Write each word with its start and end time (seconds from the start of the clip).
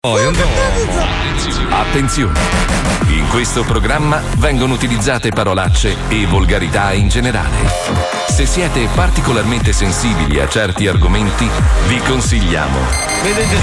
Poi 0.00 0.24
andiamo. 0.24 0.52
Attenzione! 1.70 2.38
In 3.08 3.26
questo 3.30 3.64
programma 3.64 4.22
vengono 4.36 4.74
utilizzate 4.74 5.30
parolacce 5.30 5.96
e 6.06 6.24
volgarità 6.24 6.92
in 6.92 7.08
generale. 7.08 7.56
Se 8.28 8.46
siete 8.46 8.86
particolarmente 8.94 9.72
sensibili 9.72 10.38
a 10.38 10.46
certi 10.46 10.86
argomenti, 10.86 11.50
vi 11.88 11.98
consigliamo 11.98 12.78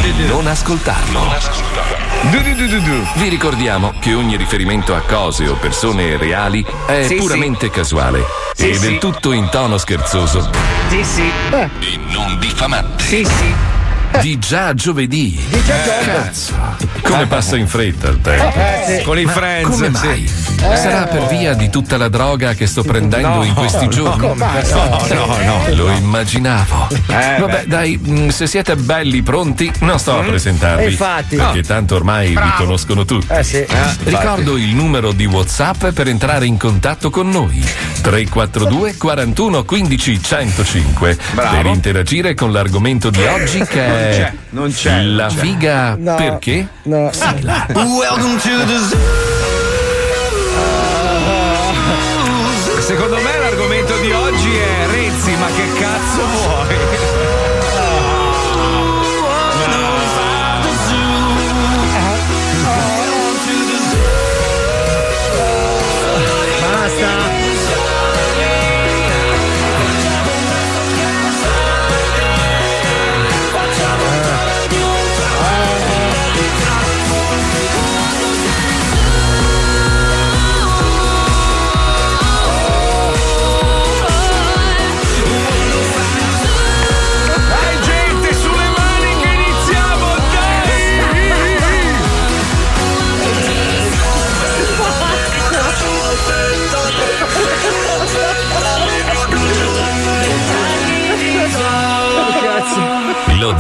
di 0.02 0.26
non 0.28 0.46
ascoltarlo. 0.48 1.22
Vi 3.14 3.30
ricordiamo 3.30 3.94
che 4.02 4.14
ogni 4.14 4.36
riferimento 4.36 4.94
a 4.94 5.00
cose 5.08 5.48
o 5.48 5.56
persone 5.56 6.18
reali 6.18 6.66
è 6.86 7.06
Sì, 7.08 7.16
puramente 7.16 7.70
casuale 7.70 8.26
Sì, 8.54 8.72
e 8.72 8.74
sì. 8.74 8.80
del 8.82 8.98
tutto 8.98 9.32
in 9.32 9.48
tono 9.50 9.78
scherzoso 9.78 10.50
Sì, 10.90 11.02
sì. 11.02 11.32
e 11.80 11.98
non 12.10 12.38
diffamante. 12.40 13.04
Sì, 13.06 13.24
sì. 13.24 13.75
Di 14.22 14.40
già 14.40 14.74
giovedì. 14.74 15.38
Eh, 15.52 15.62
cazzo. 16.06 16.54
Come 17.02 17.26
passa 17.28 17.58
in 17.58 17.68
fretta 17.68 18.08
il 18.10 18.22
tempo? 18.22 18.58
Eh, 18.58 18.98
sì. 19.00 19.04
Con 19.04 19.20
i 19.20 19.26
Ma 19.26 19.32
friends, 19.32 19.70
Come 19.70 19.92
sì. 19.94 20.06
mai? 20.08 20.32
Eh. 20.72 20.78
Sarà 20.78 21.04
per 21.06 21.28
via 21.28 21.54
di 21.54 21.70
tutta 21.70 21.98
la 21.98 22.08
droga 22.08 22.54
che 22.54 22.66
sto 22.66 22.82
prendendo 22.82 23.28
No, 23.28 23.44
in 23.44 23.54
questi 23.54 23.86
no, 23.86 23.92
giorni? 23.92 24.28
no, 24.28 24.56
no, 25.14 25.38
no. 25.44 25.76
Lo 25.76 25.90
immaginavo. 25.92 26.88
Eh, 27.08 27.36
Vabbè, 27.40 27.46
beh. 27.46 27.68
dai, 27.68 27.98
mh, 28.02 28.30
se 28.30 28.48
siete 28.48 28.76
belli 28.76 29.22
pronti, 29.22 29.72
non 29.82 30.00
sto 30.00 30.18
a 30.18 30.22
Mm. 30.24 30.28
presentarvi. 30.28 30.86
Infatti. 30.92 31.36
Perché 31.36 31.62
tanto 31.64 31.96
ormai 31.96 32.28
vi 32.30 32.34
Bravo. 32.34 32.64
conoscono 32.64 33.06
tutti. 33.06 33.28
Eh, 33.32 33.44
sì. 33.44 33.58
Eh. 33.58 33.68
Ricordo 34.06 34.56
il 34.58 34.74
numero 34.74 35.12
di 35.12 35.26
WhatsApp 35.26 35.88
per 35.90 36.08
entrare 36.08 36.46
in 36.46 36.58
contatto 36.58 37.10
con 37.10 37.30
noi: 37.30 37.64
342 38.02 38.96
41 38.98 39.64
15 39.66 40.22
105. 40.24 41.18
Bravo. 41.34 41.56
Per 41.58 41.66
interagire 41.68 42.34
con 42.34 42.52
l'argomento 42.52 43.10
di 43.10 43.22
oggi 43.24 43.60
che 43.66 43.86
è 43.86 43.95
c'è, 43.98 44.34
non 44.50 44.72
c'è, 44.72 45.02
la 45.04 45.28
non 45.28 45.36
c'è. 45.36 45.42
figa 45.42 45.96
No. 45.98 46.16
perché? 46.16 46.68
No. 46.84 47.10
Sigla. 47.12 47.66
Welcome 47.74 48.38
to 48.40 48.66
the 48.66 48.78
zoo. 48.78 49.25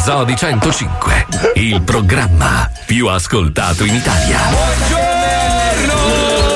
Zoo 0.06 0.23
di 0.23 0.36
105, 0.36 1.25
il 1.56 1.81
programma 1.81 2.70
più 2.86 3.08
ascoltato 3.08 3.84
in 3.86 3.95
Italia. 3.95 4.38
Buongiorno, 4.52 5.97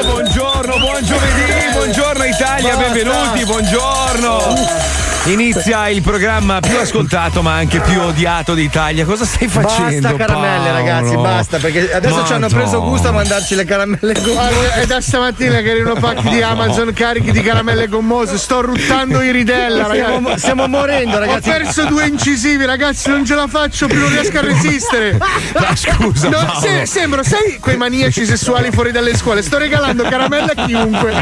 buongiorno, 0.04 0.78
buon 0.78 1.04
giovedì, 1.04 1.72
buongiorno 1.74 2.26
Italia, 2.26 2.78
benvenuti, 2.78 3.46
buongiorno. 3.46 5.09
Inizia 5.26 5.90
il 5.90 6.02
programma 6.02 6.60
più 6.60 6.78
ascoltato 6.80 7.42
ma 7.44 7.54
anche 7.54 7.80
più 7.82 8.00
odiato 8.02 8.54
d'Italia. 8.56 9.06
Cosa 9.06 9.26
stai 9.26 9.48
facendo? 9.48 10.08
Basta 10.10 10.26
caramelle, 10.26 10.58
Paolo? 10.70 10.74
ragazzi, 10.78 11.16
basta. 11.18 11.58
Perché 11.60 11.94
adesso 11.94 12.26
ci 12.26 12.34
hanno 12.34 12.48
preso 12.48 12.72
Madonna. 12.72 12.90
gusto 12.90 13.08
a 13.10 13.12
mandarci 13.12 13.56
le 13.56 13.66
caramelle 13.66 14.14
gommose. 14.14 14.74
È 14.74 14.86
da 14.88 15.02
stamattina 15.02 15.60
che 15.62 15.70
arrivano 15.72 16.00
pacchi 16.00 16.30
di 16.30 16.42
Amazon 16.42 16.94
carichi 16.94 17.32
di 17.32 17.42
caramelle 17.42 17.88
gommose. 17.88 18.38
Sto 18.40 18.62
ruttando 18.62 19.22
i 19.22 19.32
ridella, 19.32 19.86
ragazzi. 19.88 19.98
Stiamo- 20.10 20.38
stiamo 20.38 20.68
morendo, 20.68 21.20
ragazzi. 21.20 21.50
Ho 21.50 21.52
perso 21.52 21.86
due 21.86 22.08
incisivi, 22.08 22.66
ragazzi. 22.66 23.10
Non 23.10 23.24
ce 23.26 23.36
la 23.36 23.48
faccio 23.48 23.86
più, 23.88 24.00
non 24.00 24.10
riesco 24.10 24.38
a 24.38 24.42
resistere. 24.42 25.18
Ma 25.20 25.76
scusa, 25.76 26.30
No, 26.30 26.38
Paolo. 26.44 26.60
se- 26.60 26.86
sembro, 26.88 27.24
sai, 27.24 27.58
quei 27.60 27.78
maniaci 27.78 28.26
sessuali 28.26 28.72
fuori 28.72 28.92
dalle 28.92 29.16
scuole. 29.16 29.44
Sto 29.44 29.58
regalando 29.60 30.04
caramelle 30.04 30.54
a 30.56 30.66
chiunque. 30.66 31.14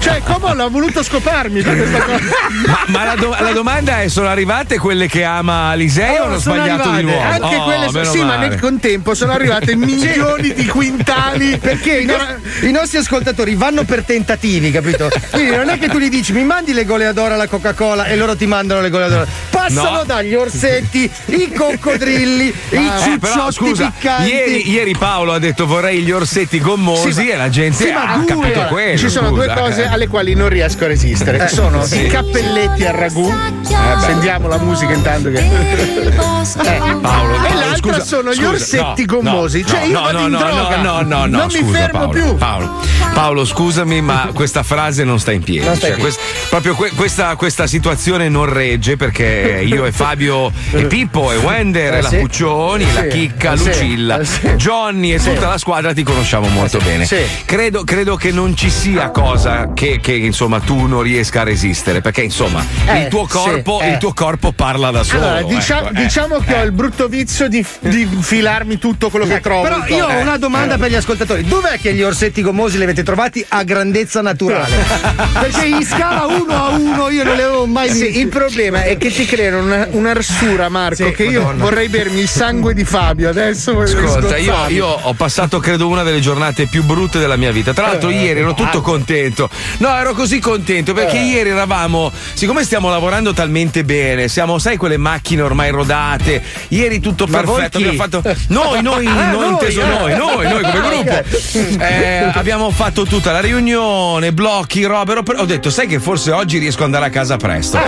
Cioè, 0.00 0.20
come 0.24 0.54
l'ha 0.54 0.68
voluto 0.68 1.02
scoparmi 1.02 1.62
per 1.62 1.76
questa 1.76 1.98
cosa? 2.02 2.18
Ma, 2.66 2.78
ma 2.86 3.04
la, 3.04 3.14
do- 3.14 3.27
la 3.38 3.52
domanda 3.52 4.00
è: 4.02 4.08
sono 4.08 4.28
arrivate 4.28 4.78
quelle 4.78 5.06
che 5.08 5.24
ama 5.24 5.70
Alisei 5.70 6.16
o 6.18 6.22
Oh, 6.22 6.24
hanno 6.26 6.38
sono 6.38 6.54
sbagliato 6.56 6.88
di 6.90 6.96
arrivate. 6.96 7.02
nuovo? 7.02 7.44
Anche 7.46 7.56
Oh, 7.56 7.64
quelle 7.64 7.86
so- 7.86 7.92
meno 7.98 8.10
sì, 8.10 8.18
ma 8.18 8.24
male. 8.26 8.48
nel 8.48 8.60
contempo 8.60 9.14
sono 9.14 9.32
arrivate 9.32 9.74
milioni 9.76 10.52
di 10.52 10.66
quintali. 10.66 11.58
Perché 11.62 11.98
i, 11.98 12.04
no- 12.04 12.16
i 12.62 12.70
nostri 12.70 12.98
ascoltatori 12.98 13.54
vanno 13.54 13.84
per 13.84 14.04
tentativi, 14.04 14.70
capito? 14.70 15.08
Quindi 15.30 15.54
non 15.56 15.68
è 15.68 15.78
che 15.78 15.88
tu 15.88 15.98
gli 15.98 16.08
dici 16.08 16.32
mi 16.32 16.44
mandi 16.44 16.72
le 16.72 16.84
goleadora 16.84 17.34
alla 17.34 17.46
Coca-Cola 17.48 18.06
e 18.06 18.16
loro 18.16 18.36
ti 18.36 18.46
mandano 18.46 18.80
le 18.80 18.90
goleadora. 18.90 19.26
Passano 19.50 19.90
No. 19.98 20.04
dagli 20.04 20.34
orsetti, 20.34 21.10
i 21.26 21.52
coccodrilli, 21.52 22.46
i 22.70 22.76
Eh, 22.76 23.18
però, 23.20 23.50
ciucciotti 23.50 23.52
scusa, 23.52 23.92
piccanti. 23.96 24.28
ieri, 24.30 24.70
ieri 24.70 24.96
Paolo 24.96 25.32
ha 25.32 25.38
detto 25.38 25.66
vorrei 25.66 26.00
gli 26.02 26.10
orsetti 26.10 26.58
gommosi 26.60 27.12
Sì, 27.12 27.26
ma- 27.26 27.32
e 27.32 27.36
la 27.36 27.48
gente 27.48 27.84
Sì, 27.86 27.92
ma 27.92 28.12
ha 28.12 28.16
due- 28.16 28.26
capito 28.26 28.60
quello. 28.68 28.96
Ci 28.98 29.08
sono 29.10 29.28
scusa, 29.28 29.44
due 29.44 29.54
cose 29.54 29.82
eh. 29.82 29.86
alle 29.88 30.06
quali 30.08 30.34
non 30.34 30.48
riesco 30.48 30.84
a 30.84 30.86
resistere. 30.88 31.44
Eh, 31.44 31.48
sono 31.48 31.84
sì. 31.84 32.04
i 32.04 32.06
cappelletti 32.08 32.84
al 32.84 32.94
ragù. 32.94 33.17
Beh. 33.26 34.00
Sentiamo 34.00 34.48
la 34.48 34.58
musica 34.58 34.92
intanto 34.92 35.30
che. 35.30 36.06
Eh, 36.62 36.96
Paolo, 37.02 37.34
e 37.44 37.54
l'altra 37.54 37.92
scusa, 38.00 38.04
sono 38.04 38.30
gli 38.30 38.36
scusa, 38.36 38.48
orsetti 38.48 39.04
no, 39.06 39.16
gommosi. 39.16 39.60
no, 39.60 39.66
cioè, 39.66 39.82
io 39.84 39.92
no, 39.92 40.00
vado 40.02 40.18
no, 40.18 40.24
in 40.24 40.30
no, 40.30 40.38
droga. 40.38 40.76
no, 40.76 40.82
no, 40.82 41.02
no, 41.02 41.02
no, 41.02 41.26
non 41.26 41.50
scusa, 41.50 41.64
mi 41.64 41.72
fermo 41.72 41.98
Paolo, 41.98 42.10
più. 42.10 42.36
Paolo, 42.36 42.70
Paolo, 43.12 43.44
scusami, 43.44 44.00
ma 44.00 44.30
questa 44.32 44.62
frase 44.62 45.04
non 45.04 45.18
sta 45.20 45.32
in 45.32 45.42
piedi. 45.42 45.66
Non 45.66 45.76
sta 45.76 45.88
in 45.88 45.92
Cioè, 45.94 46.00
quest- 46.00 46.20
proprio 46.48 46.74
que- 46.74 46.92
questa, 46.94 47.36
questa 47.36 47.66
situazione 47.66 48.28
non 48.30 48.46
regge 48.50 48.96
perché 48.96 49.62
io 49.66 49.84
e 49.84 49.92
Fabio 49.92 50.50
e 50.70 50.84
Pippo 50.86 51.30
e 51.32 51.36
Wender 51.36 51.94
Eh, 51.94 51.98
e 51.98 52.02
la 52.02 52.08
sì. 52.08 52.16
Puccioni, 52.16 52.92
la 52.94 53.02
Sì. 53.02 53.08
Chicca, 53.08 53.52
Eh, 53.52 53.56
sì. 53.58 53.64
Lucilla, 53.66 54.18
Eh, 54.20 54.24
sì. 54.24 54.46
Johnny 54.56 55.12
e 55.12 55.18
Sì. 55.18 55.34
tutta 55.34 55.48
la 55.48 55.58
squadra 55.58 55.92
ti 55.92 56.02
conosciamo 56.02 56.48
molto 56.48 56.78
bene. 56.78 57.04
Sì. 57.04 57.18
Credo, 57.44 57.84
credo 57.84 58.16
che 58.16 58.30
non 58.32 58.56
ci 58.56 58.70
sia 58.70 59.10
cosa 59.10 59.72
che, 59.74 59.98
che, 60.00 60.12
insomma 60.14 60.60
tu 60.60 60.86
non 60.86 61.02
riesca 61.02 61.42
a 61.42 61.44
resistere 61.44 62.00
perché 62.00 62.22
insomma 62.22 62.64
Eh, 62.86 63.02
il, 63.02 63.07
tuo 63.08 63.26
sì, 63.26 63.36
corpo, 63.36 63.80
eh. 63.80 63.90
il 63.90 63.98
tuo 63.98 64.12
corpo 64.12 64.52
parla 64.52 64.90
da 64.90 65.02
solo. 65.02 65.24
Allora, 65.24 65.42
diciamo, 65.42 65.88
ecco, 65.88 65.98
eh. 65.98 66.02
diciamo 66.02 66.38
che 66.38 66.54
ho 66.54 66.62
il 66.62 66.72
brutto 66.72 67.08
vizio 67.08 67.48
di, 67.48 67.64
di 67.80 68.02
infilarmi 68.02 68.78
tutto 68.78 69.10
quello 69.10 69.26
che 69.26 69.40
trovo. 69.40 69.62
Però 69.62 69.84
io 69.86 70.06
ho 70.06 70.18
una 70.20 70.36
domanda 70.36 70.74
Eh. 70.74 70.78
per 70.78 70.90
gli 70.90 70.94
ascoltatori: 70.94 71.44
dov'è 71.44 71.78
che 71.78 71.92
gli 71.94 72.02
orsetti 72.02 72.42
gommosi 72.42 72.76
li 72.76 72.84
avete 72.84 73.02
trovati 73.02 73.44
a 73.48 73.62
grandezza 73.62 74.20
naturale? 74.20 74.74
Perché 75.40 75.66
in 75.66 75.84
scala 75.84 76.26
1 76.26 76.52
a 76.54 76.68
1 76.70 77.10
io 77.10 77.24
non 77.24 77.34
li 77.36 77.42
avevo 77.42 77.66
mai 77.66 77.88
visti. 77.90 78.12
Sì, 78.12 78.20
il 78.20 78.28
problema 78.28 78.82
è 78.82 78.96
che 78.96 79.10
ti 79.10 79.24
creano 79.24 79.62
una, 79.62 79.88
un'arsura, 79.90 80.68
Marco, 80.68 81.06
Sì, 81.06 81.12
che 81.12 81.24
io 81.24 81.42
Madonna. 81.42 81.64
vorrei 81.64 81.88
bermi 81.88 82.20
il 82.20 82.28
sangue 82.28 82.74
di 82.74 82.84
Fabio. 82.84 83.28
Adesso 83.28 83.78
Ascolta, 83.80 84.36
io, 84.36 84.54
io 84.68 84.86
ho 84.86 85.12
passato 85.14 85.58
credo 85.60 85.88
una 85.88 86.02
delle 86.02 86.20
giornate 86.20 86.66
più 86.66 86.82
brutte 86.84 87.18
della 87.18 87.36
mia 87.36 87.50
vita. 87.52 87.72
Tra 87.72 87.86
l'altro, 87.86 88.10
Eh, 88.10 88.14
ieri 88.14 88.40
ero 88.40 88.54
tutto 88.54 88.78
ah. 88.78 88.82
contento. 88.82 89.48
No, 89.78 89.96
ero 89.96 90.12
così 90.14 90.38
contento 90.38 90.92
perché 90.92 91.18
Eh. 91.18 91.24
ieri 91.24 91.50
eravamo, 91.50 92.10
siccome 92.34 92.62
stiamo 92.64 92.88
lavorando 92.88 92.97
talmente 93.32 93.84
bene, 93.84 94.28
siamo, 94.28 94.58
sai, 94.58 94.76
quelle 94.76 94.96
macchine 94.96 95.42
ormai 95.42 95.70
rodate. 95.70 96.42
Ieri 96.68 97.00
tutto 97.00 97.26
Ma 97.28 97.40
perfetto. 97.42 97.78
Abbiamo 97.78 97.96
fatto. 97.96 98.22
Noi, 98.48 98.82
noi, 98.82 99.06
Ah, 99.18 99.30
noi, 99.30 99.40
noi, 99.40 99.48
inteso 99.50 99.80
eh. 99.80 99.86
noi, 99.86 100.16
noi, 100.16 100.48
noi 100.48 100.62
come 100.62 100.80
gruppo. 100.88 101.82
Eh, 101.84 102.30
abbiamo 102.34 102.70
fatto 102.70 103.04
tutta 103.04 103.32
la 103.32 103.40
riunione, 103.40 104.32
blocchi, 104.32 104.84
robe. 104.84 105.14
Ho 105.36 105.44
detto, 105.44 105.70
sai 105.70 105.86
che 105.86 105.98
forse 106.00 106.32
oggi 106.32 106.58
riesco 106.58 106.78
ad 106.80 106.84
andare 106.86 107.06
a 107.06 107.10
casa 107.10 107.36
presto. 107.36 107.78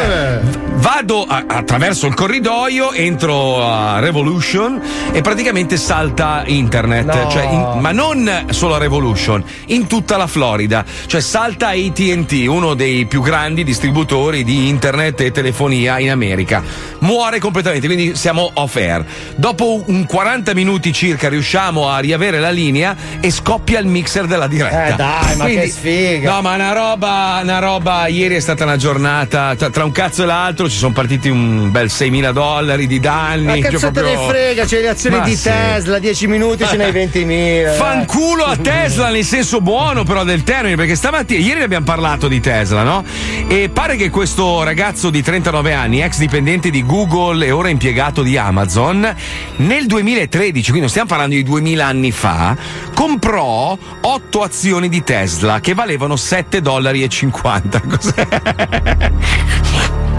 Vado 0.75 1.25
a- 1.27 1.45
attraverso 1.47 2.07
il 2.07 2.15
corridoio, 2.15 2.93
entro 2.93 3.63
a 3.65 3.99
Revolution 4.01 4.81
e 5.13 5.21
praticamente 5.21 5.77
salta 5.77 6.43
internet. 6.47 7.13
No. 7.13 7.31
Cioè, 7.31 7.43
in- 7.45 7.79
ma 7.81 7.93
non 7.93 8.47
solo 8.51 8.75
a 8.75 8.79
Revolution, 8.79 9.43
in 9.67 9.87
tutta 9.87 10.17
la 10.17 10.27
Florida. 10.27 10.85
Cioè 11.07 11.21
salta 11.21 11.69
ATT, 11.69 12.45
uno 12.47 12.75
dei 12.75 13.07
più 13.07 13.21
grandi 13.23 13.63
distributori 13.65 14.43
di 14.45 14.69
internet 14.69 14.99
e 15.07 15.31
telefonia 15.31 15.99
in 15.99 16.11
America. 16.11 16.63
Muore 17.01 17.39
completamente, 17.39 17.87
quindi 17.87 18.15
siamo 18.17 18.51
off 18.55 18.77
air. 18.77 19.05
Dopo 19.37 19.83
un 19.87 20.05
40 20.07 20.55
minuti 20.55 20.93
circa 20.93 21.29
riusciamo 21.29 21.89
a 21.89 21.99
riavere 21.99 22.39
la 22.41 22.51
linea 22.51 22.95
e 23.21 23.31
scoppia 23.31 23.79
il 23.79 23.87
mixer 23.87 24.27
della 24.27 24.47
diretta. 24.47 24.87
Eh, 24.87 24.95
dai, 24.97 25.37
ma 25.37 25.45
Quindi- 25.45 25.63
che 25.63 25.71
sfiga. 25.71 26.33
No, 26.35 26.43
ma 26.43 26.55
una 26.55 26.73
roba, 26.73 27.41
una 27.43 27.59
roba. 27.59 28.07
Ieri 28.07 28.35
è 28.37 28.41
stata 28.41 28.65
una 28.65 28.77
giornata. 28.77 29.55
Tra, 29.57 29.71
tra 29.71 29.85
un 29.85 29.93
cazzo 29.93 30.23
e 30.23 30.27
l'altro 30.27 30.69
ci 30.69 30.77
sono 30.77 30.93
partiti 30.93 31.29
un 31.29 31.71
bel 31.71 31.87
6.000 31.87 32.33
dollari 32.33 32.87
di 32.87 33.01
danni. 33.01 33.45
Ma 33.47 33.53
cioè, 33.55 33.71
cazzo 33.71 33.91
te 33.91 34.03
ne 34.03 34.13
proprio- 34.13 34.29
frega, 34.29 34.65
c'è 34.65 34.81
le 34.81 34.89
azioni 34.89 35.17
Ma 35.17 35.25
di 35.25 35.37
sì. 35.37 35.43
Tesla, 35.45 35.99
10 35.99 36.27
minuti 36.27 36.65
ce 36.67 36.77
n'hai 36.77 36.91
20.000. 36.93 37.75
Fanculo 37.77 38.45
a 38.45 38.57
Tesla 38.57 39.09
nel 39.11 39.25
senso 39.25 39.61
buono 39.61 40.05
però 40.05 40.25
del 40.25 40.43
termine 40.43 40.77
perché 40.77 40.95
stamattina 40.95 41.41
ieri 41.41 41.59
ne 41.59 41.65
abbiamo 41.65 41.85
parlato 41.85 42.29
di 42.29 42.41
Tesla 42.41 42.83
no? 42.83 43.05
e 43.49 43.69
pare 43.73 43.97
che 43.97 44.11
questo 44.11 44.63
ragazzo 44.63 44.90
di 44.91 45.23
39 45.23 45.73
anni 45.73 46.03
ex 46.03 46.19
dipendente 46.19 46.69
di 46.69 46.85
Google 46.85 47.47
e 47.47 47.53
ora 47.53 47.69
impiegato 47.69 48.23
di 48.23 48.37
Amazon 48.37 49.15
nel 49.59 49.87
2013 49.87 50.63
quindi 50.63 50.81
non 50.81 50.89
stiamo 50.89 51.07
parlando 51.09 51.37
di 51.37 51.45
2000 51.45 51.87
anni 51.87 52.11
fa 52.11 52.57
comprò 52.93 53.79
8 54.01 54.43
azioni 54.43 54.89
di 54.89 55.05
Tesla 55.05 55.61
che 55.61 55.75
valevano 55.75 56.17
7 56.17 56.61
dollari 56.61 57.09
50 57.09 57.81
cos'è? 57.87 58.27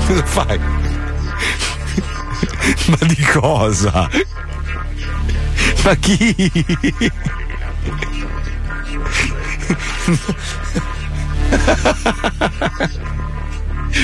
cosa 0.08 0.24
fai? 0.24 0.60
ma 2.88 2.98
di 3.08 3.22
cosa? 3.24 4.10
ma 5.84 5.96
chi? 5.96 6.52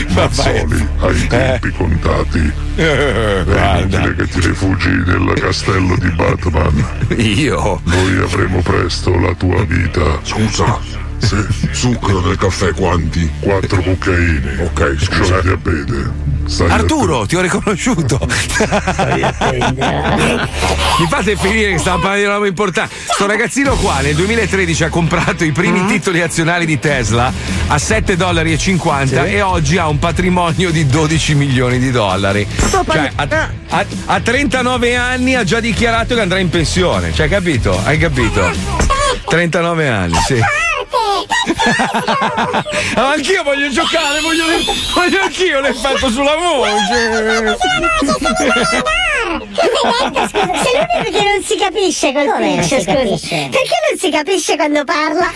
Mazzoli, 0.10 0.88
ai 1.00 1.28
tempi 1.28 1.70
contati. 1.72 2.52
È 2.76 3.44
inutile 3.80 4.16
che 4.16 4.28
ti 4.28 4.40
rifugi 4.48 4.90
nel 4.90 5.34
castello 5.40 5.96
di 5.98 6.10
Batman. 6.12 6.86
Io? 7.18 7.82
Noi 7.84 8.18
avremo 8.18 8.62
presto 8.62 9.18
la 9.18 9.34
tua 9.34 9.64
vita. 9.64 10.20
Scusa, 10.24 10.80
Sì, 11.20 11.36
zucchero 11.72 12.22
nel 12.22 12.38
caffè 12.38 12.72
quanti? 12.74 13.30
quattro 13.40 13.82
cuccaini. 13.82 14.62
Ok, 14.64 14.96
scusa. 15.00 15.42
Diabete. 15.42 16.26
Stai 16.46 16.70
Arturo, 16.70 17.26
ti 17.26 17.36
ho 17.36 17.42
riconosciuto. 17.42 18.18
Mi 21.00 21.08
fate 21.10 21.36
finire 21.36 21.72
che 21.74 21.78
stiamo 21.78 21.98
parlando 22.00 22.20
di 22.22 22.26
una 22.26 22.34
roba 22.36 22.48
importante. 22.48 22.96
Sto 23.14 23.26
ragazzino 23.28 23.76
qua 23.76 24.00
nel 24.00 24.16
2013 24.16 24.86
ha 24.86 24.90
comprato 24.90 25.44
i 25.44 25.52
primi 25.52 25.86
titoli 25.88 26.22
azionari 26.22 26.66
di 26.66 26.80
Tesla 26.80 27.32
a 27.68 27.78
7 27.78 28.16
dollari 28.16 28.54
e 28.54 28.58
50 28.58 29.26
e 29.26 29.42
oggi 29.42 29.78
ha 29.78 29.88
un 29.90 30.00
patrimonio 30.00 30.72
di 30.72 30.86
12 30.86 31.36
milioni 31.36 31.80
di 31.80 31.92
dollari. 31.92 32.48
Cioè, 32.70 33.12
a, 33.16 33.28
a- 33.70 33.86
a 34.06 34.20
39 34.22 34.96
anni 34.96 35.36
ha 35.36 35.44
già 35.44 35.60
dichiarato 35.60 36.16
che 36.16 36.22
andrà 36.22 36.40
in 36.40 36.50
pensione. 36.50 37.14
Cioè, 37.14 37.28
capito? 37.28 37.78
Hai 37.84 37.98
capito? 37.98 38.50
39 39.28 39.88
anni, 39.90 40.16
sì. 40.26 40.40
Ah, 42.96 43.12
anch'io 43.12 43.44
voglio 43.44 43.70
giocare, 43.70 44.20
voglio, 44.22 44.46
voglio 44.94 45.22
anch'io 45.22 45.60
l'effetto 45.62 46.10
sulla 46.10 46.36
voce. 46.36 46.86
Sei 49.68 50.76
l'unico 50.76 51.18
che 51.18 51.24
non 51.24 51.44
si 51.44 51.58
capisce 51.58 52.12
col 52.14 52.26
Come 52.26 52.48
non 52.48 52.56
pesce, 52.58 52.80
si 52.80 52.84
scusi. 52.84 52.96
capisce? 52.96 53.50
Perché 53.52 53.76
non 53.90 54.00
si 54.00 54.10
capisce 54.12 54.56
quando 54.56 54.84
parla? 54.84 55.32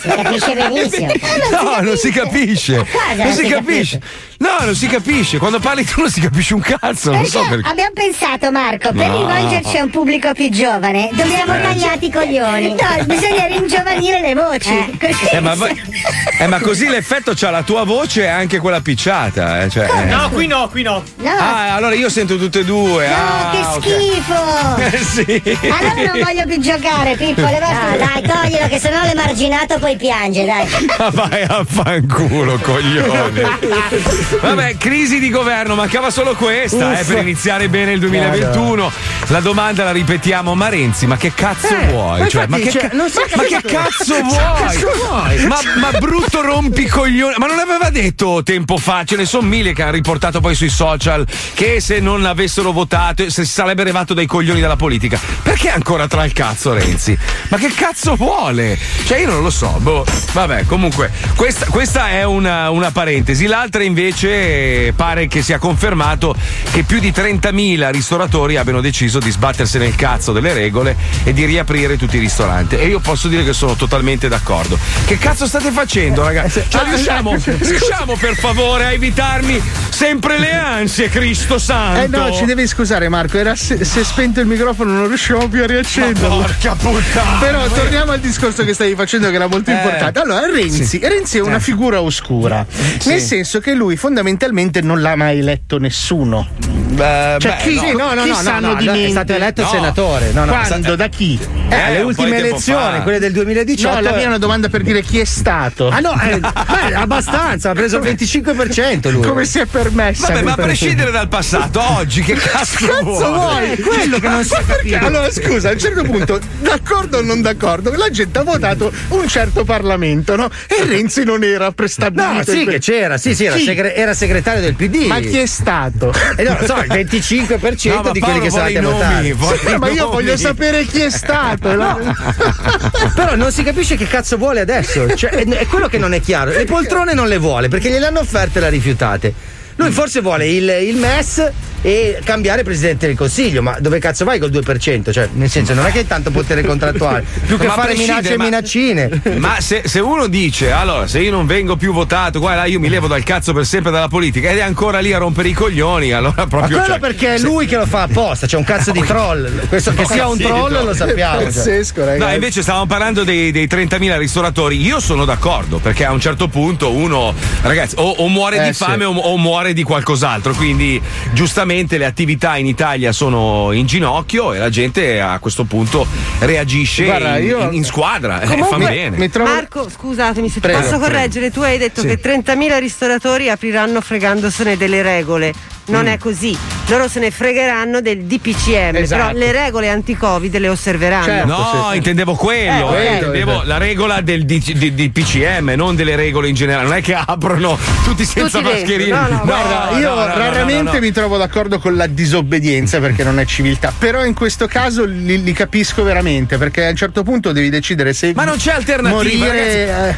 Si 0.00 0.08
capisce 0.08 0.54
benissimo. 0.54 1.12
No, 1.50 1.80
non 1.80 1.96
si 1.96 2.10
capisce. 2.10 2.86
Non 3.16 3.32
si 3.32 3.46
capisce. 3.46 4.00
No, 4.38 4.56
non 4.64 4.74
si 4.74 4.86
capisce. 4.86 5.38
Quando 5.38 5.58
parli 5.60 5.84
tu 5.84 6.00
non 6.00 6.10
si 6.10 6.20
capisce 6.20 6.54
un 6.54 6.60
cazzo. 6.60 7.10
Non 7.12 7.24
so 7.24 7.44
Perché 7.48 7.68
abbiamo 7.68 7.90
pensato, 7.94 8.50
Marco, 8.50 8.92
per 8.92 9.08
No. 9.08 9.16
rivolgerci 9.18 9.78
a 9.78 9.82
un 9.84 9.90
pubblico 9.90 10.32
più 10.34 10.50
giovane, 10.50 11.08
dobbiamo 11.12 11.54
Eh, 11.54 11.62
tagliati 11.62 12.06
i 12.06 12.10
coglioni. 12.12 12.68
No, 12.68 13.04
bisogna 13.04 13.46
ringiovanire 13.46 14.20
le 14.20 14.34
voci. 14.34 14.96
Così- 15.00 15.28
Eh, 15.30 15.40
ma, 15.40 15.54
va- 15.54 15.68
eh, 16.38 16.46
ma 16.46 16.60
così 16.60 16.86
l'effetto 16.88 17.32
c'ha 17.34 17.50
la 17.50 17.62
tua 17.62 17.84
voce 17.84 18.22
e 18.22 18.26
anche 18.26 18.58
quella 18.58 18.80
picciata. 18.80 19.62
Eh, 19.62 19.70
cioè, 19.70 19.88
eh. 19.90 20.04
No, 20.04 20.28
qui 20.30 20.46
no, 20.46 20.68
qui 20.68 20.82
no. 20.82 21.02
No, 21.16 21.30
Ah, 21.30 21.74
allora 21.74 21.94
io 21.94 22.08
sento 22.10 22.36
tutte 22.36 22.60
e 22.60 22.64
due. 22.64 23.08
no, 23.08 23.14
ah, 23.14 23.50
che 23.50 23.58
ok. 23.58 24.00
schifo! 24.00 24.44
Eh, 24.86 24.98
sì. 24.98 25.42
Allora 25.68 26.12
non 26.12 26.20
voglio 26.22 26.44
più 26.46 26.60
giocare, 26.60 27.16
Pippo, 27.16 27.40
levati. 27.40 27.74
No, 27.74 27.96
dai, 27.96 28.22
toglielo 28.22 28.68
che 28.68 28.78
sennò 28.78 29.02
l'emarginato 29.04 29.78
poi 29.78 29.96
piange, 29.96 30.44
dai. 30.44 30.66
Ma 30.98 31.08
vai 31.10 31.42
a 31.42 31.64
fanculo, 31.66 32.58
coglione. 32.58 34.24
Vabbè, 34.40 34.76
crisi 34.76 35.20
di 35.20 35.30
governo, 35.30 35.74
mancava 35.76 36.10
solo 36.10 36.34
questa, 36.34 36.98
eh, 36.98 37.04
per 37.04 37.18
iniziare 37.18 37.68
bene 37.68 37.92
il 37.92 38.00
2021. 38.00 38.90
La 39.28 39.40
domanda 39.40 39.84
la 39.84 39.92
ripetiamo, 39.92 40.54
ma 40.54 40.68
Renzi, 40.68 41.06
ma 41.06 41.16
che 41.16 41.32
cazzo 41.32 41.68
Eh, 41.68 41.86
vuoi? 41.86 42.20
ma 42.20 42.28
Cioè, 42.28 42.46
ma, 42.48 42.58
che, 42.58 42.70
cioè, 42.70 42.90
ma 42.92 43.42
che 43.44 43.60
cazzo 43.66 44.20
vuoi? 44.22 45.46
Ma, 45.46 45.58
ma 45.78 45.90
brutto 45.98 46.40
rompicoglione, 46.42 47.34
ma 47.38 47.46
non 47.46 47.58
aveva 47.60 47.88
detto 47.90 48.42
tempo 48.42 48.76
fa, 48.78 49.04
ce 49.04 49.14
ne 49.16 49.24
sono 49.26 49.46
mille 49.46 49.72
che 49.72 49.82
hanno 49.82 49.92
riportato 49.92 50.40
poi 50.40 50.54
sui 50.56 50.70
social 50.70 51.24
che 51.54 51.80
se 51.80 52.00
non 52.00 52.24
avessero 52.24 52.72
votato 52.72 53.30
se 53.30 53.44
si 53.44 53.52
sarebbe 53.52 53.84
levato 53.84 54.12
dai 54.12 54.26
coglioni 54.26 54.60
della 54.60 54.76
politica. 54.76 55.18
Perché 55.42 55.70
ancora 55.70 56.08
tra 56.08 56.24
il 56.24 56.32
cazzo 56.32 56.72
Renzi? 56.72 57.16
Ma 57.48 57.58
che 57.58 57.72
cazzo 57.74 58.16
vuole? 58.16 58.76
Cioè 59.04 59.18
io 59.18 59.28
non 59.30 59.42
lo 59.42 59.50
so, 59.50 59.76
boh. 59.78 60.04
Vabbè, 60.32 60.64
comunque, 60.66 61.12
questa, 61.36 61.66
questa 61.66 62.08
è 62.10 62.24
una, 62.24 62.70
una 62.70 62.90
parentesi. 62.90 63.46
L'altra 63.46 63.82
invece 63.84 64.14
eh, 64.24 64.92
pare 64.94 65.26
che 65.26 65.42
sia 65.42 65.58
confermato 65.58 66.34
che 66.72 66.82
più 66.82 66.98
di 67.00 67.10
30.000 67.10 67.90
ristoratori 67.90 68.56
abbiano 68.56 68.80
deciso 68.80 69.18
di 69.18 69.30
sbattersene 69.30 69.86
il 69.86 69.94
cazzo 69.96 70.32
delle 70.32 70.52
regole 70.52 70.96
e 71.24 71.32
di 71.32 71.44
riaprire 71.44 71.96
tutti 71.96 72.16
i 72.16 72.20
ristoranti. 72.20 72.76
E 72.76 72.86
io 72.86 73.00
posso 73.00 73.28
dire 73.28 73.44
che 73.44 73.52
sono 73.52 73.74
totalmente 73.74 74.28
d'accordo. 74.28 74.78
Che 75.04 75.18
cazzo 75.18 75.46
state 75.46 75.70
facendo, 75.70 76.22
ragazzi? 76.22 76.62
Cioè, 76.68 76.84
riusciamo, 76.84 77.34
riusciamo 77.44 78.16
per 78.20 78.36
favore 78.36 78.84
a 78.86 78.92
evitarmi 78.92 79.60
sempre 79.90 80.38
le 80.38 80.52
ansie, 80.54 81.08
Cristo 81.08 81.58
Santo? 81.58 82.00
Eh 82.00 82.06
no, 82.08 82.32
ci 82.32 82.44
devi 82.44 82.66
scusare 82.66 83.08
Marco, 83.08 83.38
era 83.38 83.54
se, 83.54 83.84
se 83.84 84.04
spento 84.04 84.40
il 84.40 84.46
microfono 84.46 84.92
non 84.92 85.08
riusciamo 85.08 85.48
più 85.48 85.62
a 85.62 85.66
riaccenderlo. 85.66 86.36
Porca 86.38 86.74
puttana! 86.74 87.38
Però 87.40 87.66
torniamo 87.68 88.12
al 88.12 88.20
discorso 88.20 88.64
che 88.64 88.74
stavi 88.74 88.94
facendo 88.94 89.28
che 89.28 89.34
era 89.34 89.46
molto 89.46 89.70
Eh. 89.70 89.74
importante. 89.74 90.18
Allora, 90.20 90.46
Renzi, 90.46 90.98
Renzi 91.02 91.38
è 91.38 91.40
una 91.40 91.58
figura 91.58 92.00
oscura, 92.00 92.64
nel 93.04 93.20
senso 93.20 93.60
che 93.60 93.74
lui 93.74 93.96
fondamentalmente 94.06 94.82
non 94.82 95.00
l'ha 95.00 95.16
mai 95.16 95.40
eletto 95.40 95.80
nessuno. 95.80 96.85
Beh, 96.96 97.36
Cioè, 97.38 97.56
beh, 97.56 97.62
chi, 97.62 97.74
no. 97.74 97.80
sì, 97.82 97.92
no, 97.92 98.14
no, 98.14 98.22
Chi 98.22 98.28
no, 98.30 98.34
sanno 98.36 98.68
no, 98.72 98.74
di 98.76 98.84
no, 98.86 98.92
è 98.94 99.08
stato 99.10 99.32
eletto 99.34 99.62
No. 99.62 99.68
senatore. 99.68 100.32
No, 100.32 100.44
no, 100.44 100.52
Quando? 100.52 100.96
Da 100.96 101.08
chi? 101.08 101.38
Eh, 101.68 101.74
Eh, 101.76 101.92
le 101.92 102.00
ultime 102.02 102.36
elezioni, 102.38 103.02
quelle 103.02 103.18
del 103.18 103.32
2018. 103.32 103.94
No, 103.94 104.00
la 104.00 104.12
mia 104.12 104.24
è 104.24 104.26
una 104.26 104.38
domanda 104.38 104.68
per 104.68 104.82
dire 104.82 105.02
chi 105.02 105.18
è 105.18 105.24
stato. 105.24 105.88
Ah 105.88 106.00
no, 106.00 106.18
eh, 106.20 106.38
beh, 106.38 106.94
abbastanza, 106.96 107.70
ha 107.70 107.74
preso 107.74 107.98
il 107.98 108.02
25% 108.04 109.10
lui. 109.10 109.22
Come 109.26 109.44
si 109.44 109.58
è 109.58 109.66
permessa? 109.66 110.28
Vabbè, 110.28 110.42
ma 110.42 110.52
a 110.52 110.56
prescindere 110.56 111.10
dal 111.10 111.28
passato, 111.28 111.80
oggi 111.96 112.22
che 112.22 112.34
cazzo, 112.40 112.86
Cazzo 112.86 113.32
vuoi? 113.32 113.70
È 113.72 113.80
quello 113.80 114.18
che 114.18 114.28
non 114.28 114.44
si 114.44 114.54
è 114.54 114.62
Perché? 114.62 114.96
Allora, 114.96 115.30
scusa, 115.30 115.68
a 115.68 115.72
un 115.72 115.78
certo 115.78 116.02
punto, 116.02 116.40
d'accordo 116.60 117.18
o 117.18 117.22
non 117.22 117.42
d'accordo, 117.42 117.92
la 117.94 118.10
gente 118.10 118.38
ha 118.38 118.42
votato 118.42 118.90
un 119.08 119.28
certo 119.28 119.64
Parlamento, 119.64 120.34
no? 120.36 120.48
E 120.66 120.84
Renzi 120.84 121.24
non 121.24 121.42
era 121.44 121.70
prestabilito. 121.72 122.32
No, 122.32 122.42
sì 122.58 122.64
che 122.64 122.78
c'era, 122.78 123.18
sì, 123.18 123.34
sì, 123.34 123.44
era, 123.44 123.58
segre- 123.58 123.94
era 123.94 124.14
segretario 124.14 124.60
del 124.62 124.74
PD. 124.74 125.06
Ma 125.06 125.18
chi 125.20 125.38
è 125.38 125.46
stato? 125.46 126.12
Eh, 126.36 126.42
no, 126.44 126.56
so, 126.64 126.84
25% 126.88 128.02
No, 128.02 128.12
di 128.12 128.20
quelli 128.20 128.40
che 128.40 128.50
sono 128.50 128.64
andati 128.64 129.30
a 129.30 129.34
votare. 129.34 129.78
ma 129.78 129.88
io 129.88 130.10
voglio 130.10 130.36
sapere 130.36 130.84
chi 130.84 131.00
è 131.00 131.10
stato. 131.10 131.68
Però 133.14 133.34
non 133.36 133.52
si 133.52 133.62
capisce 133.62 133.96
che 133.96 134.06
cazzo 134.06 134.36
vuole 134.36 134.60
adesso. 134.60 135.14
Cioè, 135.14 135.30
è, 135.30 135.66
quello 135.66 135.88
che 135.88 135.98
non 135.98 136.14
è 136.14 136.20
chiaro. 136.20 136.50
Le 136.50 136.64
poltrone 136.64 137.14
non 137.14 137.28
le 137.28 137.38
vuole 137.38 137.68
perché 137.68 137.90
gliele 137.90 138.06
hanno 138.06 138.20
offerte 138.20 138.58
e 138.58 138.60
le 138.60 138.66
ha 138.66 138.70
rifiutate. 138.70 139.34
Lui 139.76 139.90
forse 139.90 140.20
vuole 140.20 140.46
il, 140.48 140.68
il 140.68 140.96
MES 140.96 141.50
e 141.86 142.18
cambiare 142.24 142.64
presidente 142.64 143.06
del 143.06 143.14
consiglio, 143.14 143.62
ma 143.62 143.76
dove 143.78 144.00
cazzo 144.00 144.24
vai 144.24 144.40
col 144.40 144.50
2%? 144.50 145.12
Cioè, 145.12 145.28
nel 145.34 145.48
senso, 145.48 145.72
non 145.72 145.86
è 145.86 145.92
che 145.92 145.98
hai 145.98 146.06
tanto 146.08 146.32
potere 146.32 146.64
contrattuale, 146.64 147.24
più 147.46 147.56
che 147.56 147.68
Ma 147.68 147.74
fare 147.74 147.94
minacce 147.94 148.32
e 148.34 148.36
ma- 148.36 148.42
minaccine. 148.44 149.22
Ma 149.36 149.60
se, 149.60 149.82
se 149.84 150.00
uno 150.00 150.26
dice, 150.26 150.72
allora, 150.72 151.06
se 151.06 151.20
io 151.20 151.30
non 151.30 151.46
vengo 151.46 151.76
più 151.76 151.92
votato, 151.92 152.40
guarda, 152.40 152.64
io 152.64 152.80
mi 152.80 152.88
levo 152.88 153.06
dal 153.06 153.22
cazzo 153.22 153.52
per 153.52 153.64
sempre 153.66 153.92
dalla 153.92 154.08
politica 154.08 154.50
ed 154.50 154.58
è 154.58 154.62
ancora 154.62 154.98
lì 154.98 155.12
a 155.12 155.18
rompere 155.18 155.48
i 155.48 155.52
coglioni, 155.52 156.10
allora 156.10 156.34
Ma 156.38 156.46
proprio. 156.48 156.76
quello 156.78 156.92
cioè, 156.92 156.98
perché 156.98 157.34
è 157.36 157.38
lui 157.38 157.66
che 157.66 157.76
lo 157.76 157.86
fa 157.86 158.02
apposta, 158.02 158.48
c'è 158.48 158.56
un 158.56 158.64
cazzo 158.64 158.90
di 158.90 159.02
troll. 159.04 159.68
Questo 159.68 159.92
che 159.94 160.04
sia 160.06 160.26
un 160.26 160.38
troll 160.38 160.84
lo 160.84 160.92
sappiamo. 160.92 161.36
cioè. 161.36 161.44
Pazzesco, 161.44 162.00
No, 162.00 162.06
ragazzi. 162.06 162.34
invece 162.34 162.62
stavamo 162.62 162.86
parlando 162.86 163.22
dei, 163.22 163.52
dei 163.52 163.66
30.000 163.66 164.18
ristoratori. 164.18 164.80
Io 164.84 164.98
sono 164.98 165.24
d'accordo 165.24 165.78
perché 165.78 166.04
a 166.04 166.10
un 166.10 166.18
certo 166.20 166.48
punto 166.48 166.90
uno, 166.92 167.32
ragazzi, 167.62 167.94
o, 167.98 168.10
o 168.10 168.26
muore 168.28 168.56
Eh, 168.58 168.66
di 168.66 168.72
sì. 168.74 168.82
fame 168.82 169.04
o, 169.04 169.12
o 169.12 169.36
muore 169.38 169.72
di 169.72 169.84
qualcos'altro. 169.84 170.52
Quindi, 170.52 171.00
giustamente, 171.32 171.74
ovviamente 171.76 171.98
le 171.98 172.06
attività 172.06 172.56
in 172.56 172.66
Italia 172.66 173.12
sono 173.12 173.70
in 173.72 173.84
ginocchio 173.86 174.54
e 174.54 174.58
la 174.58 174.70
gente 174.70 175.20
a 175.20 175.38
questo 175.38 175.64
punto 175.64 176.06
reagisce 176.40 177.04
Guarda, 177.04 177.38
in, 177.38 177.46
io- 177.46 177.70
in- 177.70 177.84
squadra. 177.84 178.40
eh, 178.40 178.46
Comunque, 178.46 178.78
fa 178.84 178.90
bene. 178.90 179.16
Mi 179.16 179.28
trovo- 179.28 179.50
Marco, 179.52 179.88
scusatemi 179.90 180.48
se 180.48 180.54
ti 180.54 180.60
Prego, 180.60 180.78
posso 180.78 180.98
prego. 180.98 181.04
correggere, 181.04 181.50
tu 181.50 181.60
hai 181.60 181.76
detto 181.78 182.00
Sì. 182.00 182.06
che 182.06 182.18
30.000 182.20 182.78
ristoratori 182.78 183.50
apriranno 183.50 184.00
fregandosene 184.00 184.76
delle 184.76 185.02
regole. 185.02 185.52
Non 185.88 186.02
Mm. 186.04 186.08
è 186.08 186.18
così. 186.18 186.56
Loro 186.88 187.06
se 187.06 187.20
ne 187.20 187.30
fregheranno 187.30 188.00
del 188.00 188.24
DPCM, 188.24 188.96
Esatto. 188.96 189.22
però 189.26 189.38
le 189.38 189.52
regole 189.52 189.88
anti-Covid 189.88 190.56
le 190.58 190.68
osserveranno. 190.68 191.24
Certo. 191.24 191.46
No, 191.46 191.88
sì. 191.90 191.96
intendevo 191.98 192.34
quello, 192.34 192.96
Eh, 192.96 193.06
eh, 193.06 193.12
intendevo 193.14 193.62
la 193.64 193.78
regola 193.78 194.20
del 194.20 194.44
D- 194.44 194.72
di, 194.72 194.94
di 194.94 195.10
PCM, 195.10 195.74
non 195.76 195.94
delle 195.94 196.16
regole 196.16 196.48
in 196.48 196.54
generale. 196.56 196.88
Non 196.88 196.96
è 196.96 197.02
che 197.02 197.14
aprono 197.24 197.78
tutti 198.04 198.24
senza 198.24 198.58
Tutti 198.58 198.72
dentro. 198.72 198.72
mascherine. 198.72 199.16
No, 199.16 199.28
no, 199.36 199.40
Guarda, 199.44 199.88
no, 199.92 199.98
io 199.98 200.08
no, 200.08 200.14
no, 200.16 200.26
no, 200.26 200.36
raramente 200.36 200.92
no. 200.94 201.00
mi 201.00 201.12
trovo 201.12 201.36
d'accordo 201.36 201.65
con 201.78 201.96
la 201.96 202.06
disobbedienza 202.06 203.00
perché 203.00 203.24
non 203.24 203.38
è 203.38 203.44
civiltà, 203.44 203.92
però 203.96 204.24
in 204.24 204.34
questo 204.34 204.66
caso 204.66 205.04
li, 205.04 205.42
li 205.42 205.52
capisco 205.52 206.02
veramente 206.02 206.56
perché 206.56 206.86
a 206.86 206.90
un 206.90 206.96
certo 206.96 207.22
punto 207.22 207.52
devi 207.52 207.68
decidere 207.68 208.12
se 208.12 208.32
Ma 208.34 208.44
non 208.44 208.56
c'è 208.56 208.72
alternativa, 208.72 209.16
morire, 209.16 209.86
eh, 209.86 210.16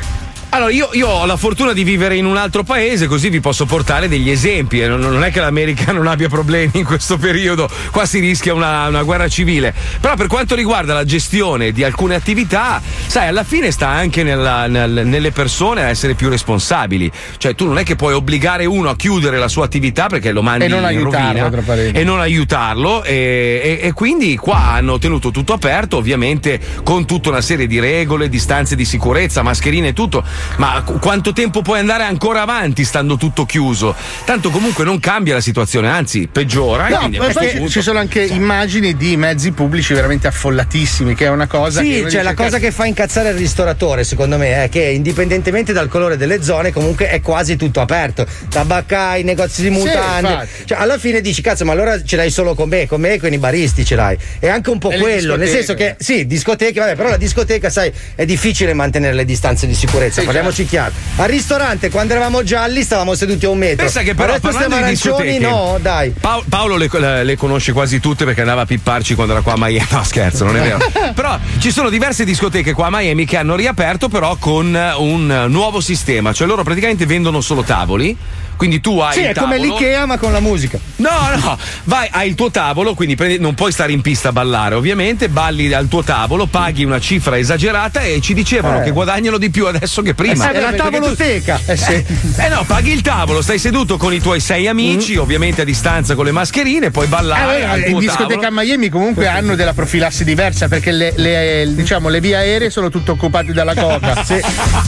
Allora, 0.50 0.72
io, 0.72 0.88
io 0.92 1.08
ho 1.08 1.26
la 1.26 1.36
fortuna 1.36 1.74
di 1.74 1.84
vivere 1.84 2.16
in 2.16 2.24
un 2.24 2.38
altro 2.38 2.62
paese, 2.62 3.06
così 3.06 3.28
vi 3.28 3.38
posso 3.38 3.66
portare 3.66 4.08
degli 4.08 4.30
esempi. 4.30 4.80
E 4.80 4.88
Non, 4.88 4.98
non 5.00 5.22
è 5.22 5.30
che 5.30 5.40
l'America 5.40 5.92
non 5.92 6.06
abbia 6.06 6.28
problemi 6.30 6.70
in 6.74 6.84
questo 6.84 7.18
periodo, 7.18 7.68
qua 7.92 8.06
si 8.06 8.18
rischia 8.18 8.54
una, 8.54 8.88
una 8.88 9.02
guerra 9.02 9.28
civile. 9.28 9.74
Però 10.00 10.14
per 10.16 10.26
quanto 10.26 10.54
riguarda 10.54 10.94
la 10.94 11.04
gestione 11.04 11.70
di 11.70 11.84
alcune 11.84 12.14
attività, 12.14 12.80
sai, 13.06 13.28
alla 13.28 13.44
fine 13.44 13.70
sta 13.70 13.88
anche 13.88 14.22
nella- 14.22 14.66
nel- 14.68 15.02
nelle 15.06 15.32
persone 15.32 15.82
a 15.82 15.88
essere 15.88 16.14
più 16.14 16.30
responsabili. 16.30 17.12
Cioè, 17.36 17.54
tu 17.54 17.66
non 17.66 17.76
è 17.76 17.82
che 17.82 17.94
puoi 17.94 18.14
obbligare 18.14 18.64
uno 18.64 18.88
a 18.88 18.96
chiudere 18.96 19.36
la 19.38 19.48
sua 19.48 19.66
attività 19.66 20.06
perché 20.06 20.32
lo 20.32 20.40
mandi 20.42 20.64
E 20.64 20.68
non 20.68 20.78
in 20.80 20.84
aiutarlo, 20.86 21.50
rovina, 21.50 21.98
e 21.98 22.04
non 22.04 22.20
aiutarlo. 22.20 23.04
E, 23.04 23.78
e- 23.82 23.86
e 23.86 23.92
quindi 23.92 24.34
qua 24.38 24.70
hanno 24.72 24.98
tenuto 24.98 25.30
tutto 25.30 25.52
aperto, 25.52 25.98
ovviamente 25.98 26.58
con 26.82 27.04
tutta 27.04 27.28
una 27.28 27.42
serie 27.42 27.66
di 27.66 27.78
regole, 27.78 28.30
distanze 28.30 28.74
di 28.76 28.86
sicurezza, 28.86 29.42
mascherine 29.42 29.88
e 29.88 29.92
tutto. 29.92 30.24
Ma 30.56 30.82
qu- 30.84 30.98
quanto 31.00 31.32
tempo 31.32 31.62
puoi 31.62 31.78
andare 31.78 32.04
ancora 32.04 32.42
avanti 32.42 32.84
stando 32.84 33.16
tutto 33.16 33.46
chiuso? 33.46 33.94
Tanto 34.24 34.50
comunque 34.50 34.84
non 34.84 34.98
cambia 35.00 35.34
la 35.34 35.40
situazione, 35.40 35.88
anzi 35.88 36.28
peggiora. 36.30 36.88
No, 36.88 37.08
ma 37.18 37.28
poi 37.30 37.48
ci- 37.48 37.56
punto- 37.56 37.70
ci 37.72 37.82
sono 37.82 37.98
anche 37.98 38.22
immagini 38.24 38.96
di 38.96 39.16
mezzi 39.16 39.52
pubblici 39.52 39.94
veramente 39.94 40.26
affollatissimi, 40.26 41.14
che 41.14 41.26
è 41.26 41.28
una 41.30 41.46
cosa 41.46 41.80
che 41.80 42.04
Sì, 42.04 42.10
cioè 42.10 42.22
la 42.22 42.34
cosa 42.34 42.50
"Cazzo, 42.50 42.62
che 42.64 42.70
fa 42.72 42.84
incazzare 42.86 43.30
il 43.30 43.36
ristoratore, 43.36 44.04
secondo 44.04 44.36
me, 44.36 44.64
è 44.64 44.68
che 44.68 44.82
indipendentemente 44.82 45.72
dal 45.72 45.88
colore 45.88 46.16
delle 46.16 46.42
zone, 46.42 46.72
comunque 46.72 47.08
è 47.10 47.20
quasi 47.20 47.56
tutto 47.56 47.80
aperto. 47.80 48.26
Tabaccai, 48.48 49.22
negozi 49.22 49.62
di 49.62 49.68
Sì, 49.68 49.74
mutande. 49.74 50.28
infatti. 50.30 50.48
cioè, 50.66 50.78
alla 50.78 50.98
fine 50.98 51.20
dici, 51.20 51.42
cazzo, 51.42 51.64
ma 51.64 51.72
allora 51.72 52.02
ce 52.02 52.16
l'hai 52.16 52.30
solo 52.30 52.54
con 52.54 52.68
me, 52.68 52.86
con 52.86 53.00
me 53.00 53.14
e 53.14 53.20
con 53.20 53.32
i 53.32 53.38
baristi 53.38 53.84
ce 53.84 53.94
l'hai. 53.94 54.16
È 54.38 54.48
anche 54.48 54.70
un 54.70 54.78
po' 54.78 54.90
E 54.90 54.98
quello, 54.98 55.36
nel 55.36 55.48
senso 55.48 55.74
che, 55.74 55.96
sì, 55.98 56.26
discoteche, 56.26 56.80
vabbè, 56.80 56.94
però 56.96 57.08
la 57.10 57.16
discoteca, 57.16 57.70
sai, 57.70 57.92
è 58.14 58.24
difficile 58.24 58.72
mantenere 58.74 59.14
le 59.14 59.24
distanze 59.24 59.66
di 59.66 59.74
sicurezza, 59.74 60.20
Sì, 60.20 60.26
parliamoci 60.28 60.66
chiaro. 60.66 60.92
Al 61.16 61.28
ristorante, 61.28 61.88
quando 61.88 62.12
eravamo 62.12 62.42
gialli, 62.42 62.82
stavamo 62.82 63.14
seduti 63.14 63.46
a 63.46 63.48
un 63.48 63.56
metro. 63.56 63.84
Pensa 63.84 64.02
che 64.02 64.14
però 64.14 64.34
Adesso 64.34 64.52
stiamo 64.52 64.74
arancioni, 64.74 65.38
no, 65.38 65.78
dai. 65.80 66.10
Pao- 66.10 66.44
Paolo 66.46 66.76
le, 66.76 66.90
le- 66.92 67.24
le 67.24 67.36
conosce 67.36 67.72
quasi 67.72 67.98
tutte 67.98 68.26
perché 68.26 68.40
andava 68.40 68.60
a 68.62 68.66
pipparci 68.66 69.14
quando 69.14 69.32
era 69.32 69.40
qua 69.42 69.54
a 69.54 69.56
Miami. 69.56 69.86
No, 69.98 70.04
scherzo, 70.04 70.44
non 70.44 70.56
è 70.56 70.60
vero. 70.60 70.78
però 71.14 71.38
ci 71.58 71.70
sono 71.70 71.88
diverse 71.88 72.24
discoteche 72.24 72.74
qua 72.74 72.86
a 72.88 72.90
Miami 72.90 73.24
che 73.24 73.38
hanno 73.38 73.56
riaperto, 73.56 74.08
però 74.08 74.36
con 74.36 74.66
un 74.98 75.44
nuovo 75.48 75.80
sistema. 75.80 76.32
Cioè 76.34 76.46
loro 76.46 76.62
praticamente 76.62 77.06
vendono 77.06 77.40
solo 77.40 77.62
tavoli. 77.62 78.14
Quindi 78.58 78.80
tu 78.80 78.98
hai 78.98 79.12
Sì, 79.14 79.20
il 79.20 79.26
è 79.28 79.34
come 79.34 79.56
l'Ikea, 79.56 80.04
ma 80.04 80.18
con 80.18 80.32
la 80.32 80.40
musica. 80.40 80.78
No, 80.96 81.08
no, 81.36 81.56
vai, 81.84 82.08
hai 82.10 82.28
il 82.28 82.34
tuo 82.34 82.50
tavolo, 82.50 82.94
quindi 82.94 83.14
prendi- 83.14 83.38
non 83.38 83.54
puoi 83.54 83.70
stare 83.70 83.92
in 83.92 84.00
pista 84.00 84.30
a 84.30 84.32
ballare, 84.32 84.74
ovviamente, 84.74 85.28
balli 85.28 85.72
al 85.72 85.86
tuo 85.86 86.02
tavolo, 86.02 86.46
paghi 86.46 86.82
una 86.82 86.98
cifra 86.98 87.38
esagerata 87.38 88.00
e 88.02 88.20
ci 88.20 88.34
dicevano 88.34 88.80
Eh. 88.80 88.82
che 88.82 88.90
guadagnano 88.90 89.38
di 89.38 89.48
più 89.50 89.66
adesso 89.68 90.02
che 90.02 90.12
prima. 90.14 90.50
è 90.50 90.60
la 90.60 90.72
tavoloteca. 90.72 91.60
Eh 91.66 91.76
sì. 91.76 92.04
Eh 92.36 92.48
no, 92.48 92.64
paghi 92.66 92.90
il 92.90 93.00
tavolo, 93.00 93.42
stai 93.42 93.60
seduto 93.60 93.96
con 93.96 94.12
i 94.12 94.20
tuoi 94.20 94.40
sei 94.40 94.66
amici, 94.66 95.14
ovviamente 95.16 95.62
a 95.62 95.64
distanza 95.64 96.16
con 96.16 96.24
le 96.24 96.32
mascherine, 96.32 96.90
puoi 96.90 97.04
Eh, 97.04 97.08
ballare. 97.08 97.62
al 97.64 97.68
vabbè, 97.68 97.80
tuo 97.82 97.92
in 97.92 97.98
discoteca 98.00 98.46
a. 98.48 98.50
Miami 98.50 98.88
comunque 98.88 99.28
hanno 99.28 99.54
della 99.54 99.72
profilassi 99.74 100.24
diversa 100.24 100.66
perché 100.66 100.90
le, 100.90 101.12
le- 101.14 101.68
diciamo, 101.76 102.08
le 102.08 102.20
vie 102.20 102.34
aeree 102.34 102.70
sono 102.70 102.88
tutte 102.90 103.12
occupate 103.12 103.52
dalla 103.52 103.74
coca. 103.74 104.06
Sì. 104.28 104.34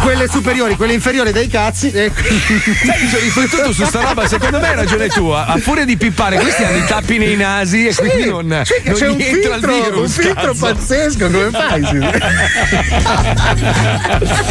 Quelle 0.01 0.29
superiori, 0.29 0.75
quelle 0.75 0.93
inferiori 0.93 1.31
dai 1.31 1.47
cazzi. 1.47 1.89
E- 1.93 2.11
Sai, 2.13 3.09
ci 3.09 3.17
ho 3.17 3.21
riflettuto 3.69 3.73
su 3.73 3.85
sta 3.85 4.01
roba, 4.03 4.27
secondo 4.27 4.59
me 4.61 4.69
hai 4.69 4.75
ragione 4.77 5.09
tu. 5.09 5.29
A 5.29 5.57
furia 5.61 5.85
di 5.85 5.97
pippare, 5.97 6.39
questi 6.39 6.63
hanno 6.65 6.79
i 6.79 6.85
tappi 6.87 7.19
nei 7.19 7.37
nasi 7.37 7.87
e 7.87 7.95
quindi 7.95 8.29
non, 8.29 8.63
Sì, 8.65 8.75
che 8.83 8.91
non 8.91 8.99
c'è 8.99 9.09
un 9.09 9.21
entra 9.21 9.55
il 9.57 9.63
filtro, 9.63 9.73
virus. 9.83 10.01
un 10.17 10.23
filtro 10.23 10.55
pazzesco, 10.55 11.31
come 11.31 11.51
fai? 11.51 11.89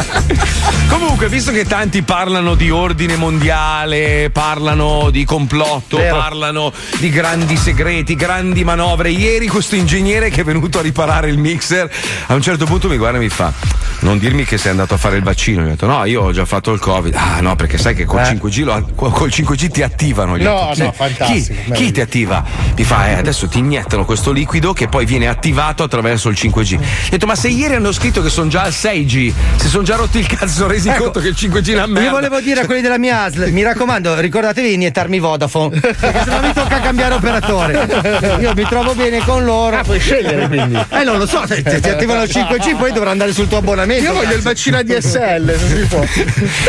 Comunque, 0.89 1.29
visto 1.29 1.51
che 1.51 1.65
tanti 1.65 2.01
parlano 2.01 2.55
di 2.55 2.69
ordine 2.71 3.15
mondiale, 3.15 4.29
parlano 4.31 5.09
di 5.11 5.23
complotto, 5.23 5.97
Vero. 5.97 6.17
parlano 6.17 6.73
di 6.97 7.09
grandi 7.09 7.55
segreti, 7.57 8.15
grandi 8.15 8.63
manovre, 8.63 9.09
ieri 9.11 9.47
questo 9.47 9.75
ingegnere 9.75 10.29
che 10.29 10.41
è 10.41 10.43
venuto 10.43 10.79
a 10.79 10.81
riparare 10.81 11.29
il 11.29 11.37
mixer, 11.37 11.89
a 12.27 12.33
un 12.33 12.41
certo 12.41 12.65
punto 12.65 12.87
mi 12.89 12.97
guarda 12.97 13.17
e 13.17 13.21
mi 13.21 13.29
fa: 13.29 13.53
Non 13.99 14.17
dirmi 14.17 14.45
che 14.45 14.57
sei 14.57 14.71
andato 14.71 14.93
a 14.95 14.97
fare 14.97 15.17
il 15.17 15.23
vaccino. 15.23 15.61
Mi 15.61 15.67
ho 15.67 15.71
detto: 15.71 15.85
No, 15.85 16.03
io 16.05 16.23
ho 16.23 16.31
già 16.31 16.45
fatto 16.45 16.71
il 16.73 16.79
Covid. 16.79 17.13
Ah, 17.15 17.39
no, 17.41 17.55
perché 17.55 17.77
sai 17.77 17.93
che 17.95 18.05
col, 18.05 18.19
Eh. 18.21 18.23
5G, 18.39 18.63
lo- 18.63 18.89
col 19.09 19.29
5G 19.29 19.69
ti 19.69 19.81
attivano. 19.81 20.37
Gli 20.37 20.43
No, 20.43 20.71
detto, 20.73 20.83
no, 20.83 20.89
"Chi- 20.91 20.95
fantastico, 20.97 21.53
Chi, 21.65 21.71
chi 21.71 21.91
ti 21.91 22.01
attiva? 22.01 22.43
Mi 22.75 22.83
fa: 22.83 23.07
eh, 23.09 23.13
adesso 23.13 23.47
ti 23.47 23.59
iniettano 23.59 24.03
questo 24.05 24.31
liquido 24.31 24.73
che 24.73 24.87
poi 24.87 25.05
viene 25.05 25.27
attivato 25.27 25.83
attraverso 25.83 26.29
il 26.29 26.35
5G. 26.37 26.75
Ho 26.75 26.79
detto: 27.09 27.25
Ma 27.25 27.35
se 27.35 27.47
ieri 27.47 27.75
hanno 27.75 27.91
scritto 27.91 28.21
che 28.21 28.29
sono 28.29 28.49
già 28.49 28.63
al 28.63 28.71
6G, 28.73 29.33
si 29.55 29.67
sono 29.67 29.83
già 29.83 29.95
rotti 29.95 30.19
il 30.19 30.27
cazzo, 30.27 30.47
sono 30.53 30.67
resi 30.67 30.89
Ecco, 30.89 31.03
conto 31.03 31.19
che 31.21 31.27
il 31.29 31.35
5G 31.37 31.69
è 31.69 31.73
una 31.75 31.85
merda. 31.85 32.01
Io 32.01 32.11
volevo 32.11 32.39
dire 32.41 32.61
a 32.61 32.65
quelli 32.65 32.81
della 32.81 32.97
mia 32.97 33.23
ASL, 33.23 33.51
mi 33.51 33.63
raccomando, 33.63 34.19
ricordatevi 34.19 34.67
di 34.67 34.73
iniettarmi 34.73 35.19
Vodafone, 35.19 35.79
perché 35.79 36.21
sennò 36.25 36.41
mi 36.41 36.53
tocca 36.53 36.79
cambiare 36.79 37.13
operatore. 37.13 38.37
Io 38.41 38.53
mi 38.55 38.63
trovo 38.67 38.93
bene 38.95 39.19
con 39.23 39.43
loro. 39.45 39.77
Ah, 39.77 39.83
puoi 39.83 39.99
scegliere 39.99 40.47
quindi. 40.47 40.77
Eh, 40.89 41.03
non 41.03 41.17
lo 41.17 41.25
so, 41.27 41.45
se 41.47 41.63
se 41.65 41.79
ti 41.79 41.89
attivano 41.89 42.23
il 42.23 42.29
5G 42.29 42.75
poi 42.77 42.91
dovrà 42.91 43.11
andare 43.11 43.33
sul 43.33 43.47
tuo 43.47 43.57
abbonamento. 43.57 44.03
Io 44.03 44.13
voglio 44.13 44.33
il 44.35 44.41
vaccino 44.41 44.77
ADSL, 44.77 45.57
se 45.57 45.67
si 45.67 45.85
può. 45.87 46.03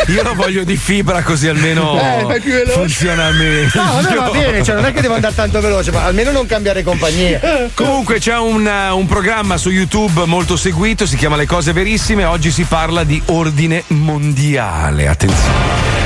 Io 0.07 0.23
lo 0.23 0.33
voglio 0.35 0.63
di 0.63 0.75
fibra 0.77 1.21
così 1.23 1.47
almeno 1.47 1.99
Eh, 1.99 2.20
fai 2.25 2.39
più 2.39 2.51
veloce. 2.51 2.71
funziona 2.71 3.29
meglio. 3.31 3.69
No, 3.73 4.01
vabbè, 4.01 4.15
va 4.17 4.29
bene, 4.29 4.63
cioè 4.63 4.75
non 4.75 4.85
è 4.85 4.93
che 4.93 5.01
devo 5.01 5.15
andare 5.15 5.35
tanto 5.35 5.59
veloce, 5.61 5.91
ma 5.91 6.03
almeno 6.03 6.31
non 6.31 6.45
cambiare 6.45 6.83
compagnia. 6.83 7.39
Comunque 7.73 8.19
c'è 8.19 8.37
un, 8.37 8.67
eh, 8.67 8.89
un 8.89 9.05
programma 9.05 9.57
su 9.57 9.69
YouTube 9.69 10.25
molto 10.25 10.55
seguito, 10.55 11.05
si 11.05 11.15
chiama 11.15 11.35
Le 11.35 11.45
cose 11.45 11.73
verissime. 11.73 12.25
Oggi 12.25 12.51
si 12.51 12.63
parla 12.63 13.03
di 13.03 13.21
ordine 13.27 13.83
mondiale. 13.87 15.07
Attenzione. 15.07 15.53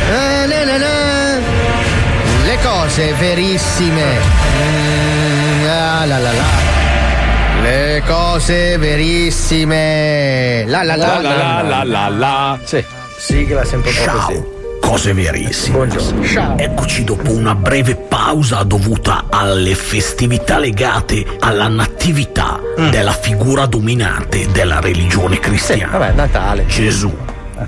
Eh, 0.10 0.46
na, 0.48 0.64
na, 0.64 0.78
na. 0.78 1.40
Le 2.46 2.58
cose 2.62 3.14
verissime. 3.14 4.04
Mm, 4.04 5.66
ah, 5.68 6.06
la, 6.06 6.20
la, 6.20 6.32
la. 6.32 6.44
Le 7.62 8.04
cose 8.06 8.78
verissime. 8.78 10.66
La 10.68 10.84
la 10.84 10.96
la 10.96 11.20
La 11.20 11.32
la 11.32 11.62
la 11.64 11.84
la 11.84 12.10
la. 12.10 12.60
Sì, 12.64 12.84
sigla 13.18 13.66
sempre 13.66 13.90
un 13.90 14.06
po' 14.06 14.12
così. 14.12 14.55
Cose 14.86 15.14
verissime. 15.14 15.78
Buongiorno. 15.78 16.24
Ciao. 16.24 16.58
Eccoci 16.60 17.04
dopo 17.04 17.32
una 17.32 17.56
breve 17.56 17.96
pausa 17.96 18.62
dovuta 18.62 19.26
alle 19.32 19.74
festività 19.74 20.60
legate 20.60 21.26
alla 21.40 21.68
natività 21.68 22.60
della 22.92 23.12
figura 23.14 23.66
dominante 23.66 24.48
della 24.52 24.80
religione 24.80 25.40
cristiana. 25.40 25.98
Vabbè, 25.98 26.14
Natale. 26.14 26.68
Gesù. 26.68 27.12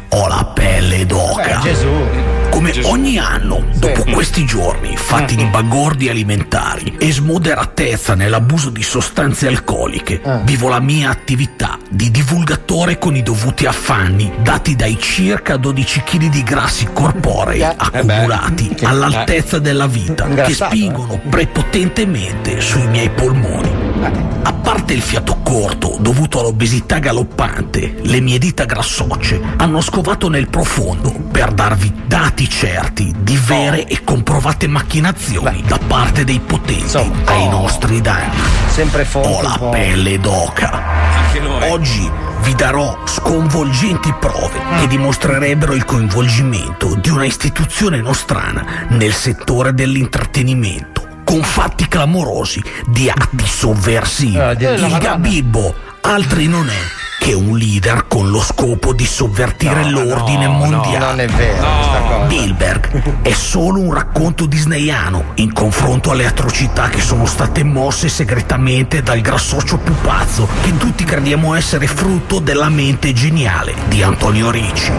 Ho 0.09 0.27
la 0.27 0.51
pelle 0.53 1.07
d'oca. 1.07 1.59
Gesù. 1.59 2.26
Come 2.49 2.73
ogni 2.83 3.17
anno, 3.17 3.65
dopo 3.75 4.03
questi 4.11 4.45
giorni 4.45 4.95
fatti 4.97 5.35
di 5.35 5.45
bagordi 5.45 6.09
alimentari 6.09 6.95
e 6.97 7.11
smoderatezza 7.11 8.15
nell'abuso 8.15 8.69
di 8.69 8.81
sostanze 8.81 9.47
alcoliche, 9.47 10.21
vivo 10.43 10.67
la 10.67 10.79
mia 10.79 11.09
attività 11.09 11.77
di 11.89 12.09
divulgatore 12.11 12.97
con 12.97 13.15
i 13.15 13.23
dovuti 13.23 13.65
affanni 13.65 14.31
dati 14.41 14.75
dai 14.75 14.97
circa 14.99 15.57
12 15.57 16.03
kg 16.03 16.29
di 16.29 16.43
grassi 16.43 16.87
corporei 16.91 17.61
accumulati 17.63 18.75
all'altezza 18.81 19.59
della 19.59 19.87
vita 19.87 20.23
che 20.23 20.29
Ingrassato, 20.29 20.75
spingono 20.75 21.21
prepotentemente 21.29 22.59
sui 22.61 22.87
miei 22.87 23.09
polmoni. 23.09 23.86
A 23.99 24.53
parte 24.53 24.93
il 24.93 25.01
fiato 25.01 25.39
corto 25.43 25.97
dovuto 25.99 26.39
all'obesità 26.39 26.99
galoppante, 26.99 27.97
le 28.01 28.19
mie 28.21 28.37
dita 28.37 28.65
grassocce 28.65 29.41
hanno 29.57 29.81
scovato 29.81 30.29
nel 30.29 30.49
profondo 30.49 31.11
per 31.31 31.51
darvi 31.51 32.03
dati 32.05 32.49
certi 32.49 33.13
di 33.17 33.37
vere 33.37 33.87
e 33.87 34.03
comprovate 34.03 34.67
macchinazioni 34.67 35.63
da 35.65 35.79
parte 35.85 36.23
dei 36.23 36.39
potenti 36.39 36.97
ai 36.97 37.45
oh. 37.45 37.49
nostri 37.49 38.01
danni. 38.01 38.37
Sempre 38.69 39.03
forte. 39.05 39.27
Ho 39.29 39.41
la 39.41 39.55
po'. 39.57 39.69
pelle 39.69 40.19
d'oca. 40.19 40.83
Anche 41.25 41.39
noi. 41.39 41.69
Oggi 41.69 42.11
vi 42.41 42.55
darò 42.55 42.99
sconvolgenti 43.05 44.13
prove 44.19 44.59
che 44.79 44.87
dimostrerebbero 44.87 45.73
il 45.73 45.85
coinvolgimento 45.85 46.95
di 46.95 47.09
una 47.09 47.25
istituzione 47.25 47.99
nostrana 47.99 48.85
nel 48.89 49.13
settore 49.13 49.73
dell'intrattenimento. 49.73 51.06
Con 51.27 51.43
fatti 51.43 51.89
clamorosi 51.89 52.63
di 52.85 53.09
atti 53.09 53.45
sovversivi. 53.45 54.39
Dio. 54.55 54.71
Il 54.71 54.97
Gabibbo 54.97 55.75
altri 55.99 56.47
non 56.47 56.69
è 56.69 56.79
che 57.19 57.33
un 57.33 57.57
leader 57.57 58.05
con 58.07 58.29
lo 58.29 58.39
scopo 58.39 58.93
di 58.93 59.05
sovvertire 59.05 59.89
l'ordine 59.89 60.47
mondiale. 60.47 60.97
non 60.99 61.19
è 61.19 61.27
vero 61.27 61.67
questa 61.67 61.99
cosa. 61.99 62.25
Bilberg 62.27 63.21
è 63.23 63.33
solo 63.33 63.81
un 63.81 63.93
racconto 63.93 64.45
disneyano 64.45 65.31
in 65.35 65.51
confronto 65.51 66.11
alle 66.11 66.25
atrocità 66.25 66.87
che 66.87 67.01
sono 67.01 67.25
state 67.25 67.65
mosse 67.65 68.07
segretamente 68.07 69.03
dal 69.03 69.19
grassoccio 69.19 69.79
pupazzo 69.79 70.47
che 70.61 70.77
tutti 70.77 71.03
crediamo 71.03 71.55
essere 71.55 71.87
frutto 71.87 72.39
della 72.39 72.69
mente 72.69 73.11
geniale 73.11 73.73
di 73.89 74.01
Antonio 74.01 74.49
Ricci. 74.49 74.93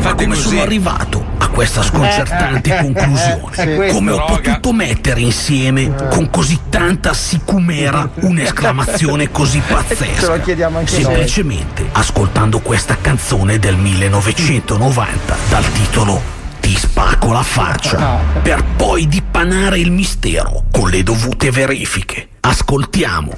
Ma 0.00 0.14
come 0.14 0.36
sono 0.36 0.60
arrivato 0.60 1.33
questa 1.54 1.82
sconcertante 1.82 2.70
Eh, 2.70 2.78
eh, 2.78 2.82
conclusione? 2.82 3.56
eh, 3.56 3.76
questo. 3.76 3.94
come 3.96 4.10
ho 4.10 4.24
potuto 4.24 4.72
mettere 4.72 5.20
insieme 5.20 5.94
con 6.10 6.28
così 6.28 6.58
tanta 6.68 7.14
sicumera 7.14 8.10
un'esclamazione 8.16 9.30
così 9.30 9.62
pazzesca? 9.66 10.40
chiediamo 10.40 10.78
anche 10.78 10.92
noi. 10.94 11.02
Semplicemente 11.04 11.88
ascoltando 11.92 12.58
questa 12.58 12.96
canzone 13.00 13.58
del 13.60 13.76
1990 13.76 15.36
dal 15.48 15.72
titolo 15.72 16.20
Ti 16.60 16.74
spacco 16.76 17.30
la 17.32 17.42
faccia, 17.42 18.18
per 18.42 18.64
poi 18.76 19.06
dipanare 19.06 19.78
il 19.78 19.90
mistero 19.92 20.64
con 20.72 20.88
le 20.88 21.02
dovute 21.02 21.50
verifiche. 21.50 22.28
Ascoltiamo. 22.40 23.32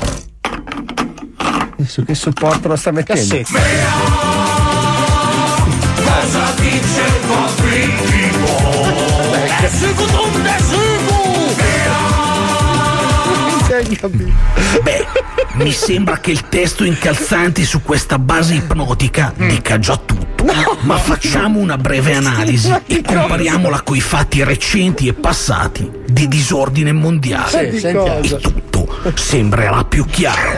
Su 1.84 2.04
che 2.04 2.14
supporto 2.14 2.68
lo 2.68 2.76
sta 2.76 2.92
mettendo? 2.92 3.42
Cosa 6.20 6.54
dice 6.56 7.02
il 7.02 7.20
tuo 7.26 7.44
È 9.60 9.68
secondo 9.68 10.24
un 10.24 10.44
Beh, 14.82 15.06
mi 15.54 15.72
sembra 15.72 16.18
che 16.18 16.30
il 16.30 16.48
testo 16.48 16.84
incalzante 16.84 17.64
su 17.64 17.82
questa 17.82 18.18
base 18.18 18.54
ipnotica 18.54 19.34
dica 19.36 19.78
già 19.78 19.98
tutto. 19.98 20.44
Ma 20.80 20.96
facciamo 20.96 21.58
una 21.58 21.76
breve 21.76 22.14
analisi 22.14 22.72
e 22.86 23.02
compariamola 23.02 23.82
coi 23.82 24.00
fatti 24.00 24.42
recenti 24.42 25.08
e 25.08 25.12
passati 25.12 25.90
di 26.06 26.28
disordine 26.28 26.92
mondiale. 26.92 27.78
Sì. 27.78 27.86
E 27.86 28.36
tutto 28.40 28.88
sembrerà 29.14 29.84
più 29.84 30.06
chiaro. 30.06 30.54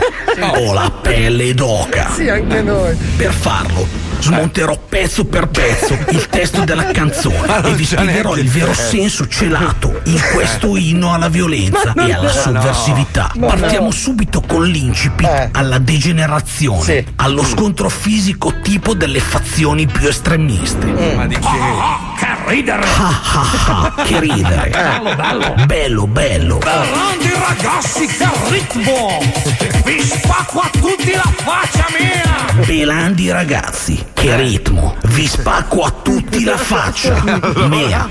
Ho 0.55 0.73
la 0.73 0.89
pelle 0.89 1.53
d'oca. 1.53 2.11
Sì, 2.11 2.29
anche 2.29 2.61
noi. 2.61 2.95
Per 3.17 3.33
farlo 3.33 4.08
smonterò 4.19 4.77
pezzo 4.87 5.25
per 5.25 5.47
pezzo 5.47 5.97
il 6.09 6.27
testo 6.27 6.63
della 6.63 6.85
canzone 6.85 7.63
e 7.63 7.73
vi 7.73 7.85
spiegherò 7.85 8.35
il 8.37 8.49
vero 8.49 8.73
senso 8.73 9.27
celato 9.27 10.01
in 10.05 10.19
questo 10.33 10.75
inno 10.75 11.13
alla 11.13 11.29
violenza 11.29 11.93
e 11.93 12.13
alla 12.13 12.31
sovversività. 12.31 13.31
Partiamo 13.39 13.85
no. 13.85 13.91
subito 13.91 14.41
con 14.41 14.65
l'incipit 14.65 15.49
alla 15.51 15.77
degenerazione, 15.77 17.05
allo 17.17 17.43
scontro 17.43 17.89
fisico 17.89 18.53
tipo 18.61 18.93
delle 18.93 19.19
fazioni 19.19 19.85
più 19.87 20.07
estremiste. 20.07 20.85
Ma 21.15 21.25
di 21.25 21.35
che? 21.35 22.17
che 22.17 22.27
ridere! 22.47 22.83
Ah, 22.83 23.21
ah, 23.33 23.93
ah, 23.95 24.03
che 24.03 24.19
ridere! 24.19 24.69
Bello, 24.69 25.15
bello! 25.15 25.65
Bello, 25.65 26.05
bello! 26.05 26.57
Grandi 26.57 27.31
ragazzi, 27.47 28.05
che 28.05 28.29
ritmo! 28.49 29.19
Vi 29.85 30.01
spacco 30.01 30.59
a 30.59 30.69
tutti 30.71 31.13
la 31.13 31.31
faccia 31.37 31.85
mia! 31.97 32.65
Belandi 32.65 33.31
ragazzi, 33.31 34.05
che 34.19 34.35
ritmo! 34.35 34.95
Vi 35.05 35.25
spacco 35.25 35.83
a 35.83 35.91
tutti 35.91 36.43
la 36.43 36.57
faccia! 36.57 37.23
Mea! 37.69 38.07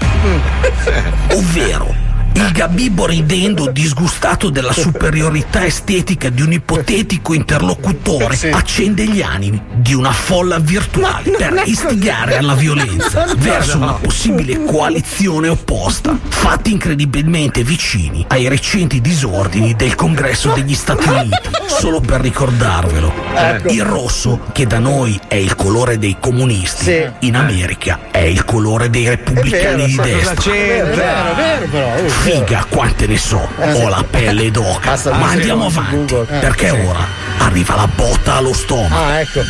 Ovvero, 1.33 1.95
il 2.39 2.53
Gabibbo 2.53 3.07
ridendo 3.07 3.71
disgustato 3.71 4.49
della 4.51 4.73
superiorità 4.73 5.65
estetica 5.67 6.29
di 6.29 6.43
un 6.43 6.53
ipotetico 6.53 7.35
interlocutore 7.35 8.37
Sì. 8.37 8.49
accende 8.49 9.05
gli 9.07 9.21
animi 9.23 9.61
di 9.75 9.93
una 9.95 10.13
folla 10.13 10.59
virtuale 10.59 11.31
per 11.33 11.63
istigare 11.65 12.37
alla 12.37 12.55
violenza 12.55 13.25
No, 13.27 13.35
verso 13.37 13.79
no. 13.79 13.85
una 13.85 13.93
possibile 13.95 14.65
coalizione 14.65 15.49
opposta, 15.49 16.17
fatti 16.29 16.71
incredibilmente 16.73 17.63
vicini 17.65 18.25
ai 18.29 18.47
recenti 18.49 19.01
disordini 19.01 19.75
del 19.75 19.95
Congresso 19.97 20.53
degli 20.53 20.75
Stati 20.75 21.09
Uniti. 21.09 21.37
Solo 21.67 22.01
per 22.01 22.21
ricordarvelo, 22.21 23.13
Ecco. 23.35 23.69
il 23.73 23.83
rosso, 23.85 24.41
che 24.53 24.67
da 24.67 24.79
noi 24.79 25.19
è 25.29 25.35
il 25.35 25.55
colore 25.55 25.99
dei 25.99 26.17
comunisti, 26.21 27.07
in 27.21 27.37
America 27.37 27.99
è 28.11 28.19
il 28.21 28.45
colore 28.45 28.91
dei 28.91 29.09
repubblicani 29.09 29.87
di 29.87 29.97
destra. 29.97 30.51
Vero, 30.51 30.87
è 30.91 30.95
vero, 31.35 31.67
però. 31.71 31.95
oh, 31.95 32.28
Figa 32.31 32.63
quante 32.69 33.07
ne 33.07 33.17
so, 33.17 33.49
ho 33.59 33.89
la 33.89 34.05
pelle 34.05 34.51
d'oca. 34.51 35.01
Ma 35.13 35.31
andiamo 35.31 35.65
avanti. 35.65 36.15
Eh, 36.15 36.25
perché 36.25 36.69
ora 36.69 37.07
arriva 37.39 37.75
la 37.75 37.89
botta 37.89 38.35
allo 38.35 38.53
stomaco. 38.53 38.95
Ah, 38.95 39.21
ecco. 39.21 39.41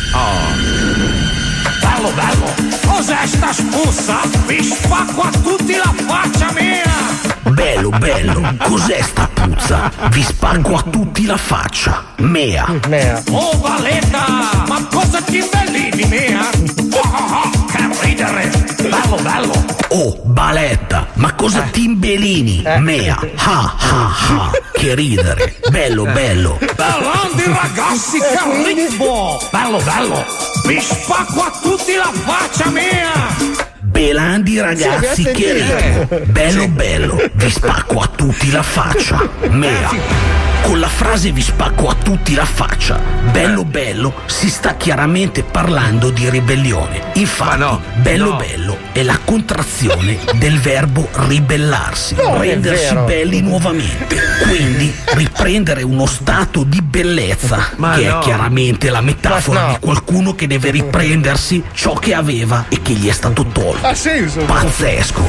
Bello, 1.81 2.09
bello! 2.11 2.53
Cos'è 2.85 3.25
sta 3.25 3.51
spussa? 3.51 4.21
Vi 4.45 4.63
spacco 4.63 5.23
a 5.23 5.29
tutti 5.29 5.75
la 5.75 5.93
faccia 6.07 6.53
mia! 6.53 7.51
Bello, 7.51 7.89
bello, 7.89 8.55
cos'è 8.63 9.01
sta 9.01 9.27
puzza? 9.33 9.91
Vi 10.11 10.23
spacco 10.23 10.75
a 10.75 10.81
tutti 10.89 11.25
la 11.25 11.35
faccia. 11.35 12.05
Mea. 12.19 12.65
Oh, 13.31 13.59
Valetta! 13.59 14.63
Ma 14.67 14.87
cosa 14.89 15.19
ti 15.21 15.39
imbellini, 15.39 16.05
mia? 16.05 16.47
Oh, 16.93 16.99
oh, 16.99 17.41
oh, 17.43 17.65
che 17.65 17.89
ridere! 18.05 18.58
Bello, 18.81 19.17
bello! 19.21 19.65
Oh, 19.89 20.21
baletta, 20.23 21.07
ma 21.15 21.33
cosa 21.33 21.61
ti 21.71 21.83
imbelini? 21.83 22.63
Mea. 22.79 23.19
Ha 23.35 23.75
ha 23.77 24.15
ha. 24.15 24.51
Che 24.71 24.95
ridere. 24.95 25.55
Bello, 25.69 26.05
bello. 26.05 26.57
Grandi 26.59 27.43
ragazzi, 27.45 28.19
che 28.19 28.73
ritmo! 28.73 29.39
Bello, 29.51 29.79
bello! 29.79 30.25
Vi 30.65 30.79
spacco 30.79 31.41
a 31.41 31.51
tutti 31.61 31.95
la 31.95 32.11
faccia 32.13 32.69
mia! 32.69 33.67
Belandi 33.81 34.59
ragazzi 34.59 35.23
Sì, 35.23 35.31
che 35.31 35.53
ritmo. 35.53 36.19
Bello 36.25 36.67
bello, 36.69 37.21
vi 37.33 37.49
spacco 37.49 37.99
a 37.99 38.09
tutti 38.15 38.51
la 38.51 38.63
faccia. 38.63 39.27
Mea. 39.49 40.48
Con 40.61 40.79
la 40.79 40.87
frase 40.87 41.31
vi 41.31 41.41
spacco 41.41 41.87
a 41.89 41.95
tutti 41.95 42.35
la 42.35 42.45
faccia, 42.45 42.99
bello 43.31 43.65
bello, 43.65 44.13
si 44.27 44.49
sta 44.49 44.75
chiaramente 44.75 45.41
parlando 45.43 46.11
di 46.11 46.29
ribellione. 46.29 47.11
Infatti, 47.13 47.79
bello 48.01 48.29
no. 48.31 48.35
bello 48.35 48.77
è 48.91 49.01
la 49.01 49.17
contrazione 49.23 50.19
del 50.35 50.59
verbo 50.59 51.09
ribellarsi, 51.11 52.15
Non 52.15 52.35
è 52.35 52.39
rendersi 52.49 52.93
belli 53.05 53.41
nuovamente. 53.41 54.15
Quindi 54.43 54.93
riprendere 55.13 55.81
uno 55.81 56.05
stato 56.05 56.63
di 56.63 56.81
bellezza, 56.81 57.69
Ma 57.77 57.95
che 57.95 58.07
no. 58.07 58.19
è 58.19 58.23
chiaramente 58.23 58.89
la 58.91 59.01
metafora 59.01 59.61
no. 59.61 59.67
di 59.69 59.77
qualcuno 59.79 60.35
che 60.35 60.45
deve 60.45 60.69
riprendersi 60.69 61.63
ciò 61.73 61.93
che 61.93 62.13
aveva 62.13 62.65
e 62.69 62.81
che 62.83 62.93
gli 62.93 63.07
è 63.07 63.13
stato 63.13 63.43
tolto. 63.45 63.87
Ha 63.87 63.95
senso. 63.95 64.41
Pazzesco. 64.41 65.25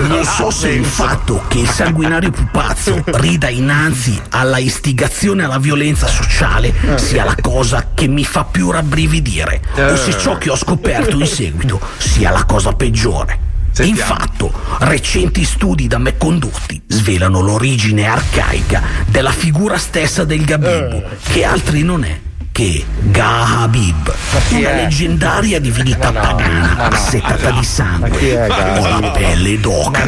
Non 0.00 0.24
so 0.24 0.50
se 0.50 0.70
il 0.70 0.84
fatto 0.84 1.44
che 1.46 1.58
il 1.58 1.68
sanguinario 1.68 2.30
pupazzo 2.30 3.02
rida 3.04 3.48
innanzi 3.48 4.20
alla 4.30 4.45
istigazione 4.58 5.44
alla 5.44 5.58
violenza 5.58 6.06
sociale 6.06 6.72
sia 6.96 7.24
la 7.24 7.36
cosa 7.40 7.90
che 7.94 8.06
mi 8.06 8.24
fa 8.24 8.44
più 8.44 8.70
rabbrividire. 8.70 9.62
O 9.76 9.96
se 9.96 10.16
ciò 10.18 10.38
che 10.38 10.50
ho 10.50 10.56
scoperto 10.56 11.18
in 11.18 11.26
seguito 11.26 11.80
sia 11.98 12.30
la 12.30 12.44
cosa 12.44 12.72
peggiore. 12.72 13.44
Infatti, 13.78 14.50
recenti 14.78 15.44
studi 15.44 15.86
da 15.86 15.98
me 15.98 16.16
condotti 16.16 16.80
svelano 16.86 17.40
l'origine 17.40 18.06
arcaica 18.06 18.82
della 19.06 19.32
figura 19.32 19.76
stessa 19.76 20.24
del 20.24 20.44
Gabibbo, 20.44 21.02
che 21.30 21.44
altri 21.44 21.82
non 21.82 22.04
è 22.04 22.20
che 22.56 22.82
Gahabib, 23.00 24.14
chi 24.48 24.60
una 24.60 24.72
leggendaria 24.72 25.60
divinità 25.60 26.10
pagana 26.10 26.88
assetata 26.88 27.50
di 27.50 27.62
sangue. 27.62 28.48
Ho 28.78 28.98
la 28.98 29.10
pelle 29.10 29.60
d'oca. 29.60 30.04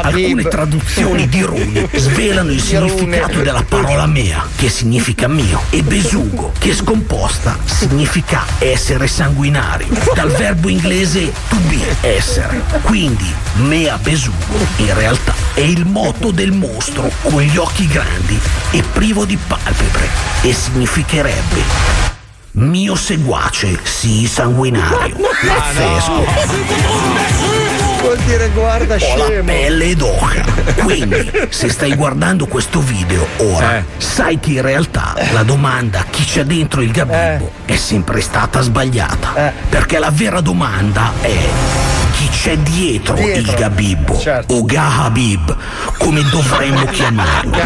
Alcune 0.00 0.44
traduzioni 0.44 1.28
di 1.28 1.42
runi 1.42 1.86
svelano 1.92 2.50
il 2.50 2.62
significato 2.62 3.42
della 3.42 3.62
parola 3.68 4.06
mea, 4.06 4.48
che 4.56 4.70
significa 4.70 5.28
mio, 5.28 5.60
e 5.68 5.82
besugo, 5.82 6.54
che 6.58 6.74
scomposta 6.74 7.58
significa 7.66 8.46
essere 8.58 9.06
sanguinari, 9.06 9.86
dal 10.14 10.30
verbo 10.30 10.70
inglese 10.70 11.30
to 11.50 11.56
be, 11.68 11.96
essere. 12.00 12.62
Quindi 12.80 13.30
mea 13.56 13.98
besugo 13.98 14.56
in 14.76 14.94
realtà 14.94 15.34
è 15.52 15.60
il 15.60 15.84
motto 15.84 16.30
del 16.30 16.52
mostro 16.52 17.10
con 17.22 17.42
gli 17.42 17.56
occhi 17.58 17.86
grandi 17.86 18.38
e 18.70 18.82
privo 18.92 19.26
di 19.26 19.36
palpebre 19.36 20.08
e 20.42 20.52
significherebbe 21.26 21.84
mio 22.58 22.94
seguace, 22.94 23.78
sii 23.82 24.26
sanguinario. 24.26 25.14
Pazzesco. 25.46 26.24
Vuol 28.00 28.16
dire 28.24 28.48
guarda 28.54 28.94
Ho 28.94 29.16
la 29.16 29.24
scemo. 29.26 29.44
pelle 29.44 29.94
d'oca. 29.94 30.44
Quindi, 30.82 31.30
se 31.50 31.68
stai 31.68 31.94
guardando 31.94 32.46
questo 32.46 32.80
video 32.80 33.26
ora, 33.38 33.84
sai 33.98 34.40
che 34.40 34.52
in 34.52 34.62
realtà 34.62 35.14
la 35.32 35.42
domanda 35.42 36.06
chi 36.08 36.24
c'è 36.24 36.44
dentro 36.44 36.80
il 36.80 36.92
gabibbo 36.92 37.50
è 37.66 37.76
sempre 37.76 38.22
stata 38.22 38.62
sbagliata. 38.62 39.52
Perché 39.68 39.98
la 39.98 40.10
vera 40.10 40.40
domanda 40.40 41.12
è 41.20 41.36
chi 42.12 42.28
c'è 42.30 42.56
dietro, 42.56 43.14
Dietro. 43.16 43.52
il 43.52 43.58
Gabibbo 43.58 44.18
Certo. 44.18 44.54
o 44.54 44.64
Gahabib, 44.64 45.54
come 45.98 46.22
dovremmo 46.30 46.86
chiamarlo. 46.88 47.58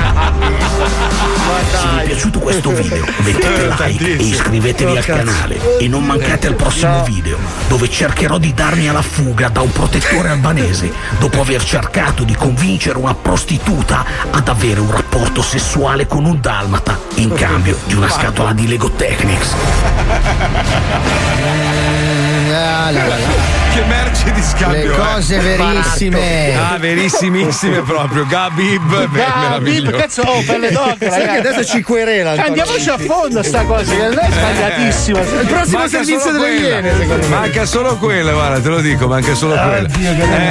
Se 1.70 1.88
vi 1.88 1.98
è 1.98 2.04
piaciuto 2.04 2.38
questo 2.40 2.70
video 2.70 3.04
mettete 3.18 3.74
like 3.78 4.04
e 4.04 4.22
iscrivetevi 4.22 4.96
al 4.96 5.04
canale. 5.04 5.78
e 5.78 5.88
non 5.88 6.04
mancate 6.04 6.48
al 6.48 6.54
prossimo 6.54 7.04
video 7.04 7.38
dove 7.68 7.88
cercherò 7.88 8.38
di 8.38 8.52
darmi 8.52 8.88
alla 8.88 9.02
fuga 9.02 9.48
da 9.48 9.60
un 9.60 9.70
protettore 9.70 10.30
albanese 10.30 10.92
dopo 11.18 11.40
aver 11.40 11.62
cercato 11.62 12.24
di 12.24 12.34
convincere 12.34 12.98
una 12.98 13.14
prostituta 13.14 14.04
ad 14.30 14.48
avere 14.48 14.80
un 14.80 14.90
rapporto 14.90 15.42
sessuale 15.42 16.06
con 16.06 16.24
un 16.24 16.40
dalmata 16.40 16.98
in 17.16 17.32
cambio 17.32 17.78
di 17.86 17.94
una 17.94 18.08
scatola 18.08 18.52
di 18.52 18.66
Lego 18.66 18.90
Technics. 18.90 19.54
Che 23.72 23.84
merce 23.84 24.32
di 24.32 24.42
scambio. 24.42 24.90
Le 24.90 24.96
cose 24.96 25.36
eh. 25.36 25.40
verissime. 25.56 26.56
Ah, 26.56 26.76
verissimissime 26.78 27.82
proprio. 27.82 28.26
Gabib, 28.26 29.08
meraviglioso. 29.10 29.96
cazzo, 29.96 30.22
oh, 30.22 30.42
pelle 30.44 30.70
d'oca, 30.72 31.10
Sai 31.10 31.22
che 31.28 31.36
adesso 31.38 31.64
ci 31.64 31.82
querela. 31.82 32.32
Andiamoci 32.32 32.88
a 32.88 32.98
fondo 32.98 33.42
sta 33.42 33.62
cosa, 33.64 33.94
che 33.94 34.08
lei 34.08 34.26
è 34.26 34.30
sbagliatissima. 34.30 35.20
Il 35.20 35.46
prossimo 35.46 35.78
Manca 35.78 35.88
servizio 35.88 36.32
delle 36.32 36.46
quella. 36.46 36.68
Iene, 36.68 36.92
secondo 36.98 37.28
me. 37.28 37.34
Manca 37.36 37.64
solo 37.64 37.96
quella, 37.96 38.32
guarda, 38.32 38.60
te 38.60 38.68
lo 38.68 38.80
dico, 38.80 39.06
manca 39.06 39.34
solo 39.34 39.54
quella. 39.54 39.88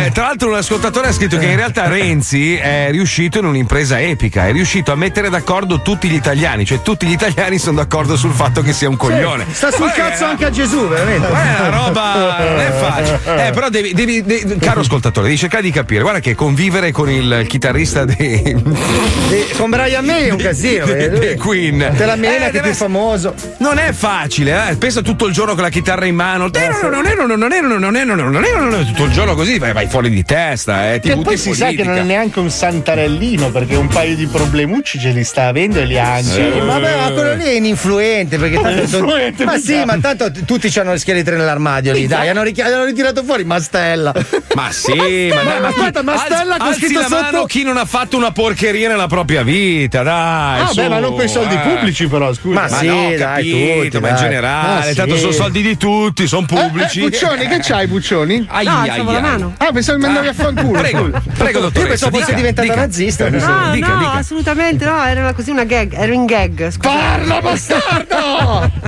Eh, 0.06 0.12
tra 0.12 0.24
l'altro 0.28 0.50
un 0.50 0.56
ascoltatore 0.56 1.08
ha 1.10 1.12
scritto 1.12 1.38
che 1.38 1.46
in 1.46 1.56
realtà 1.58 1.88
Renzi 1.88 2.56
è 2.56 2.88
riuscito 2.92 3.40
in 3.40 3.46
un'impresa 3.46 4.00
epica, 4.00 4.48
è 4.48 4.52
riuscito 4.54 4.92
a 4.94 4.96
mettere 4.96 5.30
d'accordo 5.30 5.82
tutti 5.82 6.08
gli 6.08 6.16
italiani, 6.16 6.66
cioè 6.66 6.82
tutti 6.82 7.06
gli 7.06 7.12
italiani 7.12 7.58
sono 7.58 7.78
d'accordo 7.78 8.16
sul 8.16 8.32
fatto 8.32 8.62
che 8.62 8.72
sia 8.72 8.88
un 8.88 8.96
coglione. 8.98 9.46
Sta 9.52 9.72
sul 9.72 9.80
Guarda 9.80 10.04
cazzo 10.04 10.24
che- 10.24 10.30
anche 10.32 10.46
a 10.46 10.50
Gesù, 10.50 10.88
veramente. 10.88 11.28
Guarda, 11.28 11.58
è 11.58 11.68
una 11.68 11.78
roba 11.78 12.38
non 12.50 12.60
è 12.60 12.72
facile. 12.72 13.19
Eh, 13.26 13.52
però 13.54 13.70
devi, 13.70 13.94
devi, 13.94 14.24
devi, 14.24 14.58
caro 14.58 14.82
ascoltatore, 14.82 15.28
devi 15.28 15.38
cercare 15.38 15.64
di 15.64 15.72
capire. 15.72 16.02
Guarda 16.02 16.20
che 16.20 16.36
convivere 16.36 16.92
con 16.92 17.10
il 17.10 17.46
chitarrista 17.48 18.06
di, 18.06 18.42
De, 19.30 19.48
con 19.58 19.70
Brian 19.70 20.04
May 20.04 20.28
è 20.28 20.32
un 20.32 20.38
casino. 20.38 20.86
De, 20.86 21.10
de, 21.10 21.20
de 21.20 21.36
Queen. 21.36 21.94
Te 21.96 22.06
la 22.06 22.16
mena 22.16 22.48
eh, 22.48 22.52
che 22.52 22.62
è 22.62 22.74
famoso. 22.74 23.34
Non 23.58 23.78
è 23.78 23.92
facile, 23.92 24.70
eh. 24.70 24.76
Pensa 24.76 25.02
tutto 25.02 25.26
il 25.26 25.34
giorno 25.34 25.54
con 25.54 25.64
la 25.64 25.70
chitarra 25.70 26.06
in 26.06 26.16
mano. 26.16 26.50
Non 26.52 26.62
è, 26.62 26.70
non 26.90 27.06
è, 27.06 27.62
non 27.62 27.96
è, 27.96 28.04
non 28.04 28.74
è, 28.74 28.86
tutto 28.86 29.04
il 29.06 29.12
giorno 29.12 29.36
così, 29.36 29.58
vai, 29.60 29.74
vai 29.74 29.88
fuori 29.88 30.10
di 30.10 30.24
testa, 30.24 30.94
eh. 30.94 31.00
Ti 31.00 31.10
e 31.10 31.18
poi 31.18 31.38
si 31.38 31.50
politica. 31.50 31.70
sa 31.70 31.76
che 31.76 31.84
non 31.84 31.98
è 31.98 32.04
neanche 32.04 32.40
un 32.40 32.50
santarellino, 32.50 33.52
perché 33.52 33.76
un 33.76 33.88
paio 33.88 34.16
di 34.16 34.26
problemucci 34.28 35.00
ce 35.00 35.10
li 35.10 35.24
sta 35.24 35.48
avendo 35.48 35.80
e 35.80 35.86
li 35.86 36.00
ha 36.00 36.14
anche. 36.14 36.24
Sì, 36.24 36.40
eh. 36.40 36.60
vabbè, 36.60 36.96
ma 36.98 37.12
quello 37.12 37.34
lì 37.36 37.44
è 37.44 37.52
ininfluente, 37.52 38.38
perché 38.38 38.56
tanto. 38.62 38.82
Influente, 38.82 39.46
ma 39.46 39.58
sì, 39.58 39.84
ma 39.86 39.98
tanto 40.00 40.32
tutti 40.46 40.72
hanno 40.80 40.92
le 40.92 41.00
scheletri 41.00 41.36
nell'armadio 41.36 41.94
lì, 41.94 42.08
dai, 42.08 42.30
hanno 42.30 42.44
richiesto 42.44 42.84
ritirato 43.00 43.24
fuori 43.24 43.46
Mastella. 43.46 44.14
Ma 44.56 44.72
sì, 44.72 45.32
ma, 45.34 45.44
dai, 45.44 45.62
ma 45.62 45.68
aspetta, 45.68 46.02
Mastella 46.04 46.58
con 46.58 46.68
alzi 46.68 46.80
scritto 46.82 47.00
la 47.00 47.08
mano 47.10 47.28
sotto 47.30 47.46
chi 47.46 47.64
non 47.64 47.78
ha 47.78 47.86
fatto 47.86 48.18
una 48.18 48.32
porcheria 48.32 48.90
nella 48.90 49.08
propria 49.08 49.42
vita, 49.44 50.04
dai. 50.04 50.62
Ah, 50.62 50.68
su, 50.68 50.76
beh, 50.76 50.90
ma 50.90 51.00
non 51.00 51.14
quei 51.14 51.30
soldi 51.30 51.56
eh. 51.56 51.60
pubblici, 51.60 52.08
però, 52.08 52.34
scusa. 52.34 52.54
Ma 52.56 52.68
Ma 52.68 52.78
sì, 52.78 52.88
no, 52.88 53.10
dai, 53.10 53.18
capito, 53.18 53.84
tutti, 53.84 54.00
ma 54.00 54.08
in 54.10 54.14
dai. 54.16 54.24
generale, 54.24 54.88
Ma 54.90 54.94
tanto 54.96 55.14
sì. 55.16 55.20
sono 55.22 55.32
soldi 55.32 55.62
di 55.62 55.78
tutti, 55.78 56.28
sono 56.28 56.46
pubblici. 56.46 57.00
Eh, 57.00 57.06
eh, 57.06 57.10
Buccioni, 57.10 57.48
che 57.48 57.60
c'hai, 57.62 57.88
Buccioni? 57.88 58.48
Ai, 58.52 58.66
No, 58.66 58.80
ai, 58.82 59.04
la 59.06 59.20
mano. 59.20 59.54
Ah, 59.58 59.72
pensavo 59.72 59.98
che 59.98 60.04
mi 60.04 60.10
andavi 60.10 60.28
a 60.28 60.34
fanculo. 60.34 60.80
Prego, 60.80 61.10
prego, 61.38 61.58
Io 61.58 61.64
dottoressa. 61.66 61.88
pensavo 61.88 62.18
fosse 62.18 62.34
diventata 62.34 62.76
nazista. 62.76 63.30
No, 63.30 63.72
Dica, 63.72 63.94
no, 63.96 64.12
assolutamente 64.12 64.86
no, 64.86 65.04
era 65.04 65.34
così 65.34 65.52
una 65.52 65.64
gag, 65.64 65.94
ero 65.94 66.14
in 66.14 66.26
gag. 66.26 66.78
Parla, 66.78 67.40
bastardo! 67.42 68.72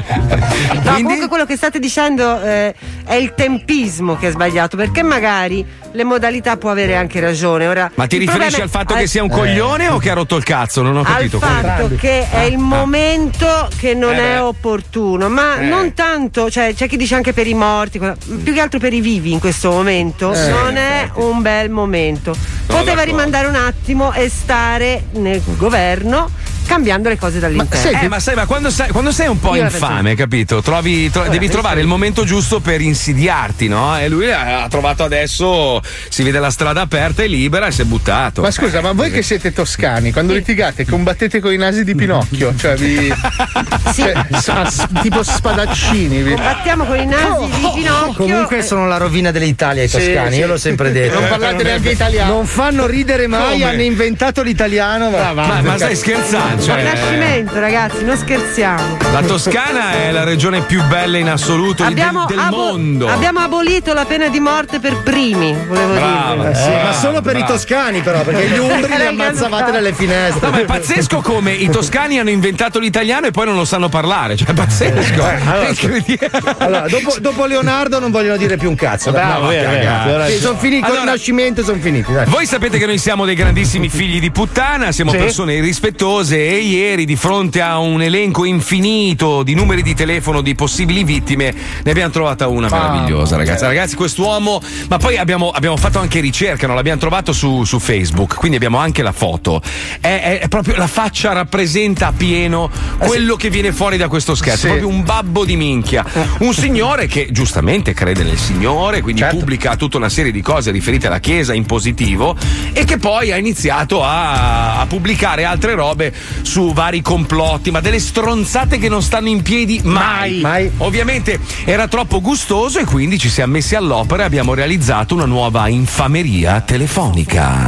No, 0.84 0.94
comunque 0.96 1.28
quello 1.28 1.46
che 1.46 1.56
state 1.56 1.80
dicendo 1.80 2.42
eh, 2.42 2.74
è 3.06 3.14
il 3.16 3.34
tempismo 3.36 4.01
che 4.20 4.28
è 4.28 4.32
sbagliato, 4.32 4.78
perché 4.78 5.04
magari 5.04 5.66
le 5.94 6.04
modalità 6.04 6.58
può 6.58 6.70
avere 6.70 6.96
anche 6.96 7.20
ragione. 7.20 7.68
Ora, 7.68 7.92
Ma 7.96 8.08
ti 8.08 8.18
riferisci 8.18 8.40
problema 8.50 8.64
al 8.64 8.70
fatto 8.70 8.94
è- 8.96 9.00
che 9.00 9.08
sia 9.08 9.24
un 9.24 9.30
coglione 9.30 9.88
o 9.90 9.98
che 9.98 10.10
ha 10.10 10.14
rotto 10.14 10.36
il 10.36 10.44
cazzo? 10.44 10.82
Non 10.82 10.96
ho 10.98 11.00
al 11.02 11.06
capito. 11.06 11.40
fatto 11.40 11.90
che 11.98 12.30
è 12.30 12.42
il 12.42 12.58
momento 12.58 13.68
che 13.78 13.94
non 13.94 14.14
Eh 14.14 14.36
è 14.36 14.42
opportuno, 14.42 15.30
ma 15.30 15.60
Eh. 15.60 15.68
non 15.68 15.94
tanto, 15.94 16.50
cioè 16.50 16.74
c'è 16.74 16.88
chi 16.88 16.98
dice 16.98 17.16
anche 17.16 17.34
per 17.34 17.48
i 17.48 17.54
morti, 17.54 18.00
più 18.00 18.54
che 18.54 18.60
altro 18.60 18.80
per 18.80 18.94
i 18.94 19.02
vivi 19.02 19.32
in 19.32 19.40
questo 19.40 19.70
momento, 19.72 20.32
Eh, 20.34 20.50
non 20.50 20.76
è 20.78 21.10
un 21.16 21.42
bel 21.42 21.70
momento. 21.70 22.34
Poteva 22.66 23.02
rimandare 23.04 23.48
un 23.48 23.56
attimo 23.56 24.14
e 24.14 24.30
stare 24.30 25.06
nel 25.14 25.42
governo 25.58 26.30
cambiando 26.66 27.10
le 27.10 27.18
cose 27.18 27.40
dall'interno. 27.40 28.00
Eh, 28.02 28.08
ma 28.08 28.20
sai, 28.20 28.36
ma 28.36 28.46
quando 28.46 28.70
sei, 28.70 28.90
quando 28.90 29.12
sei 29.12 29.28
un 29.28 29.40
po' 29.40 29.56
Io 29.56 29.64
infame, 29.64 30.16
capito? 30.16 30.62
Trovi, 30.62 31.10
tro- 31.10 31.28
devi 31.30 31.50
trovare 31.50 31.82
il 31.82 31.88
momento 31.88 32.24
giusto 32.24 32.60
per 32.60 32.82
insidiarti, 32.82 33.68
no? 33.68 33.98
E 33.98 34.08
lui 34.10 34.32
ha 34.32 34.64
ha 34.64 34.68
trovato 34.68 35.04
adesso, 35.04 35.82
si 36.10 36.24
vede 36.24 36.40
la 36.40 36.50
strada 36.50 36.82
aperta 36.82 37.24
e 37.24 37.28
libera 37.28 37.68
e 37.68 37.72
si 37.72 37.82
è 37.82 37.86
buttato. 37.86 38.42
Ma 38.42 38.52
scusa, 38.52 38.82
ma 38.82 38.92
voi 38.92 39.12
che 39.12 39.22
siete 39.22 39.52
toscani, 39.54 40.12
quando 40.12 40.34
litigate 40.34 40.86
combattete 40.86 41.40
con 41.40 41.52
i 41.54 41.58
nasi 41.58 41.84
di 41.84 41.96
Pinocchio? 41.96 42.54
Cioè 42.56 42.76
vi. 42.76 43.12
cioè, 43.96 44.14
sa- 44.40 44.70
s- 44.70 44.86
tipo 45.02 45.24
spadaccini. 45.24 46.22
Vi... 46.22 46.34
Combattiamo 46.34 46.86
con 46.86 46.98
i 47.00 47.06
nasi 47.06 47.46
di 47.50 47.70
Pinocchio. 47.76 48.14
Comunque 48.14 48.62
sono 48.62 48.88
la 48.88 48.98
rovina 48.98 49.32
dell'Italia 49.32 49.84
i 49.84 49.88
Sì, 49.88 49.98
toscani, 49.98 50.34
sì. 50.34 50.40
io 50.40 50.48
l'ho 50.48 50.58
sempre 50.58 50.92
detto. 50.92 51.20
Non 51.20 51.30
parlate 51.30 51.64
neanche 51.64 51.90
italiano. 51.92 52.34
Non 52.34 52.46
fanno 52.46 52.86
ridere 52.86 53.28
mai, 53.28 53.60
Come? 53.60 53.66
hanno 53.72 53.82
inventato 53.82 54.42
l'italiano. 54.42 55.10
Ma, 55.10 55.34
Ma, 55.34 55.62
ma 55.62 55.76
stai 55.78 55.96
scherzando? 55.96 56.51
Cioè, 56.60 56.84
nascimento, 56.84 57.60
ragazzi, 57.60 58.04
non 58.04 58.18
scherziamo. 58.18 58.98
la 59.12 59.22
Toscana 59.22 59.94
è 59.94 60.12
la 60.12 60.24
regione 60.24 60.62
più 60.62 60.84
bella 60.86 61.18
in 61.18 61.30
assoluto 61.30 61.84
del, 61.84 61.92
Abbiamo, 61.92 62.26
del 62.28 62.38
abo- 62.40 62.56
mondo. 62.58 63.08
abbiamo 63.08 63.40
abolito 63.40 63.94
la 63.94 64.06
pena 64.06 64.28
di 64.28 64.40
morte 64.40 64.80
per 64.80 65.02
primi, 65.04 65.56
volevo 65.68 65.94
Brava. 65.94 66.36
dire. 66.36 66.52
Eh 66.52 66.56
sì, 66.56 66.70
Bravo, 66.70 66.84
ma 66.84 66.94
solo 66.94 67.22
per 67.22 67.34
bravo. 67.34 67.40
i 67.40 67.48
toscani, 67.48 68.02
però, 68.02 68.22
perché 68.22 68.48
gli 68.48 68.58
umbri 68.60 68.96
li 68.96 69.06
ammazzavate 69.06 69.72
dalle 69.72 69.94
finestre. 69.94 70.46
No, 70.48 70.52
ma 70.54 70.60
è 70.62 70.66
pazzesco 70.66 71.22
come 71.22 71.54
i 71.54 71.70
toscani 71.70 72.20
hanno 72.20 72.30
inventato 72.30 72.80
l'italiano 72.80 73.28
e 73.28 73.32
poi 73.32 73.46
non 73.46 73.56
lo 73.56 73.66
sanno 73.66 73.90
parlare. 73.90 74.36
Cioè, 74.36 74.50
è 74.50 74.54
pazzesco. 74.54 75.28
Eh, 75.30 75.40
allora, 75.46 75.66
È 75.68 75.70
incredibile. 75.70 76.30
Allora, 76.58 76.88
dopo, 76.88 77.16
dopo 77.20 77.46
Leonardo 77.46 78.00
non 78.00 78.12
vogliono 78.12 78.38
dire 78.38 78.58
più 78.58 78.70
un 78.70 78.76
cazzo. 78.76 79.12
Bravo, 79.12 79.48
vero, 79.48 79.70
vero, 79.70 80.18
vero. 80.18 80.40
sono 80.40 80.58
finiti 80.58 80.82
con 80.82 80.90
Allora- 80.90 81.04
il 81.06 81.10
nascimento, 81.10 81.64
sono 81.64 81.80
finiti. 81.82 82.12
Dai. 82.12 82.26
Voi 82.28 82.46
sapete 82.46 82.78
che 82.78 82.86
noi 82.86 82.98
siamo 82.98 83.26
dei 83.26 83.36
grandissimi 83.36 83.90
figli 83.90 84.20
di 84.20 84.32
puttana, 84.32 84.92
siamo 84.92 85.12
Sì. 85.12 85.18
persone 85.18 85.54
irrispettose 85.56 86.41
e 86.50 86.58
ieri 86.60 87.06
di 87.06 87.16
fronte 87.16 87.62
a 87.62 87.78
un 87.80 88.02
elenco 88.02 88.46
infinito 88.46 89.44
di 89.44 89.54
numeri 89.54 89.82
di 89.82 89.94
telefono 89.94 90.42
di 90.42 90.56
possibili 90.56 91.04
vittime 91.04 91.54
ne 91.84 91.92
abbiamo 91.92 92.12
trovata 92.12 92.48
una 92.48 92.68
meravigliosa 92.70 93.38
ragazzi. 93.38 93.64
Ragazzi 93.66 93.96
quest'uomo, 93.96 94.62
ma 94.90 94.98
poi 94.98 95.18
abbiamo, 95.18 95.50
abbiamo 95.50 95.78
fatto 95.78 96.00
anche 96.00 96.20
ricerca, 96.20 96.68
no? 96.68 96.74
l'abbiamo 96.74 97.00
trovato 97.00 97.34
su, 97.34 97.64
su 97.64 97.80
Facebook, 97.80 98.36
quindi 98.36 98.58
abbiamo 98.58 98.78
anche 98.78 99.02
la 99.04 99.12
foto. 99.12 99.62
È, 100.00 100.40
è- 100.42 100.48
proprio 100.48 100.76
la 100.76 100.88
faccia 100.88 101.32
rappresenta 101.34 102.08
a 102.08 102.14
pieno 102.16 102.70
quello 102.98 103.36
che 103.36 103.50
viene 103.50 103.72
fuori 103.72 103.98
da 103.98 104.08
questo 104.08 104.36
scherzo, 104.36 104.62
Sì. 104.62 104.68
proprio 104.68 104.88
un 104.90 105.04
babbo 105.04 105.46
di 105.46 105.56
minchia. 105.56 106.06
Un 106.40 106.54
signore 106.54 107.08
che 107.08 107.30
giustamente 107.32 107.94
crede 107.94 108.24
nel 108.24 108.38
Signore, 108.38 109.02
quindi 109.02 109.22
Certo. 109.22 109.38
pubblica 109.38 109.76
tutta 109.76 109.98
una 109.98 110.10
serie 110.10 110.32
di 110.32 110.42
cose 110.42 110.72
riferite 110.72 111.08
alla 111.08 111.20
Chiesa 111.20 111.54
in 111.54 111.66
positivo 111.66 112.36
e 112.74 112.84
che 112.84 112.98
poi 112.98 113.32
ha 113.32 113.38
iniziato 113.38 114.04
a, 114.04 114.80
a 114.80 114.86
pubblicare 114.88 115.46
altre 115.46 115.76
robe 115.76 116.14
su 116.42 116.74
vari 116.74 117.02
complotti, 117.02 117.72
ma 117.72 117.80
delle 117.80 118.00
stronzate 118.00 118.78
che 118.78 118.90
non 118.90 119.02
stanno 119.02 119.28
in 119.28 119.42
piedi 119.42 119.82
mai. 119.84 120.40
Mai. 120.40 120.72
Ovviamente 120.78 121.40
era 121.66 121.88
troppo 121.88 122.22
gustoso 122.22 122.80
e 122.80 122.86
quindi 122.86 123.18
ci 123.18 123.30
siamo 123.30 123.54
messi 123.54 123.76
all'opera 123.76 124.24
e 124.24 124.26
abbiamo 124.26 124.54
realizzato 124.54 125.16
una 125.16 125.26
nuova 125.26 125.68
infameria 125.68 126.62
telefonica. 126.62 127.66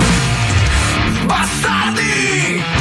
Bastardi! 1.25 2.72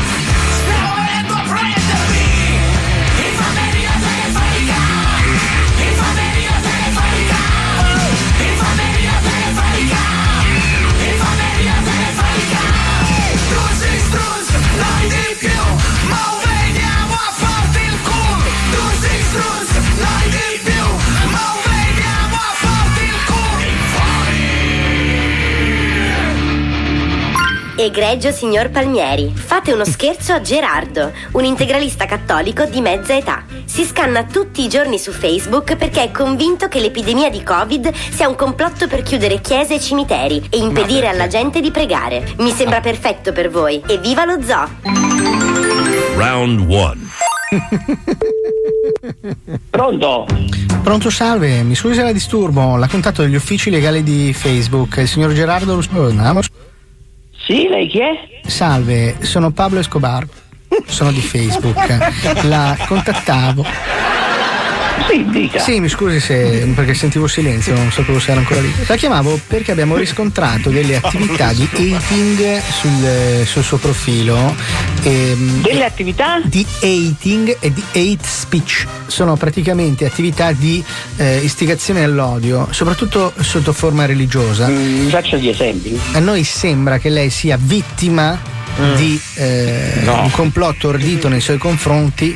Egregio 27.85 28.31
signor 28.31 28.71
Palmieri, 28.71 29.33
fate 29.35 29.73
uno 29.73 29.85
scherzo 29.85 30.33
a 30.33 30.41
Gerardo, 30.41 31.11
un 31.33 31.45
integralista 31.45 32.07
cattolico 32.07 32.65
di 32.65 32.81
mezza 32.81 33.17
età. 33.17 33.45
Si 33.65 33.83
scanna 33.83 34.23
tutti 34.23 34.63
i 34.63 34.69
giorni 34.69 35.01
su 35.01 35.11
Facebook 35.11 35.75
perché 35.75 36.05
è 36.05 36.11
convinto 36.13 36.69
che 36.69 36.79
l'epidemia 36.79 37.29
di 37.29 37.43
Covid 37.43 37.93
sia 37.93 38.29
un 38.29 38.37
complotto 38.37 38.87
per 38.87 39.03
chiudere 39.03 39.41
chiese 39.41 39.75
e 39.75 39.81
cimiteri 39.81 40.47
e 40.49 40.59
impedire 40.59 41.09
alla 41.09 41.27
gente 41.27 41.61
di 41.61 41.73
pregare. 41.73 42.35
Mi 42.39 42.53
sembra 42.53 42.81
perfetto 42.81 43.33
per 43.33 43.51
voi. 43.51 43.83
E 43.89 43.99
viva 43.99 44.25
lo 44.25 44.41
zoo! 44.41 44.69
Round 46.15 46.61
1. 46.61 46.97
Pronto? 49.71 50.27
Pronto, 50.85 51.11
salve, 51.11 51.63
mi 51.65 51.75
scusi 51.75 51.95
se 51.95 52.03
la 52.03 52.13
disturbo, 52.13 52.77
l'ha 52.77 52.89
contatto 52.89 53.23
degli 53.23 53.35
uffici 53.35 53.71
legali 53.71 54.05
di 54.05 54.33
Facebook, 54.33 54.99
il 54.99 55.09
signor 55.09 55.33
Gerardo 55.33 55.75
Russone. 55.75 56.51
Sì, 57.45 57.67
lei 57.69 57.89
chi 57.89 58.01
è? 58.01 58.29
Salve, 58.47 59.17
sono 59.21 59.51
Pablo 59.51 59.81
Escobar, 59.81 60.27
sono 60.87 61.11
di 61.11 61.21
Facebook, 61.21 62.45
la 62.45 62.77
contattavo. 62.87 63.65
Sì, 65.09 65.25
dica. 65.31 65.59
Sì, 65.59 65.81
mi 65.81 65.89
scusi 65.89 66.21
se 66.21 66.71
perché 66.75 66.95
sentivo 66.95 67.27
silenzio, 67.27 67.75
non 67.75 67.91
sapevo 67.93 68.19
se 68.19 68.31
era 68.31 68.41
ancora 68.41 68.61
lì. 68.61 68.73
La 68.87 68.97
chiamavo 68.97 69.39
perché 69.47 69.73
abbiamo 69.73 69.97
riscontrato 69.97 70.71
delle 70.71 70.97
attività 70.97 71.53
di 71.53 71.69
hating 71.73 72.61
sul, 72.71 73.47
sul 73.47 73.63
suo 73.63 73.77
profilo. 73.79 74.55
ehm, 75.03 75.63
Delle 75.63 75.85
attività? 75.85 76.41
di 76.45 76.65
hating 76.81 77.57
e 77.61 77.73
di 77.73 77.83
hate 77.89 78.27
speech. 78.27 78.87
Sono 79.07 79.37
praticamente 79.37 80.05
attività 80.07 80.53
di 80.53 80.83
eh, 81.17 81.39
istigazione 81.43 82.03
all'odio, 82.05 82.69
soprattutto 82.71 83.33
sotto 83.41 83.73
forma 83.73 84.07
religiosa. 84.07 84.69
Mi 84.69 85.09
faccia 85.11 85.37
gli 85.37 85.49
esempi. 85.49 85.99
A 86.13 86.19
noi 86.19 86.45
sembra 86.45 86.99
che 86.99 87.09
lei 87.09 87.31
sia 87.31 87.59
vittima 87.61 88.51
Mm. 88.81 88.95
di 88.95 89.21
eh, 89.35 90.01
un 90.07 90.31
complotto 90.31 90.89
ordito 90.89 91.29
nei 91.29 91.43
suoi 91.43 91.59
confronti 91.59 92.35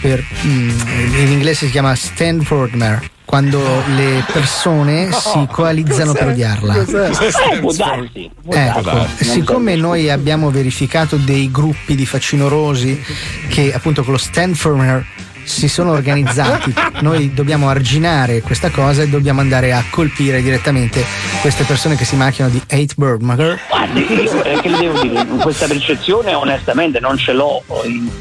per 0.00 0.24
mm, 0.44 0.70
in 1.18 1.28
inglese 1.30 1.66
si 1.66 1.72
chiama 1.72 1.94
Stanfordmer 1.94 3.10
quando 3.24 3.60
le 3.96 4.24
persone 4.32 5.10
si 5.12 5.46
coalizzano 5.50 6.12
per 6.12 6.28
odiarla. 6.28 6.74
Eh, 6.76 7.58
può 7.60 7.72
darsi. 7.72 8.30
Può 8.42 8.54
Ecco, 8.54 8.80
darsi. 8.82 9.24
siccome 9.24 9.74
noi 9.74 10.08
abbiamo 10.08 10.50
verificato 10.50 11.16
dei 11.16 11.50
gruppi 11.50 11.96
di 11.96 12.06
facinorosi 12.06 13.02
che 13.48 13.74
appunto 13.74 14.04
con 14.04 14.12
lo 14.12 14.18
Stanfordmer 14.18 15.04
si 15.46 15.68
sono 15.68 15.92
organizzati, 15.92 16.74
noi 17.00 17.32
dobbiamo 17.32 17.68
arginare 17.68 18.42
questa 18.42 18.70
cosa 18.70 19.02
e 19.02 19.08
dobbiamo 19.08 19.40
andare 19.40 19.72
a 19.72 19.82
colpire 19.90 20.42
direttamente 20.42 21.04
queste 21.40 21.64
persone 21.64 21.96
che 21.96 22.04
si 22.04 22.16
macchiano 22.16 22.50
di 22.50 22.60
hate 22.68 22.94
bird 22.96 23.22
mugger. 23.22 23.60
Guardi, 23.68 24.12
io 24.12 24.42
eh, 24.42 24.60
che 24.60 24.68
le 24.68 24.78
devo 24.78 25.00
dire, 25.00 25.24
questa 25.40 25.66
percezione 25.66 26.34
onestamente 26.34 26.98
non 27.00 27.16
ce 27.16 27.32
l'ho. 27.32 27.62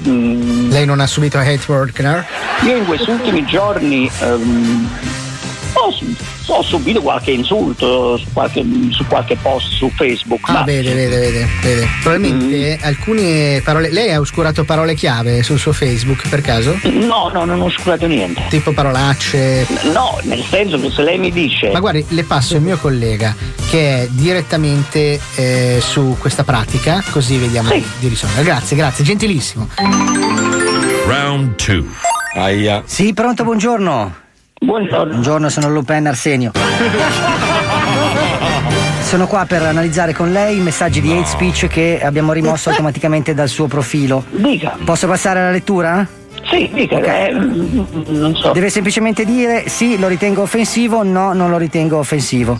Mm, 0.07 0.69
Lei 0.69 0.85
non 0.85 0.99
ha 0.99 1.07
subito 1.07 1.37
hate 1.39 1.61
bird 1.65 1.91
mugger? 1.97 2.25
Io 2.63 2.77
in 2.77 2.85
questi 2.85 3.09
ultimi 3.09 3.43
giorni 3.45 4.09
ehm, 4.19 4.89
ho, 5.75 5.93
ho 6.57 6.61
subito 6.63 7.01
qualche 7.01 7.31
insulto 7.31 8.17
su 8.17 8.25
qualche, 8.33 8.63
su 8.91 9.05
qualche 9.07 9.35
post 9.41 9.71
su 9.73 9.89
Facebook. 9.95 10.47
Ah, 10.49 10.53
ma 10.53 10.63
vede, 10.63 10.93
vede, 10.93 11.17
vede, 11.17 11.47
vede. 11.61 11.87
Probabilmente 12.01 12.79
alcune 12.85 13.61
parole. 13.63 13.91
Lei 13.91 14.11
ha 14.11 14.19
oscurato 14.19 14.63
parole 14.63 14.95
chiave 14.95 15.43
sul 15.43 15.59
suo 15.59 15.73
Facebook 15.73 16.27
per 16.29 16.41
caso? 16.41 16.77
No, 16.83 17.29
no, 17.33 17.45
non 17.45 17.61
ho 17.61 17.65
oscurato 17.65 18.07
niente. 18.07 18.43
Tipo 18.49 18.71
parolacce. 18.71 19.67
No, 19.91 20.17
nel 20.23 20.43
senso 20.43 20.79
che 20.79 20.89
se 20.89 21.01
lei 21.03 21.17
mi 21.17 21.31
dice. 21.31 21.71
Ma 21.71 21.79
guardi, 21.79 22.05
le 22.09 22.23
passo 22.23 22.55
il 22.55 22.61
mio 22.61 22.77
collega 22.77 23.35
che 23.69 24.03
è 24.03 24.07
direttamente 24.09 25.19
eh, 25.35 25.79
su 25.81 26.15
questa 26.19 26.43
pratica, 26.43 27.03
così 27.11 27.37
vediamo 27.37 27.69
Sì. 27.69 27.83
di 27.99 28.07
risolvere. 28.07 28.43
Grazie, 28.43 28.75
grazie, 28.77 29.03
gentilissimo. 29.03 29.67
Round 31.07 31.55
2. 31.63 31.83
Aia. 32.37 32.83
Sì, 32.85 33.13
pronto, 33.13 33.43
buongiorno. 33.43 34.23
Buongiorno. 34.65 35.11
Buongiorno, 35.11 35.49
sono 35.49 35.69
Lupin 35.69 36.07
Arsenio. 36.07 36.51
Sono 39.01 39.27
qua 39.27 39.45
per 39.45 39.61
analizzare 39.61 40.13
con 40.13 40.31
lei 40.31 40.57
i 40.57 40.61
messaggi 40.61 41.01
di 41.01 41.11
hate 41.11 41.27
speech 41.27 41.67
che 41.67 42.01
abbiamo 42.03 42.33
rimosso 42.33 42.71
automaticamente 42.71 43.35
dal 43.35 43.47
suo 43.47 43.67
profilo. 43.67 44.25
Dica. 44.31 44.75
Posso 44.83 45.07
passare 45.07 45.39
alla 45.39 45.51
lettura? 45.51 46.05
Sì, 46.49 46.69
dica. 46.73 47.27
eh, 47.27 47.33
mm, 47.33 47.83
non 48.07 48.35
so. 48.35 48.51
Deve 48.53 48.69
semplicemente 48.71 49.23
dire 49.23 49.69
sì, 49.69 49.99
lo 49.99 50.07
ritengo 50.07 50.41
offensivo, 50.41 51.03
no, 51.03 51.33
non 51.33 51.51
lo 51.51 51.57
ritengo 51.57 51.99
offensivo. 51.99 52.59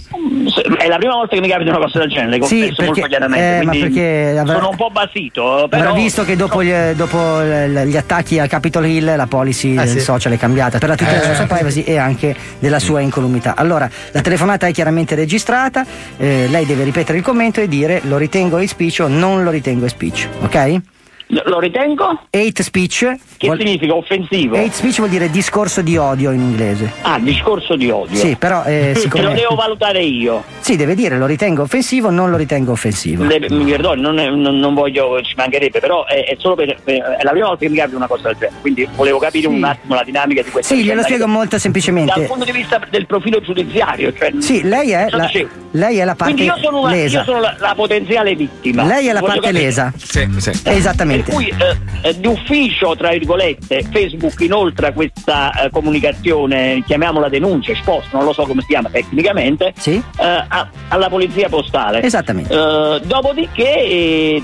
È 0.78 0.88
la 0.88 0.98
prima 0.98 1.16
volta 1.16 1.36
che 1.36 1.42
mi 1.42 1.50
capita 1.50 1.70
una 1.72 1.80
cosa 1.80 2.00
del 2.00 2.10
genere, 2.10 2.38
le 2.38 2.46
Sì, 2.46 2.60
confesso 2.60 2.76
perché- 2.76 2.86
molto 2.86 3.08
chiaramente. 3.08 3.76
eh, 3.76 3.80
perché 3.80 4.38
avrà- 4.40 4.54
sono 4.54 4.70
un 4.70 4.76
po' 4.76 4.90
basito, 4.92 5.68
però. 5.70 5.84
Avrà 5.90 5.94
visto 6.02 6.24
che 6.24 6.36
dopo, 6.36 6.64
gli, 6.64 6.72
dopo 6.94 7.42
gli 7.44 7.98
attacchi 7.98 8.40
a 8.40 8.48
Capitol 8.48 8.86
Hill 8.86 9.16
la 9.16 9.28
policy 9.28 9.74
del 9.76 9.88
sì. 9.88 10.00
social 10.00 10.34
è 10.34 10.38
cambiata 10.38 10.78
per 10.78 10.90
la 10.90 10.96
tutela 10.96 11.20
della 11.20 11.34
Eh. 11.34 11.36
sua 11.36 11.46
privacy 11.46 11.82
e 11.82 11.98
anche 11.98 12.36
della 12.60 12.80
sua 12.80 13.02
incolumità. 13.02 13.56
Allora, 13.58 13.90
la 14.12 14.22
telefonata 14.22 14.68
è 14.68 14.72
chiaramente 14.72 15.16
registrata, 15.16 15.86
eh, 16.18 16.48
lei 16.50 16.66
deve 16.66 16.84
ripetere 16.84 17.18
il 17.18 17.24
commento 17.24 17.60
e 17.60 17.68
dire 17.68 18.02
lo 18.06 18.18
ritengo 18.18 18.58
hate 18.58 18.68
speech 18.68 19.00
o 19.02 19.08
non 19.08 19.44
lo 19.44 19.50
ritengo 19.52 19.86
hate 19.86 19.94
speech, 19.94 20.28
ok? 20.42 20.82
Lo 21.28 21.60
ritengo? 21.60 22.20
Hate 22.30 22.62
speech. 22.62 23.00
Che 23.38 23.48
vuol- 23.48 23.58
significa 23.58 23.96
offensivo? 23.96 24.56
Hate 24.58 24.72
speech 24.72 24.98
vuol 24.98 25.10
dire 25.10 25.30
discorso 25.32 25.82
di 25.82 25.98
odio 25.98 26.30
in 26.32 26.40
inglese. 26.40 26.92
Ah, 27.02 27.18
discorso 27.20 27.76
di 27.76 27.90
odio. 27.90 28.16
Sì, 28.16 28.36
però 28.36 28.64
eh, 28.64 28.92
Che 28.94 29.00
siccome... 29.00 29.24
lo 29.24 29.32
devo 29.34 29.56
valutare 29.56 30.02
io. 30.04 30.44
Sì, 30.60 30.76
deve 30.76 30.94
dire 30.94 31.18
lo 31.18 31.26
ritengo 31.26 31.64
offensivo 31.64 32.08
o 32.10 32.12
non 32.12 32.30
lo 32.30 32.38
ritengo 32.38 32.74
offensivo. 32.74 33.24
Le- 33.24 33.50
mi 33.50 33.66
perdoni, 33.72 34.02
non, 34.02 34.14
non- 34.16 34.60
non 34.60 34.74
voglio, 34.76 35.20
ci 35.24 35.34
mancherebbe, 35.36 35.80
però 35.80 36.06
è, 36.06 36.26
è 36.26 36.36
solo 36.38 36.54
per, 36.56 36.78
per- 36.84 37.02
è 37.02 37.24
la 37.24 37.32
prima 37.32 37.48
volta 37.48 37.64
che 37.66 37.70
mi 37.72 37.78
capita 37.78 37.98
una 37.98 38.08
cosa 38.08 38.28
del 38.28 38.36
genere, 38.38 38.58
quindi 38.62 38.88
volevo 38.96 39.18
capire 39.18 39.48
un 39.48 39.64
attimo 39.64 39.96
la 39.96 40.04
dinamica 40.04 40.44
di 40.44 40.50
questa 40.52 40.76
Sì, 40.76 40.84
glielo 40.84 41.02
spiego 41.02 41.28
molto 41.28 41.58
semplicemente. 41.58 42.14
Dal 42.16 42.28
punto 42.28 42.46
di 42.46 42.52
vista 42.52 42.80
del 42.90 43.08
profilo 43.08 43.42
giudiziario, 43.42 44.14
cioè, 44.14 44.32
Sì, 44.40 44.62
lei 44.62 44.92
è, 44.92 45.08
la, 45.10 45.30
lei 45.72 45.98
è 45.98 46.04
la 46.06 46.14
parte 46.16 46.34
Quindi 46.36 46.52
io 46.54 46.58
sono, 46.64 46.82
una- 46.82 46.92
lesa. 46.92 47.18
io 47.20 47.24
sono 47.26 47.40
la, 47.40 47.56
la 47.58 47.74
potenziale 47.76 48.36
vittima. 48.36 48.84
Lei 48.86 49.08
è 49.08 49.12
la 49.12 49.20
Voglio 49.22 49.34
parte 49.34 49.48
capire. 49.48 49.64
lesa. 49.64 49.92
Sì, 49.98 50.28
sì. 50.38 50.52
Esattamente. 50.66 51.14
Per 51.22 51.34
cui 51.34 51.48
eh, 51.48 52.10
eh, 52.10 52.20
di 52.20 52.28
ufficio, 52.28 52.96
tra 52.96 53.10
virgolette, 53.12 53.84
Facebook 53.90 54.40
inoltre 54.42 54.92
questa 54.94 55.52
eh, 55.66 55.70
comunicazione, 55.70 56.84
chiamiamola 56.86 57.30
denuncia, 57.30 57.72
esposta, 57.72 58.18
non 58.18 58.26
lo 58.26 58.34
so 58.34 58.44
come 58.44 58.62
si 58.62 58.68
chiama 58.68 58.90
tecnicamente, 58.90 59.74
Sì. 59.78 59.94
eh, 59.96 60.24
a- 60.48 60.68
alla 60.90 61.08
polizia 61.10 61.48
postale. 61.48 62.02
Esattamente. 62.04 62.54
Eh, 62.54 63.02
dopodiché 63.06 63.64
eh, 63.86 64.44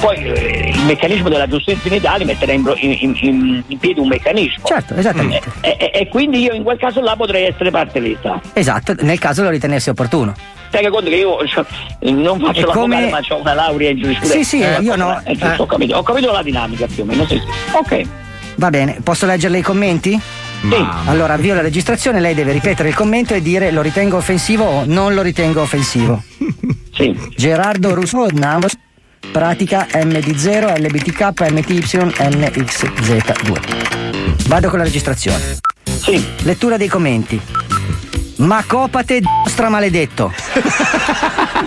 poi 0.00 0.18
il 0.20 0.82
meccanismo 0.86 1.28
della 1.28 1.46
giustizia 1.46 1.90
in 1.90 1.96
Italia 1.96 2.26
metterà 2.26 2.52
in, 2.52 2.64
in- 2.80 3.16
in- 3.20 3.62
in 3.66 3.78
piedi 3.78 4.00
un 4.00 4.08
meccanismo. 4.08 4.66
Certo, 4.66 4.94
esattamente. 4.94 5.50
E, 5.60 5.76
e- 5.78 5.90
e 5.94 6.08
quindi 6.08 6.42
io 6.42 6.52
in 6.52 6.62
quel 6.62 6.78
caso 6.78 7.00
là 7.00 7.16
potrei 7.16 7.44
essere 7.46 7.70
parte 7.70 8.00
lesa. 8.00 8.40
Esatto, 8.52 8.94
nel 9.00 9.18
caso 9.18 9.42
lo 9.42 9.48
ritenesse 9.50 9.90
opportuno. 9.90 10.34
Tenga 10.70 10.90
conto 10.90 11.08
che 11.10 11.16
io 11.16 11.46
cioè, 11.46 11.64
non 12.12 12.38
faccio 12.40 12.58
E 12.58 12.60
l'avvocato 12.60 12.80
come- 12.80 13.08
ma 13.10 13.20
ho 13.28 13.40
una 13.40 13.54
laurea 13.54 13.90
in 13.90 13.98
giurisprudenza. 13.98 14.36
Sì, 14.38 14.44
sì, 14.44 14.60
Eh, 14.62 14.78
io 14.80 14.96
no. 14.96 15.20
eh, 15.24 15.32
giusto, 15.32 15.46
Eh. 15.46 15.54
ho, 15.58 15.66
capito, 15.66 15.96
ho 15.96 16.02
capito 16.02 16.32
la 16.32 16.42
dinamica 16.42 16.86
più 16.86 17.02
o 17.02 17.06
meno, 17.06 17.26
sì, 17.26 17.36
sì. 17.38 17.76
Ok. 17.76 18.02
Va 18.56 18.70
bene, 18.70 18.98
posso 19.02 19.26
leggerle 19.26 19.58
i 19.58 19.62
commenti? 19.62 20.18
Sì. 20.68 20.86
Allora 21.06 21.34
avvio 21.34 21.54
la 21.54 21.60
registrazione, 21.60 22.18
lei 22.20 22.34
deve 22.34 22.52
ripetere 22.52 22.88
il 22.88 22.94
commento 22.94 23.34
e 23.34 23.42
dire 23.42 23.70
lo 23.70 23.82
ritengo 23.82 24.16
offensivo 24.16 24.64
o 24.64 24.84
non 24.86 25.14
lo 25.14 25.22
ritengo 25.22 25.60
offensivo. 25.60 26.22
Sì. 26.94 27.14
Gerardo 27.36 27.94
Russo 27.94 28.26
Navos, 28.32 28.72
pratica 29.30 29.86
MD0 29.92 30.78
LBTK 30.80 31.50
MTY 31.50 31.80
NXZ2. 31.80 33.52
Vado 34.48 34.68
con 34.70 34.78
la 34.78 34.84
registrazione. 34.84 35.58
Sì. 35.84 36.24
Lettura 36.42 36.76
dei 36.78 36.88
commenti. 36.88 37.38
Macopate 38.36 39.20
d***stra 39.20 39.68
maledetto. 39.68 40.32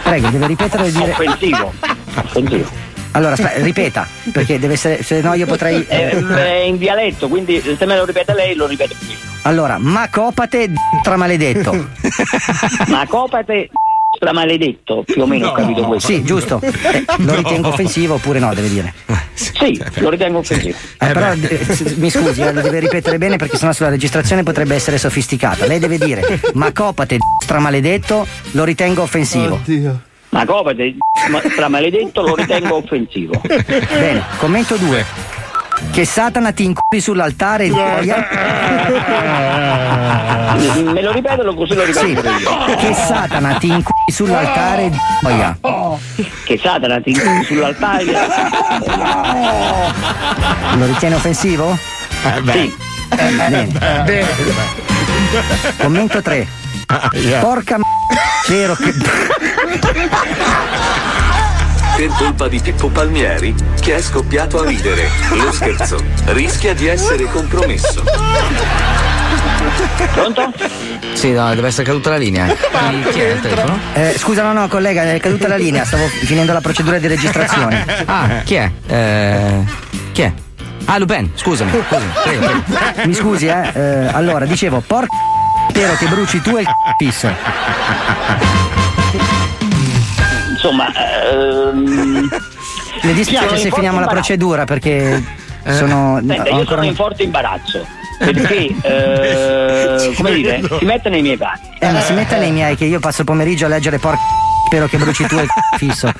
Prego, 0.04 0.30
deve 0.30 0.48
ripetere 0.48 0.88
e 0.88 0.92
dire. 0.92 1.12
Offensivo. 1.12 1.74
Offensivo. 2.16 2.88
Allora, 3.12 3.34
aspetta, 3.34 3.64
ripeta, 3.64 4.08
perché 4.32 4.60
deve 4.60 4.74
essere. 4.74 5.02
Se 5.02 5.20
no 5.22 5.34
io 5.34 5.48
potrei. 5.48 5.84
È, 5.84 6.10
è 6.10 6.58
in 6.60 6.78
dialetto, 6.78 7.28
quindi 7.28 7.60
se 7.60 7.86
me 7.86 7.96
lo 7.96 8.06
ripete 8.06 8.34
lei 8.34 8.54
lo 8.56 8.68
ripeto 8.68 8.94
io. 9.08 9.16
Allora, 9.44 9.78
macopate 9.80 10.72
d***stra 10.72 11.18
maledetto. 11.18 11.90
Ma 12.88 13.06
copate 13.08 13.70
stramaledetto, 14.20 15.04
più 15.06 15.22
o 15.22 15.26
meno 15.26 15.48
ho 15.48 15.52
capito 15.54 15.84
questo. 15.84 16.12
Sì, 16.12 16.24
giusto. 16.24 16.60
Eh, 16.90 17.06
lo 17.18 17.36
ritengo 17.36 17.68
offensivo 17.70 18.16
oppure 18.16 18.40
no, 18.40 18.54
deve 18.54 18.70
dire. 18.70 18.94
Sì, 19.34 19.80
lo 19.96 20.10
ritengo 20.10 20.40
offensivo. 20.40 20.76
Eh, 21.00 21.12
però 21.12 21.32
eh, 21.34 21.64
s- 21.64 21.94
mi 21.98 22.10
scusi, 22.10 22.42
eh, 22.42 22.52
lo 22.52 22.62
deve 22.62 22.80
ripetere 22.80 23.18
bene 23.18 23.36
perché 23.38 23.58
sennò 23.58 23.72
sulla 23.72 23.90
registrazione 23.90 24.44
potrebbe 24.44 24.76
essere 24.76 24.98
sofisticata. 24.98 25.66
Lei 25.66 25.80
deve 25.80 25.98
dire 25.98 26.40
macopate 26.54 27.18
d***stra 27.18 27.60
maledetto, 27.60 28.26
lo 28.52 28.64
ritengo 28.64 29.04
offensivo. 29.04 29.60
Ma 30.30 30.46
copate 30.46 30.96
stramaledetto 31.52 32.22
lo 32.22 32.36
ritengo 32.36 32.76
offensivo. 32.76 33.42
Bene, 33.48 34.24
commento 34.38 34.76
2. 34.78 35.06
Che 35.92 36.06
Satana 36.06 36.52
ti 36.52 36.66
inculi 36.66 37.02
sull'altare 37.02 37.64
di 37.66 37.72
gioia. 37.74 38.28
Me 40.94 41.02
lo 41.02 41.12
ripetono 41.12 41.54
così 41.54 41.74
lo 41.74 41.84
ripeto 41.86 42.06
Sì. 42.06 42.16
Che 42.76 42.94
Satana 42.94 43.54
ti 43.56 43.68
inculi 43.68 44.12
sull'altare 44.12 44.90
di 44.90 44.98
gioia. 45.22 45.58
Che 46.44 46.60
Satana 46.62 47.00
ti 47.02 47.12
inculi 47.12 47.44
sull'altare. 47.44 48.04
Lo 50.78 50.86
ritiene 50.86 51.16
offensivo? 51.16 51.78
Sì. 52.52 52.76
Bene. 53.10 53.68
Commento 55.78 56.22
3. 56.22 56.48
Porca 57.40 57.78
m***a, 57.78 57.84
vero 58.48 58.76
che. 58.76 58.94
Per 62.00 62.08
colpa 62.12 62.48
di 62.48 62.62
Pippo 62.62 62.88
Palmieri, 62.88 63.54
che 63.82 63.96
è 63.98 64.02
scoppiato 64.02 64.62
a 64.62 64.66
ridere. 64.66 65.10
Lo 65.32 65.52
scherzo 65.52 66.02
rischia 66.28 66.74
di 66.74 66.88
essere 66.88 67.26
compromesso. 67.26 68.06
Pronto? 70.14 70.54
Sì, 71.12 71.34
no, 71.34 71.54
deve 71.54 71.68
essere 71.68 71.84
caduta 71.84 72.12
la 72.12 72.16
linea. 72.16 72.46
Chi, 73.12 73.20
è 73.20 73.32
il 73.32 73.42
telefono? 73.42 73.78
Eh, 73.92 74.16
scusa, 74.18 74.44
no, 74.44 74.54
no, 74.54 74.70
collega, 74.70 75.12
è 75.12 75.20
caduta 75.20 75.50
la 75.50 75.58
linea, 75.58 75.84
stavo 75.84 76.08
finendo 76.08 76.54
la 76.54 76.62
procedura 76.62 77.00
di 77.00 77.08
registrazione. 77.08 77.86
Ah, 78.08 78.44
chi 78.46 78.56
è? 78.56 78.72
Eh, 78.88 79.64
chi 80.14 80.22
è? 80.22 80.32
Ah, 80.86 81.00
Lupin, 81.00 81.30
scusami. 81.36 81.70
scusami 81.70 82.12
prego, 82.24 82.64
prego. 82.64 83.08
Mi 83.08 83.14
scusi, 83.14 83.48
eh? 83.48 83.72
eh, 83.74 84.08
allora, 84.14 84.46
dicevo, 84.46 84.82
porca 84.88 85.14
spero 85.68 85.96
che 86.00 86.06
bruci 86.08 86.42
tu 86.42 86.56
e 86.56 86.62
il 86.62 86.68
fisso. 86.98 87.30
Insomma, 90.70 90.92
ehm, 91.32 92.30
Le 93.02 93.14
dispiace 93.14 93.58
se 93.58 93.72
finiamo 93.72 94.00
la 94.00 94.08
procedura 94.08 94.66
perché 94.66 95.24
sono. 95.68 96.18
Senta, 96.20 96.34
io 96.34 96.56
ancora 96.56 96.66
sono 96.66 96.84
in 96.84 96.96
forte 96.96 97.24
imbarazzo. 97.24 97.86
Perché, 98.20 98.76
eh, 98.82 100.14
come 100.18 100.34
dire, 100.34 100.62
si 100.78 100.84
mette 100.84 101.08
nei 101.08 101.22
miei 101.22 101.38
panni. 101.38 101.70
Eh, 101.80 101.90
ma 101.90 102.02
si 102.02 102.12
metta 102.12 102.36
nei 102.36 102.52
miei 102.52 102.76
che 102.76 102.84
io 102.84 103.00
passo 103.00 103.22
il 103.22 103.26
pomeriggio 103.26 103.64
a 103.64 103.70
leggere 103.70 103.98
porca 103.98 104.39
spero 104.70 104.86
che 104.88 104.98
bruci 104.98 105.26
tu 105.26 105.36
e 105.38 105.42
il 105.42 105.50
fisso. 105.78 106.12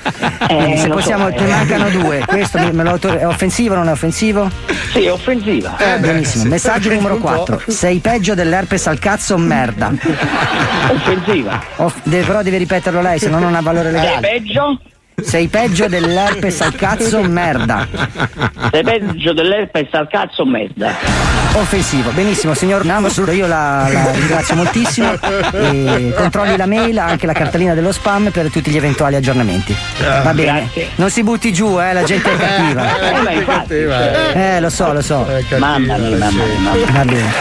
Quindi 0.48 0.76
se 0.78 0.88
possiamo, 0.88 1.28
so, 1.28 1.34
te 1.36 1.44
eh. 1.44 1.48
mancano 1.48 1.88
due. 1.90 2.22
Questo 2.26 2.58
me, 2.58 2.72
me 2.72 2.82
lo 2.82 2.90
autor- 2.90 3.16
è 3.16 3.26
offensivo 3.26 3.74
o 3.74 3.76
non 3.78 3.88
è 3.88 3.92
offensivo? 3.92 4.50
Sì, 4.92 5.04
è 5.04 5.12
offensiva. 5.12 5.76
Eh, 5.78 5.98
benissimo. 6.00 6.44
Messaggio 6.44 6.92
numero 6.92 7.18
4. 7.18 7.62
Sei 7.68 7.98
peggio 8.00 8.34
dell'herpes 8.34 8.88
al 8.88 8.98
cazzo, 8.98 9.36
merda. 9.38 9.92
Offensiva. 10.90 11.62
Off- 11.76 12.00
deve- 12.02 12.26
però 12.26 12.42
deve 12.42 12.58
ripeterlo 12.58 13.00
lei, 13.00 13.18
se 13.20 13.28
no 13.28 13.38
non 13.38 13.54
ha 13.54 13.60
valore 13.60 13.92
Sei 13.92 14.00
legale. 14.00 14.28
peggio? 14.28 14.80
Sei 15.22 15.48
peggio 15.48 15.86
dell'herpes 15.88 16.60
al 16.60 16.74
cazzo, 16.74 17.22
merda. 17.22 17.86
Sei 18.70 18.82
peggio 18.82 19.32
dell'herpes 19.32 19.88
al 19.92 20.08
cazzo 20.08 20.44
merda. 20.44 20.94
Offensivo, 21.52 22.10
benissimo, 22.10 22.54
signor 22.54 22.84
Namasur, 22.84 23.32
io 23.32 23.46
la, 23.46 23.88
la 23.92 24.10
ringrazio 24.12 24.54
moltissimo 24.54 25.12
e 25.52 26.12
controlli 26.16 26.56
la 26.56 26.66
mail, 26.66 26.96
anche 26.98 27.26
la 27.26 27.32
cartellina 27.32 27.74
dello 27.74 27.90
spam 27.92 28.30
per 28.30 28.50
tutti 28.50 28.70
gli 28.70 28.76
eventuali 28.76 29.16
aggiornamenti. 29.16 29.76
Va 29.98 30.32
bene, 30.32 30.60
Grazie. 30.60 30.88
non 30.96 31.10
si 31.10 31.22
butti 31.24 31.52
giù, 31.52 31.80
eh, 31.80 31.92
la 31.92 32.04
gente 32.04 32.32
è 32.32 32.36
cattiva. 32.36 33.00
Eh, 33.00 33.20
ma 33.22 33.30
infatti, 33.32 33.74
Eh, 33.74 34.60
lo 34.60 34.70
so, 34.70 34.92
lo 34.92 35.02
so. 35.02 35.26
Mamma 35.58 35.96
mia, 35.96 36.16
mamma 36.16 36.30
mia, 36.44 36.58
mamma 36.58 36.72
mia. 36.72 36.92
Va 36.92 37.04
bene. 37.04 37.32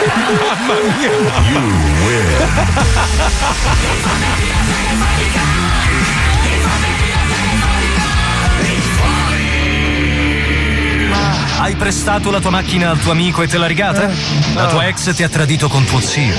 Hai 11.60 11.76
prestato 11.76 12.32
la 12.32 12.40
tua 12.40 12.52
macchina 12.52 12.90
al 12.90 13.00
tuo 13.00 13.12
amico 13.12 13.42
e 13.42 13.48
te 13.48 13.58
l'ha 13.58 13.68
rigata? 13.68 14.10
La 14.54 14.68
tua 14.68 14.88
ex 14.88 15.14
ti 15.14 15.24
ha 15.24 15.30
tradito 15.30 15.68
con 15.68 15.84
tuo 15.84 16.00
zio. 16.00 16.34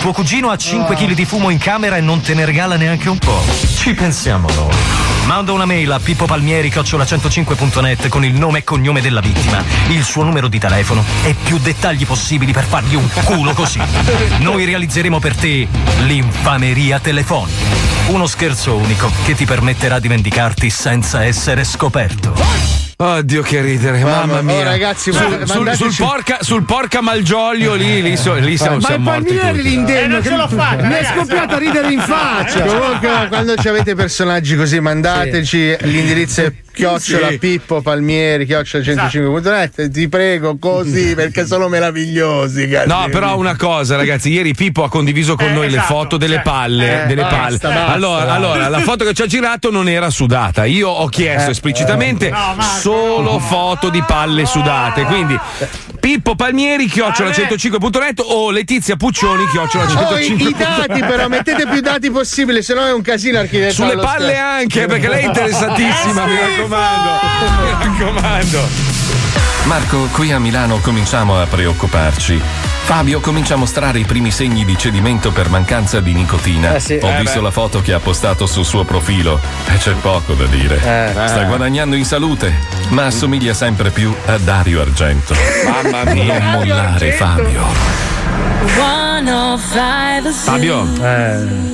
Tuo 0.00 0.12
cugino 0.12 0.50
ha 0.50 0.56
5 0.56 0.94
kg 0.94 1.12
di 1.12 1.24
fumo 1.24 1.50
in 1.50 1.58
camera 1.58 1.96
e 1.96 2.00
non 2.00 2.20
te 2.20 2.34
ne 2.34 2.44
regala 2.44 2.76
neanche 2.76 3.08
un 3.08 3.18
po'. 3.18 3.42
Ci 3.76 3.94
pensiamo 3.94 4.48
noi. 4.54 4.72
Manda 5.26 5.50
una 5.50 5.64
mail 5.64 5.90
a 5.90 5.98
pippopalmieri-105.net 5.98 8.08
con 8.08 8.24
il 8.24 8.34
nome 8.34 8.58
e 8.58 8.64
cognome 8.64 9.00
della 9.00 9.20
vittima, 9.20 9.60
il 9.88 10.04
suo 10.04 10.22
numero 10.22 10.46
di 10.46 10.60
telefono 10.60 11.04
e 11.24 11.34
più 11.34 11.58
dettagli 11.58 12.06
possibili 12.06 12.52
per 12.52 12.64
fargli 12.64 12.94
un 12.94 13.08
culo 13.24 13.54
così. 13.54 13.80
Noi 14.38 14.64
realizzeremo 14.66 15.18
per 15.18 15.34
te 15.34 15.66
l'infameria 16.04 17.00
telefonica. 17.00 17.58
Uno 18.06 18.28
scherzo 18.28 18.76
unico 18.76 19.10
che 19.24 19.34
ti 19.34 19.46
permetterà 19.46 19.98
di 19.98 20.06
vendicarti 20.06 20.70
senza 20.70 21.24
essere 21.24 21.64
scoperto. 21.64 22.83
Oddio 22.96 23.42
che 23.42 23.60
ridere, 23.60 24.02
mamma 24.04 24.38
oh, 24.38 24.42
mia. 24.42 24.62
ragazzi, 24.62 25.12
sul, 25.12 25.38
ma- 25.40 25.46
sul- 25.46 25.74
sul 25.74 25.94
porca, 25.98 26.38
sul 26.42 26.62
porca 26.64 27.00
Malgioglio 27.00 27.74
lì, 27.74 28.00
lì, 28.00 28.16
so- 28.16 28.34
lì 28.34 28.56
siamo, 28.56 28.76
Ma 28.76 28.82
siamo 28.86 28.94
il 29.16 29.20
morti 29.20 29.34
palmieri 29.34 29.56
tutti. 29.58 29.68
l'indegno 29.68 29.98
Eh, 29.98 30.06
non 30.06 30.22
ce 30.22 30.36
l'ho 30.36 30.48
fatta, 30.48 30.76
mi 30.84 30.92
è 30.94 31.02
ragazzi. 31.02 31.12
scoppiato 31.18 31.54
a 31.54 31.58
ridere 31.58 31.92
in 31.92 31.98
faccia. 32.06 32.60
Comunque, 32.64 33.26
quando 33.28 33.56
ci 33.56 33.68
avete 33.68 33.94
personaggi 33.96 34.54
così, 34.56 34.78
mandateci 34.78 35.76
l'indirizzo 35.80 36.42
è 36.42 36.52
chiocciola 36.74 37.28
Sì. 37.30 37.38
Pippo 37.38 37.80
Palmieri, 37.82 38.46
chiocciola 38.46 38.84
105.net. 38.84 39.90
Ti 39.90 40.08
prego, 40.08 40.56
così 40.58 41.14
perché 41.16 41.46
sono 41.46 41.68
meravigliosi. 41.68 42.68
cazzo. 42.68 42.86
No, 42.94 43.08
però 43.10 43.36
una 43.36 43.56
cosa, 43.56 43.96
ragazzi, 43.96 44.30
ieri 44.30 44.54
Pippo 44.54 44.84
ha 44.84 44.88
condiviso 44.88 45.34
con 45.34 45.52
noi 45.52 45.68
le 45.68 45.78
foto 45.80 46.16
delle 46.16 46.40
palle. 46.40 47.02
Eh, 47.02 47.06
delle 47.06 47.22
basta, 47.22 47.38
palle. 47.38 47.58
basta, 47.58 47.86
allora, 47.92 48.24
dai. 48.24 48.36
allora, 48.36 48.68
la 48.68 48.80
foto 48.80 49.04
che 49.04 49.14
ci 49.14 49.22
ha 49.22 49.26
girato 49.26 49.70
non 49.72 49.88
era 49.88 50.10
sudata. 50.10 50.64
Io 50.64 50.88
ho 50.88 51.06
chiesto 51.08 51.48
Eh, 51.48 51.52
esplicitamente 51.52 52.28
eh. 52.28 52.32
Solo 52.84 53.38
foto 53.38 53.88
di 53.88 54.02
palle 54.02 54.44
sudate. 54.44 55.04
Quindi 55.04 55.38
Pippo 55.98 56.34
Palmieri, 56.34 56.84
chiocciola 56.86 57.30
105.net 57.30 58.20
o 58.22 58.50
Letizia 58.50 58.94
Puccioni, 58.96 59.46
chiocciola 59.48 59.84
Oh, 59.84 60.18
i, 60.18 60.26
105. 60.26 60.48
i 60.48 60.54
dati 60.54 61.00
però, 61.00 61.28
mettete 61.28 61.66
più 61.66 61.80
dati 61.80 62.10
possibile, 62.10 62.60
se 62.60 62.74
no 62.74 62.84
è 62.84 62.92
un 62.92 63.00
casino 63.00 63.38
architetto. 63.38 63.72
Sulle 63.72 63.96
palle 63.96 64.36
anche, 64.36 64.84
perché 64.84 65.08
lei 65.08 65.22
è 65.22 65.26
interessatissima, 65.26 66.26
mi 66.26 66.36
raccomando. 66.36 67.10
Mi 67.62 67.70
raccomando. 67.70 68.68
Marco, 69.64 70.08
qui 70.12 70.30
a 70.30 70.38
Milano 70.38 70.78
cominciamo 70.80 71.40
a 71.40 71.46
preoccuparci. 71.46 72.73
Fabio 72.84 73.18
comincia 73.20 73.54
a 73.54 73.56
mostrare 73.56 73.98
i 73.98 74.04
primi 74.04 74.30
segni 74.30 74.64
di 74.64 74.76
cedimento 74.76 75.32
per 75.32 75.48
mancanza 75.48 76.00
di 76.00 76.12
nicotina. 76.12 76.74
Eh 76.74 76.80
sì. 76.80 76.98
Ho 77.00 77.08
Eh 77.08 77.20
visto 77.20 77.38
beh. 77.38 77.44
la 77.44 77.50
foto 77.50 77.80
che 77.80 77.94
ha 77.94 77.98
postato 77.98 78.44
sul 78.46 78.64
suo 78.64 78.84
profilo 78.84 79.40
e 79.68 79.76
c'è 79.78 79.92
poco 79.94 80.34
da 80.34 80.44
dire. 80.44 80.76
Eh. 80.76 81.10
Sta 81.26 81.42
Eh. 81.42 81.46
guadagnando 81.46 81.96
in 81.96 82.04
salute, 82.04 82.54
ma 82.90 83.06
assomiglia 83.06 83.54
sempre 83.54 83.90
più 83.90 84.14
a 84.26 84.36
Dario 84.36 84.82
Argento. 84.82 85.34
Mamma 85.64 86.12
mia. 86.12 86.38
Non 86.38 86.50
mollare, 86.50 87.12
Fabio. 87.12 87.64
Fabio, 90.32 90.86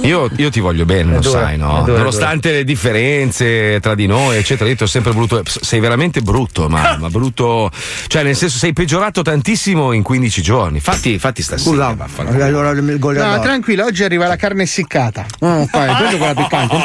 io, 0.02 0.30
io 0.36 0.50
ti 0.50 0.60
voglio 0.60 0.84
bene, 0.84 1.14
lo 1.14 1.20
dura, 1.20 1.40
sai, 1.40 1.56
no? 1.56 1.82
dura, 1.84 1.94
è 1.94 1.98
Nonostante 1.98 2.52
le 2.52 2.64
differenze 2.64 3.80
tra 3.80 3.94
di 3.94 4.06
noi, 4.06 4.38
eccetera, 4.38 4.68
io 4.68 4.76
ti 4.76 4.82
ho 4.84 4.86
sempre 4.86 5.12
voluto. 5.12 5.42
Sei 5.44 5.80
veramente 5.80 6.20
brutto, 6.20 6.68
ma, 6.68 6.96
ma 7.00 7.08
brutto. 7.08 7.70
Cioè, 8.06 8.22
nel 8.22 8.36
senso, 8.36 8.58
sei 8.58 8.72
peggiorato 8.72 9.22
tantissimo 9.22 9.92
in 9.92 10.02
15 10.02 10.42
giorni. 10.42 10.80
Fatti, 10.80 11.18
fatti 11.18 11.42
stasera. 11.42 11.70
vaffanculo. 11.94 12.44
Allora 12.44 12.72
No, 13.36 13.40
tranquillo, 13.40 13.84
oggi 13.84 14.04
arriva 14.04 14.26
la 14.26 14.36
carne 14.36 14.62
essiccata. 14.62 15.26
Mm, 15.44 15.64
fai, 15.64 15.94
prendi 15.96 16.16
quella 16.16 16.34
piccante. 16.34 16.76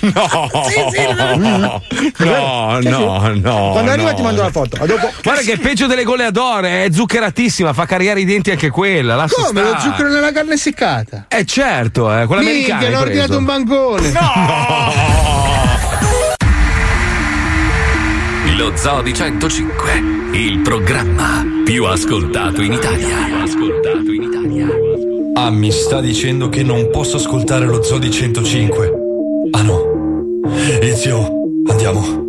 No, 2.18 2.18
no, 2.18 2.80
no, 2.80 2.80
no, 2.80 3.32
no. 3.34 3.70
Quando 3.72 3.90
arriva 3.90 4.10
no. 4.10 4.16
ti 4.16 4.22
mando 4.22 4.42
la 4.42 4.50
foto. 4.50 4.76
Guarda 4.78 5.42
che 5.42 5.52
è 5.52 5.58
peggio 5.58 5.86
delle 5.86 6.04
goleadore, 6.04 6.84
è 6.84 6.92
zuccheratissima, 6.92 7.72
fa 7.72 7.86
cariare 7.86 8.20
i 8.20 8.24
denti 8.24 8.50
anche 8.50 8.70
quella. 8.70 9.05
Lascia 9.14 9.42
Come 9.42 9.62
lo 9.62 9.78
zucchero 9.78 10.08
nella 10.08 10.32
carne 10.32 10.54
essiccata? 10.54 11.26
Eh 11.28 11.44
certo, 11.44 12.12
eh, 12.12 12.26
quella 12.26 12.42
Minchia, 12.42 12.76
americana. 12.76 12.80
ne 12.80 12.94
ho 12.94 12.98
hai 12.98 13.04
ordinato 13.04 13.38
un 13.38 13.44
bancone. 13.44 14.12
Lo 18.56 18.72
Zoo 18.74 19.02
di 19.02 19.12
105, 19.12 19.92
il 20.32 20.60
programma 20.60 21.44
più 21.64 21.84
ascoltato 21.84 22.62
in 22.62 22.72
Italia. 22.72 23.42
Ascoltato 23.42 24.10
in 24.12 24.22
Italia. 24.22 24.66
Ah, 25.34 25.50
mi 25.50 25.70
sta 25.70 26.00
dicendo 26.00 26.48
che 26.48 26.62
non 26.62 26.88
posso 26.90 27.16
ascoltare 27.16 27.66
lo 27.66 27.82
Zoo 27.82 27.98
di 27.98 28.10
105. 28.10 28.92
Ah 29.50 29.62
no. 29.62 30.40
Inizio, 30.80 31.28
andiamo. 31.68 32.25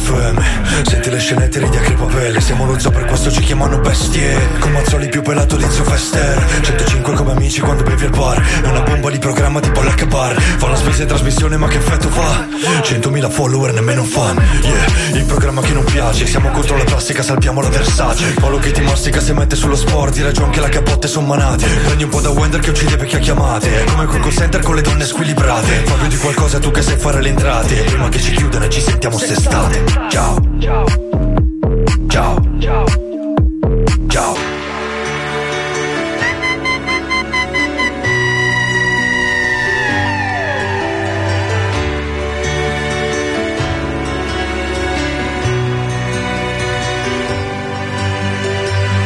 L'FM 0.00 0.60
Senti 0.82 1.10
le 1.10 1.18
scenette, 1.18 1.58
ridi 1.58 1.76
a 1.76 1.80
crepapelle 1.80 2.40
Siamo 2.40 2.64
lo 2.64 2.78
zoo, 2.78 2.90
per 2.90 3.04
questo 3.04 3.30
ci 3.30 3.40
chiamano 3.42 3.78
bestie. 3.78 4.34
Con 4.58 4.72
Mazzoli 4.72 5.08
più 5.08 5.20
pelato 5.20 5.56
di 5.56 5.64
Zio 5.68 5.84
Fester. 5.84 6.42
105 6.62 7.14
come 7.14 7.32
amici 7.32 7.60
quando 7.60 7.82
bevi 7.82 8.06
al 8.06 8.10
bar. 8.10 8.42
È 8.62 8.66
una 8.66 8.80
bomba 8.80 9.10
di 9.10 9.18
programma 9.18 9.60
tipo 9.60 9.82
l'H 9.82 10.06
bar. 10.06 10.40
Fa 10.40 10.66
una 10.66 10.76
spesa 10.76 11.02
in 11.02 11.08
trasmissione 11.08 11.56
ma 11.58 11.68
che 11.68 11.76
effetto 11.76 12.08
fa? 12.08 12.46
100.000 12.82 13.30
follower, 13.30 13.72
nemmeno 13.74 14.00
un 14.00 14.06
fan. 14.06 14.36
Yeah, 14.62 15.18
il 15.18 15.24
programma 15.24 15.60
che 15.60 15.72
non 15.72 15.84
piace. 15.84 16.26
Siamo 16.26 16.50
contro 16.50 16.76
la 16.76 16.84
plastica, 16.84 17.22
salviamo 17.22 17.60
la 17.60 17.68
Versace. 17.68 18.32
Paolo 18.32 18.58
che 18.58 18.70
ti 18.70 18.80
mastica 18.80 19.20
se 19.20 19.32
mette 19.32 19.56
sullo 19.56 19.76
sport 19.76 20.14
Di 20.14 20.22
ragione 20.22 20.50
che 20.50 20.60
la 20.60 20.68
capotte 20.68 21.08
son 21.08 21.26
manate. 21.26 21.66
Prendi 21.66 22.04
un 22.04 22.10
po' 22.10 22.20
da 22.20 22.30
Wender 22.30 22.60
che 22.60 22.70
uccide 22.70 22.96
vecchie 22.96 23.18
chiamate. 23.18 23.84
Come 23.84 24.06
quel 24.06 24.22
call 24.22 24.32
center 24.32 24.62
con 24.62 24.74
le 24.76 24.82
donne 24.82 25.04
squilibrate. 25.04 25.82
Fa 25.84 25.94
più 25.94 26.08
di 26.08 26.16
qualcosa 26.16 26.58
tu 26.58 26.70
che 26.70 26.82
sai 26.82 26.96
fare 26.96 27.20
le 27.20 27.28
entrate. 27.28 27.74
Prima 27.82 28.08
che 28.08 28.20
ci 28.20 28.32
chiudano 28.32 28.68
ci 28.68 28.80
sentiamo 28.80 29.18
st'estate 29.18 29.89
Ciao 30.08 30.40
Ciao 30.58 30.86
Ciao 32.08 32.42
Ciao 34.08 34.50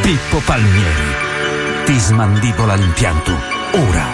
Pippo 0.04 0.38
Palmieri. 0.44 1.84
Ti 1.86 1.98
smandibola 1.98 2.74
l'impianto. 2.74 3.32
Ora. 3.88 4.13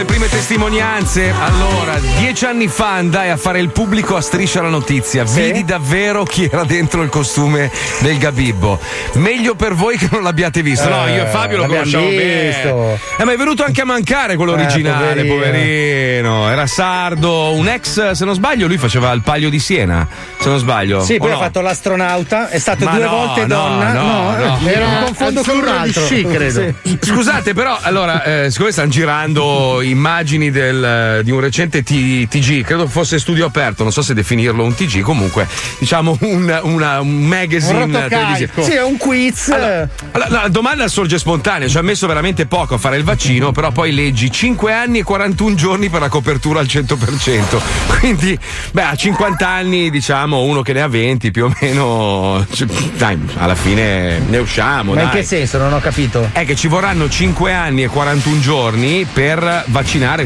Le 0.00 0.06
prime 0.06 0.28
testimonianze. 0.30 1.30
Allora, 1.38 1.98
dieci 2.18 2.46
anni 2.46 2.68
fa 2.68 2.94
andai 2.94 3.28
a 3.28 3.36
fare 3.36 3.60
il 3.60 3.68
pubblico 3.68 4.16
a 4.16 4.22
striscia 4.22 4.62
la 4.62 4.70
notizia. 4.70 5.24
Vidi 5.24 5.62
davvero 5.62 6.24
chi 6.24 6.48
era 6.50 6.64
dentro 6.64 7.02
il 7.02 7.10
costume 7.10 7.70
del 7.98 8.16
Gabibbo. 8.16 8.78
Meglio 9.14 9.54
per 9.54 9.74
voi 9.74 9.98
che 9.98 10.08
non 10.10 10.22
l'abbiate 10.22 10.62
visto. 10.62 10.88
No, 10.88 11.06
io 11.06 11.24
e 11.24 11.26
Fabio 11.26 11.58
lo 11.58 11.62
l'abbiamo 11.64 11.90
conosciamo 11.90 12.08
visto. 12.08 12.74
bene. 12.74 12.98
Eh, 13.18 13.24
ma 13.24 13.32
è 13.32 13.36
venuto 13.36 13.62
anche 13.62 13.82
a 13.82 13.84
mancare 13.84 14.36
quello 14.36 14.52
Eh, 14.56 14.62
originale, 14.62 15.24
poverino. 15.26 15.34
poverino. 15.34 16.48
Era 16.50 16.66
sardo, 16.66 17.52
un 17.52 17.68
ex, 17.68 18.12
se 18.12 18.24
non 18.24 18.34
sbaglio, 18.34 18.66
lui 18.68 18.78
faceva 18.78 19.12
il 19.12 19.20
palio 19.20 19.50
di 19.50 19.58
Siena. 19.58 20.08
Se 20.40 20.48
non 20.48 20.58
sbaglio. 20.58 21.02
Sì, 21.02 21.18
poi 21.18 21.28
no? 21.28 21.36
ha 21.36 21.40
fatto 21.40 21.60
l'astronauta, 21.60 22.48
è 22.48 22.58
stato 22.58 22.84
Ma 22.86 22.92
due 22.92 23.04
no, 23.04 23.10
volte 23.10 23.40
no, 23.42 23.54
donna. 23.54 23.92
no, 23.92 24.30
no. 24.36 24.58
era 24.66 24.86
No. 24.86 24.96
un 24.98 25.04
confondo 25.04 25.42
con 25.42 25.58
un 25.58 25.68
altro. 25.68 26.04
sci, 26.06 26.24
credo. 26.24 26.72
Sì. 26.84 26.98
Scusate, 27.02 27.52
però, 27.52 27.76
allora, 27.82 28.24
eh, 28.44 28.50
siccome 28.50 28.72
stanno 28.72 28.88
girando 28.88 29.80
immagini 29.90 30.50
del- 30.50 31.20
di 31.22 31.30
un 31.30 31.40
recente 31.40 31.82
T- 31.82 32.26
TG, 32.28 32.62
credo 32.64 32.86
fosse 32.86 33.18
studio 33.18 33.46
aperto, 33.46 33.82
non 33.82 33.92
so 33.92 34.02
se 34.02 34.14
definirlo 34.14 34.64
un 34.64 34.74
TG, 34.74 35.00
comunque, 35.00 35.46
diciamo 35.78 36.16
un, 36.20 36.60
una- 36.62 37.00
un 37.00 37.22
magazine 37.26 37.82
Un 37.82 37.90
televisivo. 38.08 38.62
Sì, 38.62 38.72
è 38.72 38.82
un 38.82 38.96
quiz. 38.96 39.48
Allora, 39.50 39.88
la 40.28 40.48
domanda 40.48 40.88
sorge 40.88 41.18
spontanea, 41.18 41.68
ci 41.68 41.76
ha 41.78 41.82
messo 41.82 42.06
veramente 42.06 42.46
poco 42.46 42.74
a 42.74 42.78
fare 42.78 42.96
il 42.96 43.04
vaccino, 43.04 43.52
però 43.52 43.70
poi 43.70 43.92
leggi 43.92 44.30
5 44.30 44.72
anni 44.72 44.98
e 45.00 45.02
41 45.02 45.54
giorni 45.54 45.88
per 45.88 46.00
la 46.00 46.08
copertura 46.08 46.60
al 46.60 46.66
100%. 46.66 47.60
Quindi, 48.00 48.38
beh, 48.72 48.82
a 48.82 48.94
50 48.94 49.46
anni, 49.48 49.90
diciamo, 49.90 50.42
uno 50.42 50.62
che 50.62 50.72
ne 50.72 50.82
ha 50.82 50.88
20 50.88 51.30
più 51.30 51.44
o 51.46 51.54
meno, 51.60 52.46
cioè, 52.52 52.66
dai, 52.96 53.18
alla 53.36 53.54
fine 53.54 54.18
ne 54.28 54.38
usciamo. 54.38 54.94
Ma 54.94 55.02
in 55.02 55.06
dai. 55.08 55.16
che 55.20 55.24
senso? 55.26 55.58
Non 55.58 55.72
ho 55.72 55.80
capito. 55.80 56.28
È 56.32 56.44
che 56.44 56.54
ci 56.56 56.68
vorranno 56.68 57.08
5 57.08 57.52
anni 57.52 57.82
e 57.82 57.88
41 57.88 58.40
giorni 58.40 59.06
per 59.12 59.38
vaccinare 59.66 59.79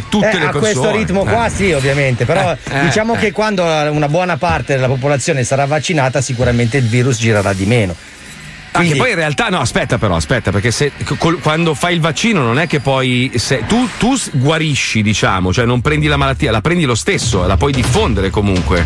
tutte 0.09 0.31
Eh, 0.31 0.39
le 0.39 0.47
a 0.47 0.51
persone. 0.51 0.59
questo 0.59 0.91
ritmo 0.91 1.25
qua 1.25 1.47
Eh. 1.47 1.51
sì, 1.51 1.73
ovviamente, 1.73 2.25
però 2.25 2.53
Eh, 2.53 2.81
diciamo 2.85 3.15
eh. 3.15 3.19
che 3.19 3.33
quando 3.33 3.63
una 3.65 4.09
buona 4.09 4.37
parte 4.37 4.75
della 4.75 4.87
popolazione 4.89 5.45
sarà 5.45 5.67
vaccinata 5.67 6.21
sicuramente 6.21 6.77
il 6.79 6.87
virus 6.89 7.19
girerà 7.19 7.53
di 7.53 7.67
meno. 7.67 7.95
Anche 8.77 8.97
poi 8.97 9.11
in 9.11 9.15
realtà 9.15 9.51
no, 9.51 9.61
aspetta 9.61 9.99
però, 9.99 10.17
aspetta, 10.17 10.51
perché 10.51 10.73
se, 10.73 10.91
col- 11.19 11.39
quando 11.39 11.75
fai 11.75 11.95
il 11.95 12.01
vaccino 12.01 12.43
non 12.43 12.59
è 12.59 12.67
che 12.67 12.81
poi 12.81 13.31
se, 13.37 13.63
tu, 13.69 13.89
tu 13.99 14.17
guarisci, 14.33 15.01
diciamo, 15.01 15.53
cioè 15.53 15.65
non 15.65 15.81
prendi 15.81 16.09
la 16.09 16.17
malattia, 16.17 16.51
la 16.51 16.61
prendi 16.61 16.83
lo 16.85 16.97
stesso, 16.97 17.47
la 17.47 17.57
puoi 17.57 17.73
diffondere 17.73 18.31
comunque. 18.31 18.85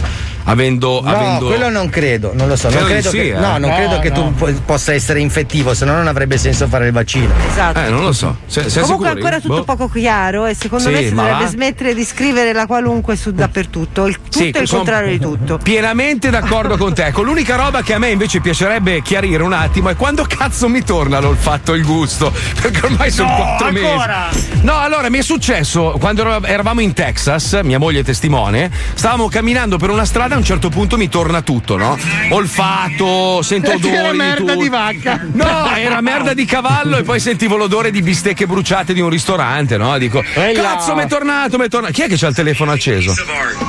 Avendo, 0.50 1.00
No, 1.02 1.08
avendo... 1.10 1.46
quello 1.46 1.68
non 1.68 1.88
credo, 1.90 2.32
non 2.34 2.48
lo 2.48 2.56
so. 2.56 2.68
Non 2.70 2.84
Credo 2.84 2.86
di 2.86 2.92
credo 3.00 3.10
sì, 3.10 3.16
che, 3.16 3.28
eh. 3.28 3.38
no, 3.38 3.58
non 3.58 3.68
No, 3.70 3.76
credo 3.76 3.98
che 3.98 4.08
no. 4.08 4.14
tu 4.14 4.34
po- 4.34 4.52
possa 4.64 4.92
essere 4.94 5.20
infettivo, 5.20 5.74
se 5.74 5.84
no 5.84 5.92
non 5.94 6.06
avrebbe 6.06 6.38
senso 6.38 6.66
fare 6.68 6.86
il 6.86 6.92
vaccino. 6.92 7.32
Esatto. 7.50 7.78
Eh, 7.80 7.88
non 7.90 8.02
lo 8.02 8.12
so. 8.12 8.36
Se, 8.46 8.68
sei 8.70 8.82
Comunque 8.82 9.08
è 9.08 9.10
ancora 9.12 9.40
tutto 9.40 9.56
Boh. 9.56 9.64
poco 9.64 9.88
chiaro 9.88 10.46
e 10.46 10.54
secondo 10.54 10.88
Sì, 10.88 10.92
me 10.94 11.06
si 11.08 11.12
ma 11.14 11.22
dovrebbe 11.22 11.44
va. 11.44 11.50
smettere 11.50 11.94
di 11.94 12.04
scrivere 12.04 12.52
la 12.52 12.66
qualunque 12.66 13.14
su 13.16 13.30
dappertutto. 13.32 14.06
Il 14.06 14.16
tutto 14.16 14.38
Sì, 14.38 14.50
e 14.50 14.58
il 14.60 14.68
contrario 14.68 15.10
di 15.10 15.18
tutto. 15.18 15.58
Pienamente 15.62 16.30
d'accordo 16.30 16.76
con 16.76 16.94
te. 16.94 17.10
Con 17.12 17.24
l'unica 17.26 17.56
roba 17.56 17.82
che 17.82 17.92
a 17.94 17.98
me 17.98 18.08
invece 18.10 18.40
piacerebbe 18.40 19.02
chiarire 19.02 19.42
un 19.42 19.52
attimo 19.52 19.90
è 19.90 19.96
quando 19.96 20.24
cazzo 20.26 20.68
mi 20.68 20.82
torna 20.82 21.18
l'olfatto 21.20 21.74
e 21.74 21.76
il 21.76 21.84
gusto. 21.84 22.32
Perché 22.60 22.86
ormai 22.86 23.10
sono 23.10 23.28
No, 23.28 23.36
quattro 23.36 23.66
ancora? 23.66 24.28
mesi. 24.32 24.46
No, 24.62 24.78
allora 24.78 25.10
mi 25.10 25.18
è 25.18 25.22
successo 25.22 25.96
quando 26.00 26.42
eravamo 26.44 26.80
in 26.80 26.94
Texas, 26.94 27.60
mia 27.62 27.78
moglie 27.78 28.00
è 28.00 28.04
testimone. 28.04 28.70
Stavamo 28.94 29.28
camminando 29.28 29.76
per 29.76 29.90
una 29.90 30.04
strada, 30.06 30.36
a 30.38 30.40
un 30.40 30.44
certo 30.44 30.68
punto 30.68 30.96
mi 30.96 31.08
torna 31.08 31.42
tutto, 31.42 31.76
no? 31.76 31.98
Olfatto, 32.30 33.42
sento 33.42 33.72
odori. 33.72 33.94
Era 33.94 34.10
di 34.12 34.16
merda 34.16 34.52
tutto. 34.52 34.62
di 34.62 34.68
vacca. 34.68 35.20
No, 35.32 35.74
era 35.76 36.00
merda 36.00 36.32
di 36.32 36.44
cavallo 36.44 36.96
e 36.96 37.02
poi 37.02 37.18
sentivo 37.18 37.56
l'odore 37.56 37.90
di 37.90 38.00
bistecche 38.02 38.46
bruciate 38.46 38.94
di 38.94 39.00
un 39.00 39.10
ristorante, 39.10 39.76
no? 39.76 39.98
Dico, 39.98 40.22
cazzo, 40.54 40.94
mi 40.94 41.02
è 41.02 41.06
tornato, 41.08 41.58
mi 41.58 41.64
è 41.64 41.68
tornato. 41.68 41.92
Chi 41.92 42.02
è 42.02 42.06
che 42.08 42.16
c'ha 42.16 42.28
il 42.28 42.34
telefono 42.34 42.70
acceso? 42.70 43.12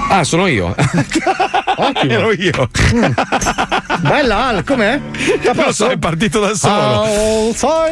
Ah, 0.10 0.24
sono 0.24 0.46
io. 0.48 0.76
Ero 2.08 2.32
io. 2.34 2.70
Bella 4.02 4.48
Al, 4.48 4.64
com'è? 4.64 5.00
Lo 5.54 5.72
so, 5.72 5.88
è 5.88 5.98
partito 5.98 6.40
da 6.40 6.54
solo. 6.54 7.08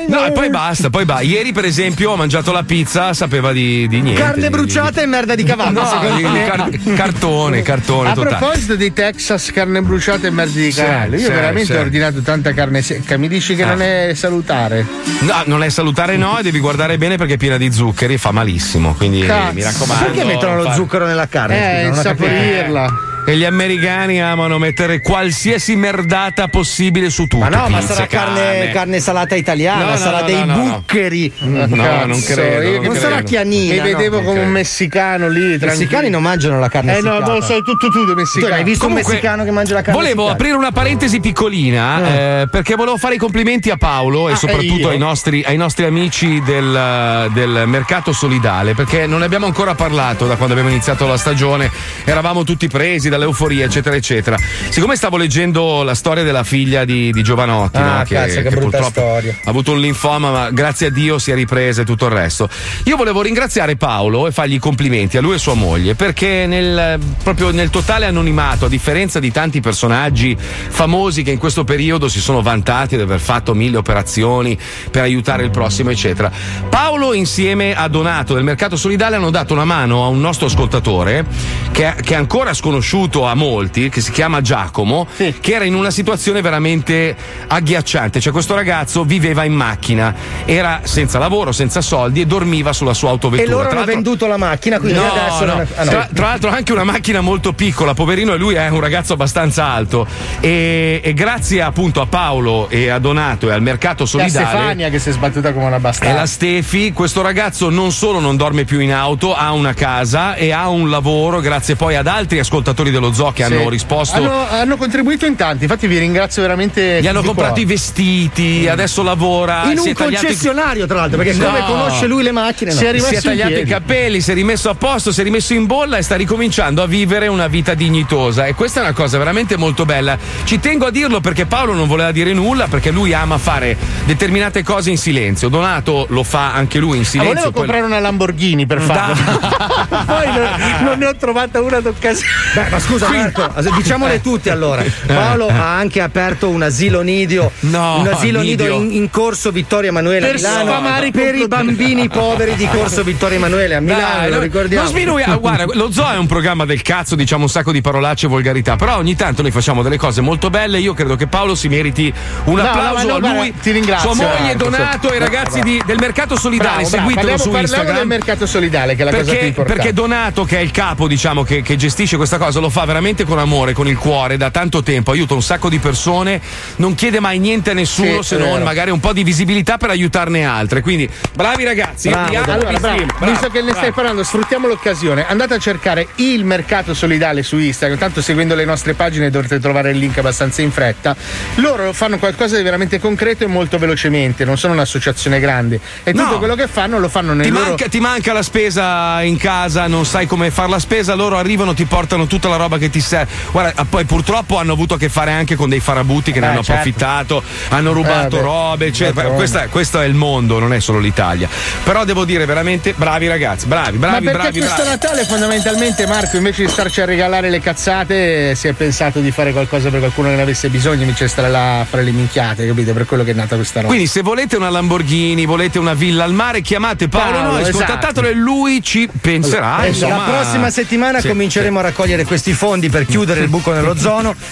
No, 0.07 0.25
e 0.25 0.31
poi 0.31 0.49
basta, 0.49 0.89
poi 0.89 1.05
basta. 1.05 1.23
Ieri, 1.23 1.51
per 1.51 1.65
esempio, 1.65 2.11
ho 2.11 2.15
mangiato 2.15 2.51
la 2.51 2.63
pizza, 2.63 3.13
sapeva 3.13 3.51
di, 3.51 3.87
di 3.87 4.01
niente. 4.01 4.21
Carne 4.21 4.41
di- 4.43 4.49
bruciata 4.49 5.01
e 5.01 5.05
merda 5.05 5.35
di 5.35 5.43
cavallo, 5.43 5.81
No, 5.81 5.87
secondo 5.87 6.15
di- 6.15 6.23
me. 6.23 6.31
di 6.43 6.45
car- 6.49 6.93
cartone, 6.95 7.61
cartone 7.61 8.09
A 8.09 8.13
totale. 8.13 8.35
Proposito 8.57 8.75
di 8.75 8.91
Texas, 8.91 9.51
carne 9.51 9.81
bruciata 9.83 10.25
e 10.25 10.31
merda 10.31 10.59
di 10.59 10.71
Sì, 10.71 10.81
cavallo, 10.81 11.15
io 11.15 11.21
sì, 11.21 11.29
veramente 11.29 11.65
sì. 11.65 11.73
ho 11.73 11.79
ordinato 11.79 12.21
tanta 12.21 12.53
carne 12.53 12.81
secca. 12.81 13.15
Mi 13.17 13.27
dici 13.27 13.55
che 13.55 13.61
Eh. 13.61 13.65
non 13.65 13.81
è 13.83 14.11
salutare? 14.15 14.83
No, 15.19 15.43
non 15.45 15.63
è 15.63 15.69
salutare, 15.69 16.17
no, 16.17 16.39
e 16.39 16.41
devi 16.43 16.59
guardare 16.59 16.97
bene 16.97 17.17
perché 17.17 17.33
è 17.33 17.37
piena 17.37 17.57
di 17.57 17.71
zuccheri 17.71 18.15
e 18.15 18.17
fa 18.17 18.31
malissimo. 18.31 18.95
Quindi 18.95 19.21
Cazzo. 19.21 19.53
mi 19.53 19.61
raccomando. 19.61 20.05
Perché 20.05 20.23
mettono 20.23 20.55
lo 20.55 20.63
fa- 20.63 20.73
zucchero 20.73 21.05
nella 21.05 21.27
carne? 21.27 21.81
Eh, 21.83 21.87
insaporirla. 21.87 22.87
E 23.29 23.35
gli 23.35 23.43
americani 23.43 24.21
amano 24.21 24.57
mettere 24.57 25.01
qualsiasi 25.01 25.75
merdata 25.75 26.47
possibile 26.47 27.09
su 27.09 27.23
tutto. 27.27 27.43
Ma 27.43 27.49
no, 27.49 27.67
ma 27.67 27.79
pizze, 27.79 27.93
sarà 27.93 28.07
carne, 28.07 28.69
carne 28.71 29.01
salata 29.01 29.35
italiana, 29.35 29.83
No, 29.83 29.89
no, 29.89 29.97
sarà 29.97 30.19
no, 30.21 30.25
dei 30.25 30.35
no, 30.37 30.45
no, 30.45 30.55
no. 30.55 30.63
buccheri. 30.77 31.33
No, 31.39 31.65
non 31.65 31.77
Cazzo, 32.21 32.33
credo. 32.33 32.71
non 32.71 32.79
che 32.81 32.87
Non 32.87 32.95
sarà 32.95 33.13
credo. 33.15 33.27
chianina. 33.27 33.73
Mi 33.73 33.77
no? 33.79 33.83
vedevo 33.97 34.21
come 34.21 34.39
un 34.39 34.47
messicano 34.49 35.27
lì. 35.27 35.55
I 35.55 35.57
messicani 35.59 36.09
non 36.09 36.21
mangiano 36.21 36.57
la 36.57 36.69
carne 36.69 36.97
Eh 36.97 37.01
no, 37.01 37.09
essiccata. 37.09 37.25
non 37.25 37.35
lo 37.39 37.41
so, 37.45 37.61
tutto 37.63 37.89
tu 37.89 38.05
dei 38.05 38.13
Tu 38.13 38.19
messicani. 38.21 38.53
hai 38.53 38.63
visto 38.63 38.85
Comunque, 38.85 39.09
un 39.11 39.15
messicano 39.17 39.43
che 39.43 39.51
mangia 39.51 39.73
la 39.73 39.81
carne 39.81 39.99
Volevo 39.99 40.21
essiccata? 40.21 40.31
aprire 40.43 40.55
una 40.55 40.71
parentesi 40.71 41.19
piccolina 41.19 42.07
eh, 42.41 42.47
perché 42.49 42.75
volevo 42.75 42.95
fare 42.95 43.15
i 43.15 43.17
complimenti 43.17 43.69
a 43.69 43.75
Paolo 43.75 44.29
e 44.29 44.31
Ah, 44.31 44.35
soprattutto 44.37 44.89
e 44.89 44.93
ai 44.93 44.97
nostri, 44.99 45.43
ai 45.45 45.57
nostri 45.57 45.83
amici 45.83 46.41
del, 46.45 47.29
del 47.33 47.63
mercato 47.67 48.13
solidale 48.13 48.73
perché 48.73 49.05
non 49.05 49.19
ne 49.19 49.25
abbiamo 49.25 49.47
ancora 49.47 49.75
parlato 49.75 50.27
da 50.27 50.35
quando 50.37 50.53
abbiamo 50.53 50.71
iniziato 50.71 51.05
la 51.07 51.17
stagione, 51.17 51.69
eravamo 52.05 52.45
tutti 52.45 52.67
presi 52.69 53.09
dall'euforia 53.17 53.65
eccetera 53.65 53.95
eccetera. 53.95 54.37
Siccome 54.69 54.95
stavo 54.95 55.17
leggendo 55.17 55.83
la 55.83 55.95
storia 55.95 56.23
della 56.23 56.43
figlia 56.43 56.85
di, 56.85 57.11
di 57.11 57.23
Giovanotti, 57.23 57.77
Ah, 57.77 57.97
no, 57.97 58.03
cazzo, 58.07 58.41
che 58.41 58.49
brutta 58.49 58.59
purtroppo 58.59 58.89
storia. 58.89 59.35
ha 59.43 59.49
avuto 59.49 59.71
un 59.71 59.79
linfoma 59.79 60.31
ma 60.31 60.49
grazie 60.51 60.87
a 60.87 60.89
Dio 60.89 61.19
si 61.19 61.31
è 61.31 61.35
ripresa 61.35 61.81
e 61.81 61.85
tutto 61.85 62.05
il 62.05 62.11
resto. 62.11 62.49
Io 62.83 62.95
volevo 62.95 63.21
ringraziare 63.21 63.75
Paolo 63.75 64.27
e 64.27 64.31
fargli 64.31 64.53
i 64.53 64.59
complimenti 64.59 65.17
a 65.17 65.21
lui 65.21 65.35
e 65.35 65.37
sua 65.37 65.53
moglie 65.53 65.95
perché 65.95 66.45
nel, 66.47 66.99
proprio 67.23 67.51
nel 67.51 67.69
totale 67.69 68.05
anonimato, 68.05 68.65
a 68.65 68.69
differenza 68.69 69.19
di 69.19 69.31
tanti 69.31 69.59
personaggi 69.61 70.35
famosi 70.37 71.23
che 71.23 71.31
in 71.31 71.37
questo 71.37 71.63
periodo 71.63 72.07
si 72.07 72.19
sono 72.19 72.41
vantati 72.41 72.95
di 72.95 73.01
aver 73.01 73.19
fatto 73.19 73.53
mille 73.53 73.77
operazioni 73.77 74.57
per 74.91 75.01
aiutare 75.03 75.43
il 75.43 75.51
prossimo, 75.51 75.89
eccetera. 75.89 76.31
Paolo 76.69 77.13
insieme 77.13 77.75
a 77.75 77.87
Donato 77.87 78.33
del 78.33 78.43
Mercato 78.43 78.75
Solidale 78.75 79.15
hanno 79.15 79.29
dato 79.29 79.53
una 79.53 79.65
mano 79.65 80.03
a 80.03 80.07
un 80.07 80.19
nostro 80.19 80.47
ascoltatore 80.47 81.25
che, 81.71 81.93
che 82.03 82.13
è 82.13 82.17
ancora 82.17 82.53
sconosciuto 82.53 82.96
a 82.97 83.35
molti, 83.35 83.89
che 83.89 84.01
si 84.01 84.11
chiama 84.11 84.41
Giacomo, 84.41 85.07
che 85.15 85.53
era 85.53 85.63
in 85.65 85.75
una 85.75 85.91
situazione 85.91 86.41
veramente 86.41 87.15
agghiacciante. 87.47 88.19
Cioè 88.19 88.31
questo 88.33 88.55
ragazzo 88.55 89.03
viveva 89.03 89.43
in 89.43 89.53
macchina, 89.53 90.13
era 90.45 90.81
senza 90.83 91.19
lavoro, 91.19 91.51
senza 91.51 91.81
soldi 91.81 92.21
e 92.21 92.25
dormiva 92.25 92.73
sulla 92.73 92.93
sua 92.93 93.09
autovettura. 93.11 93.49
E 93.49 93.53
loro 93.53 93.69
Tra 93.69 93.77
hanno 93.77 93.85
venduto 93.85 94.27
la 94.27 94.37
macchina, 94.37 94.79
quindi 94.79 94.97
No, 94.99 95.05
adesso 95.11 95.45
no. 95.45 95.61
è- 95.61 95.67
ah, 95.75 95.83
no. 95.83 95.89
Tra, 95.89 96.09
tra 96.13 96.25
l'altro 96.27 96.49
anche 96.49 96.71
una 96.73 96.83
macchina 96.83 97.21
molto 97.21 97.53
piccola, 97.53 97.93
poverino, 97.93 98.33
e 98.33 98.37
lui 98.37 98.55
è 98.55 98.67
un 98.69 98.79
ragazzo 98.79 99.13
abbastanza 99.13 99.65
alto. 99.65 100.05
E, 100.39 101.01
e 101.03 101.13
grazie 101.13 101.61
appunto 101.61 102.01
a 102.01 102.05
Paolo 102.07 102.67
e 102.69 102.89
a 102.89 102.99
Donato 102.99 103.49
e 103.49 103.53
al 103.53 103.61
mercato 103.61 104.03
E 104.03 104.07
solidale. 104.07 104.45
Stefania 104.47 104.89
che 104.89 104.99
si 104.99 105.09
è 105.09 105.11
sbattuta 105.11 105.53
come 105.53 105.65
una 105.65 105.77
E 105.77 105.79
bastarda. 105.79 106.13
la 106.19 106.25
Stefi, 106.25 106.91
questo 106.93 107.21
ragazzo 107.21 107.69
non 107.69 107.91
solo 107.91 108.19
non 108.19 108.35
dorme 108.37 108.65
più 108.65 108.79
in 108.79 108.91
auto, 108.93 109.35
ha 109.35 109.51
una 109.51 109.73
casa 109.73 110.35
e 110.35 110.51
ha 110.51 110.67
un 110.69 110.89
lavoro, 110.89 111.39
grazie 111.39 111.75
poi 111.75 111.95
ad 111.95 112.07
altri 112.07 112.39
ascoltatori 112.39 112.86
dello 112.91 113.13
zoo 113.13 113.31
che 113.31 113.45
Sì. 113.45 113.53
hanno 113.53 113.69
risposto. 113.69 114.17
Hanno, 114.17 114.47
hanno 114.49 114.77
contribuito 114.77 115.25
in 115.25 115.35
tanti, 115.35 115.63
infatti 115.63 115.87
vi 115.87 115.97
ringrazio 115.97 116.41
veramente. 116.41 116.99
Gli 117.01 117.07
hanno 117.07 117.23
comprato 117.23 117.59
i 117.59 117.65
vestiti, 117.65 118.67
adesso 118.69 119.03
lavora. 119.03 119.63
In 119.71 119.77
si 119.77 119.87
un 119.87 119.93
è 119.93 119.93
tagliato 119.93 120.25
i- 120.25 120.27
concessionario, 120.27 120.85
tra 120.87 120.97
l'altro, 120.97 121.17
perché 121.17 121.33
No. 121.33 121.45
come 121.45 121.63
conosce 121.65 122.07
lui 122.07 122.23
le 122.23 122.31
macchine, 122.31 122.71
no. 122.71 122.77
Si 122.77 122.85
è 122.85 122.91
rimesso 122.91 123.09
si 123.09 123.15
è 123.15 123.21
tagliato 123.21 123.53
i 123.59 123.65
capelli, 123.65 124.21
si 124.21 124.31
è 124.31 124.33
rimesso 124.33 124.69
a 124.69 124.75
posto, 124.75 125.11
si 125.11 125.21
è 125.21 125.23
rimesso 125.23 125.53
in 125.53 125.65
bolla 125.65 125.97
e 125.97 126.01
sta 126.01 126.15
ricominciando 126.15 126.81
a 126.81 126.87
vivere 126.87 127.27
una 127.27 127.47
vita 127.47 127.73
dignitosa. 127.73 128.45
E 128.45 128.53
questa 128.53 128.79
è 128.79 128.83
una 128.83 128.93
cosa 128.93 129.17
veramente 129.17 129.57
molto 129.57 129.85
bella. 129.85 130.17
Ci 130.43 130.59
tengo 130.59 130.85
a 130.85 130.91
dirlo 130.91 131.19
perché 131.21 131.45
Paolo 131.45 131.73
non 131.73 131.87
voleva 131.87 132.11
dire 132.11 132.33
nulla, 132.33 132.67
perché 132.67 132.91
lui 132.91 133.13
ama 133.13 133.37
fare 133.37 133.77
determinate 134.05 134.63
cose 134.63 134.89
in 134.89 134.97
silenzio. 134.97 135.49
Donato 135.49 136.05
lo 136.09 136.23
fa 136.23 136.53
anche 136.53 136.79
lui 136.79 136.97
in 136.97 137.03
Ah, 137.03 137.07
silenzio. 137.07 137.33
volevo 137.33 137.51
poi- 137.51 137.61
comprare 137.61 137.85
una 137.85 137.99
Lamborghini 137.99 138.65
per 138.65 138.81
farlo. 138.81 139.15
Poi 140.05 140.25
non, 140.27 140.49
non 140.83 140.97
ne 140.99 141.05
ho 141.07 141.15
trovata 141.15 141.61
una 141.61 141.79
d'occasione. 141.79 142.27
Beh, 142.53 142.69
Ma 142.77 142.83
scusa 142.83 143.09
Marco, 143.09 143.51
diciamole 143.75 144.21
tutte 144.21 144.51
allora. 144.51 144.83
Paolo 145.07 145.47
ha 145.47 145.75
anche 145.77 145.99
aperto 145.99 146.47
un 146.49 146.61
asilo 146.61 147.01
nido, 147.01 147.51
No, 147.61 147.99
un 148.01 148.07
asilo 148.07 148.41
nido 148.41 148.63
nido. 148.65 148.75
in, 148.75 148.91
in 148.93 149.09
corso 149.09 149.49
Vittorio 149.51 149.89
Emanuele 149.89 150.27
a 150.27 150.29
Per 150.31 150.35
Milano 150.35 150.69
sfamare 150.69 151.11
per 151.11 151.35
i 151.35 151.47
bambini 151.47 152.07
poveri 152.07 152.55
di 152.55 152.67
corso 152.67 153.03
Vittorio 153.03 153.37
Emanuele 153.37 153.75
a 153.75 153.79
Milano, 153.79 154.17
Dai, 154.19 154.29
lo 154.29 154.35
no- 154.35 154.41
ricordiamo. 154.41 154.83
Non 154.83 154.91
sminui- 154.93 155.23
ah, 155.23 155.35
guarda, 155.37 155.65
lo 155.73 155.91
zoo 155.91 156.11
è 156.11 156.17
un 156.17 156.27
programma 156.27 156.65
del 156.65 156.81
cazzo, 156.83 157.15
diciamo 157.15 157.43
un 157.43 157.49
sacco 157.49 157.71
di 157.71 157.81
parolacce 157.81 158.27
e 158.27 158.29
volgarità, 158.29 158.75
però 158.75 158.97
ogni 158.97 159.15
tanto 159.15 159.41
noi 159.41 159.49
facciamo 159.51 159.81
delle 159.81 159.97
cose 159.97 160.21
molto 160.21 160.49
belle. 160.51 160.79
Io 160.79 160.93
credo 160.93 161.15
che 161.15 161.25
Paolo 161.25 161.55
si 161.55 161.67
meriti 161.69 162.13
un 162.45 162.55
No, 162.55 162.61
no, 162.61 162.67
applauso 162.69 163.07
ma 163.07 163.17
no, 163.17 163.27
a 163.27 163.33
lui, 163.33 163.53
ti 163.59 163.71
ringrazio, 163.71 164.13
sua 164.13 164.27
moglie 164.27 164.55
Donato 164.55 165.11
e 165.11 165.15
i 165.15 165.19
ragazzi 165.19 165.61
di- 165.61 165.81
del 165.83 165.97
mercato 165.99 166.37
solidale. 166.37 166.69
Bravo. 166.83 166.87
Seguitelo 166.89 167.15
Parliamo- 167.15 167.37
su 167.41 167.49
parliamo 167.49 167.67
Instagram. 167.75 167.97
del 167.97 168.07
mercato 168.07 168.45
solidale, 168.45 168.95
che 168.95 169.01
è 169.01 169.05
la 169.05 169.11
cosa 169.11 169.23
perché, 169.23 169.37
più 169.39 169.47
importante. 169.47 169.81
Perché 169.81 169.93
Donato, 169.95 170.43
che 170.43 170.57
è 170.57 170.61
il 170.61 170.71
capo, 170.71 171.07
diciamo, 171.07 171.43
che, 171.43 171.61
che 171.61 171.75
gestisce 171.75 172.17
questa 172.17 172.37
cosa, 172.37 172.59
lo 172.59 172.66
fa 172.69 172.85
veramente 172.85 173.23
con 173.25 173.39
amore, 173.39 173.73
con 173.73 173.87
il 173.87 173.97
cuore, 173.97 174.37
da 174.37 174.49
tanto 174.51 174.83
tempo, 174.83 175.11
aiuta 175.11 175.33
un 175.33 175.41
sacco 175.41 175.69
di 175.69 175.79
persone, 175.79 176.41
non 176.77 176.95
chiede 176.95 177.19
mai 177.19 177.39
niente 177.39 177.71
a 177.71 177.73
nessuno 177.73 178.21
Sì, 178.21 178.35
se 178.35 178.37
non 178.37 178.61
magari 178.63 178.91
un 178.91 178.99
po' 178.99 179.13
di 179.13 179.23
visibilità 179.23 179.77
per 179.77 179.89
aiutarne 179.89 180.45
altre. 180.45 180.81
Quindi, 180.81 181.09
bravi 181.33 181.63
ragazzi, 181.63 182.09
Bravo, 182.09 182.35
amo, 182.35 182.51
allora, 182.51 182.79
bravo. 182.79 183.05
Bravo, 183.05 183.31
Visto 183.31 183.49
che 183.49 183.61
ne 183.61 183.69
stai 183.69 183.79
bravo. 183.81 183.95
parlando, 183.95 184.23
sfruttiamo 184.23 184.67
l'occasione. 184.67 185.25
Andate 185.27 185.53
a 185.55 185.59
cercare 185.59 186.07
il 186.15 186.43
mercato 186.45 186.93
solidale 186.93 187.43
su 187.43 187.57
Instagram. 187.57 187.97
Tanto 187.97 188.21
seguendo 188.21 188.55
le 188.55 188.65
nostre 188.65 188.93
pagine 188.93 189.29
dovrete 189.29 189.59
trovare 189.59 189.91
il 189.91 189.97
link 189.97 190.17
abbastanza 190.17 190.61
in 190.61 190.71
fretta. 190.71 191.15
Loro 191.55 191.93
fanno 191.93 192.17
qualcosa 192.17 192.57
di 192.57 192.63
veramente 192.63 192.99
concreto 192.99 193.43
e 193.43 193.47
molto 193.47 193.77
velocemente. 193.77 194.45
Non 194.45 194.57
sono 194.57 194.73
un'associazione 194.73 195.39
grande. 195.39 195.79
E 196.03 196.11
tutto 196.13 196.31
No. 196.31 196.37
quello 196.39 196.55
che 196.55 196.67
fanno 196.67 196.99
lo 196.99 197.07
fanno 197.09 197.33
nei 197.33 197.45
Ti 197.47 197.51
loro. 197.51 197.65
manca, 197.65 197.87
ti 197.87 197.99
manca 197.99 198.33
la 198.33 198.41
spesa 198.43 199.21
in 199.23 199.37
casa, 199.37 199.87
non 199.87 200.05
sai 200.05 200.25
come 200.27 200.51
fare 200.51 200.69
la 200.69 200.79
spesa, 200.79 201.13
loro 201.15 201.37
arrivano, 201.37 201.73
ti 201.73 201.85
portano 201.85 202.27
tutta 202.27 202.49
la 202.49 202.56
roba 202.57 202.77
che 202.77 202.89
ti 202.89 202.99
serve. 202.99 203.31
Guarda, 203.51 203.73
ah, 203.81 203.85
poi 203.85 204.05
purtroppo 204.05 204.57
hanno 204.57 204.73
avuto 204.73 204.95
a 204.95 204.97
che 204.97 205.09
fare 205.09 205.31
anche 205.31 205.55
con 205.55 205.69
dei 205.69 205.79
farabutti 205.79 206.31
che 206.31 206.39
ne 206.39 206.45
Eh, 206.47 206.49
hanno 206.49 206.63
certo. 206.63 206.73
approfittato, 206.73 207.43
hanno 207.69 207.91
rubato 207.93 208.37
Eh, 208.37 208.41
robe, 208.41 208.91
d'altronde. 208.91 209.35
questa- 209.35 209.67
questo 209.67 210.01
è 210.01 210.05
il 210.05 210.13
mondo, 210.13 210.59
non 210.59 210.73
è 210.73 210.79
solo 210.79 210.99
l'Italia. 210.99 211.47
Però 211.83 212.03
devo 212.03 212.25
dire 212.25 212.45
veramente 212.45 212.93
bravi 212.95 213.27
ragazzi, 213.27 213.67
bravi, 213.67 213.97
bravi, 213.97 214.25
Ma 214.25 214.31
perché 214.31 214.37
bravi, 214.51 214.59
questo 214.59 214.75
bravi. 214.83 214.89
Natale 214.89 215.25
fondamentalmente 215.25 216.07
Marco 216.07 216.37
invece 216.37 216.65
di 216.65 216.71
starci 216.71 217.01
a 217.01 217.05
regalare 217.05 217.49
le 217.49 217.59
cazzate 217.59 218.55
si 218.55 218.67
è 218.67 218.73
pensato 218.73 219.19
di 219.19 219.31
fare 219.31 219.51
qualcosa 219.51 219.89
per 219.89 219.99
qualcuno 219.99 220.29
che 220.29 220.35
ne 220.35 220.41
avesse 220.41 220.69
bisogno 220.69 221.01
invece 221.03 221.27
stare 221.27 221.49
là 221.49 221.81
a 221.81 221.85
fare 221.85 222.03
le 222.03 222.11
minchiate 222.11 222.65
capito 222.67 222.93
per 222.93 223.05
quello 223.05 223.23
che 223.23 223.31
è 223.31 223.33
nata 223.33 223.55
questa 223.55 223.79
roba 223.81 223.87
Quindi 223.93 224.07
se 224.07 224.21
volete 224.21 224.55
una 224.55 224.69
Lamborghini, 224.69 225.45
volete 225.45 225.79
una 225.79 225.93
villa 225.93 226.23
al 226.23 226.33
mare, 226.33 226.61
chiamate 226.61 227.07
Paolo 227.07 227.31
Paolo, 227.37 227.51
Nois, 227.51 227.67
esatto. 227.67 227.77
contattatelo 227.85 228.27
e 228.27 228.33
lui 228.33 228.81
ci 228.83 229.07
penserà. 229.21 229.85
Esatto. 229.85 229.87
insomma. 229.87 230.15
La 230.27 230.33
prossima 230.39 230.69
settimana 230.69 231.19
Sì, 231.19 231.27
cominceremo 231.27 231.79
a 231.79 231.81
raccogliere 231.81 232.23
questi 232.25 232.46
fondi 232.53 232.89
per 232.89 233.05
chiudere 233.05 233.41
il 233.41 233.49
buco 233.49 233.71
nello 233.71 233.95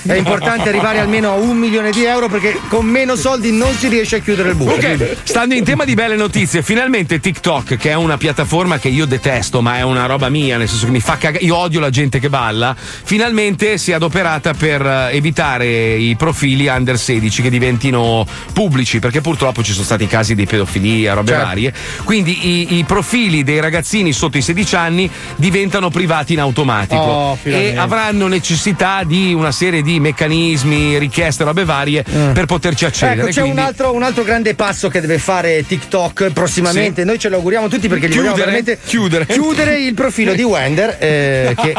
È 0.05 0.13
importante 0.13 0.69
arrivare 0.69 0.99
almeno 0.99 1.31
a 1.31 1.35
un 1.35 1.57
milione 1.57 1.91
di 1.91 2.03
euro 2.03 2.27
perché 2.27 2.59
con 2.67 2.85
meno 2.85 3.15
soldi 3.15 3.51
non 3.51 3.73
si 3.75 3.87
riesce 3.87 4.17
a 4.17 4.19
chiudere 4.19 4.49
il 4.49 4.55
buco. 4.55 4.73
Ok, 4.73 5.17
stando 5.23 5.55
in 5.55 5.63
tema 5.63 5.85
di 5.85 5.93
belle 5.93 6.15
notizie, 6.15 6.61
finalmente 6.63 7.19
TikTok, 7.19 7.77
che 7.77 7.89
è 7.89 7.93
una 7.93 8.17
piattaforma 8.17 8.77
che 8.77 8.89
io 8.89 9.05
detesto, 9.05 9.61
ma 9.61 9.77
è 9.77 9.81
una 9.81 10.05
roba 10.05 10.29
mia, 10.29 10.57
nel 10.57 10.67
senso 10.67 10.85
che 10.85 10.91
mi 10.91 10.99
fa 10.99 11.17
cagare, 11.17 11.43
io 11.43 11.55
odio 11.55 11.79
la 11.79 11.89
gente 11.89 12.19
che 12.19 12.29
balla, 12.29 12.75
finalmente 12.77 13.77
si 13.77 13.91
è 13.91 13.93
adoperata 13.95 14.53
per 14.53 14.85
eh, 14.85 15.15
evitare 15.15 15.95
i 15.95 16.15
profili 16.15 16.67
under 16.67 16.97
16 16.97 17.41
che 17.41 17.49
diventino 17.49 18.25
pubblici, 18.53 18.99
perché 18.99 19.21
purtroppo 19.21 19.63
ci 19.63 19.71
sono 19.71 19.85
stati 19.85 20.07
casi 20.07 20.35
di 20.35 20.45
pedofilia, 20.45 21.13
robe 21.13 21.31
Certo. 21.31 21.45
varie. 21.45 21.73
Quindi 22.03 22.47
i, 22.47 22.77
i 22.77 22.83
profili 22.83 23.43
dei 23.43 23.59
ragazzini 23.59 24.11
sotto 24.11 24.37
i 24.37 24.41
16 24.41 24.75
anni 24.75 25.09
diventano 25.35 25.89
privati 25.89 26.33
in 26.33 26.39
automatico 26.39 27.03
Oh, 27.05 27.37
e. 27.43 27.73
avranno 27.85 28.27
necessità 28.27 29.03
di 29.05 29.33
una 29.33 29.51
serie 29.51 29.81
di 29.81 29.99
meccanismi, 29.99 30.97
richieste, 30.97 31.43
robe 31.43 31.63
varie 31.65 32.03
per 32.03 32.45
poterci 32.45 32.85
accedere. 32.85 33.21
Ecco, 33.21 33.29
c'è 33.31 33.41
Quindi- 33.41 33.59
un, 33.59 33.65
altro, 33.65 33.93
un 33.93 34.03
altro 34.03 34.23
grande 34.23 34.53
passo 34.55 34.89
che 34.89 35.01
deve 35.01 35.17
fare 35.17 35.65
TikTok 35.65 36.31
prossimamente. 36.31 37.03
Noi 37.03 37.17
ce 37.19 37.29
lo 37.29 37.37
auguriamo 37.37 37.67
tutti 37.67 37.87
perché 37.87 38.07
gli 38.07 38.11
Chiudere, 38.11 38.31
vogliamo 38.33 38.51
veramente 38.51 38.79
chiudere. 38.85 39.25
chiudere 39.25 39.79
il 39.79 39.93
profilo 39.93 40.33
di 40.33 40.43
Wender 40.43 40.97
eh, 40.99 41.55
che 41.59 41.73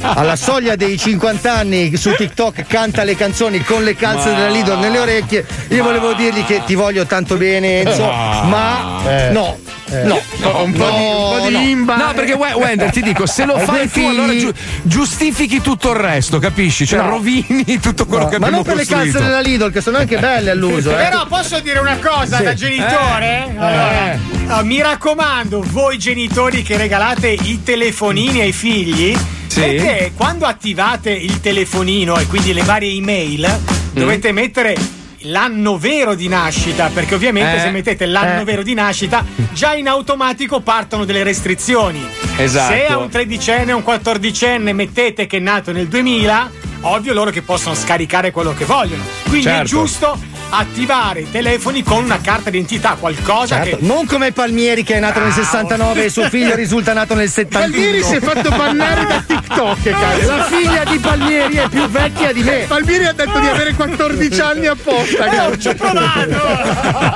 alla 0.00 0.36
soglia 0.36 0.76
dei 0.76 0.96
50 0.98 1.52
anni 1.54 1.96
su 1.96 2.14
TikTok 2.14 2.64
canta 2.66 3.02
le 3.04 3.16
canzoni 3.16 3.62
con 3.64 3.82
le 3.84 3.94
calze 3.94 4.30
Ma- 4.30 4.36
della 4.36 4.48
Lidl 4.50 4.78
nelle 4.78 4.98
orecchie. 4.98 5.46
Io 5.68 5.82
volevo 5.82 6.12
dirgli 6.14 6.44
che 6.44 6.62
ti 6.64 6.74
voglio 6.74 7.04
tanto 7.06 7.36
bene, 7.36 7.80
Enzo, 7.82 8.04
Ma- 8.06 8.42
ma 8.44 9.02
Eh. 9.28 9.30
no. 9.32 9.58
No, 10.04 10.20
un 10.62 10.72
po' 10.72 10.90
di- 10.90 11.04
un 11.04 11.38
po' 11.38 11.44
di 11.48 11.52
no. 11.54 11.60
imba. 11.60 11.96
No, 11.96 12.12
perché 12.14 12.32
We- 12.32 12.52
Wender 12.54 12.90
ti 12.90 13.02
dico, 13.02 13.26
se 13.26 13.44
lo 13.44 13.58
fai 13.58 13.88
tu, 13.90 14.00
allora 14.06 14.34
giu- 14.36 14.54
giustifichi 14.82 15.60
tutto 15.60 15.90
il 15.90 15.96
resto, 15.96 16.38
capisci? 16.38 16.86
Cioè, 16.86 17.00
No. 17.00 17.10
rovini 17.10 17.78
tutto 17.80 18.06
quello 18.06 18.24
No, 18.24 18.28
che 18.30 18.38
ma 18.38 18.46
abbiamo 18.46 18.64
non 18.64 18.74
per 18.74 18.74
le 18.76 18.86
costruito. 18.86 19.18
calze 19.18 19.28
della 19.28 19.40
Lidl, 19.40 19.70
che 19.72 19.80
sono 19.80 19.98
anche 19.98 20.18
belle 20.18 20.50
all'uso. 20.50 20.90
Eh. 20.92 21.02
Però 21.02 21.26
posso 21.26 21.60
dire 21.60 21.78
una 21.78 21.98
cosa 21.98 22.38
Sì. 22.38 22.42
da 22.44 22.54
genitore? 22.54 23.48
Eh. 23.54 23.58
Allora, 23.58 24.12
Eh. 24.12 24.18
ah, 24.48 24.62
mi 24.62 24.80
raccomando, 24.80 25.62
voi 25.68 25.98
genitori 25.98 26.62
che 26.62 26.76
regalate 26.76 27.28
i 27.28 27.62
telefonini 27.62 28.40
ai 28.40 28.52
figli, 28.52 29.16
Sì. 29.46 29.60
perché 29.60 30.12
quando 30.16 30.46
attivate 30.46 31.10
il 31.10 31.40
telefonino 31.40 32.16
e 32.18 32.26
quindi 32.26 32.52
le 32.52 32.62
varie 32.62 32.90
email, 32.92 33.46
Mm. 33.60 33.98
dovete 33.98 34.32
mettere 34.32 34.76
l'anno 35.24 35.78
vero 35.78 36.14
di 36.14 36.28
nascita, 36.28 36.88
perché 36.92 37.14
ovviamente 37.14 37.56
Eh. 37.56 37.60
se 37.60 37.70
mettete 37.70 38.06
l'anno 38.06 38.40
Eh. 38.40 38.44
vero 38.44 38.62
di 38.62 38.74
nascita, 38.74 39.24
già 39.52 39.74
in 39.74 39.88
automatico 39.88 40.60
partono 40.60 41.04
delle 41.04 41.22
restrizioni. 41.22 42.04
Esatto. 42.36 42.72
Se 42.74 42.86
a 42.86 42.98
un 42.98 43.08
tredicenne 43.08 43.72
o 43.72 43.76
un 43.76 43.82
quattordicenne 43.82 44.72
mettete 44.72 45.26
che 45.26 45.36
è 45.36 45.40
nato 45.40 45.72
nel 45.72 45.88
2000, 45.88 46.50
ovvio 46.82 47.12
loro 47.12 47.30
che 47.30 47.42
possono 47.42 47.74
scaricare 47.74 48.30
quello 48.30 48.54
che 48.54 48.64
vogliono. 48.64 49.02
Quindi 49.28 49.46
è 49.46 49.50
Certo. 49.50 49.66
giusto 49.68 50.18
attivare 50.54 51.20
i 51.20 51.30
telefoni 51.30 51.82
con 51.82 52.04
una 52.04 52.20
carta 52.20 52.50
d'identità, 52.50 52.96
qualcosa 52.98 53.56
Certo, 53.56 53.76
che 53.78 53.84
non 53.84 54.06
come 54.06 54.32
Palmieri 54.32 54.84
che 54.84 54.94
è 54.94 55.00
nato 55.00 55.20
nel 55.20 55.32
69 55.32 56.04
e 56.04 56.10
suo 56.10 56.28
figlio 56.28 56.54
risulta 56.54 56.92
nato 56.92 57.14
nel 57.14 57.30
71. 57.30 57.70
Palmieri 57.70 58.02
si 58.02 58.14
è 58.16 58.20
fatto 58.20 58.50
bannare 58.50 59.06
da 59.06 59.22
TikTok 59.26 59.82
cazzo. 59.90 60.36
La 60.36 60.44
figlia 60.44 60.84
di 60.84 60.98
Palmieri 60.98 61.56
è 61.56 61.68
più 61.68 61.88
vecchia 61.88 62.32
di 62.32 62.42
me. 62.42 62.64
Palmieri 62.68 63.04
ha 63.06 63.12
detto 63.12 63.38
di 63.38 63.46
avere 63.46 63.74
14 63.74 64.40
anni 64.40 64.66
apposta 64.66 65.24
cazzo. 65.24 65.58
ci 65.58 65.68
ho 65.68 65.74
provato! 65.74 67.10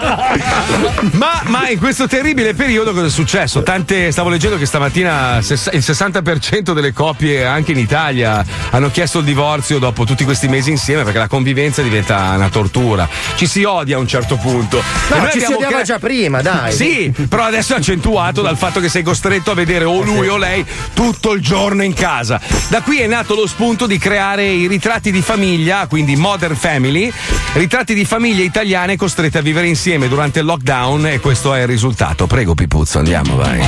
Ma, 1.16 1.42
ma 1.44 1.68
in 1.68 1.78
questo 1.78 2.06
terribile 2.06 2.54
periodo 2.54 2.92
cosa 2.92 3.06
è 3.06 3.10
successo? 3.10 3.62
Tante, 3.62 4.10
stavo 4.10 4.28
leggendo 4.28 4.58
che 4.58 4.66
stamattina 4.66 5.36
il 5.38 5.42
60% 5.42 6.72
delle 6.72 6.92
coppie 6.92 7.44
anche 7.44 7.72
in 7.72 7.78
Italia 7.78 8.44
hanno 8.70 8.90
chiesto 8.90 9.20
il 9.20 9.24
divorzio 9.24 9.78
dopo 9.78 10.04
tutti 10.04 10.24
questi 10.24 10.48
mesi 10.48 10.70
insieme 10.70 11.02
perché 11.04 11.18
la 11.18 11.28
convivenza 11.28 11.82
diventa 11.82 12.32
una 12.34 12.48
tortura. 12.48 13.08
Ci 13.34 13.46
si 13.46 13.64
odia 13.64 13.96
a 13.96 13.98
un 13.98 14.06
certo 14.06 14.36
punto. 14.36 14.82
No, 15.08 15.16
noi 15.16 15.30
ci 15.32 15.40
si 15.40 15.52
odiava 15.52 15.82
già 15.82 15.98
prima, 15.98 16.40
dai. 16.40 16.72
Sì, 16.72 17.12
però 17.28 17.44
adesso 17.44 17.74
è 17.74 17.78
accentuato 17.78 18.42
dal 18.42 18.56
fatto 18.56 18.80
che 18.80 18.88
sei 18.88 19.02
costretto 19.02 19.50
a 19.50 19.54
vedere 19.54 19.84
o 19.84 20.02
lui 20.02 20.28
o 20.28 20.36
lei 20.36 20.64
tutto 20.94 21.32
il 21.32 21.40
giorno 21.40 21.82
in 21.82 21.92
casa. 21.92 22.40
Da 22.68 22.80
qui 22.80 22.98
è 22.98 23.06
nato 23.06 23.34
lo 23.34 23.46
spunto 23.46 23.86
di 23.86 23.98
creare 23.98 24.46
i 24.46 24.66
ritratti 24.66 25.10
di 25.10 25.20
famiglia, 25.20 25.86
quindi 25.86 26.16
Modern 26.16 26.56
Family, 26.56 27.12
ritratti 27.54 27.94
di 27.94 28.04
famiglie 28.04 28.42
italiane 28.42 28.96
costrette 28.96 29.38
a 29.38 29.42
vivere 29.42 29.68
insieme 29.68 30.08
durante 30.08 30.40
il 30.40 30.44
lockdown 30.46 31.06
e 31.06 31.20
questo 31.20 31.54
è 31.54 31.60
il 31.62 31.66
risultato. 31.66 32.26
Prego 32.26 32.54
Pipuzzo, 32.54 32.98
andiamo, 32.98 33.36
vai. 33.36 33.60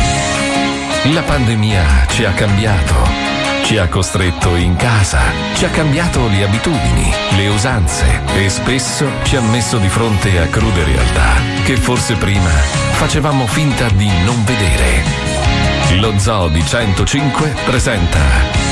La 1.12 1.22
pandemia 1.22 2.06
ci 2.08 2.24
ha 2.24 2.32
cambiato. 2.32 3.27
Ci 3.62 3.76
ha 3.76 3.88
costretto 3.88 4.56
in 4.56 4.76
casa, 4.76 5.20
ci 5.54 5.64
ha 5.64 5.68
cambiato 5.68 6.26
le 6.28 6.44
abitudini, 6.44 7.12
le 7.36 7.48
usanze 7.48 8.22
e 8.36 8.48
spesso 8.48 9.06
ci 9.24 9.36
ha 9.36 9.40
messo 9.40 9.78
di 9.78 9.88
fronte 9.88 10.38
a 10.38 10.46
crude 10.46 10.84
realtà 10.84 11.34
che 11.64 11.76
forse 11.76 12.14
prima 12.14 12.48
facevamo 12.48 13.46
finta 13.46 13.88
di 13.90 14.10
non 14.24 14.42
vedere. 14.44 15.02
Lo 16.00 16.18
Zoo 16.18 16.48
di 16.48 16.64
105 16.64 17.54
presenta 17.64 18.68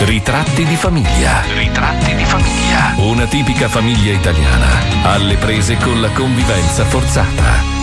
Ritratti 0.00 0.64
di 0.64 0.76
famiglia. 0.76 1.42
Ritratti 1.54 2.14
di 2.14 2.24
famiglia. 2.24 2.94
Una 2.96 3.26
tipica 3.26 3.68
famiglia 3.68 4.12
italiana 4.12 4.66
alle 5.04 5.36
prese 5.36 5.76
con 5.76 6.00
la 6.00 6.10
convivenza 6.10 6.84
forzata. 6.84 7.73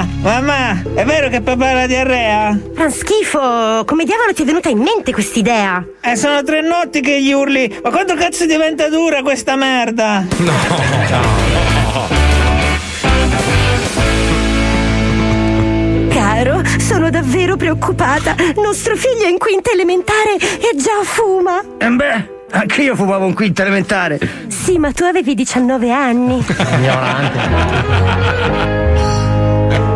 Ma, 0.00 0.06
mamma, 0.22 0.40
mamma, 0.40 0.82
è 0.94 1.04
vero 1.04 1.28
che 1.28 1.42
papà 1.42 1.68
ha 1.68 1.72
la 1.74 1.86
diarrea? 1.86 2.58
Fa 2.74 2.88
schifo! 2.88 3.82
Come 3.84 4.04
diavolo 4.04 4.32
ti 4.32 4.42
è 4.42 4.44
venuta 4.46 4.70
in 4.70 4.78
mente 4.78 5.12
quest'idea? 5.12 5.84
Eh, 6.00 6.16
sono 6.16 6.42
tre 6.42 6.62
notti 6.62 7.02
che 7.02 7.20
gli 7.22 7.32
urli. 7.32 7.80
Ma 7.82 7.90
quanto 7.90 8.14
cazzo 8.14 8.46
diventa 8.46 8.88
dura 8.88 9.22
questa 9.22 9.56
merda? 9.56 10.24
Caro, 16.08 16.62
sono 16.78 17.10
davvero 17.10 17.56
preoccupata. 17.56 18.34
Nostro 18.56 18.96
figlio 18.96 19.24
è 19.26 19.28
in 19.28 19.36
quinta 19.36 19.70
elementare 19.70 20.36
e 20.36 20.76
già 20.76 21.02
fuma. 21.02 21.60
E 21.76 21.84
Eh 21.84 21.90
beh, 21.90 22.28
anche 22.52 22.82
io 22.82 22.94
fumavo 22.96 23.26
un 23.26 23.34
quinto 23.34 23.60
elementare. 23.60 24.18
Sì, 24.48 24.78
ma 24.78 24.92
tu 24.92 25.04
avevi 25.04 25.34
19 25.34 25.92
anni. 25.92 26.44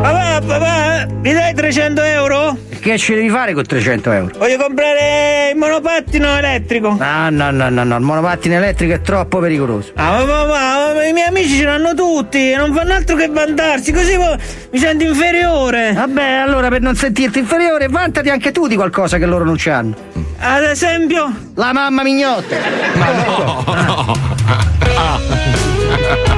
Papà, 0.05 0.43
papà, 0.47 1.07
mi 1.23 1.33
dai 1.33 1.55
300 1.55 2.03
euro? 2.03 2.59
che 2.79 2.99
ci 2.99 3.15
devi 3.15 3.31
fare 3.31 3.55
con 3.55 3.65
300 3.65 4.13
euro? 4.13 4.35
Voglio 4.37 4.59
comprare 4.59 5.53
il 5.53 5.57
monopattino 5.57 6.37
elettrico. 6.37 6.95
No, 7.01 7.31
no, 7.31 7.51
no, 7.51 7.71
no, 7.71 7.85
no, 7.85 7.97
il 7.97 8.03
monopattino 8.03 8.57
elettrico 8.57 8.93
è 8.93 9.01
troppo 9.01 9.39
pericoloso. 9.39 9.93
Ah, 9.95 10.23
ma, 10.23 10.25
ma, 10.25 10.45
ma, 10.45 10.93
ma 10.93 11.07
i 11.07 11.15
miei 11.15 11.29
amici 11.29 11.57
ce 11.57 11.65
l'hanno 11.65 11.95
tutti, 11.95 12.55
non 12.55 12.75
fanno 12.75 12.93
altro 12.93 13.17
che 13.17 13.29
vantarsi, 13.29 13.93
così 13.93 14.19
mi 14.19 14.79
sento 14.79 15.05
inferiore. 15.05 15.95
Vabbè, 15.95 16.33
allora 16.33 16.69
per 16.69 16.83
non 16.83 16.95
sentirti 16.95 17.39
inferiore, 17.39 17.89
vantati 17.89 18.29
anche 18.29 18.53
tu 18.53 18.67
di 18.67 18.75
qualcosa 18.75 19.17
che 19.17 19.25
loro 19.25 19.47
non 19.47 19.57
ci 19.57 19.71
hanno. 19.71 19.95
Ad 20.41 20.65
esempio? 20.65 21.35
La 21.55 21.73
mamma 21.73 22.03
mignotta. 22.03 22.57
Ma 22.97 23.13
no! 23.25 24.13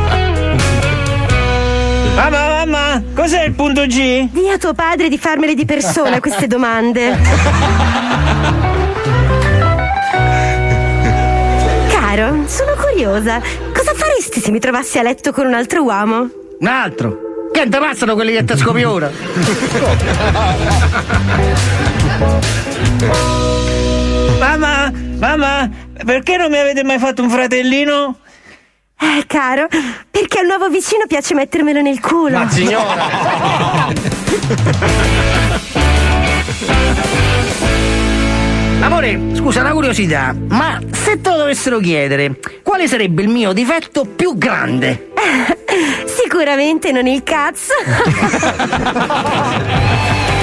Mamma, 2.16 2.64
mamma, 2.64 3.02
cos'è 3.14 3.44
il 3.44 3.52
punto 3.52 3.84
G? 3.84 4.30
Dì 4.30 4.48
a 4.48 4.56
tuo 4.56 4.72
padre 4.72 5.10
di 5.10 5.18
farmele 5.18 5.54
di 5.54 5.66
persona 5.66 6.18
queste 6.18 6.46
domande. 6.46 7.14
Caro, 11.90 12.44
sono 12.46 12.72
curiosa. 12.80 13.42
Cosa 13.70 13.92
faresti 13.94 14.40
se 14.40 14.50
mi 14.50 14.58
trovassi 14.58 14.98
a 14.98 15.02
letto 15.02 15.30
con 15.30 15.44
un 15.46 15.52
altro 15.52 15.82
uomo? 15.82 16.30
Un 16.58 16.66
altro? 16.66 17.18
Che 17.52 17.68
passano 17.68 18.14
quelli 18.14 18.32
che 18.32 18.44
ti 18.44 18.56
scopi 18.56 18.82
ora? 18.82 19.10
Mamma, 24.38 24.90
mamma, 25.18 25.70
perché 26.02 26.38
non 26.38 26.50
mi 26.50 26.58
avete 26.58 26.82
mai 26.82 26.98
fatto 26.98 27.22
un 27.22 27.28
fratellino? 27.28 28.20
Eh, 28.98 29.24
caro, 29.26 29.66
perché 30.10 30.38
al 30.38 30.46
nuovo 30.46 30.68
vicino 30.68 31.04
piace 31.06 31.34
mettermelo 31.34 31.82
nel 31.82 32.00
culo. 32.00 32.38
Ma 32.38 32.48
signora! 32.48 33.88
Amore, 38.80 39.20
scusa, 39.34 39.60
una 39.60 39.72
curiosità, 39.72 40.34
ma 40.48 40.80
se 40.92 41.20
te 41.20 41.28
lo 41.28 41.36
dovessero 41.36 41.78
chiedere, 41.78 42.38
quale 42.62 42.88
sarebbe 42.88 43.22
il 43.22 43.28
mio 43.28 43.52
difetto 43.52 44.04
più 44.04 44.38
grande? 44.38 45.12
Sicuramente 46.06 46.92
non 46.92 47.06
il 47.06 47.22
cazzo. 47.22 47.74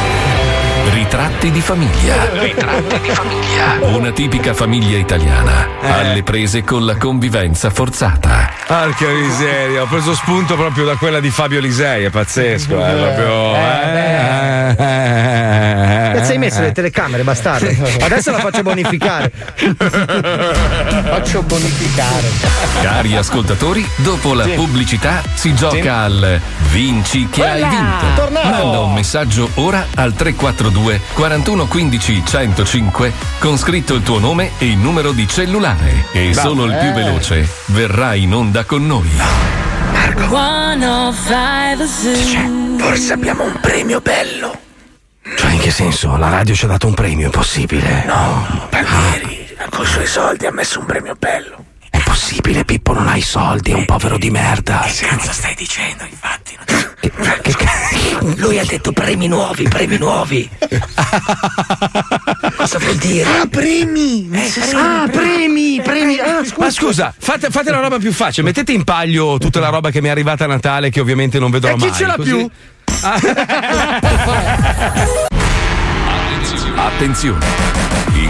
Ritratti 1.14 1.52
di 1.52 1.62
famiglia. 1.62 2.16
Ritratti 2.34 3.00
di 3.02 3.10
famiglia. 3.10 3.78
Una 3.96 4.10
tipica 4.12 4.56
famiglia 4.56 4.98
italiana, 4.98 5.68
alle 5.80 6.24
prese 6.24 6.64
con 6.64 6.86
la 6.86 6.96
convivenza 6.96 7.70
forzata. 7.70 8.50
Porca 8.66 9.06
miseria, 9.10 9.84
ho 9.84 9.86
preso 9.86 10.16
spunto 10.16 10.56
proprio 10.56 10.86
da 10.86 10.96
quella 10.96 11.20
di 11.20 11.30
Fabio 11.30 11.60
Lisei, 11.60 12.06
è 12.06 12.10
pazzesco, 12.10 12.84
eh, 12.84 12.94
proprio. 12.94 13.54
eh, 13.56 14.70
eh, 14.72 16.14
Cazzo 16.16 16.32
hai 16.32 16.38
messo 16.40 16.62
le 16.62 16.72
telecamere, 16.72 17.22
bastardo? 17.24 17.68
Adesso 18.02 18.32
la 18.32 18.40
faccio 18.40 18.64
bonificare. 18.64 19.32
Faccio 21.04 21.44
bonificare. 21.44 22.28
Cari 22.82 23.16
ascoltatori, 23.16 23.88
dopo 23.98 24.34
la 24.34 24.46
Sì. 24.46 24.52
pubblicità 24.54 25.22
si 25.36 25.54
gioca 25.54 25.80
Sì. 25.80 25.88
al 25.88 26.42
Vinci 26.72 27.28
che 27.30 27.44
hai 27.46 27.60
Quella! 27.62 27.68
vinto. 27.70 28.06
Tornato! 28.16 28.48
Manda 28.48 28.80
un 28.80 28.94
messaggio 28.94 29.48
ora 29.56 29.86
al 29.94 30.14
342 30.16 31.02
41 31.14 31.66
15 31.68 32.24
105 32.26 33.14
con 33.40 33.58
scritto 33.58 33.94
il 33.96 34.04
tuo 34.04 34.20
nome 34.20 34.52
e 34.58 34.66
il 34.68 34.78
numero 34.78 35.12
di 35.12 35.28
cellulare. 35.28 36.06
E 36.12 36.30
Bravo. 36.32 36.50
solo 36.50 36.66
il 36.66 36.78
più 36.78 36.90
Eh. 36.90 36.94
veloce 36.94 37.48
verrà 37.68 38.14
in 38.16 38.34
onda 38.34 38.64
con 38.66 38.86
noi. 38.86 39.10
Forse 42.78 43.14
abbiamo 43.14 43.44
un 43.44 43.60
premio 43.62 44.00
bello. 44.02 44.60
Cioè, 45.36 45.52
in 45.52 45.60
che 45.60 45.72
senso? 45.72 46.16
La 46.18 46.30
radio 46.30 46.54
ci 46.54 46.66
ha 46.66 46.68
dato 46.68 46.88
un 46.88 46.94
premio, 46.94 47.28
è 47.28 47.32
possibile? 47.32 48.04
No, 48.06 48.68
Palmieri, 48.70 49.56
con 49.70 49.84
i 49.86 49.88
suoi 49.88 50.06
soldi 50.08 50.46
ha 50.46 50.52
messo 50.52 50.80
un 50.80 50.86
premio 50.86 51.16
bello. 51.18 51.64
È 51.96 52.02
possibile, 52.04 52.66
Pippo 52.66 52.94
non 52.94 53.08
ha 53.08 53.16
i 53.16 53.22
soldi, 53.22 53.70
è 53.72 53.76
un 53.76 53.86
povero 53.86 54.18
di 54.18 54.32
merda. 54.32 54.80
Che 54.80 55.06
cazzo 55.06 55.32
stai 55.32 55.54
dicendo, 55.54 56.04
infatti? 56.10 56.58
Lui 58.38 58.58
ha 58.58 58.66
detto 58.66 58.92
premi 58.94 59.28
nuovi, 59.28 59.68
premi 59.68 59.98
nuovi. 59.98 60.50
Cosa 62.56 62.80
vuol 62.80 62.96
dire? 62.96 63.30
Ah, 63.42 63.46
premi! 63.48 64.28
Ah, 64.74 65.08
premi, 65.12 65.82
premi. 65.84 66.18
Ah, 66.18 66.42
Ma 66.58 66.72
scusa, 66.72 67.14
fate, 67.16 67.50
fate 67.52 67.70
la 67.70 67.80
roba 67.80 68.00
più 68.00 68.12
facile, 68.12 68.48
mettete 68.48 68.72
in 68.72 68.84
palio 68.84 69.38
tutta 69.38 69.60
la 69.60 69.70
roba 69.70 69.92
che 69.92 70.02
mi 70.02 70.08
è 70.08 70.12
arrivata 70.12 70.46
a 70.46 70.48
Natale 70.48 70.90
che 70.90 71.00
ovviamente 71.00 71.38
non 71.40 71.52
vedrò 71.52 71.74
E 71.74 71.76
chi 71.76 71.86
mai. 71.88 71.94
ce 71.96 72.06
l'ha 72.08 72.16
così- 72.16 72.30
più? 72.32 72.50
Attenzione! 76.76 77.73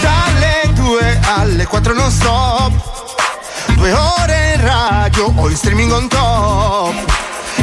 Dalle 0.00 0.72
2 0.72 1.20
alle 1.22 1.66
4 1.66 1.94
non 1.94 2.10
stop. 2.10 2.72
Due 3.74 3.92
ore 3.92 4.52
in 4.54 4.64
radio 4.64 5.32
o 5.36 5.48
in 5.48 5.56
streaming 5.56 5.92
on 5.92 6.08
top. 6.08 6.94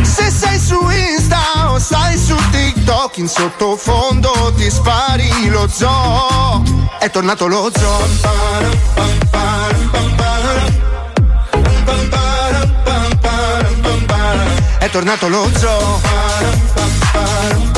Se 0.01 0.29
sei 0.29 0.59
su 0.59 0.87
Insta 0.89 1.71
o 1.71 1.79
stai 1.79 2.17
su 2.17 2.35
TikTok 2.51 3.17
In 3.17 3.27
sottofondo 3.27 4.53
ti 4.55 4.69
spari 4.69 5.49
lo 5.49 5.67
zoo. 5.67 6.63
È 6.99 7.09
tornato 7.09 7.47
lo 7.47 7.71
zoo. 7.75 8.07
È 14.79 14.89
tornato 14.89 15.27
lo 15.27 15.49
zoo 15.57 17.70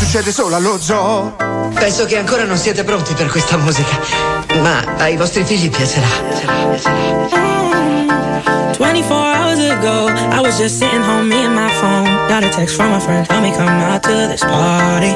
Succede 0.00 0.32
solo 0.32 0.56
allo 0.56 0.80
zoo 0.80 1.36
Penso 1.74 2.06
che 2.06 2.16
ancora 2.16 2.44
non 2.44 2.56
siete 2.56 2.84
pronti 2.84 3.12
per 3.14 3.28
questa 3.28 3.56
musica, 3.56 3.98
ma 4.62 4.96
ai 4.98 5.16
vostri 5.16 5.44
figli 5.44 5.70
piacerà. 5.70 6.06
24 8.72 9.14
hours 9.14 9.58
ago, 9.60 10.08
I 10.08 10.40
was 10.40 10.58
just 10.58 10.78
sitting 10.78 11.02
home, 11.02 11.28
me 11.28 11.44
and 11.44 11.54
my 11.54 11.70
phone. 11.80 12.04
Got 12.28 12.44
a 12.44 12.48
text 12.48 12.76
from 12.76 12.92
a 12.92 13.00
friend, 13.00 13.26
tell 13.26 13.40
me 13.40 13.52
come 13.52 13.68
out 13.68 14.02
to 14.02 14.26
this 14.28 14.42
party. 14.42 15.14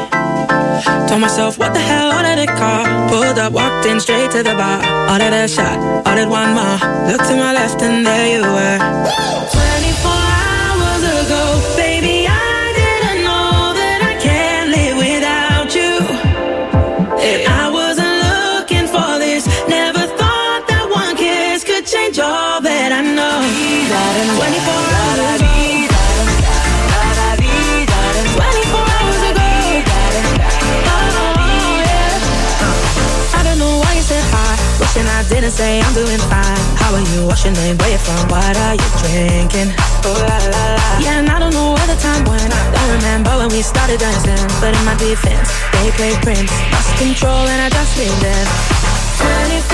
Told 1.09 1.21
myself, 1.21 1.59
what 1.59 1.73
the 1.73 1.81
hell, 1.81 2.13
ordered 2.13 2.39
a 2.39 2.47
car. 2.47 2.85
Pulled 3.09 3.39
up, 3.39 3.53
walked 3.53 3.87
in 3.87 4.01
straight 4.01 4.31
to 4.33 4.43
the 4.43 4.55
bar. 4.55 4.81
Ordered 5.11 5.33
a 5.33 5.49
shot, 5.49 5.77
ordered 6.07 6.29
one 6.29 6.55
more. 6.55 6.79
Looked 7.09 7.27
to 7.29 7.37
my 7.37 7.53
left 7.53 7.83
and 7.83 8.07
there 8.07 8.29
you 8.37 8.43
were. 8.43 8.79
24 8.79 10.14
say 35.55 35.79
I'm 35.81 35.95
doing 35.95 36.19
fine. 36.27 36.67
How 36.83 36.91
are 36.99 37.07
you? 37.15 37.27
What's 37.31 37.45
your 37.47 37.55
name? 37.55 37.79
Where 37.79 37.93
you 37.95 37.99
from? 38.03 38.27
What 38.27 38.57
are 38.67 38.75
you 38.75 38.89
drinking? 39.07 39.71
Oh, 40.03 40.11
la, 40.27 40.39
la, 40.51 40.65
la. 40.75 40.89
Yeah, 40.99 41.23
and 41.23 41.31
I 41.31 41.39
don't 41.39 41.55
know 41.55 41.79
where 41.79 41.87
the 41.87 41.95
time 42.03 42.27
went. 42.27 42.51
I 42.51 42.63
don't 42.75 42.91
remember 42.99 43.31
when 43.39 43.49
we 43.55 43.63
started 43.63 44.01
dancing. 44.03 44.35
But 44.59 44.75
in 44.75 44.85
my 44.85 44.99
defense, 44.99 45.55
they 45.79 45.95
played 45.95 46.19
Prince. 46.27 46.51
Lost 46.75 46.91
control 46.99 47.47
and 47.47 47.61
I 47.63 47.69
just 47.71 47.95
lived 47.95 48.25
in. 48.27 48.47
24 49.23 49.74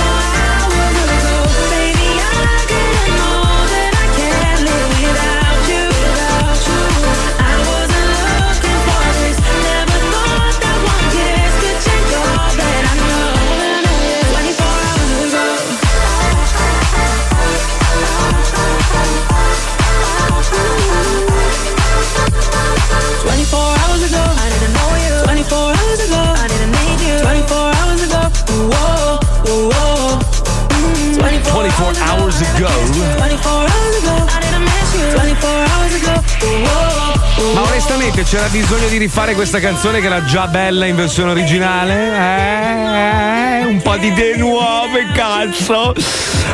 Onestamente 38.11 38.25
c'era 38.25 38.49
bisogno 38.49 38.89
di 38.89 38.97
rifare 38.99 39.35
questa 39.35 39.61
canzone 39.61 40.01
che 40.01 40.07
era 40.07 40.25
già 40.25 40.49
bella 40.49 40.85
in 40.85 40.97
versione 40.97 41.31
originale? 41.31 42.17
Eh, 42.17 43.61
eh, 43.61 43.65
un 43.67 43.81
po' 43.83 43.97
di 43.99 44.09
idee 44.09 44.37
nuove, 44.37 45.07
cazzo. 45.13 45.95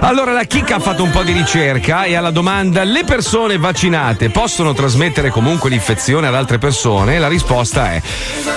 Allora 0.00 0.32
la 0.32 0.44
chicca 0.44 0.76
ha 0.76 0.78
fatto 0.78 1.02
un 1.02 1.10
po' 1.10 1.22
di 1.22 1.32
ricerca 1.32 2.04
e 2.04 2.14
alla 2.14 2.30
domanda 2.30 2.84
le 2.84 3.02
persone 3.04 3.58
vaccinate 3.58 4.30
possono 4.30 4.72
trasmettere 4.72 5.30
comunque 5.30 5.70
l'infezione 5.70 6.26
ad 6.26 6.34
altre 6.34 6.58
persone? 6.58 7.18
La 7.18 7.28
risposta 7.28 7.92
è 7.92 8.02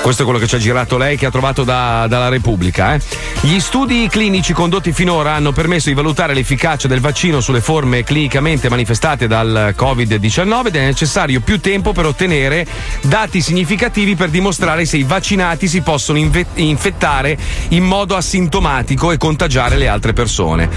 questo 0.02 0.22
è 0.22 0.26
quello 0.26 0.40
che 0.40 0.48
ci 0.48 0.56
ha 0.56 0.60
girato 0.60 0.98
lei 0.98 1.18
che 1.18 1.26
ha 1.26 1.32
trovato 1.32 1.64
da- 1.64 2.06
dalla 2.08 2.30
Repubblica. 2.30 2.94
eh. 2.94 3.02
Gli 3.42 3.60
studi 3.60 4.08
clinici 4.10 4.54
condotti 4.54 4.92
finora 4.92 5.34
hanno 5.34 5.52
permesso 5.52 5.90
di 5.90 5.96
valutare 5.96 6.34
l'efficacia 6.34 6.88
del 6.88 7.00
vaccino 7.00 7.40
sulle 7.40 7.62
forme 7.62 8.04
clinicamente 8.04 8.70
manifestate 8.70 9.28
dal 9.28 9.74
Covid-19 9.78 10.68
ed 10.68 10.76
è 10.76 10.86
necessario 10.86 11.40
più 11.40 11.60
tempo 11.60 11.94
per 11.94 12.06
ottenere 12.06 12.66
dati 13.02 13.42
significativi 13.42 14.16
per 14.16 14.30
dimostrare 14.30 14.86
se 14.86 14.98
i 14.98 15.04
vaccinati 15.04 15.68
si 15.68 15.82
possono 15.82 16.18
infettare 16.18 17.38
in 17.70 17.84
modo 17.84 18.16
asintomatico 18.16 19.12
e 19.12 19.18
contagiare 19.18 19.78
le 19.78 19.88
altre 19.88 20.14
persone. 20.14 20.70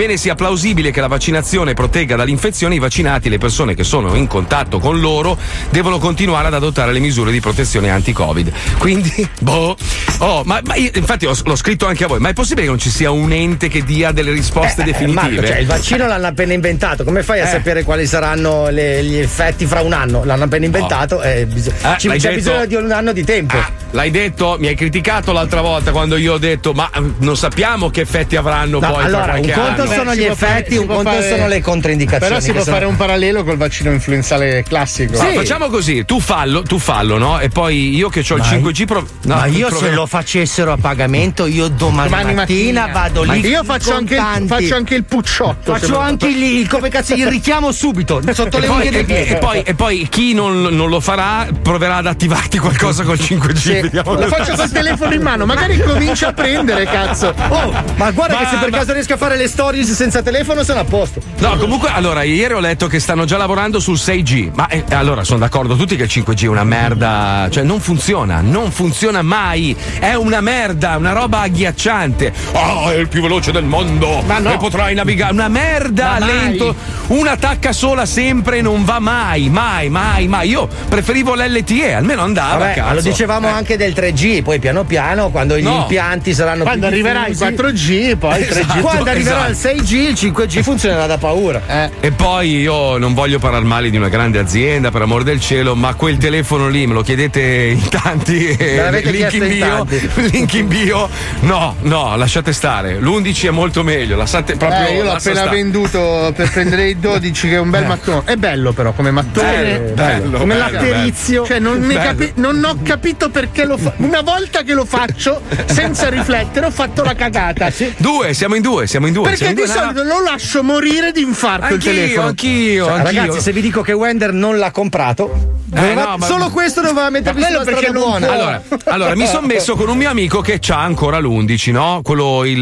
Sebbene 0.00 0.16
sia 0.18 0.34
plausibile 0.34 0.92
che 0.92 1.00
la 1.02 1.08
vaccinazione 1.08 1.74
protegga 1.74 2.16
dall'infezione, 2.16 2.74
i 2.74 2.78
vaccinati 2.78 3.26
e 3.26 3.30
le 3.30 3.36
persone 3.36 3.74
che 3.74 3.84
sono 3.84 4.14
in 4.14 4.26
contatto 4.28 4.78
con 4.78 4.98
loro 4.98 5.36
devono 5.68 5.98
continuare 5.98 6.46
ad 6.46 6.54
adottare 6.54 6.90
le 6.94 7.00
misure 7.00 7.30
di 7.30 7.38
protezione 7.38 7.90
anti-Covid. 7.90 8.50
Quindi, 8.78 9.28
boh. 9.42 9.76
Oh, 10.20 10.42
ma, 10.44 10.58
ma 10.64 10.74
io- 10.76 10.90
infatti 10.94 11.26
ho- 11.26 11.36
l'ho 11.44 11.54
scritto 11.54 11.86
anche 11.86 12.04
a 12.04 12.06
voi, 12.06 12.18
ma 12.18 12.30
è 12.30 12.32
possibile 12.32 12.62
che 12.62 12.68
non 12.68 12.78
ci 12.78 12.88
sia 12.88 13.10
un 13.10 13.30
ente 13.30 13.68
che 13.68 13.84
dia 13.84 14.10
delle 14.10 14.30
risposte 14.32 14.80
Eh, 14.80 14.84
definitive? 14.86 15.32
Marco, 15.34 15.46
cioè, 15.46 15.58
il 15.58 15.66
vaccino 15.66 16.06
l'hanno 16.06 16.26
appena 16.28 16.54
inventato, 16.54 17.04
come 17.04 17.22
fai 17.22 17.40
a 17.40 17.44
Eh. 17.46 17.50
sapere 17.50 17.82
quali 17.82 18.06
saranno 18.06 18.70
le- 18.70 19.04
gli 19.04 19.16
effetti 19.18 19.66
fra 19.66 19.82
un 19.82 19.92
anno? 19.92 20.24
L'hanno 20.24 20.44
appena 20.44 20.64
inventato 20.64 21.20
e 21.20 21.44
bis- 21.44 21.66
Eh, 21.66 21.72
ci- 21.98 22.08
c'è 22.08 22.16
detto? 22.16 22.34
bisogno 22.36 22.64
di 22.64 22.74
un 22.74 22.90
anno 22.90 23.12
di 23.12 23.22
tempo. 23.22 23.54
L'hai 23.90 24.10
detto, 24.10 24.56
mi 24.58 24.68
hai 24.68 24.74
criticato 24.76 25.32
l'altra 25.32 25.60
volta 25.60 25.90
quando 25.90 26.16
io 26.16 26.34
ho 26.34 26.38
detto, 26.38 26.72
ma 26.72 26.88
eh, 26.94 27.02
non 27.18 27.36
sappiamo 27.36 27.90
che 27.90 28.00
effetti 28.00 28.36
avranno 28.36 28.78
No, 28.78 28.92
poi. 28.92 29.04
allora, 29.04 29.24
tra 29.24 29.32
un 29.34 29.40
qualche 29.42 29.52
conto 29.60 29.82
anno. 29.82 29.89
Sono 29.94 30.14
gli 30.14 30.20
fare- 30.22 30.30
effetti, 30.32 30.76
un 30.76 30.86
conto 30.86 31.10
fare- 31.10 31.28
sono 31.28 31.46
le 31.48 31.60
controindicazioni. 31.60 32.28
Però 32.32 32.40
si 32.44 32.52
può 32.52 32.60
sono- 32.62 32.74
fare 32.74 32.86
un 32.86 32.96
parallelo 32.96 33.44
col 33.44 33.56
vaccino 33.56 33.90
influenzale 33.92 34.62
classico. 34.66 35.16
Ma 35.18 35.32
facciamo 35.32 35.68
così, 35.68 36.04
tu 36.04 36.20
fallo, 36.20 36.62
tu 36.62 36.78
fallo, 36.78 37.18
no? 37.18 37.38
E 37.40 37.48
poi 37.48 37.94
io 37.94 38.08
che 38.08 38.20
ho 38.28 38.34
il 38.36 38.40
Ma- 38.40 38.46
5G 38.48 38.84
pro- 38.84 39.06
no, 39.22 39.34
ma 39.34 39.46
io 39.46 39.70
se 39.74 39.90
lo 39.90 40.06
facessero 40.06 40.72
a 40.72 40.76
pagamento, 40.76 41.46
io 41.46 41.68
domani, 41.68 42.08
Domani 42.08 42.34
mattina, 42.34 42.80
mattina. 42.86 43.00
vado 43.00 43.22
lì. 43.22 43.46
io 43.46 43.64
faccio 43.64 43.94
anche 43.94 44.16
faccio 44.46 44.74
anche 44.74 44.94
il 44.94 45.04
pucciotto, 45.04 45.72
Faccio 45.74 45.98
anche 45.98 46.26
il, 46.28 46.42
il- 46.42 46.68
come 46.68 46.88
cazzo, 46.88 47.14
il 47.14 47.26
richiamo 47.26 47.72
subito, 47.72 48.20
sotto 48.32 48.56
E 48.56 48.60
le 48.60 48.66
unghie 48.68 48.90
dei 48.90 49.04
piedi. 49.04 49.30
e 49.30 49.36
poi- 49.36 49.62
e 49.62 49.74
poi 49.74 50.06
chi 50.10 50.34
non, 50.34 50.62
non 50.62 50.88
lo 50.88 51.00
farà 51.00 51.46
proverà 51.62 51.96
ad 51.96 52.06
attivarti 52.06 52.58
qualcosa 52.58 53.02
col 53.04 53.18
5G. 53.18 53.54
Sì, 53.56 53.72
vediamo. 53.80 54.14
lo 54.14 54.26
faccio 54.28 54.54
col 54.54 54.70
telefono 54.70 55.14
in 55.14 55.22
mano, 55.22 55.46
magari 55.46 55.78
comincia 55.80 56.28
a 56.28 56.32
prendere, 56.32 56.84
cazzo. 56.84 57.34
Oh, 57.48 57.72
ma 57.96 58.10
guarda 58.10 58.34
Ma- 58.34 58.40
che 58.40 58.46
se 58.50 58.56
per 58.58 58.70
ma- 58.70 58.78
caso 58.78 58.92
riesco 58.92 59.14
a 59.14 59.16
fare 59.16 59.36
le 59.36 59.48
stories 59.80 59.92
senza 59.92 60.22
telefono 60.22 60.62
sono 60.62 60.80
a 60.80 60.84
posto. 60.84 61.20
No, 61.38 61.56
comunque, 61.56 61.90
allora, 61.92 62.22
ieri 62.22 62.54
ho 62.54 62.60
letto 62.60 62.86
che 62.86 62.98
stanno 63.00 63.24
già 63.24 63.36
lavorando 63.36 63.80
sul 63.80 63.96
6G. 63.96 64.50
Ma 64.54 64.68
eh, 64.68 64.84
allora 64.90 65.24
sono 65.24 65.38
d'accordo 65.38 65.76
tutti 65.76 65.96
che 65.96 66.04
il 66.04 66.10
5G 66.12 66.44
è 66.44 66.46
una 66.46 66.64
merda. 66.64 67.48
Cioè, 67.50 67.62
non 67.64 67.80
funziona, 67.80 68.40
non 68.42 68.70
funziona 68.70 69.22
mai. 69.22 69.74
È 69.98 70.14
una 70.14 70.40
merda, 70.40 70.96
una 70.96 71.12
roba 71.12 71.40
agghiacciante. 71.40 72.32
Oh, 72.52 72.90
è 72.90 72.96
il 72.96 73.08
più 73.08 73.22
veloce 73.22 73.52
del 73.52 73.64
mondo. 73.64 74.22
Ma 74.26 74.38
no. 74.38 74.52
E 74.52 74.56
potrai 74.58 74.94
navigare. 74.94 75.32
Una 75.32 75.48
merda, 75.48 76.16
Ma 76.18 76.26
mai. 76.26 76.28
lento. 76.34 76.74
Una 77.08 77.36
tacca 77.36 77.72
sola 77.72 78.06
sempre 78.06 78.60
non 78.60 78.84
va 78.84 78.98
mai, 78.98 79.48
mai, 79.48 79.88
mai, 79.88 80.28
mai. 80.28 80.48
Io 80.50 80.68
preferivo 80.88 81.34
l'LTE, 81.34 81.94
almeno 81.94 82.22
andava. 82.22 82.58
Vabbè, 82.58 82.74
cazzo. 82.74 82.86
ma 82.88 82.94
lo 82.94 83.00
dicevamo 83.00 83.48
Eh. 83.48 83.50
anche 83.50 83.76
del 83.76 83.92
3G, 83.92 84.42
poi 84.42 84.58
piano 84.58 84.84
piano, 84.84 85.30
quando 85.30 85.56
gli 85.58 85.62
No. 85.62 85.78
impianti 85.80 86.34
saranno 86.34 86.62
Quando 86.64 86.86
più 86.88 86.96
arriverà 86.96 87.26
il 87.26 87.32
diffusi- 87.36 87.54
4G, 87.54 88.16
poi 88.16 88.40
il 88.40 88.46
3G. 88.50 88.58
Esatto, 88.60 88.80
Quando 88.80 89.10
arriverà 89.10 89.36
esatto. 89.36 89.50
il 89.50 89.56
6G, 89.70 89.92
il 89.94 90.12
5G 90.14 90.62
funzionerà 90.62 91.06
da 91.06 91.16
paura. 91.16 91.62
Eh. 91.66 91.90
E 92.00 92.10
poi 92.10 92.58
io 92.60 92.98
non 92.98 93.14
voglio 93.14 93.38
parlare 93.38 93.64
male 93.64 93.88
di 93.90 93.96
una 93.96 94.08
grande 94.08 94.38
azienda, 94.40 94.90
per 94.90 95.02
amor 95.02 95.22
del 95.22 95.40
cielo, 95.40 95.76
ma 95.76 95.94
quel 95.94 96.16
telefono 96.16 96.68
lì 96.68 96.86
me 96.88 96.94
lo 96.94 97.02
chiedete 97.02 97.40
in 97.40 97.88
tanti. 97.88 98.48
eh, 98.48 98.90
link 98.90 99.04
in 99.04 99.12
chiesto 99.12 99.44
in 99.44 99.48
bio. 99.48 99.66
tanti. 99.66 100.10
Link 100.30 100.54
in 100.54 100.68
bio. 100.68 101.08
No, 101.40 101.76
no, 101.82 102.16
lasciate 102.16 102.52
stare. 102.52 102.98
L'11 102.98 103.46
è 103.46 103.50
molto 103.50 103.84
meglio. 103.84 104.16
Lasciate 104.16 104.56
proprio. 104.56 104.86
Eh, 104.86 104.94
io 104.96 105.04
l'ho 105.04 105.12
appena 105.12 105.40
stare. 105.40 105.56
venduto 105.56 106.32
per 106.34 106.50
prendere 106.50 106.88
il 106.88 106.96
12 106.96 107.48
che 107.48 107.54
è 107.54 107.58
un 107.58 107.70
bel 107.70 107.86
mattone. 107.86 108.22
È 108.24 108.34
bello 108.36 108.72
però 108.72 108.92
come 108.92 109.10
mattone. 109.12 109.48
Bello, 109.78 109.94
bello, 109.94 110.38
come 110.38 110.54
bello, 110.56 110.70
latterizio. 110.72 111.46
Cioè 111.46 111.58
non, 111.60 111.86
Bello. 111.86 112.00
capi- 112.00 112.32
non 112.36 112.64
ho 112.64 112.76
capito 112.82 113.28
perché 113.30 113.64
lo 113.64 113.76
fa. 113.76 113.92
Una 113.98 114.22
volta 114.22 114.62
che 114.62 114.72
lo 114.74 114.84
faccio 114.84 115.40
senza 115.66 116.08
riflettere 116.08 116.66
ho 116.66 116.70
fatto 116.70 117.04
la 117.04 117.14
cagata. 117.14 117.70
Due, 117.96 118.34
siamo 118.34 118.56
in 118.56 118.62
due, 118.62 118.86
siamo 118.88 119.06
in 119.06 119.12
due. 119.12 119.22
Perché 119.22 119.38
siamo 119.38 119.52
in 119.52 119.59
di 119.62 119.68
solito 119.68 120.02
lo 120.02 120.20
lascio 120.22 120.62
morire 120.62 121.12
di 121.12 121.20
infarto 121.22 121.66
il 121.66 121.72
Anch'io, 121.74 121.90
telefono. 121.92 122.26
anch'io, 122.28 122.84
Cioè, 122.86 122.98
anch'io. 122.98 123.20
ragazzi, 123.20 123.40
se 123.40 123.52
vi 123.52 123.60
dico 123.60 123.82
che 123.82 123.92
Wender 123.92 124.32
non 124.32 124.58
l'ha 124.58 124.70
comprato, 124.70 125.58
Eh, 125.72 125.94
no, 125.94 126.16
ma- 126.18 126.26
solo 126.26 126.50
questo 126.50 126.80
doveva 126.80 127.10
mettervi 127.10 127.40
Ma 127.40 127.46
sulla 127.46 127.62
strada 127.62 127.90
buona. 127.92 128.30
Allora, 128.30 128.62
allora, 128.84 129.14
mi 129.14 129.26
sono 129.26 129.46
messo 129.46 129.76
con 129.76 129.88
un 129.88 129.96
mio 129.96 130.10
amico 130.10 130.40
che 130.40 130.58
ha 130.68 130.80
ancora 130.82 131.18
l'11, 131.20 131.70
no? 131.70 132.00
Quello 132.02 132.44
il. 132.44 132.58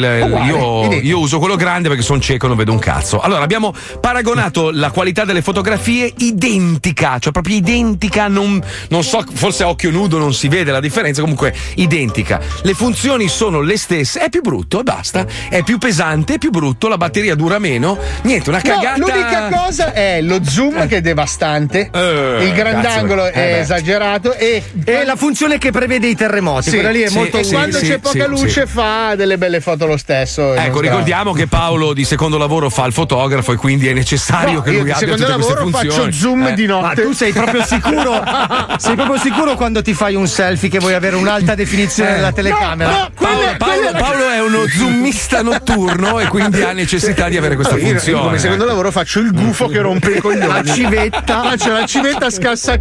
Io, 0.47 0.85
identico. 0.85 1.07
io 1.07 1.19
uso 1.19 1.39
quello 1.39 1.57
grande 1.57 1.89
perché 1.89 2.03
sono 2.03 2.21
cieco 2.21 2.45
e 2.47 2.49
non 2.49 2.57
vedo 2.59 2.73
un 2.73 2.79
cazzo. 2.79 3.21
Allora, 3.21 3.43
abbiamo 3.43 3.75
paragonato 4.01 4.71
la 4.75 4.91
qualità 4.91 5.25
delle 5.25 5.41
fotografie 5.43 6.13
identica, 6.19 7.19
cioè 7.19 7.33
proprio 7.33 7.57
identica. 7.57 8.29
Non, 8.29 8.63
non 8.89 9.03
so, 9.03 9.25
forse 9.33 9.63
a 9.63 9.69
occhio 9.69 9.91
nudo 9.91 10.19
non 10.19 10.35
si 10.35 10.49
vede 10.49 10.71
la 10.71 10.81
differenza, 10.81 11.21
comunque 11.23 11.55
identica. 11.77 12.41
Le 12.63 12.75
funzioni 12.75 13.29
sono 13.29 13.61
le 13.61 13.79
stesse, 13.79 14.21
è 14.21 14.29
più 14.29 14.43
brutto 14.43 14.81
e 14.81 14.83
basta. 14.83 15.27
È 15.49 15.63
più 15.63 15.79
pesante, 15.79 16.35
è 16.35 16.39
più 16.39 16.51
brutto, 16.51 16.89
la 16.89 16.97
batteria 16.99 17.35
dura 17.35 17.59
meno. 17.59 17.97
Niente, 18.23 18.51
una 18.51 18.61
No, 18.63 18.75
cagata. 18.75 18.99
l'unica 18.99 19.49
cosa 19.51 19.93
è 19.93 20.21
lo 20.21 20.41
zoom 20.45 20.87
che 20.87 20.97
è 20.99 21.01
devastante, 21.01 21.91
Eh, 21.93 22.45
il 22.45 22.53
grandangolo 22.53 22.97
cazzo, 23.07 23.26
eh, 23.26 23.32
è 23.32 23.51
beh. 23.53 23.59
esagerato 23.61 24.34
e, 24.34 24.62
E 24.84 25.05
la 25.05 25.16
funzione 25.16 25.59
che 25.59 25.70
prevede 25.70 26.07
i 26.09 26.14
terremoti, 26.14 26.70
Sì, 26.70 26.76
quella 26.76 26.90
lì 26.90 27.01
è 27.03 27.09
sì, 27.09 27.14
molto 27.16 27.42
sì, 27.42 27.53
quando 27.53 27.78
sì, 27.78 27.86
c'è 27.86 27.99
poca 27.99 28.24
sì, 28.24 28.28
luce 28.28 28.66
sì. 28.66 28.72
fa 28.72 29.14
delle 29.16 29.38
belle 29.38 29.61
foto 29.61 29.86
lo 29.86 29.96
stesso. 29.96 30.55
Ecco, 30.55 30.80
ricordiamo 30.80 31.32
che 31.32 31.46
Paolo 31.46 31.92
di 31.92 32.05
secondo 32.05 32.38
lavoro 32.38 32.70
fa 32.70 32.84
il 32.86 32.92
fotografo 32.92 33.53
e 33.53 33.57
quindi 33.57 33.88
è 33.88 33.92
necessario 33.92 34.55
No, 34.55 34.62
che 34.62 34.70
lui 34.70 34.80
abbia 34.80 34.94
tutte 34.94 35.07
queste 35.07 35.26
lavoro 35.28 35.61
funzioni. 35.62 35.88
faccio 35.88 36.12
zoom 36.12 36.46
Eh. 36.49 36.55
di 36.55 36.66
Ma 36.66 36.80
notte. 36.80 37.03
tu 37.03 37.12
sei 37.12 37.32
proprio 37.32 37.62
sicuro? 37.64 38.22
sei 38.78 38.94
proprio 38.94 39.18
sicuro 39.18 39.55
quando 39.55 39.82
ti 39.82 39.94
fai 39.94 40.14
un 40.14 40.26
selfie 40.26 40.68
che 40.68 40.78
vuoi 40.78 40.94
avere 40.94 41.16
un'alta 41.16 41.55
definizione 41.55 42.11
Eh. 42.11 42.14
della 42.14 42.32
telecamera? 42.32 42.90
No, 42.90 43.11
Paolo, 43.14 43.36
quella- 43.36 43.57
Paolo- 43.57 43.80
quella- 43.80 43.99
Paolo 43.99 44.28
è 44.30 44.40
uno 44.40 44.64
zoomista 44.68 45.42
notturno 45.42 46.18
e 46.20 46.26
quindi 46.28 46.62
ha 46.62 46.72
necessità 46.72 47.28
di 47.28 47.36
avere 47.36 47.55
questa 47.55 47.76
Io- 47.76 47.82
io 47.82 47.88
funzione. 47.90 48.22
come 48.22 48.38
secondo 48.38 48.64
lavoro 48.64 48.90
faccio 48.90 49.20
il 49.20 49.32
gufo 49.32 49.66
che 49.68 49.78
rompe 49.80 50.11
i 50.12 50.18
coglioni. 50.20 50.46
La 50.46 50.62
civetta. 50.64 51.42
Faccio 51.42 51.72
la 51.72 51.86
civetta 51.86 52.30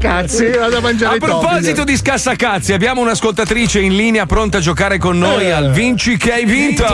scassacazzi 0.07 0.57
vado 0.57 0.77
a 0.77 0.81
mangiare 0.81 1.15
A 1.15 1.19
proposito 1.19 1.83
di 1.83 1.97
scassacazzi, 1.97 2.71
abbiamo 2.73 3.01
un'ascoltatrice 3.01 3.79
in 3.81 3.95
linea 3.95 4.25
pronta 4.25 4.57
a 4.57 4.61
giocare 4.61 4.97
con 4.97 5.17
noi 5.17 5.45
Eh. 5.47 5.51
al 5.51 5.71
Vinci 5.71 6.15
che 6.17 6.31
hai 6.31 6.45
vinto. 6.45 6.85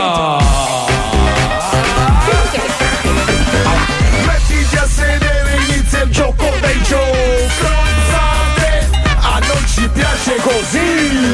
Mettiti 4.26 4.76
a 4.76 4.86
sedere, 4.86 5.58
inizia 5.68 6.02
il 6.02 6.10
gioco 6.10 6.44
dei. 6.60 6.72
Stronzate, 6.84 8.90
a 9.20 9.38
non 9.38 9.64
ci 9.66 9.88
piace 9.92 10.34
così. 10.40 11.32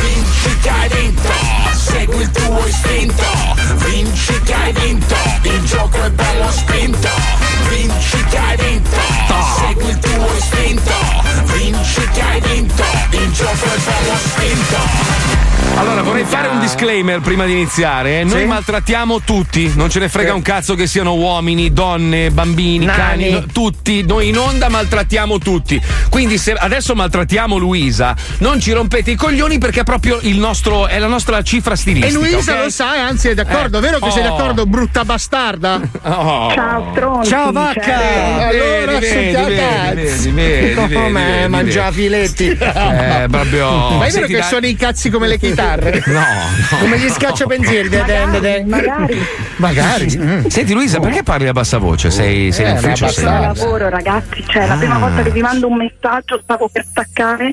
Vinci 0.00 0.58
che 0.62 0.68
hai 0.68 0.88
vinto, 1.00 1.32
segui 1.74 2.22
il 2.22 2.30
tuo 2.30 2.64
istinto. 2.66 3.24
Vinci 3.86 4.40
che 4.44 4.54
hai 4.54 4.72
vinto, 4.72 5.14
il 5.42 5.62
gioco 5.64 6.02
è 6.02 6.10
bello 6.10 6.50
spinto. 6.50 7.08
Istinto. 10.38 10.92
Vinci 11.52 12.08
che 12.12 12.20
hai 12.20 12.40
vinto, 12.40 12.84
il 13.10 13.32
gioco 13.32 13.64
è 13.64 13.78
bello 13.78 14.16
spinto. 14.16 15.37
Allora, 15.76 16.02
vorrei 16.02 16.24
fare 16.24 16.48
un 16.48 16.58
disclaimer 16.58 17.20
prima 17.20 17.44
di 17.44 17.52
iniziare. 17.52 18.20
eh. 18.20 18.24
Noi 18.24 18.40
Sì? 18.40 18.46
maltrattiamo 18.46 19.20
tutti, 19.20 19.72
non 19.76 19.88
ce 19.88 20.00
ne 20.00 20.08
frega 20.08 20.30
Sì. 20.30 20.34
un 20.36 20.42
cazzo 20.42 20.74
che 20.74 20.88
siano 20.88 21.14
uomini, 21.14 21.72
donne, 21.72 22.30
bambini, 22.30 22.84
Nani. 22.84 22.98
cani, 22.98 23.30
no- 23.30 23.44
tutti. 23.52 24.02
Noi 24.04 24.28
in 24.28 24.38
onda 24.38 24.68
maltrattiamo 24.68 25.38
tutti. 25.38 25.80
Quindi, 26.10 26.36
se 26.36 26.52
adesso 26.54 26.94
maltrattiamo 26.96 27.56
Luisa, 27.58 28.16
non 28.38 28.58
ci 28.60 28.72
rompete 28.72 29.12
i 29.12 29.14
coglioni 29.14 29.58
perché 29.58 29.80
è 29.80 29.84
proprio 29.84 30.18
il 30.22 30.38
nostro, 30.38 30.88
è 30.88 30.98
la 30.98 31.06
nostra 31.06 31.42
cifra 31.42 31.74
E 31.74 31.76
stilistica. 31.76 32.18
Luisa 32.18 32.54
ok? 32.54 32.62
lo 32.64 32.70
sa 32.70 32.96
e 32.96 32.98
anzi 32.98 33.28
è 33.28 33.34
d'accordo, 33.34 33.78
Eh. 33.78 33.80
vero 33.80 33.98
che 34.00 34.10
sei 34.10 34.26
Oh. 34.26 34.30
d'accordo, 34.30 34.66
brutta 34.66 35.04
bastarda? 35.04 35.80
Oh. 36.02 36.52
Ciao 36.54 36.88
stronzi. 36.90 37.30
Ciao 37.30 37.52
vacca! 37.52 38.46
Allora, 38.48 38.98
vedi, 38.98 39.06
vedi, 39.06 39.34
vedi, 39.34 40.30
vedi, 40.30 40.30
vedi, 40.32 40.74
Come 40.94 41.46
mangia 41.48 41.92
filetti? 41.92 42.48
Eh, 42.48 43.26
proprio. 43.30 43.70
Ma 43.70 43.94
è 43.94 43.98
vero 43.98 44.10
Senti, 44.10 44.32
che 44.32 44.38
dai- 44.40 44.48
sono 44.48 44.66
i 44.66 44.74
cazzi 44.74 45.08
come 45.10 45.28
le 45.28 45.38
chitarre? 45.38 45.57
No, 46.06 46.12
no, 46.12 46.20
no. 46.70 46.78
Come 46.78 46.98
gli 46.98 47.08
de- 47.88 48.02
de- 48.04 48.40
de- 48.40 48.64
Magari. 48.64 49.26
Magari. 49.56 50.16
Mm. 50.16 50.46
Senti 50.46 50.72
Luisa, 50.72 51.00
perché 51.00 51.22
parli 51.22 51.48
a 51.48 51.52
bassa 51.52 51.78
voce? 51.78 52.10
Sei, 52.10 52.52
sei 52.52 52.70
in 52.70 52.76
ufficio? 52.76 53.08
sei- 53.08 53.24
lavoro, 53.24 53.88
ragazzi. 53.88 54.44
Cioè, 54.46 54.66
la 54.66 54.76
prima 54.76 54.94
Ah. 54.94 54.98
volta 54.98 55.22
che 55.22 55.30
vi 55.30 55.40
mando 55.40 55.66
un 55.66 55.76
messaggio 55.76 56.40
stavo 56.42 56.68
per 56.68 56.84
staccare, 56.88 57.52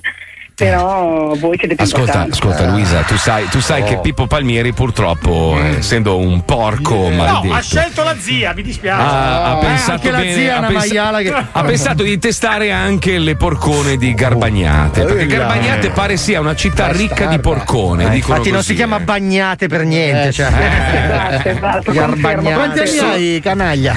però 0.56 1.34
voi 1.38 1.58
siete 1.58 1.76
più 1.76 1.84
Ascolta, 1.84 2.06
importanti. 2.24 2.32
ascolta 2.32 2.66
Luisa, 2.72 3.02
tu 3.02 3.16
sai, 3.18 3.48
tu 3.50 3.60
sai 3.60 3.82
Oh. 3.82 3.86
che 3.86 3.98
Pippo 3.98 4.26
Palmieri 4.26 4.72
purtroppo, 4.74 5.58
eh, 5.62 5.78
essendo 5.80 6.18
un 6.18 6.44
porco 6.46 6.94
No, 6.96 7.10
maledetto, 7.10 7.54
ha 7.54 7.62
scelto 7.62 8.04
la 8.04 8.16
zia, 8.18 8.54
mi 8.56 8.62
dispiace. 8.64 9.02
ha, 9.02 9.44
ha 9.54 9.58
Eh, 9.58 9.66
pensato 9.66 9.92
anche 9.92 10.12
la 10.12 10.18
bene, 10.20 10.34
zia 10.34 10.56
ha, 10.56 10.58
una 10.60 10.68
pens- 10.68 10.88
maiala 10.88 11.22
che- 11.22 11.34
ha 11.52 11.64
pensato 11.64 12.04
di 12.04 12.18
testare 12.18 12.72
anche 12.72 13.18
le 13.18 13.36
porcone 13.36 13.98
di 13.98 14.14
Garbagnate, 14.14 15.04
perché 15.04 15.26
Uia. 15.26 15.38
Garbagnate 15.38 15.90
pare 15.90 16.16
sia 16.18 16.40
una 16.40 16.56
città 16.56 16.90
ricca 16.92 17.26
di 17.28 17.40
porcone. 17.40 18.12
Eh, 18.12 18.16
infatti 18.16 18.48
non 18.50 18.58
così. 18.60 18.70
si 18.70 18.76
chiama 18.76 19.00
bagnate 19.00 19.68
per 19.68 19.84
niente. 19.84 20.28
Eh, 20.30 20.32
cioè. 20.32 20.48
Esatto, 20.48 21.50
esatto, 21.50 21.92
Garbagnate. 21.92 22.54
Quanti 22.54 22.80
anni 22.80 23.00
hai, 23.00 23.40
canaglia? 23.42 23.96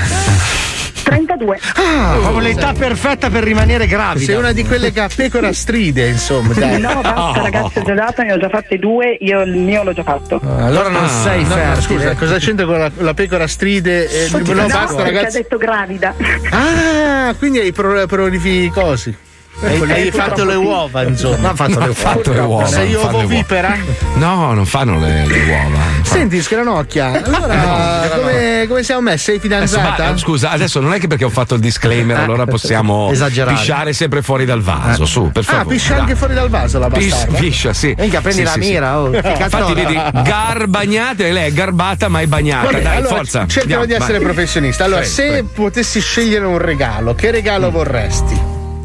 32. 1.38 1.58
Ah, 1.74 2.16
proprio 2.20 2.40
l'età 2.40 2.72
perfetta 2.72 3.30
per 3.30 3.42
rimanere 3.44 3.86
gravida. 3.86 4.24
Sei 4.24 4.34
una 4.36 4.52
di 4.52 4.64
quelle 4.64 4.92
che 4.92 5.00
ha 5.00 5.08
pecora 5.14 5.52
stride, 5.52 6.08
insomma. 6.08 6.52
Dai. 6.54 6.80
No, 6.80 7.00
basta, 7.00 7.42
ragazzi, 7.42 7.78
ho 7.78 7.82
già 7.82 7.94
dato, 7.94 8.22
ne 8.22 8.32
ho 8.32 8.38
già 8.38 8.48
fatte 8.48 8.78
due, 8.78 9.16
io 9.20 9.40
il 9.42 9.56
mio 9.56 9.82
l'ho 9.84 9.92
già 9.92 10.02
fatto. 10.02 10.40
Allora 10.58 10.88
non 10.88 11.04
Ah, 11.04 11.08
sei 11.08 11.42
no, 11.44 11.54
fertile. 11.54 11.80
scusa, 11.98 12.14
cosa 12.14 12.38
c'entra 12.38 12.66
con 12.66 12.78
la, 12.78 12.90
la 12.98 13.14
pecora 13.14 13.46
stride? 13.46 14.08
Eh, 14.08 14.28
No, 14.30 14.52
no, 14.54 14.66
basta, 14.66 15.02
ragazzi. 15.02 15.36
ha 15.38 15.40
detto 15.40 15.56
gravida. 15.56 16.14
Ah, 16.50 17.34
quindi 17.38 17.58
hai 17.60 17.72
pro- 17.72 18.06
prolificosi. 18.06 19.16
Eh, 19.60 19.66
Hai 19.90 20.06
eh, 20.06 20.12
fatto 20.12 20.44
le 20.44 20.54
uova, 20.54 21.02
insomma. 21.02 21.50
Ha 21.50 21.54
fatto 21.54 21.78
le 21.80 21.86
uova. 21.86 21.92
Fatto 21.94 22.32
le 22.32 22.38
uova, 22.40 22.66
Sei 22.66 22.94
ovovipera? 22.94 23.76
No, 24.14 24.52
non 24.52 24.64
fanno 24.66 25.00
le, 25.00 25.26
le 25.26 25.42
uova. 25.50 25.78
Senti, 26.02 26.40
Scranocchia, 26.40 27.24
allora 27.24 28.08
come, 28.14 28.66
come 28.68 28.82
siamo 28.84 29.00
messi? 29.00 29.24
Sei 29.24 29.36
Adesso, 29.36 29.76
fidanzata? 29.78 30.10
ma, 30.10 30.16
scusa, 30.16 30.50
adesso 30.50 30.78
non 30.80 30.92
è 30.94 31.00
che 31.00 31.08
perché 31.08 31.24
ho 31.24 31.28
fatto 31.30 31.54
il 31.54 31.60
disclaimer, 31.60 32.18
Eh, 32.18 32.22
allora 32.22 32.46
possiamo 32.46 33.10
esagerare. 33.12 33.56
pisciare 33.56 33.92
sempre 33.92 34.22
fuori 34.22 34.44
dal 34.44 34.62
vaso. 34.62 35.04
Su, 35.06 35.30
per 35.32 35.42
Ah, 35.48 35.50
favore. 35.52 35.74
piscia 35.74 35.90
dai. 35.92 36.00
anche 36.00 36.14
fuori 36.14 36.34
dal 36.34 36.48
vaso 36.48 36.78
la 36.78 36.88
Pis- 36.88 37.10
bastarda. 37.10 37.38
piscia, 37.38 37.72
sì. 37.72 37.94
Minchia, 37.98 38.20
prendi 38.20 38.38
Sì, 38.38 38.44
la 38.44 38.52
sì, 38.52 38.62
sì. 38.62 38.68
mira, 38.70 39.00
oh. 39.00 39.12
Infatti, 39.14 39.74
vedi, 39.74 40.00
garbagnate, 40.22 41.32
lei 41.32 41.48
è 41.48 41.52
garbata, 41.52 42.06
ma 42.08 42.20
è 42.20 42.26
bagnata. 42.26 42.66
Vabbè, 42.70 42.82
Dai, 42.82 42.96
allora, 42.98 43.16
forza. 43.16 43.46
Cerchiamo 43.48 43.84
di 43.86 43.92
essere 43.92 44.18
vai. 44.18 44.22
professionista. 44.22 44.84
Allora, 44.84 45.02
se 45.02 45.44
potessi 45.52 46.00
scegliere 46.00 46.44
un 46.46 46.58
regalo, 46.58 47.14
che 47.16 47.30
regalo 47.32 47.70
vorresti? 47.72 48.40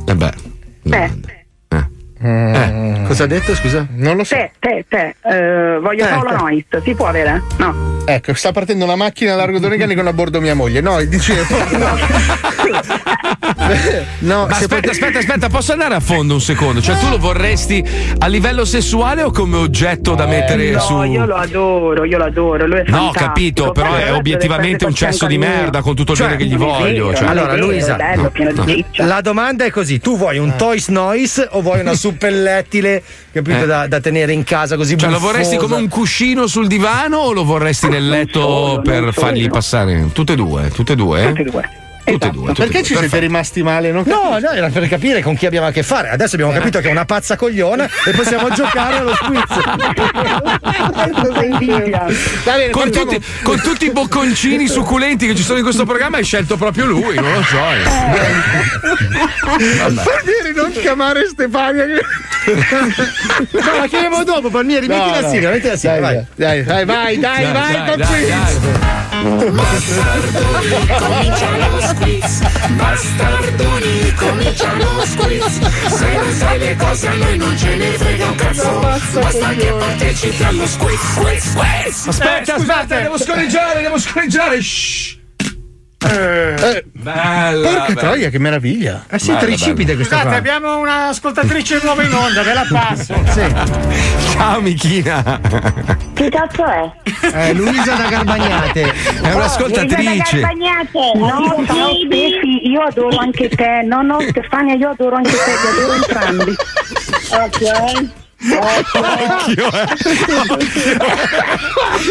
Eh 0.05 0.15
beh. 0.15 0.31
Persze. 0.89 1.32
Te, 2.23 3.01
Cosa 3.05 3.25
ha 3.25 3.27
detto, 3.27 3.53
scusa? 3.53 3.85
Non 3.95 4.15
lo 4.15 4.23
so. 4.23 4.33
te, 4.35 4.51
te, 4.59 4.85
te, 4.87 5.15
eh, 5.23 5.77
voglio 5.79 6.05
Eh, 6.05 6.07
Paola 6.07 6.29
te. 6.29 6.35
Nois, 6.37 6.63
si 6.81 6.93
può 6.95 7.07
avere? 7.07 7.41
No. 7.57 7.99
Ecco, 8.05 8.33
sta 8.33 8.53
partendo 8.53 8.85
una 8.85 8.95
macchina 8.95 9.33
a 9.33 9.35
largo 9.35 9.59
Donegali 9.59 9.93
con 9.93 10.07
a 10.07 10.13
bordo 10.13 10.39
mia 10.39 10.55
moglie. 10.55 10.79
No, 10.79 11.03
dicevo. 11.03 11.43
no, 14.19 14.45
Ma 14.47 14.53
se 14.53 14.63
aspetta, 14.63 14.75
pot- 14.81 14.89
aspetta, 14.89 15.19
aspetta, 15.19 15.49
posso 15.49 15.71
andare 15.73 15.95
a 15.95 15.99
fondo 15.99 16.33
un 16.35 16.41
secondo? 16.41 16.81
Cioè, 16.81 16.97
tu 16.97 17.09
lo 17.09 17.17
vorresti 17.17 17.83
a 18.19 18.27
livello 18.27 18.63
sessuale 18.65 19.21
o 19.23 19.31
come 19.31 19.57
oggetto 19.57 20.15
da 20.15 20.25
mettere 20.25 20.71
no, 20.71 20.79
su. 20.79 21.01
io 21.03 21.25
lo 21.25 21.35
adoro, 21.35 22.03
io 22.05 22.17
lo 22.17 22.25
adoro, 22.25 22.65
lui 22.67 22.79
è 22.79 22.83
No, 22.87 22.97
fantastico. 23.11 23.25
capito, 23.25 23.71
però 23.71 23.89
Poi 23.89 24.01
è 24.01 24.13
obiettivamente 24.13 24.85
un 24.85 24.93
cesso 24.93 25.25
di 25.25 25.37
merda, 25.37 25.81
con 25.81 25.95
tutto 25.95 26.11
il 26.13 26.17
Cioè, 26.17 26.27
bene 26.27 26.39
che 26.39 26.45
gli 26.45 26.55
voglio. 26.57 27.07
vero, 27.07 27.17
cioè. 27.17 27.27
Allora, 27.27 27.55
Luisa, 27.57 27.95
bello, 27.95 28.31
no. 28.53 28.63
riccia. 28.63 29.05
la 29.05 29.21
domanda 29.21 29.65
è 29.65 29.69
così: 29.69 29.99
tu 29.99 30.17
vuoi 30.17 30.37
un 30.37 30.55
Toys 30.55 30.87
Noise 30.89 31.47
o 31.51 31.61
vuoi 31.61 31.79
una 31.81 31.95
suppellettile, 32.13 33.03
capito, 33.31 33.63
Eh. 33.63 33.65
da, 33.65 33.87
da 33.87 33.99
tenere 33.99 34.31
in 34.33 34.43
casa 34.43 34.75
così 34.75 34.97
Cioè, 34.97 35.09
lo 35.09 35.15
buffosa? 35.15 35.31
vorresti 35.31 35.57
come 35.57 35.75
un 35.75 35.87
cuscino 35.89 36.47
sul 36.47 36.67
divano 36.67 37.17
o 37.17 37.31
lo 37.33 37.43
vorresti 37.43 37.87
nel 37.89 38.07
letto 38.07 38.81
per 38.83 39.13
fargli 39.13 39.49
passare? 39.49 40.09
Tutte 40.13 40.33
e 40.33 40.35
due, 40.35 40.69
tutte 40.69 40.93
e 40.93 40.95
due? 40.95 41.27
Tutte 41.27 41.41
e 41.41 41.45
due. 41.45 41.69
Tutte 42.03 42.27
e 42.27 42.29
due. 42.31 42.41
Ma 42.47 42.47
tutte 42.49 42.63
perché 42.63 42.77
due, 42.79 42.81
ci 42.81 42.85
siete 42.93 43.01
perfetto. 43.01 43.21
rimasti 43.21 43.63
male? 43.63 43.91
Non 43.91 44.03
No, 44.05 44.37
no, 44.39 44.49
era 44.51 44.69
per 44.69 44.87
capire 44.87 45.21
con 45.21 45.35
chi 45.35 45.45
abbiamo 45.45 45.67
a 45.67 45.71
che 45.71 45.83
fare. 45.83 46.09
Adesso 46.09 46.35
abbiamo 46.35 46.51
capito 46.53 46.79
che 46.79 46.87
è 46.89 46.91
una 46.91 47.05
pazza 47.05 47.35
cogliona 47.35 47.87
e 48.05 48.11
possiamo 48.11 48.49
giocare 48.55 48.97
allo 48.97 49.15
squiz. 49.15 49.41
Va 52.43 52.53
bene, 52.55 52.69
Con 52.71 52.91
tutti, 52.91 53.21
con 53.43 53.59
tutti 53.61 53.85
i 53.85 53.91
bocconcini 53.91 54.67
succulenti 54.67 55.27
che 55.27 55.35
ci 55.35 55.43
sono 55.43 55.57
in 55.57 55.63
questo 55.63 55.85
programma 55.85 56.17
hai 56.17 56.23
scelto 56.23 56.57
proprio 56.57 56.85
lui, 56.85 57.15
non 57.15 57.31
lo 57.33 57.41
so. 57.43 57.57
eh. 57.57 57.83
Palmieri, 60.03 60.53
non 60.55 60.71
chiamare 60.71 61.25
Stefania. 61.27 61.85
No, 61.85 63.77
la 63.79 63.87
chiamiamo 63.87 64.23
dopo, 64.23 64.49
Palmieri, 64.49 64.87
metti 64.87 64.99
No, 64.99 65.11
la 65.11 65.21
no. 65.21 65.29
sigla, 65.29 65.49
metti 65.51 65.67
la 65.67 65.77
sigla, 65.77 65.99
vai. 65.99 66.25
Dai, 66.35 66.63
dai, 66.63 66.85
vai, 66.85 67.17
dai, 67.17 67.43
Dai, 67.43 67.51
vai, 67.53 67.73
dai, 67.73 67.85
col 67.85 67.97
dai, 67.97 68.25
quiz. 71.93 72.39
Bastardoni, 72.75 74.13
comincia 74.15 74.73
lo 74.73 75.05
squiz. 75.05 75.59
Se 75.87 76.13
non 76.13 76.31
sai 76.33 76.59
le 76.59 76.75
cose 76.75 77.07
a 77.07 77.13
noi 77.13 77.37
non 77.37 77.57
ce 77.57 77.75
ne 77.75 77.91
frega 77.97 78.25
un 78.25 78.35
cazzo. 78.35 78.79
Basta 78.79 79.49
che 79.55 79.71
partecipi 79.71 80.43
allo 80.43 80.67
squiz, 80.67 80.99
squiz, 81.13 81.49
squiz. 81.51 82.07
Aspetta, 82.07 82.55
aspetta, 82.55 82.99
devo 82.99 83.17
scorreggiare, 83.17 83.81
devo 83.81 83.97
scorreggiare. 83.97 84.61
Shh. 84.61 85.22
Eh, 86.05 86.83
Bella, 86.91 87.67
Porca 87.69 87.85
bella. 87.93 87.99
troia, 87.99 88.29
che 88.29 88.39
meraviglia. 88.39 89.05
Eh 89.09 89.19
sì, 89.19 89.35
tricipite 89.37 89.95
questa 89.95 90.15
Scusate, 90.15 90.29
qua. 90.29 90.37
abbiamo 90.37 90.79
un'ascoltatrice 90.79 91.79
nuova 91.83 92.03
in 92.03 92.13
onda, 92.13 92.43
ve 92.43 92.53
la 92.53 92.65
passo. 92.69 93.13
Ciao 94.33 94.59
Michina. 94.61 95.39
Che 96.13 96.29
cazzo 96.29 96.65
è? 96.65 96.91
Eh, 97.33 97.53
Luisa 97.53 97.95
da 97.95 98.07
Garbagnate. 98.09 98.81
È 99.23 99.33
un'ascoltatrice. 99.33 100.39
No, 101.15 101.63
ciao 101.65 102.03
Stefi, 102.05 102.67
io 102.69 102.81
adoro 102.81 103.17
anche 103.17 103.49
te. 103.49 103.81
No, 103.85 104.01
no, 104.01 104.19
Stefania, 104.21 104.75
io 104.75 104.89
adoro 104.89 105.15
anche 105.15 105.31
te, 105.31 105.51
li 105.61 105.79
adoro 105.79 105.93
entrambi. 105.93 106.55
Ok. 107.31 108.09
Occhio, 108.45 109.71
eh. 109.71 109.85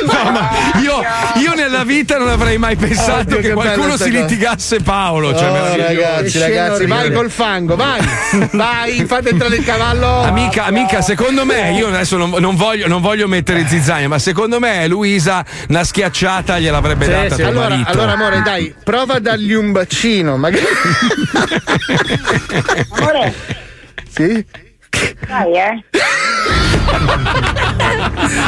No, 0.06 0.30
ma 0.30 0.50
io, 0.82 1.02
io 1.42 1.54
nella 1.54 1.84
vita 1.84 2.16
non 2.16 2.28
avrei 2.28 2.56
mai 2.58 2.76
pensato 2.76 3.20
Oddio, 3.20 3.36
che 3.36 3.48
che 3.48 3.52
qualcuno 3.52 3.96
si 3.96 4.10
litigasse 4.10 4.80
Paolo. 4.80 5.36
Cioè, 5.36 5.50
Oh, 5.52 5.76
ragazzi, 5.76 6.38
ragazzi, 6.38 6.86
vai 6.86 7.12
col 7.12 7.30
fango, 7.30 7.76
vai, 7.76 8.00
vai, 8.52 9.04
fate 9.04 9.30
entrare 9.30 9.56
il 9.56 9.64
cavallo. 9.64 10.22
Amica, 10.22 10.64
amica, 10.64 11.02
secondo 11.02 11.44
me, 11.44 11.72
io 11.72 11.88
adesso 11.88 12.16
non, 12.16 12.30
non 12.38 12.56
voglio, 12.56 12.86
non 12.88 13.00
voglio 13.02 13.28
mettere 13.28 13.66
zizzania, 13.66 14.08
ma 14.08 14.18
secondo 14.18 14.58
me 14.58 14.86
Luisa 14.88 15.44
una 15.68 15.84
schiacciata 15.84 16.58
gliel'avrebbe 16.58 17.06
data 17.08 17.34
tuo 17.36 17.46
allora, 17.46 17.68
marito. 17.68 17.90
allora, 17.90 18.12
amore, 18.12 18.42
dai, 18.42 18.74
prova 18.82 19.14
a 19.14 19.20
dargli 19.20 19.52
un 19.52 19.72
bacino, 19.72 20.36
magari. 20.36 20.64
Amore, 22.90 23.34
Sì? 24.14 24.44
Dai, 25.26 25.52
eh. 25.56 25.84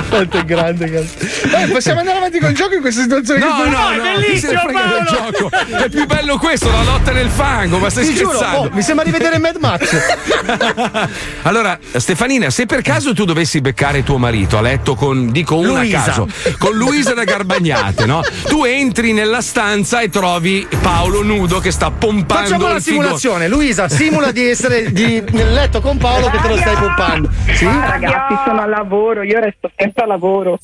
Quanto 0.08 0.38
è 0.38 0.44
grande, 0.44 0.90
cazzo. 0.90 1.48
Dai, 1.48 1.68
possiamo 1.70 2.00
andare 2.00 2.18
avanti 2.18 2.38
col 2.38 2.52
gioco 2.52 2.74
in 2.74 2.80
questa 2.80 3.02
situazione? 3.02 3.40
No, 3.40 3.46
che 3.46 3.68
no, 3.68 3.76
tu- 3.76 4.02
no, 4.02 4.18
se 4.46 4.52
ne 4.52 4.58
frega 4.58 4.82
del 4.86 5.04
gioco. 5.06 5.50
È 5.84 5.88
più 5.88 6.06
bello 6.06 6.38
questo, 6.38 6.70
la 6.70 6.82
lotta 6.82 7.12
nel 7.12 7.28
fango, 7.28 7.78
ma 7.78 7.90
stai 7.90 8.06
Ti 8.06 8.14
giuro, 8.14 8.30
scherzando? 8.36 8.58
oh, 8.68 8.70
mi 8.72 8.82
sembra 8.82 9.04
di 9.04 9.10
vedere 9.10 9.38
Mad 9.38 9.56
Max. 9.60 9.96
Allora, 11.42 11.78
Stefanina, 11.94 12.50
se 12.50 12.66
per 12.66 12.80
caso 12.82 13.12
tu 13.14 13.24
dovessi 13.24 13.60
beccare 13.60 14.02
tuo 14.02 14.18
marito 14.18 14.56
a 14.56 14.60
letto 14.60 14.94
con, 14.94 15.30
dico 15.30 15.56
una 15.56 15.80
Luisa. 15.80 15.98
a 16.00 16.04
caso, 16.04 16.28
con 16.58 16.74
Luisa 16.76 17.12
da 17.14 17.24
Garbagnate, 17.24 18.06
no? 18.06 18.22
Tu 18.48 18.64
entri 18.64 19.12
nella 19.12 19.40
stanza 19.42 20.00
e 20.00 20.08
trovi 20.08 20.66
Paolo 20.80 21.22
nudo 21.22 21.58
che 21.60 21.70
sta 21.70 21.90
pompando 21.90 22.48
Facciamo 22.48 22.68
la 22.68 22.76
il 22.76 22.82
figo- 22.82 23.00
simulazione. 23.02 23.48
Luisa, 23.48 23.88
simula 23.88 24.30
di 24.32 24.48
essere 24.48 24.92
di- 24.92 25.22
nel 25.32 25.52
letto 25.52 25.80
con 25.80 25.98
Paolo 25.98 26.30
che 26.30 26.38
te 26.40 26.48
lo 26.48 26.56
stai 26.56 26.74
pompando. 26.76 27.30
Sì? 27.54 27.66
Ah, 27.66 27.90
ragazzi, 27.90 28.34
sono 28.44 28.62
al 28.62 28.70
lavoro, 28.70 29.22
io 29.22 29.38
resto 29.40 29.70
sempre 29.76 30.02
al 30.02 30.08
lavoro. 30.08 30.58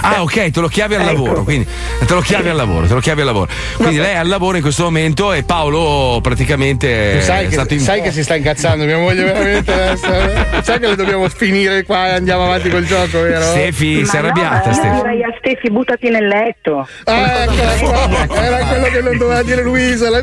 Ah, 0.00 0.22
ok, 0.22 0.50
te 0.50 0.60
lo 0.60 0.68
chiavi 0.68 0.94
al 0.96 1.02
Ecco. 1.02 1.12
lavoro, 1.12 1.44
quindi 1.44 1.66
te 2.04 2.14
lo 2.14 2.20
chiavi 2.20 2.48
al 2.48 2.56
lavoro, 2.56 2.83
te 2.86 2.94
lo 2.94 3.00
chiavi 3.00 3.20
al 3.20 3.26
lavoro. 3.26 3.48
Quindi 3.76 3.96
lei 3.98 4.12
è 4.12 4.16
al 4.16 4.28
lavoro 4.28 4.56
in 4.56 4.62
questo 4.62 4.84
momento 4.84 5.32
e 5.32 5.42
Paolo 5.42 6.20
praticamente 6.22 7.16
Tu 7.18 7.24
sai 7.24 7.44
è 7.44 7.46
che, 7.48 7.52
stato 7.52 7.74
in 7.74 7.80
sai 7.80 8.02
che 8.02 8.12
si 8.12 8.22
sta 8.22 8.34
incazzando 8.36 8.84
mia 8.84 8.98
moglie 8.98 9.24
veramente 9.24 9.72
adesso. 9.72 10.62
Sai 10.62 10.78
che 10.78 10.86
le 10.88 10.96
dobbiamo 10.96 11.28
finire 11.28 11.82
qua 11.84 12.08
e 12.08 12.12
andiamo 12.14 12.44
avanti 12.44 12.68
col 12.70 12.84
gioco, 12.84 13.20
vero? 13.20 13.40
Stefi, 13.42 14.04
sei 14.04 14.20
Ma 14.22 14.26
arrabbiata, 14.28 14.68
no, 14.70 14.74
Stefi? 14.74 14.94
Direi 14.96 15.22
a 15.22 15.34
Stefi, 15.38 15.70
buttati 15.70 16.08
nel 16.10 16.26
letto. 16.26 16.88
Ah, 17.04 17.42
ecco, 17.44 18.34
era 18.34 18.64
quello 18.66 18.86
che 18.86 19.00
non 19.00 19.16
doveva 19.18 19.42
dire 19.42 19.62
Luisa. 19.62 20.10
la- 20.10 20.22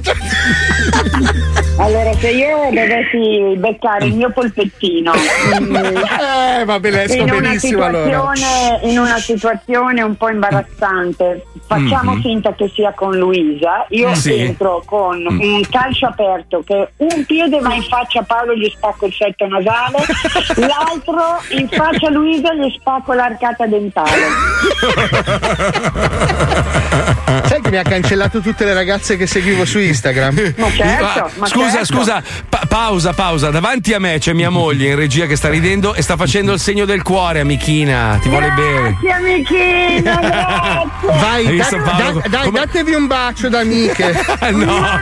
Allora, 1.78 2.14
se 2.20 2.30
io 2.30 2.70
dovessi 2.70 3.58
beccare 3.58 4.06
il 4.06 4.14
mio 4.14 4.30
polpettino 4.32 5.14
Eh, 5.14 6.64
vabbè, 6.66 6.90
lei 6.92 7.04
in 7.04 7.10
scommettiamo. 7.10 7.34
va 7.34 7.40
benissimo 7.48 7.84
allora. 7.86 8.34
situazione, 8.34 8.80
in 8.92 9.00
una 9.00 9.18
situazione 9.18 10.02
un 10.02 10.16
po' 10.16 10.30
imbarazzante. 10.30 11.46
Facciamo 11.68 12.14
Mhm. 12.16 12.22
finta 12.22 12.41
che 12.50 12.70
sia 12.74 12.92
con 12.94 13.16
Luisa. 13.16 13.86
Io 13.90 14.14
Sì. 14.16 14.40
entro 14.40 14.82
con 14.86 15.20
Mm. 15.22 15.40
un 15.40 15.62
calcio 15.70 16.08
aperto 16.08 16.64
che 16.66 16.90
un 16.98 17.26
piede 17.26 17.60
va 17.60 17.74
in 17.76 17.84
faccia 17.84 18.20
a 18.20 18.24
Paolo 18.24 18.52
e 18.54 18.58
gli 18.60 18.70
spacco 18.76 19.06
il 19.06 19.14
setto 19.14 19.46
nasale, 19.48 20.00
l'altro 20.58 21.40
in 21.52 21.68
faccia 21.70 22.08
a 22.08 22.12
Luisa 22.12 22.52
e 22.52 22.58
gli 22.58 22.76
spacco 22.80 23.14
l'arcata 23.14 23.66
dentale. 23.68 24.10
Sai 27.26 27.62
che 27.62 27.70
mi 27.70 27.78
ha 27.78 27.84
cancellato 27.84 28.40
tutte 28.42 28.66
le 28.66 28.74
ragazze 28.74 29.16
che 29.16 29.26
seguivo 29.26 29.64
su 29.66 29.80
Instagram? 29.80 30.54
Ma 30.58 30.70
certo, 30.72 31.06
Ah, 31.40 31.46
scusa, 31.48 31.86
scusa, 31.86 32.24
pa- 32.50 32.64
pausa, 32.68 33.14
pausa. 33.14 33.50
Davanti 33.52 33.94
a 33.94 34.00
me 34.00 34.18
c'è 34.20 34.34
mia 34.34 34.50
moglie 34.50 34.90
in 34.90 34.96
regia 34.96 35.26
che 35.28 35.36
sta 35.36 35.48
ridendo 35.50 35.94
e 35.94 36.02
sta 36.02 36.18
facendo 36.18 36.52
il 36.54 36.60
segno 36.60 36.84
del 36.86 37.02
cuore, 37.04 37.40
amichina. 37.40 38.20
Ti 38.22 38.28
vuole 38.30 38.50
bene. 38.52 38.98
Grazie 39.02 39.12
amichina, 39.14 40.16
grazie. 40.20 41.20
Vai, 41.20 41.58
da- 41.58 42.12
da- 42.22 42.28
dai, 42.28 42.52
datevi 42.52 42.94
un 42.94 43.08
bacio 43.08 43.50
da 43.50 43.60
amiche. 43.60 44.12
no, 44.52 45.00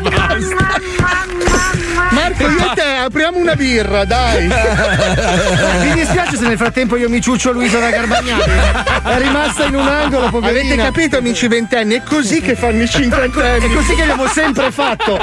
Marco, 2.12 2.48
io 2.48 2.72
e 2.72 2.76
te 2.76 2.96
apriamo 3.06 3.38
una 3.38 3.56
birra, 3.56 4.04
dai. 4.06 4.48
Mi 5.84 5.92
dispiace 5.94 6.38
se 6.38 6.48
nel 6.48 6.58
frattempo 6.58 6.96
io 6.96 7.10
mi 7.10 7.22
ciuccio 7.22 7.52
Luisa 7.52 7.80
da 7.80 7.90
Garbagnati. 7.90 8.50
È 9.04 9.18
rimasta 9.20 9.66
in 9.66 9.76
un 9.76 9.88
angolo, 9.88 10.30
poverina. 10.30 10.74
Avete 10.74 10.82
capito, 10.82 11.18
amici 11.18 11.48
ventenni? 11.48 11.96
È 11.96 12.04
così 12.04 12.42
che 12.42 12.56
fanno 12.56 12.82
i 12.84 12.88
cinquantenni. 12.90 13.70
È 13.70 13.74
così 13.74 13.94
che 13.96 14.02
abbiamo 14.02 14.28
sempre 14.28 14.72
fatto. 14.72 15.20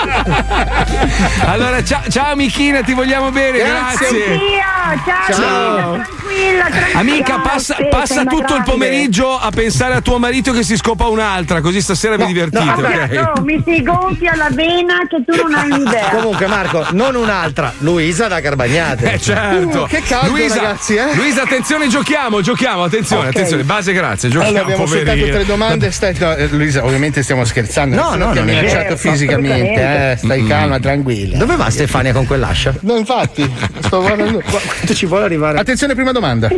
Allora, 1.47 1.83
ciao, 1.83 2.03
ciao 2.09 2.33
amichina, 2.33 2.83
ti 2.83 2.93
vogliamo 2.93 3.31
bene, 3.31 3.59
grazie. 3.59 4.07
Anch'io, 4.07 5.03
ciao, 5.05 5.35
Ciao. 5.35 5.93
amica, 5.93 6.07
tranquilla, 6.07 6.65
tranquilla. 6.69 6.99
Amica, 6.99 7.39
passa, 7.41 7.75
Sì, 7.77 7.87
passa 7.91 8.25
tutto 8.25 8.55
il 8.57 8.63
pomeriggio 8.63 9.39
a 9.39 9.51
pensare 9.51 9.95
a 9.95 10.01
tuo 10.01 10.19
marito 10.19 10.53
che 10.53 10.63
si 10.63 10.77
scopa 10.77 11.07
un'altra, 11.09 11.61
così 11.61 11.81
stasera 11.81 12.17
vi 12.17 12.27
divertite, 12.27 12.65
Guarda, 12.65 13.05
ok? 13.05 13.33
oh, 13.37 13.43
mi 13.43 13.63
si 13.65 13.83
gonfia 13.83 14.35
la 14.37 14.49
vena 14.51 14.95
che 15.09 15.23
tu 15.27 15.35
non 15.43 15.55
hai 15.55 15.81
idea. 15.81 16.09
Comunque, 16.11 16.47
Marco, 16.47 16.66
non 16.93 17.15
un'altra, 17.15 17.73
Luisa 17.79 18.27
da 18.29 18.41
Garbagnate. 18.41 19.13
Eh 19.13 19.21
certo. 19.21 19.83
Uh, 19.83 19.87
che 19.87 20.03
caldo, 20.03 20.31
Luisa, 20.31 20.55
ragazzi, 20.57 20.95
eh? 20.95 21.15
Luisa, 21.15 21.43
attenzione, 21.43 21.89
giochiamo, 21.89 22.41
giochiamo, 22.41 22.85
attenzione, 22.85 23.29
Ok. 23.29 23.35
attenzione, 23.35 23.63
base 23.65 23.93
grazie, 23.93 24.29
giochiamo. 24.29 24.49
Allora 24.57 24.65
abbiamo 24.65 24.87
soltanto 24.87 25.11
poverina. 25.13 25.37
tre 25.37 25.45
domande. 25.47 25.91
Stai, 25.91 26.15
no, 26.19 26.35
eh, 26.35 26.49
Luisa, 26.49 26.85
ovviamente 26.85 27.23
stiamo 27.23 27.45
scherzando. 27.45 27.97
No, 27.97 28.15
non 28.15 28.19
no, 28.19 28.33
ti 28.33 28.39
ha 28.39 28.41
non 28.43 28.49
è 28.51 28.55
minacciato 28.57 28.83
vero, 28.83 28.97
fisicamente. 28.97 30.11
Eh, 30.13 30.17
stai 30.17 30.47
calma, 30.47 30.79
tranquilla. 30.81 31.39
Dove 31.39 31.57
va 31.57 31.71
Stefania 31.71 32.13
con 32.13 32.27
quell'ascia? 32.27 32.75
No, 32.81 32.97
infatti, 32.97 33.51
sto 33.81 34.01
guardando. 34.01 34.41
Quanto 34.47 34.95
ci 34.95 35.07
vuole 35.07 35.25
arrivare? 35.25 35.59
Attenzione, 35.59 35.95
prima 35.95 36.13
domanda. 36.13 36.49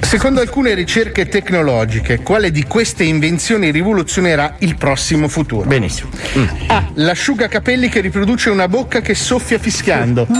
Secondo 0.00 0.40
alcune 0.40 0.74
ricerche 0.74 1.26
tecnologiche, 1.26 2.20
quale 2.20 2.50
di 2.50 2.64
queste 2.64 3.04
invenzioni 3.04 3.70
rivoluzionerà 3.70 4.56
il 4.60 4.76
prossimo 4.76 5.28
futuro? 5.28 5.66
Benissimo. 5.68 6.10
A. 6.68 6.84
L'asciugacapelli 6.94 7.88
che 7.88 8.00
riproduce 8.00 8.50
una 8.50 8.68
bocca 8.68 9.00
che 9.00 9.14
soffia 9.14 9.58
fischiando. 9.58 10.26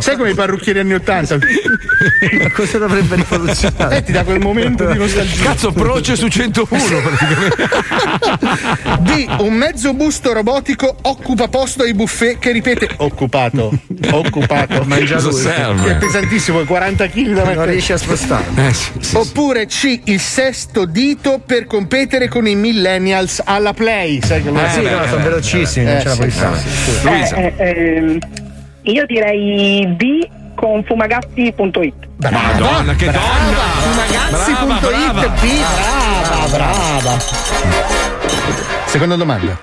Sai 0.00 0.16
come 0.16 0.30
i 0.30 0.34
parrucchieri 0.34 0.78
anni 0.78 0.94
80? 0.94 1.38
Ma 2.42 2.50
cosa 2.52 2.78
dovrebbe 2.78 3.16
rivoluzionare? 3.16 3.96
Eh, 3.98 4.02
ti 4.02 4.12
dà 4.12 4.24
quel 4.24 4.40
momento 4.40 4.86
di 4.86 4.96
nostalgia. 4.98 5.42
Cazzo, 5.44 5.72
proce 5.72 6.16
su 6.16 6.28
101 6.28 6.66
praticamente. 7.00 7.68
D. 9.00 9.26
Un 9.40 9.52
mezzo 9.54 9.92
busto 9.94 10.32
robotico 10.32 10.96
occupa 11.02 11.48
posto 11.48 11.82
ai 11.82 11.92
buffet 11.94 12.38
che 12.38 12.52
ripete 12.52 12.88
occupato, 12.98 13.72
occupato. 14.10 14.84
Mangia 14.84 15.16
Cosa 15.16 15.28
lui. 15.28 15.40
serve? 15.40 15.90
È 15.92 15.96
pesantissimo, 15.96 16.34
è 16.36 16.64
40 16.64 17.06
kg 17.08 17.12
da 17.26 17.32
mettere. 17.40 17.54
Non 17.54 17.66
riesci 17.66 17.92
a 17.92 17.96
spostare. 17.96 18.44
Eh, 18.56 18.72
sì, 18.72 18.90
sì, 19.00 19.16
Oppure 19.16 19.66
C. 19.66 20.00
Il 20.04 20.20
sesto 20.20 20.84
dito 20.84 21.40
per 21.44 21.66
competere 21.66 22.28
con 22.28 22.46
i 22.46 22.54
millennials 22.54 23.42
alla 23.44 23.72
play. 23.72 24.20
Sai 24.22 24.42
che 24.42 24.50
lo 24.50 24.58
Eh, 24.64 24.70
sì, 24.70 24.82
no, 24.82 25.06
sono 25.06 25.22
velocissimi, 25.22 25.84
non 25.86 25.96
Eh, 25.96 26.00
ce 26.00 26.04
la 26.08 26.12
sì, 26.12 26.18
puoi 26.18 26.30
fare. 26.30 26.58
sì, 26.58 26.68
sì. 26.68 27.02
Luisa. 27.08 27.36
Eh, 27.36 27.52
eh, 27.56 27.96
ehm, 27.96 28.18
io 28.82 29.06
direi 29.06 29.86
B 29.96 30.28
con 30.54 30.82
fumagazzi.it. 30.84 31.94
Madonna, 32.18 32.94
che 32.94 33.06
donna! 33.06 33.20
Fumagazzi.it 33.80 34.80
Brava, 34.80 35.28
B, 35.28 35.46
brava, 35.58 36.46
brava. 36.48 37.18
Seconda 38.86 39.16
domanda. 39.16 39.58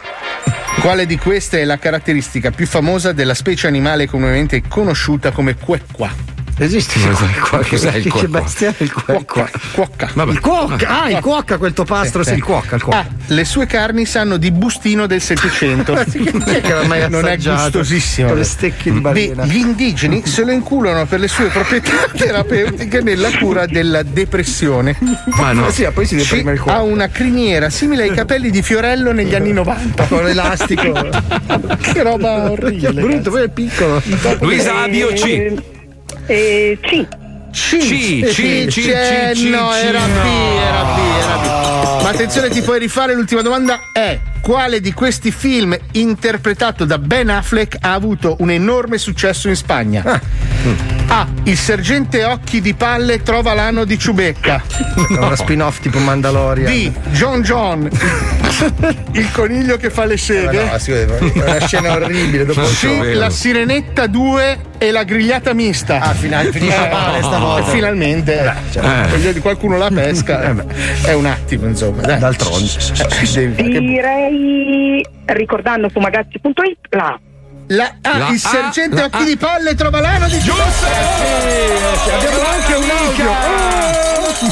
Quale 0.82 1.05
di 1.05 1.17
queste 1.17 1.61
è 1.61 1.65
la 1.65 1.78
caratteristica 1.78 2.51
più 2.51 2.67
famosa 2.67 3.11
della 3.13 3.34
specie 3.34 3.67
animale 3.67 4.05
comunemente 4.07 4.61
conosciuta 4.67 5.32
come 5.32 5.55
quecqua? 5.55 6.32
Esiste 6.58 6.99
il 6.99 7.39
qua, 7.49 7.64
Cos'è 7.68 7.95
il 7.95 8.28
bestia 8.30 8.74
è 8.78 8.84
il 8.84 8.93
qua? 8.93 9.04
Quocca. 9.16 9.49
Quocca. 9.74 10.12
Il 10.28 10.39
cuocca, 10.39 11.01
ah, 11.01 11.10
il 11.10 11.20
cuocca, 11.20 11.58
quel 11.58 11.74
topastro, 11.74 12.22
Sì, 12.22 12.30
sì, 12.30 12.34
sì. 12.36 12.39
il 12.39 12.43
cuocca, 12.45 12.76
il 12.76 12.82
A. 12.82 12.86
cuocca. 12.86 13.08
Le 13.28 13.45
sue 13.45 13.66
carni 13.66 14.06
sanno 14.06 14.38
di 14.38 14.51
bustino 14.51 15.08
del 15.08 15.20
Settecento. 15.20 15.93
Chi 16.10 16.30
è 16.45 16.62
che 16.62 16.74
l'ha 16.74 16.84
mai 16.84 17.10
non 17.10 17.28
è 17.28 17.38
gustosissimo. 17.38 18.28
Con 18.30 18.38
le 18.38 18.43
stecche 18.43 18.91
di 18.91 18.99
balena. 18.99 19.45
Gli 19.45 19.56
indigeni 19.58 20.26
se 20.28 20.43
lo 20.43 20.51
inculano 20.51 21.06
per 21.08 21.20
le 21.20 21.28
sue 21.28 21.47
proprietà 21.47 22.08
terapeutiche 22.16 23.01
nella 23.01 23.36
cura 23.38 23.66
della 23.66 24.04
depressione. 24.04 24.95
Ma 25.26 25.54
no. 25.54 25.72
Sì, 25.72 25.88
poi 25.91 26.06
si 26.06 26.16
deprime 26.16 26.51
il 26.54 26.60
cuore. 26.60 26.78
Ha 26.78 26.82
una 26.84 27.10
criniera 27.10 27.72
simile 27.72 28.04
ai 28.04 28.14
capelli 28.14 28.51
di 28.51 28.62
Fiorello 28.62 29.12
negli 29.12 29.34
anni 29.34 29.54
90. 29.54 30.06
Con 30.06 30.24
l'elastico. 30.24 30.91
che 31.82 32.04
roba 32.04 32.51
orribile. 32.51 33.01
Brutto, 33.01 33.32
poi 33.32 33.43
è 33.43 33.49
piccolo. 33.49 34.01
Luisa, 34.39 34.84
A, 34.84 34.88
B 34.88 35.04
o 35.04 35.14
C? 35.14 35.72
Eh, 36.26 36.78
C. 36.82 37.07
C, 37.51 37.78
C, 37.78 38.24
C, 38.24 38.68
C, 38.68 38.82
C, 38.82 39.32
C, 39.34 39.41
no, 39.49 39.70
C, 39.70 39.76
era 39.76 39.99
B, 39.99 40.26
era 40.26 40.84
B, 40.84 40.99
era 41.20 41.38
B. 41.38 42.01
Ma 42.01 42.09
attenzione, 42.09 42.49
ti 42.49 42.61
puoi 42.61 42.80
rifare. 42.80 43.14
L'ultima 43.14 43.41
domanda 43.41 43.91
è: 43.93 44.20
quale 44.41 44.80
di 44.80 44.91
questi 44.91 45.32
film 45.32 45.78
interpretato 45.91 46.84
da 46.84 46.97
Ben 46.97 47.30
Affleck 47.30 47.78
ha 47.80 47.93
avuto 47.93 48.38
un 48.39 48.49
enorme 48.49 48.97
successo 48.97 49.49
in 49.49 49.55
Spagna? 49.55 50.22
A. 51.08 51.28
Il 51.43 51.58
sergente 51.58 52.24
Occhi 52.24 52.62
di 52.62 52.74
Palle 52.74 53.22
trova 53.22 53.54
l'anno 53.54 53.86
di 53.86 53.97
Ciubecca. 53.99 54.62
È 55.10 55.18
una 55.18 55.36
spin-off 55.36 55.80
tipo 55.80 55.99
Mandalorian. 55.99 56.72
B. 56.72 56.91
John 57.12 57.41
John, 57.41 57.88
il 59.14 59.32
coniglio 59.32 59.78
che 59.78 59.89
fa 59.89 60.06
le 60.06 60.18
seghe. 60.18 60.64
no, 60.64 60.78
scusa, 60.80 61.18
è 61.18 61.56
una 61.58 61.66
scena 61.68 61.91
orribile. 61.93 62.45
Dopo 62.45 62.62
C. 62.62 63.12
La 63.14 63.30
Sirenetta 63.30 64.08
2 64.08 64.60
e 64.78 64.91
la 64.91 65.04
grigliata 65.04 65.54
mista. 65.54 65.99
Ah, 65.99 66.14
fina- 66.14 66.41
finisce 66.43 66.89
male 66.91 67.22
stavolta. 67.22 67.70
Finalmente. 67.70 68.54
Eh. 68.74 69.08
Voglio 69.10 69.32
di 69.32 69.39
qualcuno 69.39 69.78
la 69.78 69.89
pesca. 69.93 70.49
eh, 70.49 70.54
beh, 70.54 70.66
è 71.04 71.14
un 71.14 71.26
attimo, 71.26 71.68
insomma. 71.68 72.01
Dai. 72.01 72.20
D'altronde. 72.20 72.70
Eh, 73.58 73.80
Direi, 73.80 75.06
ricordando 75.26 75.89
fumagazzi.it, 75.89 76.78
la 76.89 77.20
La, 77.68 77.95
ah, 78.01 78.18
La 78.18 78.28
il 78.30 78.36
A, 78.36 78.38
sergente 78.49 78.95
la 78.95 79.05
Occhi 79.05 79.22
A. 79.22 79.26
di 79.26 79.38
Palle 79.38 79.76
trova 79.76 79.99
l'ano 80.01 80.28
di 80.28 80.38
Giusto! 80.39 80.86
abbiamo 82.14 82.45
anche 82.47 82.74
un 82.74 82.89
audio. 82.89 83.32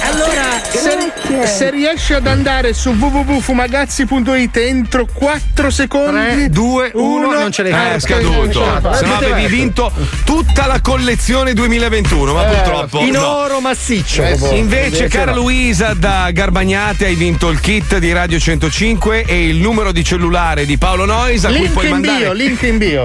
Allora, 0.04 0.62
se, 0.72 1.12
se 1.48 1.70
riesci 1.72 2.14
ad 2.14 2.26
andare 2.28 2.72
su 2.74 2.92
www.fumagazzi.it 2.92 4.56
entro 4.58 5.06
4 5.12 5.70
secondi, 5.70 6.34
3, 6.36 6.50
2, 6.50 6.92
1, 6.94 7.32
non 7.32 7.52
ce 7.52 7.64
l'hai 7.64 7.72
Eh, 7.72 7.76
fatta. 7.76 7.94
è 7.96 8.00
scaduto. 8.00 8.64
Eh, 8.64 8.96
Se 8.96 9.06
no 9.06 9.16
avevi 9.16 9.48
vinto 9.48 9.92
tutta 10.24 10.66
la 10.68 10.80
collezione 10.82 11.54
2021, 11.54 12.34
ma 12.34 12.44
purtroppo. 12.44 13.00
In 13.02 13.12
no. 13.12 13.28
oro 13.28 13.60
massiccio. 13.60 14.24
Eh, 14.24 14.36
proprio. 14.38 14.58
Invece, 14.60 15.08
cara 15.10 15.32
no. 15.34 15.42
Luisa 15.42 15.94
da 15.94 16.30
Garbagnate, 16.32 17.06
hai 17.08 17.16
vinto 17.16 17.50
il 17.50 17.60
kit 17.60 17.98
di 17.98 18.14
Radio 18.14 18.40
105 18.40 19.26
e 19.26 19.48
il 19.48 19.58
numero 19.58 19.92
di 19.92 20.04
cellulare 20.06 20.66
di 20.66 20.78
Paolo 20.78 21.04
Nois 21.06 21.44
a 21.44 21.50
cui 21.50 21.58
link 21.60 21.72
puoi 21.74 21.86
in 21.86 21.92
mandare 21.92 22.18
bio, 22.20 22.32
link 22.34 22.62
in 22.62 22.78
bio. 22.78 23.01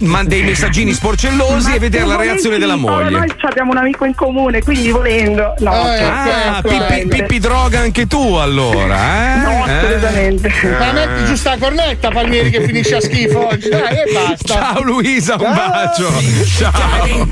Man- 0.00 0.26
dei 0.26 0.42
messaggini 0.42 0.92
sporcellosi 0.92 1.74
e 1.74 1.78
vedere 1.78 2.04
la 2.06 2.16
reazione 2.16 2.58
della 2.58 2.76
moglie. 2.76 3.10
Noi 3.10 3.32
abbiamo 3.42 3.70
un 3.72 3.78
amico 3.78 4.04
in 4.04 4.14
comune, 4.14 4.62
quindi 4.62 4.90
volendo. 4.90 5.54
No, 5.58 5.72
Eh, 5.92 5.98
cioè, 5.98 6.08
Ah, 6.50 6.62
pippi, 6.62 7.06
pippi 7.06 7.38
droga 7.38 7.80
anche 7.80 8.06
tu 8.06 8.34
allora, 8.34 9.34
eh? 9.34 9.38
No, 9.38 9.66
Eh? 9.66 9.72
assolutamente. 9.72 10.52
Ma 10.78 10.92
metti 10.92 11.24
giusto 11.26 11.48
la 11.50 11.56
cornetta, 11.58 12.10
Palmieri, 12.10 12.50
che 12.50 12.62
finisce 12.64 12.96
a 12.96 13.00
schifo 13.00 13.46
oggi. 13.48 13.68
Dai, 13.68 13.80
e 13.82 14.12
basta. 14.12 14.54
Ciao 14.54 14.82
Luisa, 14.82 15.34
un 15.38 15.52
bacio. 15.54 16.12
Ciao. 16.58 17.28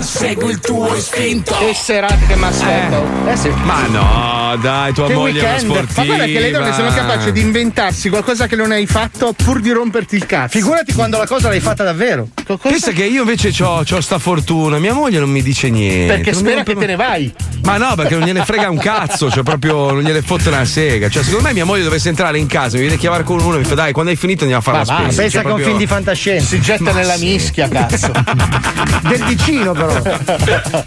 Segui 0.00 0.50
il 0.50 0.60
tuo 0.60 0.94
istinto. 0.94 1.56
Che 1.58 1.74
serate 1.74 2.26
che 2.26 2.36
mi 2.36 2.44
aspetto. 2.44 3.04
Eh 3.26 3.36
sì. 3.36 3.48
Ma 3.64 3.86
no, 3.88 4.56
dai, 4.60 4.92
tua 4.92 5.06
Che 5.06 5.14
moglie 5.14 5.40
è 5.40 5.42
una 5.42 5.50
weekend. 5.52 5.70
sportiva. 5.70 6.00
Ma 6.00 6.04
guarda 6.06 6.24
che 6.24 6.40
le 6.40 6.50
donne 6.50 6.72
sono 6.72 6.88
capaci 6.92 7.32
di 7.32 7.40
inventarsi 7.40 8.08
qualcosa 8.08 8.46
che 8.46 8.56
non 8.56 8.70
hai 8.72 8.86
fatto 8.86 9.32
pur 9.32 9.60
di 9.60 9.70
romperti 9.70 10.16
il 10.16 10.26
cazzo. 10.26 10.58
Figurati 10.58 10.92
quando 10.92 11.18
la 11.18 11.26
cosa 11.26 11.48
l'hai 11.48 11.55
fatta 11.60 11.84
davvero. 11.84 12.28
Pensa 12.60 12.92
che 12.92 13.04
io 13.04 13.22
invece 13.22 13.52
ho 13.62 14.00
sta 14.00 14.18
fortuna, 14.18 14.78
mia 14.78 14.94
moglie 14.94 15.18
non 15.18 15.30
mi 15.30 15.42
dice 15.42 15.68
niente. 15.70 16.14
Perché 16.14 16.30
non 16.32 16.40
spera 16.40 16.62
che 16.62 16.74
te 16.74 16.86
ne 16.86 16.96
vai. 16.96 17.32
Ma 17.64 17.76
no, 17.78 17.94
perché 17.96 18.14
non 18.16 18.24
gliene 18.26 18.44
frega 18.44 18.70
un 18.70 18.78
cazzo 18.78 19.30
cioè 19.30 19.42
proprio 19.42 19.90
non 19.90 20.02
gliele 20.02 20.22
fotte 20.22 20.48
una 20.48 20.64
sega. 20.64 21.08
Cioè, 21.08 21.22
secondo 21.24 21.46
me 21.48 21.52
mia 21.52 21.64
moglie 21.64 21.82
dovesse 21.82 22.08
entrare 22.08 22.38
in 22.38 22.46
casa, 22.46 22.74
mi 22.74 22.82
viene 22.82 22.94
a 22.96 22.98
chiamare 22.98 23.24
con 23.24 23.40
uno 23.40 23.56
e 23.56 23.58
mi 23.58 23.64
fa 23.64 23.74
dai, 23.74 23.92
quando 23.92 24.10
hai 24.10 24.16
finito 24.16 24.42
andiamo 24.42 24.62
a 24.62 24.64
fare 24.64 24.78
Ma 24.78 24.84
la 24.84 24.92
va, 24.92 24.98
spesa. 25.04 25.20
pensa 25.22 25.30
Cioè, 25.30 25.42
che 25.42 25.48
è 25.48 25.50
un 25.50 25.56
proprio- 25.56 25.66
film 25.66 25.78
di 25.78 25.86
fantascienza. 25.86 26.46
Si 26.46 26.60
getta 26.60 26.82
Ma 26.84 26.92
nella 26.92 27.16
sì. 27.16 27.24
mischia, 27.24 27.68
cazzo. 27.68 28.12
Del 29.08 29.24
vicino, 29.24 29.72
però. 29.72 30.02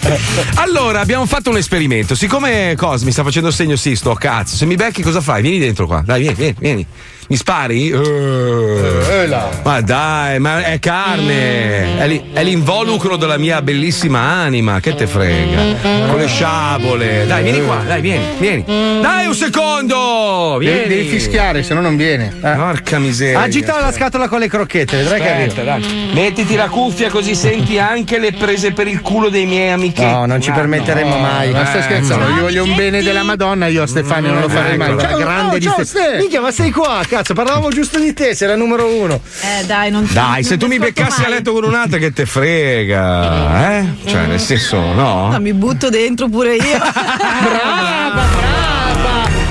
Allora, 0.55 0.99
abbiamo 0.99 1.25
fatto 1.25 1.49
un 1.49 1.57
esperimento. 1.57 2.15
Siccome 2.15 2.73
Cos 2.77 3.03
mi 3.03 3.11
sta 3.11 3.23
facendo 3.23 3.51
segno 3.51 3.75
sì, 3.75 3.95
sto 3.95 4.13
cazzo. 4.13 4.55
Se 4.55 4.65
mi 4.65 4.75
becchi, 4.75 5.01
cosa 5.01 5.21
fai? 5.21 5.41
Vieni 5.41 5.59
dentro 5.59 5.85
qua. 5.87 6.01
Dai, 6.05 6.19
vieni, 6.21 6.35
vieni, 6.35 6.55
vieni. 6.59 6.85
Mi 7.29 7.35
spari? 7.35 7.91
Eh. 7.91 9.27
Ma 9.63 9.81
dai, 9.81 10.39
ma 10.39 10.63
è 10.63 10.79
carne. 10.79 11.99
È, 11.99 12.07
li- 12.07 12.23
è 12.33 12.41
l'involucro 12.43 13.17
della 13.17 13.37
mia 13.37 13.61
bellissima 13.61 14.19
anima. 14.19 14.79
Che 14.79 14.95
te 14.95 15.05
frega? 15.05 16.07
Con 16.07 16.17
le 16.17 16.25
sciabole. 16.25 17.27
Dai, 17.27 17.43
vieni 17.43 17.63
qua, 17.63 17.83
dai, 17.85 18.01
vieni, 18.01 18.23
vieni. 18.39 18.63
Dai, 18.65 19.27
un 19.27 19.35
secondo! 19.35 20.57
Vieni. 20.59 20.77
Devi, 20.87 20.95
devi 20.95 21.07
fischiare, 21.07 21.61
se 21.61 21.75
no 21.75 21.81
non 21.81 21.97
viene. 21.97 22.33
Porca 22.41 22.97
miseria. 22.97 23.41
Agita 23.41 23.79
la 23.79 23.91
scatola 23.91 24.27
con 24.27 24.39
le 24.39 24.47
crocchette, 24.47 24.97
vedrai 24.97 25.21
che 25.21 25.29
Aspetta, 25.29 25.71
arriva. 25.71 25.87
dai. 25.87 26.09
Mettiti 26.13 26.55
la 26.55 26.67
cuffia 26.67 27.11
così 27.11 27.35
senti 27.35 27.77
anche 27.77 28.17
le 28.17 28.31
prese 28.31 28.71
per 28.71 28.87
il 28.87 29.01
culo 29.01 29.29
dei 29.29 29.45
miei 29.45 29.69
amichetti. 29.69 30.01
No, 30.11 30.25
non 30.25 30.41
ci 30.41 30.49
permetteremo 30.51 31.15
mai. 31.19 31.51
Ma 31.51 31.63
stai 31.67 31.83
scherzando? 31.83 32.25
Gli 32.31 32.39
voglio 32.39 32.63
un 32.63 32.73
bene 32.73 33.03
della 33.03 33.21
Madonna, 33.21 33.67
io 33.67 33.83
a 33.83 33.87
Stefano 33.87 34.31
non 34.31 34.41
lo 34.41 34.49
farei 34.49 34.77
mai. 34.77 34.93
Ecco, 34.93 35.01
Ciao, 35.01 35.17
grande 35.19 35.59
di 35.59 35.65
ciao, 35.65 35.75
te. 35.75 35.85
Ste. 35.85 36.15
Minchia, 36.17 36.41
ma 36.41 36.49
sei 36.51 36.71
qua, 36.71 37.01
cazzo, 37.07 37.17
parlavamo 37.33 37.69
giusto 37.69 37.99
di 37.99 38.13
te, 38.13 38.33
sei 38.35 38.47
la 38.47 38.55
numero 38.55 38.87
uno. 38.87 39.19
Eh, 39.41 39.65
dai, 39.65 39.91
non 39.91 40.07
Dai, 40.11 40.43
se 40.43 40.51
non 40.51 40.59
tu 40.59 40.67
mi 40.67 40.79
beccassi 40.79 41.19
a 41.21 41.23
mai. 41.23 41.31
letto 41.33 41.51
con 41.53 41.63
un'altra 41.63 41.97
che 41.99 42.11
te 42.11 42.25
frega, 42.25 43.77
eh? 43.79 43.85
Cioè, 44.05 44.25
nel 44.25 44.39
senso, 44.39 44.77
no? 44.79 45.29
No, 45.31 45.39
mi 45.39 45.53
butto 45.53 45.89
dentro 45.89 46.27
pure 46.29 46.55
io. 46.55 46.77
Brava, 46.79 48.11
brava! 48.21 48.48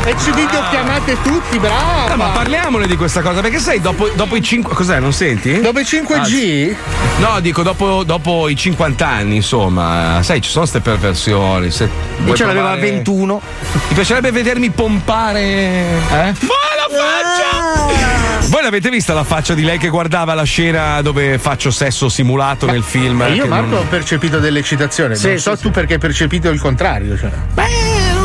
E 0.05 0.15
ci 0.19 0.31
videochiamate 0.33 1.21
tutti, 1.23 1.59
brava! 1.59 2.09
No, 2.09 2.17
ma 2.17 2.29
parliamone 2.29 2.87
di 2.87 2.97
questa 2.97 3.21
cosa, 3.21 3.41
perché 3.41 3.59
sai, 3.59 3.81
dopo, 3.81 4.09
dopo 4.15 4.37
i 4.37 4.43
5. 4.43 4.75
Cos'è, 4.75 5.01
non 5.01 5.13
senti? 5.13 5.61
Dopo 5.61 5.79
i 5.81 5.83
5G? 5.83 6.75
no, 7.19 7.41
dico 7.41 7.63
dopo, 7.63 8.05
dopo 8.05 8.49
i 8.49 8.57
50 8.57 9.07
anni, 9.07 9.37
insomma, 9.37 10.21
sai, 10.23 10.41
ci 10.41 10.49
sono 10.49 10.67
queste 10.67 10.81
perversioni. 10.81 11.71
Se 11.71 11.89
vuoi 12.21 12.37
ce 12.37 12.45
l'aveva 12.47 12.71
a 12.71 12.73
provare- 12.73 12.91
21. 12.93 13.41
Mi 13.89 13.95
piacerebbe 13.95 14.31
vedermi 14.31 14.71
pompare. 14.71 15.41
Eh? 15.41 16.07
Ma 16.09 16.57
la 16.75 16.89
faccia! 16.91 18.47
Voi 18.49 18.63
l'avete 18.63 18.89
vista 18.89 19.13
la 19.13 19.25
faccia 19.25 19.53
di 19.53 19.63
lei 19.63 19.77
che 19.77 19.89
guardava 19.91 20.33
la 20.33 20.45
scena 20.45 21.03
dove 21.03 21.37
faccio 21.39 21.71
sesso 21.71 22.09
simulato 22.09 22.65
nel 22.65 22.83
film? 22.83 23.27
Io, 23.35 23.47
Marco, 23.47 23.67
non- 23.67 23.79
ho 23.81 23.87
percepito 23.91 24.39
dell'eccitazione. 24.39 25.17
Sì, 25.17 25.29
non 25.29 25.39
so 25.39 25.57
tu 25.59 25.71
perché 25.71 25.95
hai 25.95 25.99
percepito 25.99 26.49
il 26.49 26.59
contrario. 26.61 27.19
Cioè. 27.19 27.31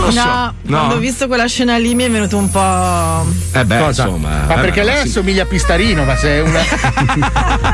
Lo 0.05 0.11
so. 0.11 0.23
No, 0.23 0.53
No. 0.63 0.77
quando 0.77 0.95
ho 0.95 0.99
visto 0.99 1.27
quella 1.27 1.45
scena 1.47 1.77
lì 1.77 1.93
mi 1.95 2.03
è 2.03 2.09
venuto 2.09 2.37
un 2.37 2.49
po'. 2.49 3.25
Eh 3.57 3.65
beh, 3.65 3.77
Cosa? 3.79 4.03
insomma. 4.05 4.45
Ma 4.47 4.55
eh, 4.55 4.59
perché 4.59 4.81
beh, 4.81 4.85
lei 4.85 5.01
sì. 5.01 5.07
assomiglia 5.09 5.43
a 5.43 5.45
Pistarino, 5.45 6.03
ma 6.03 6.15
sei 6.15 6.41
una. 6.41 6.59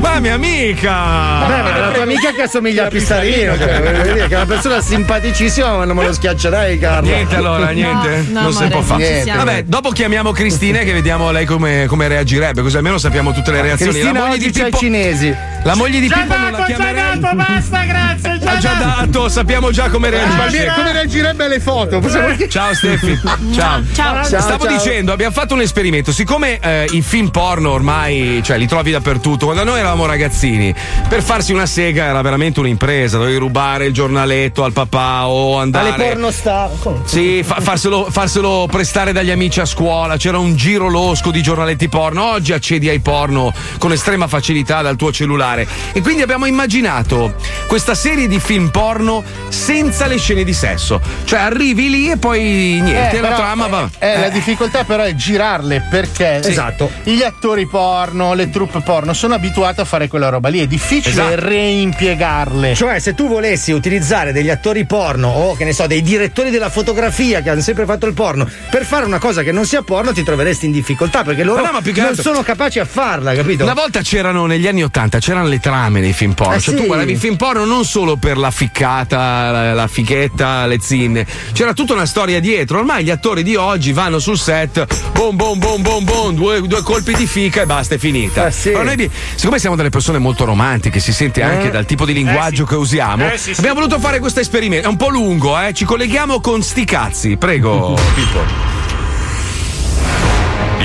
Ma 0.00 0.20
mia 0.20 0.34
amica! 0.34 1.46
Beh, 1.46 1.62
ma 1.62 1.78
la 1.78 1.90
tua 1.92 2.02
amica 2.02 2.32
che 2.32 2.42
assomiglia 2.42 2.86
a 2.86 2.88
Pistarino, 2.88 3.56
cioè, 3.56 3.80
che 4.26 4.26
è 4.28 4.34
una 4.36 4.46
persona 4.46 4.80
simpaticissima, 4.80 5.76
ma 5.76 5.84
non 5.84 5.96
me 5.96 6.04
lo 6.04 6.12
schiaccerai, 6.12 6.78
Carlo. 6.78 7.08
Niente 7.08 7.36
allora, 7.36 7.68
niente. 7.70 8.26
no, 8.30 8.42
non 8.42 8.52
si 8.52 8.64
può 8.66 8.80
fare. 8.82 9.22
siamo. 9.22 9.44
Vabbè, 9.44 9.64
dopo 9.64 9.90
chiamiamo 9.90 10.32
Cristina 10.32 10.80
che 10.80 10.92
vediamo 10.92 11.30
lei 11.30 11.44
come, 11.46 11.86
come 11.86 12.08
reagirebbe, 12.08 12.62
così 12.62 12.76
almeno 12.76 12.98
sappiamo 12.98 13.32
tutte 13.32 13.50
le 13.50 13.62
reazioni. 13.62 13.92
Cristina 13.92 14.20
la 14.20 14.26
moglie 14.26 14.38
di 14.38 14.50
Pippo, 14.50 14.76
cinesi. 14.76 15.34
la 15.62 15.74
moglie 15.74 16.00
di 16.00 16.08
Già 16.08 16.16
Pippo 16.16 16.34
non 16.36 16.44
la 16.44 16.50
dato, 16.50 16.62
già 16.70 16.74
chiamerei. 16.76 17.18
dato, 17.20 17.36
basta, 17.36 17.84
grazie. 17.84 18.38
Già, 18.38 18.50
Ha 18.50 18.58
già 18.58 18.72
dato, 18.74 19.28
sappiamo 19.28 19.70
già 19.70 19.88
come 19.88 20.10
Ma 20.10 20.16
reagisce. 20.16 20.72
come 20.76 20.92
reagirebbe 21.14 21.44
alle 21.44 21.60
foto? 21.60 22.00
Possiamo- 22.00 22.36
Ciao 22.48 22.74
Steffi. 22.74 23.18
Ciao. 23.54 23.82
Ciao. 23.92 24.24
Stavo 24.24 24.66
dicendo, 24.66 25.12
abbiamo 25.12 25.32
fatto 25.32 25.54
un 25.54 25.60
esperimento. 25.60 26.12
Siccome 26.12 26.58
eh, 26.58 26.86
i 26.90 27.02
film 27.02 27.28
porno 27.28 27.70
ormai 27.70 28.40
cioè, 28.42 28.58
li 28.58 28.66
trovi 28.66 28.90
dappertutto, 28.90 29.46
quando 29.46 29.64
noi 29.64 29.78
eravamo 29.78 30.06
ragazzini, 30.06 30.74
per 31.08 31.22
farsi 31.22 31.52
una 31.52 31.66
sega 31.66 32.04
era 32.04 32.20
veramente 32.22 32.60
un'impresa. 32.60 33.18
Dovevi 33.18 33.36
rubare 33.38 33.86
il 33.86 33.92
giornaletto 33.92 34.64
al 34.64 34.72
papà 34.72 35.28
o 35.28 35.58
andare. 35.58 35.90
Alle 35.90 36.04
pornostar. 36.04 36.70
Sì, 37.04 37.42
fa- 37.44 37.60
farselo, 37.60 38.08
farselo 38.10 38.66
prestare 38.70 39.12
dagli 39.12 39.30
amici 39.30 39.60
a 39.60 39.64
scuola, 39.64 40.16
c'era 40.16 40.38
un 40.38 40.56
giro 40.56 40.88
losco 40.88 41.30
di 41.30 41.42
giornaletti 41.42 41.88
porno. 41.88 42.32
Oggi 42.32 42.52
accedi 42.52 42.88
ai 42.88 43.00
porno 43.00 43.52
con 43.78 43.92
estrema 43.92 44.26
facilità 44.26 44.82
dal 44.82 44.96
tuo 44.96 45.12
cellulare. 45.12 45.66
E 45.92 46.00
quindi 46.00 46.22
abbiamo 46.22 46.46
immaginato 46.46 47.34
questa 47.66 47.94
serie 47.94 48.26
di 48.26 48.40
film 48.40 48.68
porno 48.70 49.22
senza 49.48 50.06
le 50.06 50.18
scene 50.18 50.42
di 50.44 50.52
sesso. 50.52 51.00
Cioè 51.24 51.40
arrivi 51.40 51.88
lì 51.90 52.10
e 52.10 52.16
poi 52.16 52.40
niente, 52.82 53.16
Eh, 53.16 53.20
la 53.20 53.28
però, 53.28 53.36
trama 53.36 53.66
va. 53.66 53.90
eh, 53.98 54.18
La 54.20 54.28
difficoltà 54.28 54.84
però 54.84 55.02
è 55.04 55.14
girarle 55.14 55.86
perché 55.90 56.36
Esatto. 56.44 56.90
gli 57.02 57.22
attori 57.22 57.66
porno, 57.66 58.34
le 58.34 58.50
troupe 58.50 58.80
porno 58.80 59.12
sono 59.14 59.34
abituati 59.34 59.80
a 59.80 59.84
fare 59.84 60.06
quella 60.08 60.28
roba 60.28 60.48
lì. 60.48 60.60
È 60.60 60.66
difficile 60.66 61.10
Esatto. 61.14 61.46
reimpiegarle. 61.46 62.74
Cioè, 62.74 62.98
se 62.98 63.14
tu 63.14 63.28
volessi 63.28 63.72
utilizzare 63.72 64.32
degli 64.32 64.50
attori 64.50 64.84
porno 64.84 65.28
o 65.28 65.54
che 65.54 65.64
ne 65.64 65.72
so, 65.72 65.86
dei 65.86 66.02
direttori 66.02 66.50
della 66.50 66.68
fotografia 66.68 67.40
che 67.40 67.50
hanno 67.50 67.60
sempre 67.60 67.84
fatto 67.86 68.06
il 68.06 68.12
porno 68.14 68.48
per 68.70 68.84
fare 68.84 69.04
una 69.06 69.18
cosa 69.18 69.42
che 69.42 69.52
non 69.52 69.64
sia 69.66 69.82
porno, 69.82 70.12
ti 70.12 70.22
troveresti 70.22 70.66
in 70.66 70.72
difficoltà 70.72 71.22
perché 71.24 71.42
loro 71.44 71.62
Ma 71.62 71.70
no, 71.70 71.80
ma 71.80 71.80
non 71.84 72.04
altro- 72.06 72.22
sono 72.22 72.42
capaci 72.42 72.78
a 72.78 72.84
farla, 72.84 73.34
capito? 73.34 73.62
Una 73.64 73.74
volta 73.74 74.00
c'erano 74.02 74.46
negli 74.46 74.66
anni 74.66 74.82
Ottanta, 74.82 75.18
c'erano 75.18 75.48
le 75.48 75.60
trame 75.60 76.00
nei 76.00 76.12
film 76.12 76.32
porno. 76.32 76.54
Eh 76.54 76.60
cioè, 76.60 76.74
sì. 76.74 76.80
tu 76.80 76.86
guardavi 76.86 77.12
i 77.12 77.16
film 77.16 77.36
porno 77.36 77.64
non 77.64 77.84
solo 77.84 78.16
per 78.16 78.36
la 78.36 78.50
ficcata, 78.50 79.50
la, 79.50 79.74
la 79.74 79.86
fighetta, 79.86 80.66
le 80.66 80.78
zinne. 80.94 81.26
C'era 81.52 81.72
tutta 81.72 81.92
una 81.94 82.06
storia 82.06 82.38
dietro. 82.40 82.78
Ormai 82.78 83.04
gli 83.04 83.10
attori 83.10 83.42
di 83.42 83.56
oggi 83.56 83.92
vanno 83.92 84.18
sul 84.18 84.38
set, 84.38 84.86
boom, 85.12 85.34
boom, 85.36 85.58
boom, 85.58 85.82
boom, 85.82 86.04
boom, 86.04 86.34
due, 86.34 86.60
due 86.62 86.82
colpi 86.82 87.14
di 87.14 87.26
fica 87.26 87.62
e 87.62 87.66
basta, 87.66 87.96
è 87.96 87.98
finita. 87.98 88.46
Eh 88.46 88.50
sì. 88.52 88.70
Però 88.70 88.82
noi, 88.84 89.10
siccome 89.34 89.58
siamo 89.58 89.74
delle 89.76 89.90
persone 89.90 90.18
molto 90.18 90.44
romantiche, 90.44 91.00
si 91.00 91.12
sente 91.12 91.42
anche 91.42 91.68
Eh. 91.68 91.70
dal 91.70 91.84
tipo 91.86 92.04
di 92.06 92.12
linguaggio 92.12 92.64
che 92.64 92.76
usiamo, 92.76 93.30
Eh, 93.30 93.36
sì, 93.36 93.52
sì. 93.52 93.60
abbiamo 93.60 93.80
voluto 93.80 93.98
fare 93.98 94.18
questo 94.20 94.40
esperimento. 94.40 94.86
È 94.86 94.90
un 94.90 94.96
po' 94.96 95.08
lungo, 95.08 95.58
eh? 95.60 95.72
Ci 95.72 95.84
colleghiamo 95.84 96.40
con 96.40 96.62
sti 96.62 96.84
cazzi. 96.84 97.36
Prego, 97.36 97.98
Pippo. 98.14 98.82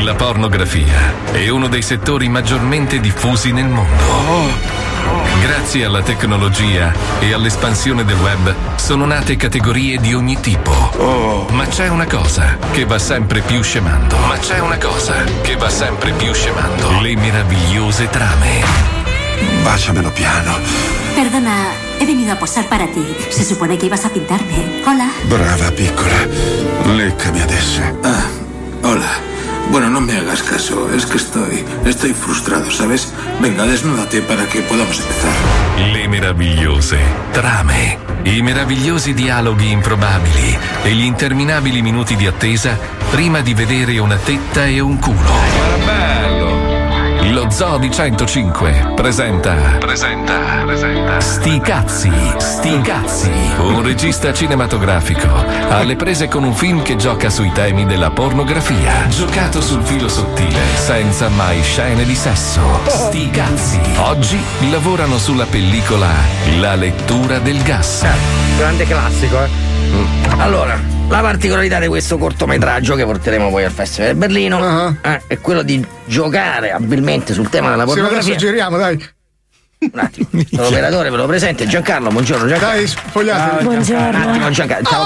La 0.04 0.16
pornografia 0.16 1.14
è 1.32 1.50
uno 1.50 1.68
dei 1.68 1.82
settori 1.82 2.30
maggiormente 2.30 3.00
diffusi 3.00 3.52
nel 3.52 3.68
mondo. 3.68 4.79
Grazie 5.42 5.86
alla 5.86 6.02
tecnologia 6.02 6.94
e 7.20 7.34
all'espansione 7.34 8.04
del 8.04 8.18
web 8.18 8.54
sono 8.76 9.06
nate 9.06 9.36
categorie 9.36 9.98
di 10.00 10.14
ogni 10.14 10.40
tipo. 10.40 11.48
Ma 11.52 11.66
c'è 11.68 11.88
una 11.88 12.06
cosa 12.06 12.58
che 12.72 12.86
va 12.86 13.00
sempre 13.00 13.42
più 13.42 13.62
scemando. 13.62 14.18
Ma 14.28 14.38
c'è 14.38 14.60
una 14.60 14.78
cosa 14.78 15.24
che 15.42 15.56
va 15.56 15.70
sempre 15.70 16.12
più 16.12 16.34
scemando. 16.34 17.02
Le 17.02 17.16
meravigliose 17.16 18.10
trame. 18.10 18.64
Báciamelo 19.64 20.12
piano. 20.12 20.58
Perdona, 21.16 21.72
he 21.98 22.06
venido 22.06 22.32
a 22.32 22.36
posar 22.36 22.68
para 22.68 22.86
ti. 22.88 23.04
Se 23.30 23.44
supone 23.44 23.78
que 23.78 23.86
ibas 23.86 24.06
a 24.06 24.10
pintarme. 24.10 24.82
Hola. 24.86 25.10
Brava 25.24 25.72
piccola. 25.72 26.28
Leccami 26.86 27.42
adesso. 27.42 27.82
Ah, 28.02 28.26
hola. 28.82 29.38
Bueno, 29.72 29.90
no 29.90 30.02
me 30.02 30.18
hagas 30.18 30.42
caso, 30.44 30.92
es 30.94 31.06
que 31.06 31.18
estoy, 31.18 31.64
estoy 31.86 32.14
frustrado, 32.14 32.72
¿sabes? 32.72 33.14
Venga, 33.40 33.66
desnúdate 33.66 34.22
para 34.22 34.46
que 34.48 34.62
podamos 34.62 35.00
empezar. 35.00 35.32
Le 35.94 36.08
meravigliose 36.08 37.00
trame. 37.32 38.10
I 38.26 38.42
meravigliosi 38.42 39.14
dialoghi 39.14 39.72
improbabili 39.72 40.58
e 40.84 40.94
gli 40.94 41.04
interminabili 41.04 41.82
minuti 41.82 42.16
di 42.16 42.28
attesa 42.28 42.78
prima 43.10 43.40
di 43.40 43.54
vedere 43.54 43.98
una 43.98 44.18
tetta 44.18 44.66
e 44.66 44.80
un 44.82 45.00
culo. 45.00 45.32
bello! 45.86 46.59
Lo 47.32 47.50
Zoo 47.52 47.78
di 47.78 47.92
105 47.92 48.94
presenta. 48.96 49.54
Presenta. 49.78 50.64
Presenta. 50.66 51.20
Sti 51.20 51.60
cazzi, 51.60 52.12
sti 52.38 52.82
cazzi. 52.82 53.32
Un 53.60 53.84
regista 53.84 54.34
cinematografico 54.34 55.28
alle 55.70 55.96
prese 55.96 56.28
con 56.28 56.44
un 56.44 56.54
film 56.54 56.82
che 56.82 56.96
gioca 56.96 57.30
sui 57.30 57.52
temi 57.52 57.86
della 57.86 58.10
pornografia. 58.10 59.08
Giocato 59.10 59.62
sul 59.62 59.84
filo 59.84 60.08
sottile, 60.08 60.60
senza 60.76 61.30
mai 61.30 61.62
scene 61.62 62.04
di 62.04 62.16
sesso. 62.16 62.62
Sti 62.88 63.30
cazzi. 63.30 63.80
Oggi 63.98 64.40
lavorano 64.72 65.20
sulla 65.20 65.46
pellicola 65.46 66.10
La 66.58 66.74
lettura 66.74 67.38
del 67.38 67.62
gas. 67.62 68.06
Grande 68.58 68.86
classico, 68.86 69.44
eh. 69.44 69.50
Allora, 70.38 70.99
la 71.10 71.22
particolarità 71.22 71.80
di 71.80 71.88
questo 71.88 72.18
cortometraggio 72.18 72.96
che 72.96 73.04
porteremo 73.04 73.50
poi 73.50 73.64
al 73.66 73.72
Festival 73.72 74.12
di 74.14 74.18
Berlino 74.18 74.98
eh, 75.02 75.22
è 75.28 75.40
quello 75.40 75.64
di 75.64 75.84
giocare 76.06 76.72
abilmente 76.72 77.34
sul 77.34 77.50
tema 77.50 77.72
della 77.72 77.84
Se 77.84 77.88
lo 77.88 77.94
pornografia. 77.94 78.34
suggeriamo, 78.34 78.78
dai. 78.78 79.10
Un 79.80 79.92
attimo, 80.00 80.28
l'operatore 80.52 81.10
ve 81.10 81.18
lo 81.18 81.26
presente, 81.26 81.66
Giancarlo, 81.66 82.10
buongiorno 82.10 82.48
Giancarlo. 82.48 82.76
Dai, 82.76 82.88
spogliatevi. 82.88 83.66
Un 83.66 83.74
attimo 83.76 84.50
Giancarlo, 84.52 84.88
ciao. 84.88 85.06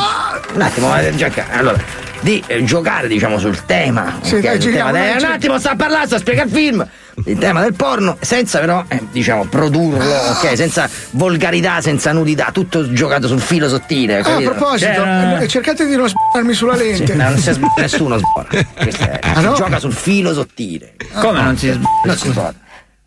un 0.53 0.61
attimo 0.61 0.99
eh, 0.99 1.15
Giancarlo. 1.15 1.57
Allora, 1.57 1.83
di 2.19 2.43
eh, 2.47 2.63
giocare 2.63 3.07
diciamo 3.07 3.37
sul 3.37 3.63
tema. 3.65 4.17
Sì, 4.21 4.35
ok, 4.35 4.41
dai, 4.41 4.61
sul 4.61 4.71
tema. 4.71 4.91
dai, 4.91 5.17
un 5.17 5.23
attimo, 5.23 5.59
sta 5.59 5.75
parlando, 5.75 6.07
sta 6.07 6.15
a 6.15 6.19
spiegare 6.19 6.47
il 6.49 6.53
film. 6.53 6.87
Il 7.25 7.37
tema 7.37 7.61
del 7.61 7.73
porno, 7.73 8.17
senza 8.21 8.59
però, 8.59 8.83
eh, 8.87 9.01
diciamo, 9.11 9.45
produrlo, 9.45 10.03
ok? 10.03 10.55
Senza 10.55 10.89
volgarità, 11.11 11.79
senza 11.81 12.11
nudità, 12.11 12.49
tutto 12.51 12.91
giocato 12.91 13.27
sul 13.27 13.39
filo 13.39 13.67
sottile. 13.69 14.19
Ah, 14.19 14.35
a 14.35 14.41
proposito, 14.41 14.93
Cioè, 14.93 15.37
eh, 15.41 15.47
cercate 15.47 15.85
di 15.85 15.95
non 15.95 16.09
sbarmi 16.09 16.53
sulla 16.53 16.75
sì, 16.75 16.83
lente. 16.83 17.13
no, 17.15 17.29
non 17.29 17.37
si 17.37 17.51
sb- 17.53 17.77
nessuno 17.77 18.17
sbora. 18.17 18.47
Questo 18.75 19.03
è- 19.09 19.19
Ah, 19.21 19.35
si 19.39 19.43
no? 19.45 19.53
gioca 19.53 19.79
sul 19.79 19.93
filo 19.93 20.33
sottile. 20.33 20.95
Come 21.13 21.41
non 21.41 21.57
si 21.57 21.71
sb- 21.71 21.85
Non 22.05 22.17
si 22.17 22.29
sbora. 22.29 22.53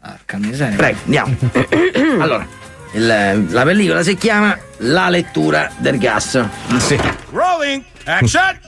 Porca 0.00 0.36
miseria. 0.38 0.76
Prego, 0.76 0.98
andiamo. 1.04 1.36
allora, 2.22 2.46
il- 2.92 3.46
la 3.50 3.62
pellicola 3.64 4.02
si 4.02 4.16
chiama 4.16 4.56
La 4.78 5.08
lettura 5.08 5.70
del 5.78 5.98
gas. 5.98 6.40
Sì. 6.78 6.98
Rolling, 7.32 7.82
action! 8.04 8.58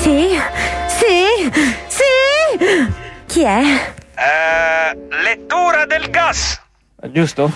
Sì? 0.00 0.38
Sì? 0.88 1.50
Chi 3.26 3.42
è? 3.42 3.94
Eh, 4.14 5.22
lettura 5.22 5.84
del 5.84 6.10
gas. 6.10 6.60
Giusto? 7.10 7.52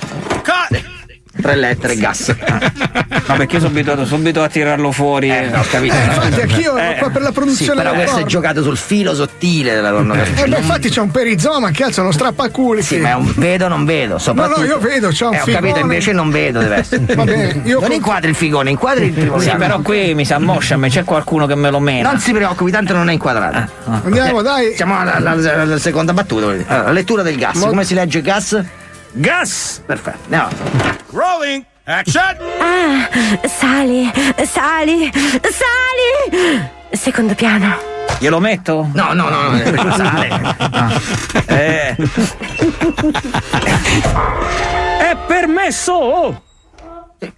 Tre 1.40 1.54
lettere 1.56 1.96
gas. 1.96 2.34
No, 3.30 3.36
perché 3.36 3.54
io 3.56 3.60
sono 3.60 3.72
abituato 3.72 4.04
subito 4.06 4.42
a 4.42 4.48
tirarlo 4.48 4.90
fuori. 4.90 5.30
Eh, 5.30 5.50
ho 5.54 5.64
capito. 5.70 5.94
Infatti, 5.94 6.40
anch'io 6.40 6.76
Eh. 6.76 6.96
qua 6.98 7.10
per 7.10 7.20
la 7.22 7.28
Sì, 7.28 7.32
produzione 7.34 7.76
però 7.76 7.90
del 7.90 7.98
questo 7.98 8.16
è 8.16 8.22
porno. 8.22 8.28
giocato 8.28 8.62
sul 8.64 8.76
filo 8.76 9.14
sottile 9.14 9.72
della 9.74 9.90
pornografia. 9.92 10.44
Eh 10.44 10.48
beh, 10.48 10.56
infatti 10.58 10.88
c'è 10.88 11.00
un 11.00 11.10
perizoma, 11.12 11.70
cazzo, 11.70 12.02
non 12.02 12.12
strappa 12.12 12.44
a 12.46 12.50
culi. 12.50 12.82
Sì, 12.82 12.96
ma 12.98 13.10
è 13.10 13.14
un 13.14 13.32
vedo 13.36 13.68
non 13.68 13.84
vedo, 13.84 14.18
soprattutto. 14.18 14.58
No, 14.60 14.66
no, 14.66 14.72
io 14.72 14.78
vedo, 14.80 15.08
c'ho 15.10 15.28
un 15.28 15.34
eh, 15.34 15.40
ho 15.42 15.44
capito, 15.44 15.60
figone. 15.62 15.80
invece 15.80 16.12
non 16.12 16.30
vedo, 16.30 16.58
deve 16.58 16.76
essere. 16.76 17.04
Va 17.14 17.22
bene, 17.22 17.60
io 17.64 17.74
non 17.78 17.82
con- 17.88 17.92
inquadri 17.92 18.30
il 18.30 18.34
figone, 18.36 18.70
inquadri 18.70 19.04
il 19.06 19.12
primo 19.12 19.38
Sì, 19.38 19.50
però 19.56 19.78
qui 19.80 20.12
mi 20.14 20.24
sa 20.24 20.38
moscia, 20.40 20.76
ma 20.76 20.88
c'è 20.88 21.04
qualcuno 21.04 21.46
che 21.46 21.54
me 21.54 21.70
lo 21.70 21.78
mena. 21.78 22.10
Non 22.10 22.18
si 22.18 22.32
preoccupi, 22.32 22.72
tanto 22.72 22.94
non 22.94 23.08
è 23.10 23.12
inquadrato. 23.12 23.70
Andiamo, 24.02 24.42
dai. 24.42 24.74
Siamo 24.74 24.98
alla, 24.98 25.14
alla- 25.14 25.30
alla- 25.62 25.78
seconda 25.78 26.12
battuta. 26.12 26.46
Allora, 26.46 26.90
lettura 26.90 27.22
del 27.22 27.36
gas. 27.36 27.54
Mo- 27.58 27.66
Come 27.68 27.84
si 27.84 27.94
legge 27.94 28.22
gas? 28.22 28.60
Gas! 29.12 29.82
Perfetto, 29.86 30.18
andiamo. 30.24 30.98
Rolling, 31.12 31.64
action! 31.86 32.36
Ah, 32.60 33.08
sali, 33.48 34.10
sali, 34.44 35.10
sali! 35.42 36.68
Secondo 36.92 37.34
piano. 37.34 37.76
Glielo 38.20 38.38
metto? 38.38 38.88
No, 38.94 39.12
no, 39.12 39.28
no, 39.28 39.50
no, 39.50 39.70
non 39.70 39.92
sale. 39.92 40.56
Eh. 41.46 41.96
È 45.00 45.16
permesso! 45.26 46.42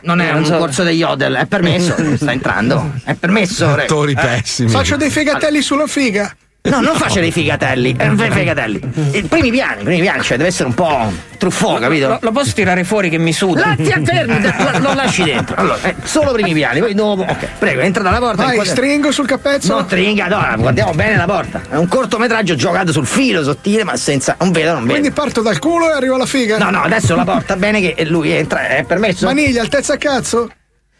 Non 0.02 0.20
è 0.20 0.32
un 0.32 0.44
so. 0.44 0.58
corso 0.58 0.82
degli 0.82 0.98
Yodel, 0.98 1.34
è 1.34 1.46
permesso, 1.46 1.96
sta 2.16 2.32
entrando. 2.32 2.92
È 3.04 3.14
permesso. 3.14 3.74
re. 3.74 3.84
Attori 3.84 4.14
pessimi. 4.14 4.68
Faccio 4.68 4.96
dei 4.96 5.10
fegatelli 5.10 5.62
sulla 5.62 5.86
figa. 5.86 6.30
No, 6.62 6.80
non 6.80 6.94
faccia 6.94 7.18
dei 7.18 7.32
figatelli, 7.32 7.96
eh, 7.98 8.30
figatelli. 8.30 8.80
I 9.12 9.22
primi 9.22 9.50
piani, 9.50 9.80
i 9.80 9.84
primi 9.84 10.00
piani, 10.00 10.22
cioè 10.22 10.36
deve 10.36 10.48
essere 10.48 10.68
un 10.68 10.74
po' 10.74 11.12
truffò, 11.36 11.78
capito? 11.80 12.06
Lo, 12.06 12.18
lo 12.20 12.30
posso 12.30 12.52
tirare 12.52 12.84
fuori 12.84 13.10
che 13.10 13.18
mi 13.18 13.32
suda? 13.32 13.74
La, 13.74 13.74
ti 13.74 14.04
fermi, 14.04 14.40
lo, 14.40 14.78
lo 14.78 14.94
lasci 14.94 15.24
dentro. 15.24 15.56
Allora, 15.56 15.82
eh, 15.82 15.96
solo 16.04 16.30
primi 16.30 16.52
piani, 16.52 16.78
poi 16.78 16.94
dopo. 16.94 17.22
Ok, 17.22 17.48
prego, 17.58 17.80
entra 17.80 18.04
dalla 18.04 18.18
porta. 18.18 18.44
Vai, 18.44 18.64
stringo 18.64 19.10
sul 19.10 19.26
cappezzo. 19.26 19.74
No, 19.74 19.82
stringa, 19.84 20.28
no, 20.28 20.56
guardiamo 20.56 20.92
bene 20.92 21.16
la 21.16 21.24
porta. 21.24 21.62
È 21.68 21.76
un 21.76 21.88
cortometraggio 21.88 22.54
giocato 22.54 22.92
sul 22.92 23.06
filo 23.06 23.42
sottile, 23.42 23.82
ma 23.82 23.96
senza. 23.96 24.36
Non 24.38 24.52
vedo, 24.52 24.74
non 24.74 24.82
vedo. 24.82 24.92
Quindi 24.92 25.10
parto 25.10 25.42
dal 25.42 25.58
culo 25.58 25.90
e 25.90 25.94
arrivo 25.94 26.14
alla 26.14 26.26
figa. 26.26 26.58
No, 26.58 26.70
no, 26.70 26.82
adesso 26.82 27.16
la 27.16 27.24
porta 27.24 27.56
bene 27.56 27.80
che 27.80 28.04
lui 28.04 28.30
entra, 28.30 28.68
è 28.68 28.84
permesso? 28.84 29.26
Maniglia, 29.26 29.62
altezza 29.62 29.96
cazzo. 29.96 30.48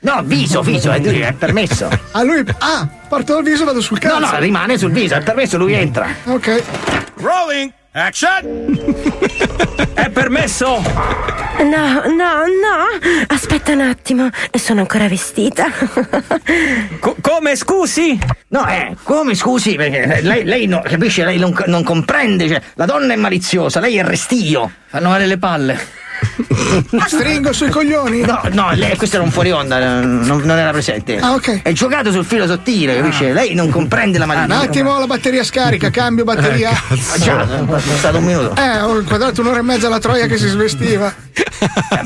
No, 0.03 0.21
viso, 0.25 0.63
viso, 0.63 0.91
è, 0.91 1.01
è 1.01 1.33
permesso. 1.33 1.89
Ah, 2.11 2.25
lui. 2.25 2.45
Ah, 2.59 2.89
parto 3.09 3.35
dal 3.35 3.45
viso 3.45 3.63
e 3.63 3.67
vado 3.67 3.81
sul 3.81 4.01
cazzo. 4.01 4.19
No, 4.19 4.31
no, 4.31 4.39
rimane 4.39 4.77
sul 4.77 4.91
viso, 4.91 5.15
è 5.15 5.23
permesso, 5.23 5.59
lui 5.59 5.75
entra. 5.75 6.09
Ok. 6.25 6.63
Rolling, 7.19 7.73
action! 7.93 8.81
È 9.95 10.09
permesso? 10.11 10.83
No, 11.59 12.03
no, 12.07 12.43
no. 12.47 13.25
Aspetta 13.29 13.73
un 13.73 13.83
attimo, 13.83 14.29
sono 14.53 14.81
ancora 14.81 15.07
vestita. 15.07 15.67
Co- 16.99 17.17
come, 17.21 17.55
scusi? 17.55 18.19
No, 18.49 18.67
eh, 18.67 18.97
come 19.03 19.35
scusi, 19.35 19.77
perché 19.77 20.21
lei, 20.23 20.45
lei 20.45 20.67
no, 20.67 20.81
capisce, 20.83 21.25
lei 21.25 21.39
non, 21.39 21.55
non 21.67 21.85
comprende, 21.85 22.49
cioè, 22.49 22.61
la 22.75 22.87
donna 22.87 23.13
è 23.13 23.17
maliziosa, 23.17 23.81
lei 23.81 23.99
è 23.99 24.03
restio. 24.03 24.71
Fanno 24.87 25.11
male 25.11 25.27
le 25.27 25.39
palle. 25.39 25.79
Stringo 27.07 27.53
sui 27.53 27.69
coglioni. 27.69 28.21
No, 28.21 28.41
no, 28.53 28.71
lei, 28.73 28.97
questo 28.97 29.17
era 29.17 29.25
un 29.25 29.31
fuori 29.31 29.51
onda, 29.51 30.01
non, 30.01 30.41
non 30.45 30.59
era 30.59 30.71
presente. 30.71 31.19
Ah, 31.19 31.33
ok. 31.33 31.63
È 31.63 31.73
giocato 31.73 32.11
sul 32.11 32.25
filo 32.25 32.47
sottile, 32.47 32.97
capisce? 32.97 33.33
Lei 33.33 33.55
non 33.55 33.69
comprende 33.71 34.19
la 34.19 34.25
Un 34.25 34.31
malizia. 34.35 34.61
attimo, 34.61 34.99
la 34.99 35.07
batteria 35.07 35.45
scarica, 35.45 35.91
cambio 35.91 36.25
batteria. 36.25 36.71
Ah, 36.71 37.19
già, 37.19 37.43
è 37.43 37.65
passato 37.65 38.19
un 38.19 38.25
minuto. 38.25 38.55
Eh, 38.57 38.81
ho 38.81 38.99
inquadrato 38.99 39.41
un'ora 39.41 39.59
e 39.59 39.63
mezza 39.63 39.89
la 39.89 39.99
troia 39.99 40.27
che 40.27 40.39
si 40.39 40.49
svestiva. 40.49 41.13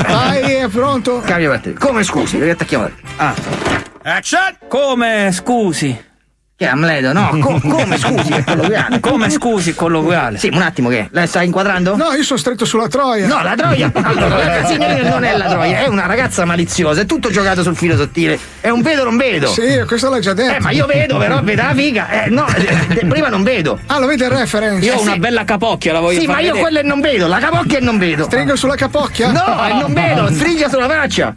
Vai, 0.08 0.52
è 0.54 0.68
pronto? 0.68 1.22
Cambio 1.24 1.50
batteria. 1.50 1.78
Come 1.78 2.02
scusi, 2.02 2.36
perché 2.36 2.52
attacchiamo. 2.52 2.90
Ah, 3.16 3.34
Action! 4.02 4.56
Come, 4.68 5.30
scusi? 5.32 6.04
Che 6.56 6.64
è 6.64 6.68
Amleto? 6.68 7.12
No, 7.12 7.36
co- 7.40 7.60
come 7.60 7.98
scusi, 7.98 8.32
è 8.32 8.42
colloquiale. 8.44 9.00
Come, 9.00 9.28
scusi, 9.30 9.74
colloquiale? 9.74 10.38
Sì, 10.38 10.48
un 10.50 10.62
attimo 10.62 10.88
che. 10.88 11.08
Lei 11.12 11.26
sta 11.26 11.42
inquadrando? 11.42 11.96
No, 11.96 12.12
io 12.12 12.22
sono 12.22 12.38
stretto 12.38 12.64
sulla 12.64 12.88
troia. 12.88 13.26
No, 13.26 13.42
la 13.42 13.54
troia! 13.54 13.90
Allora, 13.92 14.60
la 14.60 14.64
signorina 14.66 15.10
non 15.10 15.24
è 15.24 15.36
la 15.36 15.46
troia, 15.48 15.80
è 15.80 15.86
una 15.86 16.06
ragazza 16.06 16.44
maliziosa, 16.46 17.02
è 17.02 17.06
tutto 17.06 17.30
giocato 17.30 17.62
sul 17.62 17.76
filo 17.76 17.94
sottile. 17.96 18.38
È 18.60 18.70
un 18.70 18.80
vedo 18.80 19.04
non 19.04 19.16
vedo. 19.18 19.48
Sì, 19.48 19.82
questo 19.86 20.08
l'hai 20.08 20.20
già 20.22 20.32
detto. 20.32 20.54
Eh, 20.54 20.60
ma 20.60 20.70
io 20.70 20.86
vedo, 20.86 21.18
però 21.18 21.42
vede 21.42 21.62
la 21.62 21.74
figa. 21.74 22.24
Eh, 22.24 22.30
no, 22.30 22.46
eh, 22.48 23.04
prima 23.06 23.28
non 23.28 23.42
vedo. 23.42 23.78
Ah, 23.86 23.98
lo 23.98 24.06
vede 24.06 24.24
il 24.24 24.30
reference? 24.30 24.84
Io 24.84 24.94
ho 24.94 24.98
Eh, 24.98 25.02
una 25.02 25.12
sì. 25.12 25.18
bella 25.18 25.44
capocchia, 25.44 25.92
la 25.92 26.00
voglio 26.00 26.20
Sì, 26.20 26.24
far 26.26 26.36
ma 26.36 26.40
io 26.40 26.46
vedere. 26.54 26.62
quello 26.62 26.78
è 26.78 26.82
non 26.82 27.00
vedo, 27.00 27.26
la 27.26 27.38
capocchia 27.38 27.78
è 27.78 27.80
non 27.82 27.98
vedo. 27.98 28.24
Stringo 28.24 28.56
sulla 28.56 28.76
capocchia? 28.76 29.30
No, 29.30 29.62
è 29.62 29.72
non 29.74 29.92
vedo, 29.92 30.32
stringa 30.32 30.68
sulla 30.70 30.88
faccia. 30.88 31.34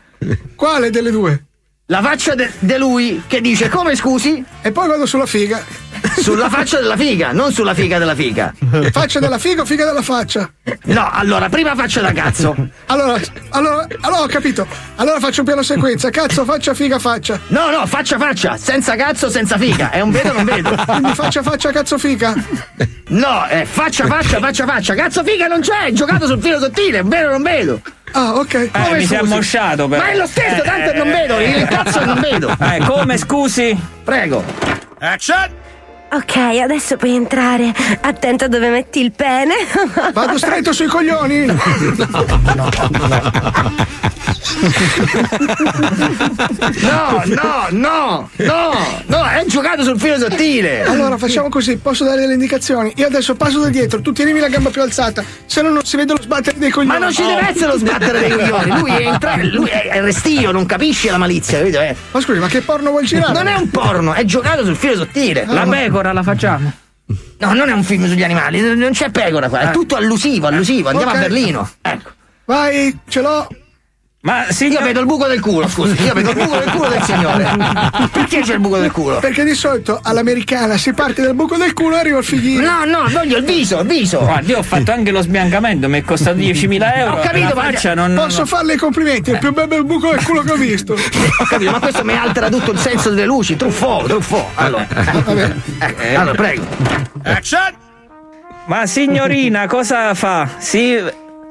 Quale 0.55 0.89
delle 0.89 1.11
due? 1.11 1.43
La 1.91 2.03
faccia 2.03 2.35
di 2.35 2.77
lui 2.77 3.23
che 3.25 3.41
dice 3.41 3.67
come 3.67 3.95
scusi? 3.95 4.45
E 4.61 4.71
poi 4.71 4.87
vado 4.87 5.07
sulla 5.07 5.25
figa. 5.25 5.59
Sulla 6.19 6.47
faccia 6.47 6.77
della 6.79 6.95
figa, 6.95 7.31
non 7.31 7.51
sulla 7.51 7.73
figa 7.73 7.97
della 7.97 8.13
figa. 8.13 8.53
Faccia 8.91 9.19
della 9.19 9.39
figa 9.39 9.63
o 9.63 9.65
figa 9.65 9.85
della 9.85 10.03
faccia? 10.03 10.47
No, 10.83 11.09
allora, 11.11 11.49
prima 11.49 11.73
faccia 11.73 12.01
da 12.01 12.11
cazzo. 12.11 12.55
Allora, 12.85 13.19
allora, 13.49 13.87
allora 14.01 14.21
ho 14.21 14.27
capito. 14.27 14.67
Allora 14.97 15.19
faccio 15.19 15.39
un 15.39 15.47
piano 15.47 15.63
sequenza. 15.63 16.11
Cazzo, 16.11 16.45
faccia, 16.45 16.75
figa, 16.75 16.99
faccia. 16.99 17.39
No, 17.47 17.71
no, 17.71 17.83
faccia 17.87 18.19
faccia, 18.19 18.55
senza 18.55 18.95
cazzo, 18.95 19.27
senza 19.31 19.57
figa. 19.57 19.89
È 19.89 19.99
un 20.01 20.11
vedo 20.11 20.33
non 20.33 20.45
vedo. 20.45 20.75
Quindi 20.85 21.15
faccia, 21.15 21.41
faccia, 21.41 21.71
cazzo, 21.71 21.97
figa. 21.97 22.35
No, 23.07 23.45
è 23.45 23.65
faccia 23.65 24.05
faccia, 24.05 24.37
faccia 24.37 24.67
faccia. 24.67 24.93
Cazzo 24.93 25.23
figa 25.23 25.47
non 25.47 25.61
c'è, 25.61 25.85
è 25.85 25.91
giocato 25.91 26.27
sul 26.27 26.39
filo 26.39 26.59
sottile, 26.59 26.99
è 26.99 27.03
vero 27.03 27.31
non 27.31 27.41
vedo. 27.41 27.81
Ah, 28.11 28.33
ok. 28.35 28.53
Eh, 28.53 28.69
Come 28.71 28.97
mi 28.97 29.05
si 29.05 29.13
è 29.13 29.17
scusi? 29.19 29.31
ammosciato 29.31 29.87
però. 29.87 30.01
Ma 30.01 30.09
è 30.09 30.15
lo 30.15 30.25
stesso, 30.27 30.61
Eh, 30.63 30.65
tanto 30.65 30.91
eh, 30.91 30.97
non 30.97 31.07
vedo, 31.11 31.39
il 31.39 31.67
cazzo 31.67 32.03
non 32.05 32.19
vedo. 32.19 32.55
Eh, 32.59 32.79
come, 32.85 33.17
scusi? 33.17 33.77
Prego. 34.03 34.43
Action! 34.99 35.57
Ok, 36.11 36.35
adesso 36.37 36.97
puoi 36.97 37.13
entrare. 37.15 37.71
Attento 38.01 38.45
a 38.45 38.47
dove 38.47 38.69
metti 38.69 38.99
il 38.99 39.11
pene. 39.11 39.53
Vado 40.11 40.37
stretto 40.39 40.73
sui 40.73 40.87
coglioni. 40.87 41.45
No, 42.09 42.25
no, 42.55 42.55
no, 42.55 42.69
no, 43.09 43.73
no, 47.71 48.29
è 49.25 49.45
giocato 49.47 49.83
sul 49.83 49.99
filo 49.99 50.17
sottile. 50.17 50.83
Allora 50.83 51.17
facciamo 51.17 51.49
così, 51.49 51.77
posso 51.77 52.03
dare 52.03 52.21
delle 52.21 52.33
indicazioni. 52.33 52.93
Io 52.95 53.07
adesso 53.07 53.35
passo 53.35 53.59
da 53.59 53.69
dietro, 53.69 54.01
tu 54.01 54.11
tienimi 54.11 54.39
la 54.39 54.47
gamba 54.49 54.69
più 54.69 54.81
alzata, 54.81 55.23
se 55.45 55.61
no 55.61 55.69
non 55.69 55.83
si 55.83 55.97
vede 55.97 56.13
lo 56.13 56.21
sbattere 56.21 56.57
dei 56.57 56.69
coglioni. 56.69 56.97
Ma 56.99 57.03
non 57.05 57.13
ci 57.13 57.21
deve 57.23 57.49
essere 57.49 57.71
lo 57.71 57.77
sbattere 57.77 58.19
dei 58.19 58.29
coglioni. 58.31 58.79
Lui 58.79 59.03
entra, 59.03 59.35
lui 59.43 59.69
è 59.69 59.87
è 59.89 60.01
restio, 60.01 60.51
non 60.51 60.65
capisce 60.65 61.09
la 61.09 61.17
malizia, 61.17 61.57
capito? 61.59 61.79
Eh? 61.79 61.95
Ma 62.11 62.21
scusi, 62.21 62.39
ma 62.39 62.47
che 62.47 62.61
porno 62.61 62.91
vuoi 62.91 63.05
girare? 63.05 63.33
Non 63.33 63.47
è 63.47 63.55
un 63.55 63.69
porno, 63.69 64.13
è 64.13 64.23
giocato 64.25 64.63
sul 64.63 64.75
filo 64.75 64.95
sottile. 64.95 65.45
La 65.47 65.65
pecora 65.65 66.13
la 66.13 66.23
facciamo. 66.23 66.71
No, 67.39 67.53
non 67.53 67.69
è 67.69 67.71
un 67.71 67.83
film 67.83 68.07
sugli 68.07 68.23
animali, 68.23 68.59
non 68.75 68.91
c'è 68.91 69.09
pecora 69.09 69.49
qua, 69.49 69.59
è 69.61 69.71
tutto 69.71 69.95
allusivo, 69.95 70.47
allusivo. 70.47 70.89
Andiamo 70.89 71.11
Ok. 71.11 71.17
a 71.17 71.19
Berlino. 71.21 71.69
Ecco. 71.81 72.09
Vai, 72.45 72.97
ce 73.07 73.21
l'ho. 73.21 73.47
Ma 74.21 74.45
Io 74.47 74.51
signor... 74.53 74.83
vedo 74.83 74.99
il 74.99 75.05
buco 75.05 75.27
del 75.27 75.39
culo, 75.39 75.65
scusi, 75.69 75.95
io 76.03 76.13
vedo 76.13 76.31
il 76.31 76.35
buco 76.35 76.57
del 76.57 76.69
culo 76.71 76.89
del 76.89 77.01
signore. 77.03 77.49
Perché 78.11 78.41
c'è 78.41 78.53
il 78.55 78.59
buco 78.59 78.77
del 78.77 78.91
culo? 78.91 79.19
Perché 79.19 79.45
di 79.45 79.53
solito 79.55 79.97
all'americana 80.03 80.75
si 80.75 80.91
parte 80.91 81.21
dal 81.21 81.35
buco 81.35 81.55
del 81.55 81.71
culo 81.71 81.95
e 81.95 81.99
arriva 81.99 82.17
al 82.17 82.25
fighino. 82.25 82.59
No, 82.69 82.83
no, 82.83 83.07
voglio 83.09 83.37
il 83.37 83.45
viso, 83.45 83.79
il 83.79 83.87
viso. 83.87 84.19
Guardi, 84.19 84.51
io 84.51 84.57
ho 84.57 84.63
fatto 84.63 84.91
anche 84.91 85.11
lo 85.11 85.21
sbiancamento, 85.21 85.87
mi 85.87 85.99
è 85.99 86.03
costato 86.03 86.35
10.000 86.39 86.91
euro. 86.97 87.13
Ho 87.13 87.19
capito, 87.21 87.55
ma- 87.55 87.61
faccia 87.63 87.93
non. 87.93 88.13
Posso 88.13 88.37
non- 88.39 88.47
farle 88.47 88.73
i 88.73 88.77
complimenti, 88.77 89.29
è 89.31 89.33
il 89.35 89.39
più 89.39 89.53
bello 89.53 89.83
buco 89.85 90.09
del 90.11 90.23
culo 90.25 90.41
che 90.41 90.51
ho 90.51 90.55
visto. 90.57 90.93
Ho 90.95 91.45
capito, 91.47 91.71
ma 91.71 91.79
questo 91.79 92.03
mi 92.03 92.13
altera 92.17 92.49
tutto 92.49 92.71
il 92.71 92.79
senso 92.79 93.11
delle 93.11 93.25
luci. 93.25 93.55
Truffò, 93.55 94.03
truffò. 94.03 94.49
Allora, 94.55 94.85
eh, 95.97 96.15
allora 96.15 96.35
prego. 96.35 96.65
Action! 97.23 97.73
Ma 98.65 98.85
signorina, 98.85 99.65
cosa 99.67 100.13
fa? 100.13 100.47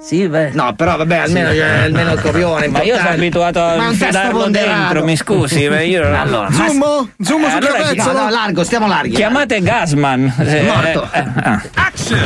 Sì. 0.01 0.17
Silve. 0.19 0.51
No, 0.55 0.75
però 0.75 0.97
vabbè, 0.97 1.17
almeno, 1.17 1.51
Sì. 1.51 1.57
eh, 1.59 1.63
almeno 1.63 2.13
il 2.13 2.21
copione. 2.21 2.69
Ma 2.69 2.83
io 2.83 2.97
sono 2.97 3.09
abituato 3.11 3.63
a 3.63 3.89
infilarlo 3.91 4.47
dentro, 4.49 5.05
mi 5.05 5.17
scusi. 5.17 5.69
ma 5.69 5.81
io 5.81 6.03
Allora, 6.07 6.49
ma- 6.51 6.69
Zummo? 6.69 7.09
Zummo 7.21 7.47
Eh, 7.47 7.51
sul 7.51 7.59
allora 7.65 7.83
capezzolo? 7.83 8.13
No, 8.19 8.25
no, 8.25 8.31
largo, 8.31 8.65
stiamo 8.65 8.87
larghi. 8.87 9.11
Chiamate 9.15 9.61
Gasman. 9.61 10.35
Eh, 10.39 10.63
Morto. 10.63 11.09
eh, 11.13 11.25
ah. 11.43 11.63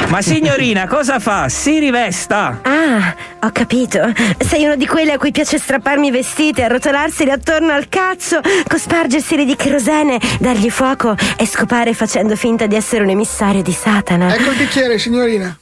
Ma 0.08 0.20
signorina, 0.22 0.86
cosa 0.86 1.18
fa? 1.18 1.48
Si 1.48 1.78
rivesta. 1.78 2.60
Ah, 2.62 3.14
ho 3.46 3.50
capito. 3.52 4.12
Sei 4.38 4.64
uno 4.64 4.76
di 4.76 4.86
quelli 4.86 5.10
a 5.10 5.18
cui 5.18 5.32
piace 5.32 5.58
strapparmi 5.58 6.08
i 6.08 6.10
vestiti, 6.10 6.62
arrotolarseli 6.62 7.30
attorno 7.30 7.72
al 7.72 7.88
cazzo, 7.88 8.40
cospargerseli 8.68 9.44
di 9.44 9.56
kerosene, 9.56 10.18
dargli 10.38 10.70
fuoco 10.70 11.16
e 11.36 11.46
scopare 11.46 11.94
facendo 11.94 12.36
finta 12.36 12.66
di 12.66 12.76
essere 12.76 13.02
un 13.02 13.10
emissario 13.10 13.62
di 13.62 13.72
Satana. 13.72 14.34
Ecco 14.34 14.50
il 14.50 14.56
bicchiere, 14.58 14.98
signorina. 14.98 15.56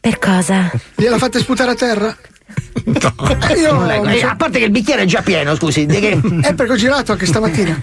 Per 0.00 0.18
cosa? 0.18 0.70
Gliela 0.94 1.18
fate 1.18 1.38
sputare 1.40 1.72
a 1.72 1.74
terra? 1.74 2.16
Eh, 2.84 3.54
io. 3.58 4.04
Eh, 4.08 4.22
a 4.22 4.36
parte 4.36 4.58
che 4.58 4.64
il 4.66 4.70
bicchiere 4.70 5.02
è 5.02 5.06
già 5.06 5.22
pieno, 5.22 5.54
scusi. 5.56 5.86
di 5.86 5.98
che- 6.00 6.20
Eh, 6.42 6.54
perché 6.54 6.72
ho 6.72 6.76
girato 6.76 7.12
anche 7.12 7.26
stamattina. 7.26 7.80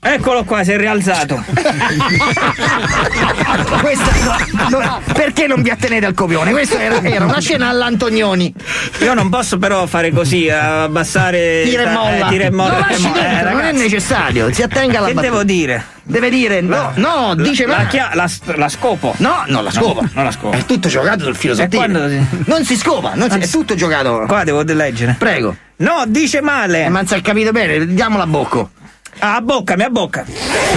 Eccolo 0.00 0.44
qua, 0.44 0.62
si 0.62 0.70
è 0.72 0.76
rialzato. 0.78 1.42
Questa, 3.80 4.10
no, 4.70 4.78
no, 4.78 5.00
perché 5.12 5.46
non 5.48 5.60
vi 5.60 5.70
attenete 5.70 6.06
al 6.06 6.14
copione? 6.14 6.52
Questa 6.52 6.80
era, 6.80 7.02
era 7.02 7.24
una 7.24 7.40
scena 7.40 7.68
all'Antonioni. 7.68 8.54
Io 9.00 9.14
non 9.14 9.28
posso 9.28 9.58
però 9.58 9.86
fare 9.86 10.12
così, 10.12 10.48
abbassare. 10.48 11.62
Tira 11.64 11.82
e 11.82 11.92
molla. 11.92 12.26
Eh, 12.26 12.30
tira 12.30 12.44
e 12.44 12.50
molla. 12.50 12.78
Lo 12.78 12.86
lasci 12.88 13.06
Eh, 13.12 13.42
non 13.50 13.60
è 13.60 13.72
necessario. 13.72 14.52
Si 14.52 14.62
attenga 14.62 14.98
alla 14.98 15.08
Che 15.08 15.14
battuta. 15.14 15.32
devo 15.32 15.44
dire? 15.44 15.84
Deve 16.04 16.30
dire 16.30 16.60
no, 16.62 16.92
no, 16.94 17.34
dice 17.34 17.66
la, 17.66 17.76
ma- 17.78 17.86
chia- 17.86 18.10
la, 18.14 18.26
la 18.54 18.68
scopo. 18.68 19.14
No, 19.18 19.42
non 19.48 19.62
la 19.64 19.70
No, 19.74 19.80
scopa. 19.82 20.08
non 20.14 20.24
la 20.24 20.30
scopo. 20.30 20.56
È 20.56 20.64
tutto 20.64 20.88
giocato 20.88 21.24
sul 21.24 21.34
filo 21.36 21.54
sottile. 21.54 22.08
si- 22.30 22.42
Non 22.46 22.64
si 22.64 22.76
scopa, 22.76 23.12
non 23.14 23.30
si- 23.30 23.38
è 23.40 23.48
tutto 23.48 23.74
giocato. 23.74 24.24
Qua 24.26 24.44
devo 24.44 24.62
leggere. 24.62 25.16
Prego. 25.18 25.54
No, 25.78 26.04
dice 26.06 26.40
male. 26.40 26.84
Eh, 26.84 26.88
ma 26.88 26.98
non 27.00 27.06
si 27.08 27.14
è 27.14 27.20
capito 27.20 27.50
bene, 27.52 27.86
diamo 27.86 28.16
la 28.16 28.24
a 28.24 28.26
bocca, 28.26 28.66
mi 29.76 29.82
a 29.82 29.90
bocca. 29.90 30.24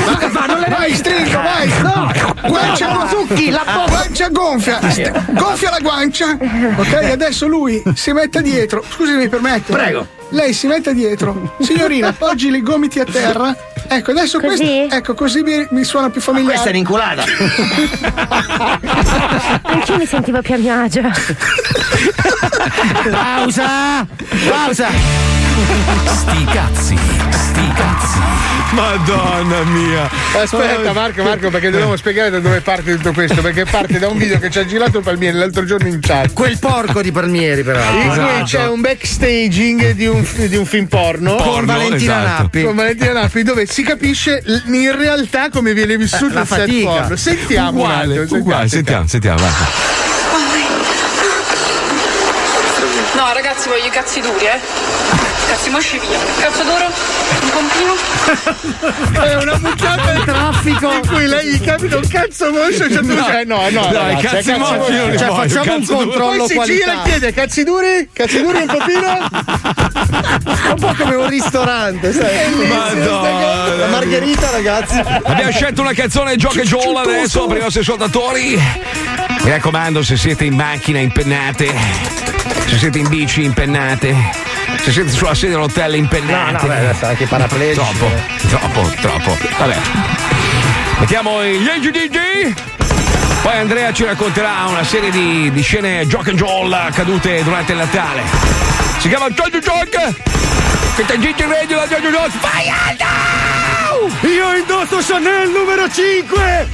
Ma, 0.05 0.29
ma 0.31 0.45
non 0.45 0.59
le 0.59 0.67
Vai, 0.69 0.95
stringo, 0.95 1.41
vai! 1.41 1.67
No, 1.81 2.11
Guancia 2.47 2.91
no, 2.93 3.07
succhi, 3.07 3.49
la 3.51 3.63
bocca. 3.65 3.89
Guancia 3.89 4.29
gonfia! 4.29 4.79
St- 4.89 5.33
gonfia 5.33 5.69
la 5.69 5.79
guancia! 5.79 6.37
Ok, 6.77 6.93
adesso 7.11 7.47
lui 7.47 7.81
si 7.93 8.11
mette 8.13 8.41
dietro. 8.41 8.83
Scusi, 8.89 9.11
mi 9.13 9.27
permette? 9.29 9.71
Prego. 9.71 10.07
Lei 10.29 10.53
si 10.53 10.67
mette 10.67 10.93
dietro. 10.93 11.55
Signorina, 11.59 12.07
appoggi 12.07 12.47
i 12.47 12.61
gomiti 12.61 12.99
a 12.99 13.05
terra. 13.05 13.55
Ecco, 13.93 14.11
adesso 14.11 14.39
Così? 14.39 14.63
questo. 14.63 14.95
Ecco, 14.95 15.13
così 15.13 15.41
mi, 15.41 15.67
mi 15.71 15.83
suona 15.83 16.09
più 16.09 16.21
familiare. 16.21 16.53
Questa 16.53 16.69
è 16.69 16.71
un'inculata. 16.71 17.23
Anch'io 19.63 19.97
mi 19.97 20.05
sentivo 20.05 20.41
più 20.41 20.53
a 20.53 20.57
mio 20.57 20.81
agio. 20.81 21.01
Pausa! 23.11 24.07
Pausa! 24.47 24.87
Sti 26.05 26.43
cazzi, 26.45 26.97
sti 27.31 27.71
cazzi. 27.75 28.19
Madonna 28.71 29.63
mia. 29.65 30.09
Aspetta, 30.33 30.93
Marco, 30.93 31.23
Marco, 31.23 31.49
perché 31.49 31.69
dobbiamo 31.69 31.95
spiegare 31.97 32.29
da 32.29 32.39
dove 32.39 32.61
parte 32.61 32.95
tutto 32.95 33.11
questo. 33.11 33.41
Perché 33.41 33.65
parte 33.65 33.99
da 33.99 34.07
un 34.07 34.17
video 34.17 34.39
che 34.39 34.49
ci 34.49 34.59
ha 34.59 34.65
girato 34.65 34.97
il 34.99 35.03
Palmieri 35.03 35.37
l'altro 35.37 35.65
giorno 35.65 35.87
in 35.87 35.99
chat. 35.99 36.31
Quel 36.33 36.57
porco 36.57 37.01
di 37.01 37.11
Palmieri, 37.11 37.63
però. 37.63 37.79
In 37.81 37.99
cui 38.09 38.11
Esatto. 38.11 38.43
c'è 38.45 38.67
un 38.67 38.81
backstaging 38.81 39.91
di 39.91 40.07
un, 40.07 40.25
di 40.47 40.55
un 40.55 40.65
film 40.65 40.85
porno, 40.87 41.35
Porno, 41.35 41.51
Con 41.51 41.65
Valentina 41.65 42.23
esatto. 42.23 42.41
Nappi. 42.43 42.63
con 42.63 42.75
Valentina 42.75 43.11
Nappi 43.13 43.43
dove 43.43 43.65
si 43.65 43.83
capisce 43.83 44.41
in 44.65 44.95
realtà 44.97 45.49
come 45.49 45.73
viene 45.73 45.97
vissuto 45.97 46.33
la 46.33 46.41
il 46.41 46.47
set 46.47 46.57
fatica. 46.59 46.89
porno. 46.89 47.15
Sentiamo 47.15 47.69
Uguale, 47.81 48.19
attimo, 48.19 48.39
uguale. 48.39 48.67
Sentiamo, 48.69 49.07
sentiamo, 49.07 49.37
vai. 49.39 49.51
No, 53.15 53.33
ragazzi, 53.33 53.67
voglio 53.67 53.85
i 53.85 53.89
cazzi 53.89 54.21
duri, 54.21 54.45
eh. 54.45 55.30
Cazzi 55.51 55.69
mosci 55.69 55.99
via. 55.99 56.17
Cazzo 56.39 56.63
d'oro? 56.63 56.85
Un 57.41 57.49
pompino? 57.51 57.93
È 59.21 59.35
una 59.35 59.57
puntata 59.57 60.11
Il 60.13 60.23
traffico. 60.23 60.91
in 60.93 61.07
cui 61.07 61.25
lei 61.27 61.47
gli 61.49 61.61
capita 61.61 61.97
un 61.97 62.07
cazzo 62.07 62.51
moscio 62.51 62.85
e 62.85 62.87
c'è 62.87 62.99
tu 63.01 63.15
cioè, 63.21 63.43
no, 63.43 63.69
no, 63.69 63.87
Dai, 63.91 64.15
ragazzi, 64.15 64.25
cazzi 64.27 64.51
è 64.51 64.57
mosci 64.57 64.75
moscio. 64.77 64.91
non 64.93 65.09
li 65.09 65.17
Cioè, 65.17 65.27
voglio, 65.27 65.41
facciamo 65.49 65.73
un 65.73 65.79
cazzo 65.79 65.93
duro. 65.93 66.05
controllo 66.05 66.37
Poi 66.37 66.47
si 66.47 66.53
qualità. 66.55 66.85
gira 66.85 66.93
e 67.03 67.09
chiede 67.09 67.33
cazzi 67.33 67.63
duri? 67.65 68.09
Cazzi 68.13 68.41
duri 68.41 68.57
un 68.61 68.65
pochino? 68.67 69.29
Un 70.71 70.75
po' 70.79 70.93
come 70.97 71.15
un 71.15 71.27
ristorante, 71.29 72.13
sai? 72.13 72.67
La 72.67 72.75
Madonna. 72.75 73.87
margherita, 73.87 74.49
ragazzi. 74.51 74.99
Abbiamo 75.23 75.51
scelto 75.51 75.81
una 75.81 75.93
canzone 75.93 76.35
Gioca 76.37 76.61
Joel 76.61 76.95
adesso 76.97 77.45
per 77.47 77.57
i 77.57 77.61
nostri 77.61 77.81
ascoltatori. 77.81 78.61
Mi 79.43 79.49
raccomando, 79.49 80.01
se 80.03 80.15
siete 80.17 80.45
in 80.45 80.55
macchina 80.55 80.99
impennate, 80.99 81.73
se 82.67 82.77
siete 82.77 82.99
in 82.99 83.07
bici 83.09 83.43
impennate, 83.43 84.15
se 84.83 84.91
siete 84.91 85.09
sulla 85.11 85.33
sedia 85.35 85.55
dell'hotel 85.57 85.91
No, 85.91 85.95
impennate. 85.97 86.51
no, 86.53 86.67
beh, 86.67 86.77
adesso 86.77 87.05
anche 87.05 87.23
i 87.23 87.27
paraplegici. 87.27 87.75
Troppo, 87.97 88.11
troppo, 88.47 88.91
troppo. 89.01 89.37
Vabbè. 89.57 89.77
Mettiamo 90.99 91.43
gli 91.43 91.67
AGDG. 91.67 92.53
Poi 93.41 93.57
Andrea 93.57 93.91
ci 93.91 94.03
racconterà 94.03 94.65
una 94.67 94.83
serie 94.83 95.09
di, 95.09 95.49
di 95.51 95.61
scene 95.61 96.05
Jock 96.05 96.29
and 96.29 96.37
Joel 96.37 96.71
accadute 96.73 97.43
durante 97.43 97.71
il 97.71 97.77
Natale. 97.79 98.21
Si 98.99 99.07
chiama 99.07 99.29
Jojo 99.29 99.59
Jock. 99.59 100.13
Che 100.95 101.19
Gigi 101.19 101.43
Radio 101.47 101.77
la 101.77 101.87
Jojo 101.87 102.09
Jock. 102.09 102.31
Vai 102.39 102.69
Aldo! 102.69 104.27
Io 104.27 104.55
indosso 104.55 104.97
Chanel 105.07 105.49
numero 105.49 105.89
5! 105.89 106.67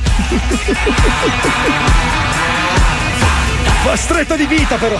Va 3.85 3.95
stretta 3.95 4.35
di 4.35 4.45
vita, 4.45 4.75
però. 4.75 4.99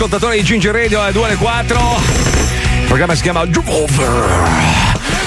Ascoltatore 0.00 0.36
di 0.36 0.42
Ginger 0.44 0.74
Radio 0.74 1.02
alle 1.02 1.12
2 1.12 1.24
alle 1.26 1.36
4. 1.36 1.78
Il 2.80 2.86
programma 2.86 3.14
si 3.14 3.20
chiama 3.20 3.44
Juve. 3.44 4.06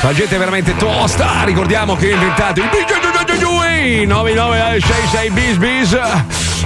La 0.02 0.14
gente 0.16 0.34
è 0.34 0.40
veramente 0.40 0.76
tosta. 0.76 1.44
Ricordiamo 1.44 1.96
che 1.96 2.12
ha 2.12 2.14
inventato 2.14 2.60
il 2.60 2.70
9966 4.08 5.30
bis 5.30 5.58
bis. 5.58 6.00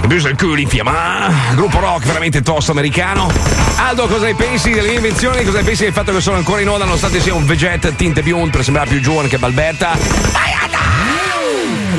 Bis 0.06 0.24
il 0.24 0.66
fiamma. 0.68 1.30
Gruppo 1.54 1.80
rock 1.80 2.06
veramente 2.06 2.40
tosto 2.40 2.70
americano. 2.70 3.30
Aldo, 3.76 4.06
cosa 4.06 4.24
ne 4.24 4.34
pensi 4.34 4.70
delle 4.70 4.86
mie 4.86 4.96
invenzioni? 4.96 5.44
Cosa 5.44 5.58
ne 5.58 5.64
pensi 5.64 5.82
del 5.84 5.92
fatto 5.92 6.10
che 6.10 6.22
sono 6.22 6.38
ancora 6.38 6.62
in 6.62 6.68
onda 6.70 6.86
nonostante 6.86 7.20
sia 7.20 7.34
un 7.34 7.44
veget 7.44 7.94
tinte 7.94 8.22
bionde 8.22 8.52
per 8.52 8.64
sembrare 8.64 8.88
più 8.88 9.00
giovane 9.00 9.28
che 9.28 9.36
Balberta? 9.36 9.90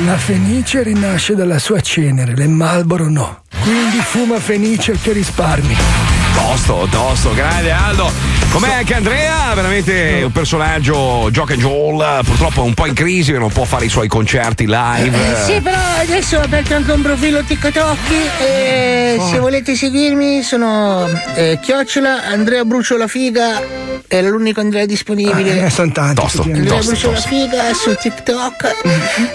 La 0.04 0.16
fenice 0.16 0.82
rinasce 0.82 1.36
dalla 1.36 1.60
sua 1.60 1.80
cenere, 1.80 2.34
le 2.34 2.48
Marlboro 2.48 3.08
no. 3.08 3.42
Quindi 3.62 3.98
fuma 3.98 4.40
fenice 4.40 4.98
che 5.00 5.12
risparmi. 5.12 5.99
Tosto, 6.34 6.86
tosto, 6.90 7.34
grande 7.34 7.70
Aldo. 7.70 8.10
Com'è 8.50 8.72
anche 8.72 8.94
Andrea? 8.94 9.52
Veramente 9.54 10.22
un 10.24 10.32
personaggio 10.32 11.28
Jock 11.30 11.52
and 11.52 11.60
Joel, 11.60 12.24
purtroppo 12.24 12.62
un 12.62 12.74
po' 12.74 12.86
in 12.86 12.94
crisi, 12.94 13.32
non 13.32 13.50
può 13.52 13.64
fare 13.64 13.84
i 13.84 13.88
suoi 13.88 14.08
concerti 14.08 14.66
live. 14.66 15.16
Eh, 15.16 15.44
sì, 15.44 15.60
però 15.60 15.78
adesso 16.00 16.38
ho 16.38 16.42
aperto 16.42 16.74
anche 16.74 16.90
un 16.92 17.02
profilo 17.02 17.42
TikTok 17.42 17.98
e 18.40 18.98
Oh. 19.18 19.28
se 19.28 19.38
volete 19.38 19.74
seguirmi 19.74 20.42
sono 20.42 21.04
eh, 21.34 21.58
chiocciola 21.60 22.26
Andrea 22.26 22.64
Brucio 22.64 22.96
la 22.96 23.08
figa 23.08 23.60
è 24.06 24.22
l'unico 24.22 24.60
Andrea 24.60 24.86
disponibile. 24.86 25.64
Eh, 25.64 25.70
sono 25.70 25.90
tanti. 25.92 26.14
Tosto, 26.20 26.42
Andrea 26.42 26.74
tosto, 26.76 26.90
Brucio 26.90 27.08
la 27.10 27.14
tosto. 27.14 27.28
figa 27.28 27.74
su 27.74 27.94
TikTok. 28.00 28.74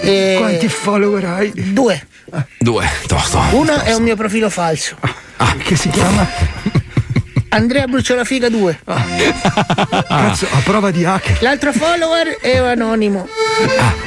E 0.00 0.36
Quanti 0.38 0.68
follower 0.68 1.24
hai? 1.24 1.52
Due. 1.72 2.06
Due, 2.58 2.88
tosto. 3.06 3.40
Uno 3.50 3.80
è 3.82 3.92
un 3.94 4.02
mio 4.02 4.16
profilo 4.16 4.48
falso. 4.50 4.96
Che 5.62 5.76
si 5.76 5.88
chiama? 5.90 6.26
Andrea 7.56 7.86
Brucio 7.86 8.14
la 8.14 8.24
figa 8.24 8.50
2. 8.50 8.80
Cazzo, 8.84 10.46
a 10.52 10.58
prova 10.62 10.90
di 10.90 11.06
hack. 11.06 11.40
L'altro 11.40 11.72
follower 11.72 12.36
è 12.42 12.58
anonimo. 12.58 13.26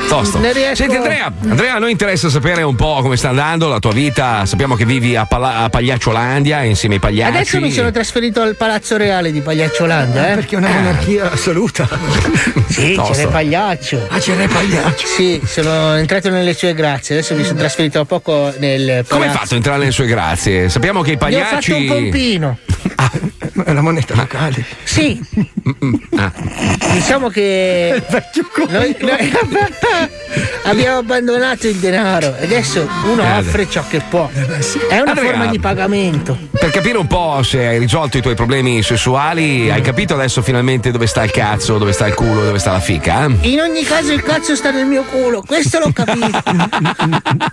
Tosto. 0.08 0.38
Ne 0.38 0.54
riesco- 0.54 0.76
Senti 0.76 0.96
Andrea, 0.98 1.34
Andrea, 1.50 1.74
a 1.76 1.80
noi 1.80 1.90
interessa 1.90 2.30
sapere 2.30 2.62
un 2.62 2.76
po' 2.76 3.00
come 3.02 3.18
sta 3.18 3.30
andando 3.30 3.68
la 3.68 3.80
tua 3.80 3.92
vita. 3.92 4.46
Sappiamo 4.46 4.76
che 4.76 4.86
vivi 4.86 5.16
a, 5.16 5.26
Pala- 5.26 5.58
a 5.64 5.70
Pagliacciolandia 5.70 6.62
insieme 6.62 6.96
ai 6.96 7.00
pagliacci. 7.02 7.36
Adesso 7.38 7.60
mi 7.60 7.72
sono 7.72 7.90
trasferito 7.90 8.42
al 8.42 8.56
Palazzo 8.56 8.98
Reale 8.98 9.32
di 9.32 9.42
Pagliacciolandia, 9.42 10.32
eh? 10.32 10.36
Perché 10.36 10.56
è 10.56 10.58
una 10.60 10.70
monarchia 10.70 11.32
assoluta. 11.32 11.88
Sì, 12.68 12.94
Tosto. 12.94 13.14
c'è 13.14 13.22
il 13.24 13.28
pagliaccio. 13.30 14.08
Ah, 14.10 14.20
c'era 14.20 14.44
il 14.44 14.50
pagliaccio. 14.50 15.08
Sì, 15.08 15.42
sono 15.44 15.96
entrato 15.96 16.30
nelle 16.30 16.54
sue 16.54 16.76
grazie. 16.76 17.16
Adesso 17.18 17.34
mi 17.36 17.44
sono 17.44 17.58
trasferito 17.58 17.98
da 17.98 18.06
poco 18.06 18.54
nel 18.60 19.06
Come 19.08 19.26
hai 19.26 19.30
palazzo. 19.32 19.38
fatto 19.40 19.54
a 19.54 19.58
entrare 19.58 19.80
nelle 19.80 19.92
sue 19.92 20.06
grazie? 20.06 20.70
Sappiamo 20.70 21.02
che 21.02 21.10
i 21.10 21.14
Gli 21.14 21.16
ho 21.16 21.20
pagliacci. 21.20 21.72
fatto 21.72 21.82
un 21.82 21.88
pompino. 21.88 22.58
È 23.64 23.74
la 23.74 23.82
moneta 23.82 24.16
locale. 24.16 24.64
Sì, 24.84 25.20
Ah. 26.18 26.32
diciamo 26.94 27.30
che 27.30 28.02
noi, 28.70 28.96
noi 29.00 29.32
abbiamo 30.64 30.98
abbandonato 30.98 31.68
il 31.68 31.76
denaro 31.76 32.36
e 32.38 32.44
adesso 32.46 32.88
uno 33.06 33.22
Eh, 33.24 33.38
offre 33.38 33.70
ciò 33.70 33.84
che 33.90 34.02
può. 34.10 34.30
È 34.30 35.00
una 35.00 35.12
Andrea. 35.12 35.30
forma 35.30 35.46
di 35.48 35.60
pagamento. 35.60 36.38
Per 36.52 36.70
capire 36.72 36.98
un 36.98 37.08
po' 37.08 37.42
se 37.44 37.66
hai 37.66 37.80
risolto 37.80 38.18
i 38.18 38.22
tuoi 38.22 38.36
problemi 38.36 38.82
sessuali, 38.84 39.70
hai 39.72 39.82
capito 39.82 40.14
adesso 40.14 40.42
finalmente 40.42 40.92
dove 40.92 41.08
sta 41.08 41.24
il 41.24 41.32
cazzo, 41.32 41.78
dove 41.78 41.92
sta 41.92 42.08
il 42.08 42.14
culo, 42.14 42.44
dove 42.46 42.60
sta 42.60 42.72
la 42.72 42.80
fica? 42.80 43.26
eh? 43.26 43.36
In 43.50 43.60
ogni 43.62 43.84
caso 43.84 44.12
il 44.12 44.22
cazzo 44.24 44.56
sta 44.56 44.72
nel 44.72 44.86
mio 44.86 45.04
culo, 45.04 45.42
questo 45.46 45.80
l'ho 45.80 45.92
capito. 45.94 46.42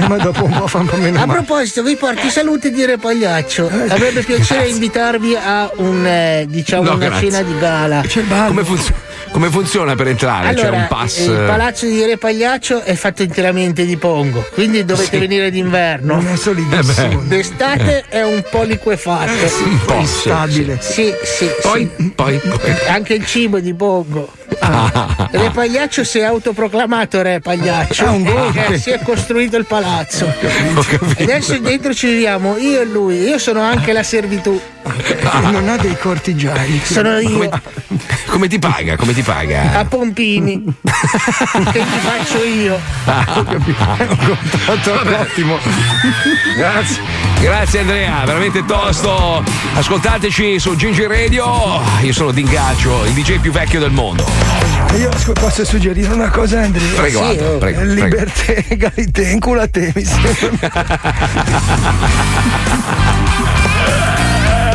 Eh, 0.00 0.06
ma 0.06 0.16
dopo 0.18 0.44
un 0.44 0.52
po' 0.56 0.66
fa 0.68 0.78
un 0.78 0.86
po' 0.86 0.96
meno 0.96 1.20
A 1.20 1.26
male. 1.26 1.42
proposito, 1.42 1.82
vi 1.82 1.96
porti 1.96 2.30
salute 2.30 2.70
di 2.70 2.84
Re 2.84 2.98
Pagliaccio. 2.98 3.68
Avrebbe 3.88 4.22
piacere 4.22 4.67
invitarvi 4.68 5.34
a 5.36 5.70
un 5.76 6.06
eh, 6.06 6.46
diciamo 6.48 6.82
No, 6.82 6.94
una 6.94 7.06
grazie. 7.08 7.30
cena 7.30 7.42
di 7.42 7.58
gala. 7.58 8.02
Come, 8.46 8.64
funzio- 8.64 8.94
come 9.32 9.48
funziona 9.50 9.94
per 9.94 10.08
entrare? 10.08 10.54
C'è 10.54 10.60
Allora, 10.62 10.76
un 10.76 10.86
pass. 10.88 11.18
il 11.26 11.44
palazzo 11.46 11.86
di 11.86 12.04
Re 12.04 12.16
Pagliaccio 12.16 12.82
è 12.82 12.94
fatto 12.94 13.22
interamente 13.22 13.84
di 13.84 13.96
pongo, 13.96 14.46
quindi 14.54 14.84
dovete 14.84 15.10
Sì. 15.10 15.18
venire 15.18 15.50
d'inverno. 15.50 16.14
Non 16.14 16.28
è 16.28 16.36
solidissimo. 16.36 17.20
Eh. 17.22 17.26
D'estate 17.26 18.04
è 18.08 18.22
un 18.22 18.42
po' 18.50 18.62
liquefatto. 18.62 19.30
Eh 19.44 19.48
sì, 19.48 19.62
un 19.64 19.80
po' 19.84 19.94
instabile. 19.94 20.78
Sì, 20.80 21.12
sì, 21.24 21.48
Poi, 21.62 21.90
sì. 21.96 22.12
poi. 22.14 22.40
Anche 22.88 23.14
il 23.14 23.26
cibo 23.26 23.56
è 23.58 23.60
di 23.60 23.74
pongo. 23.74 24.30
Ah. 24.60 25.28
Re 25.30 25.50
Pagliaccio 25.50 26.04
si 26.04 26.18
è 26.18 26.24
autoproclamato 26.24 27.22
Re 27.22 27.40
Pagliaccio 27.40 28.04
Ah, 28.04 28.10
un 28.10 28.26
e 28.26 28.74
eh, 28.74 28.78
si 28.78 28.90
è 28.90 29.00
costruito 29.02 29.56
il 29.56 29.66
palazzo. 29.66 30.26
Ho. 30.26 30.82
Adesso 31.18 31.58
dentro 31.58 31.94
ci 31.94 32.08
viviamo 32.08 32.56
io 32.56 32.80
e 32.80 32.84
lui. 32.84 33.16
Io 33.20 33.38
sono 33.38 33.60
anche 33.60 33.92
la 33.92 34.02
servitù. 34.02 34.60
Non 35.50 35.68
ha 35.68 35.76
dei 35.76 35.96
cortigiani. 35.98 36.80
Sono 36.82 37.18
io 37.18 37.30
Come, 37.30 37.50
come 38.26 38.48
ti 38.48 38.58
paga? 38.58 38.96
Come 38.96 39.12
ti 39.12 39.22
paga? 39.22 39.78
a 39.78 39.84
Pompini. 39.84 40.64
che 41.72 41.80
ti 41.80 41.98
faccio 42.00 42.42
io. 42.44 42.74
Ho 42.74 43.42
capito. 43.44 43.84
Ottimo. 45.20 45.58
Grazie. 46.56 47.02
Grazie 47.40 47.80
Andrea, 47.80 48.24
veramente 48.24 48.64
tosto. 48.64 49.42
Ascoltateci 49.74 50.58
su 50.58 50.74
Ginger 50.76 51.08
Radio. 51.08 51.80
Io 52.02 52.12
sono 52.12 52.30
Dingaccio, 52.32 53.04
il 53.04 53.12
DJ 53.12 53.38
più 53.38 53.52
vecchio 53.52 53.78
del 53.80 53.90
mondo. 53.92 54.26
Io 54.98 55.08
posso 55.34 55.64
suggerire 55.64 56.12
una 56.12 56.30
cosa, 56.30 56.60
Andrea? 56.62 57.00
Prego, 57.00 57.30
Sì, 57.30 57.38
oh. 57.38 57.58
prego, 57.58 57.80
Eh, 57.80 57.84
prego. 57.84 58.04
Liberté, 58.04 58.64
egalité, 58.68 59.22
inculate, 59.30 59.92
mi 59.94 60.04
sembra. 60.04 60.96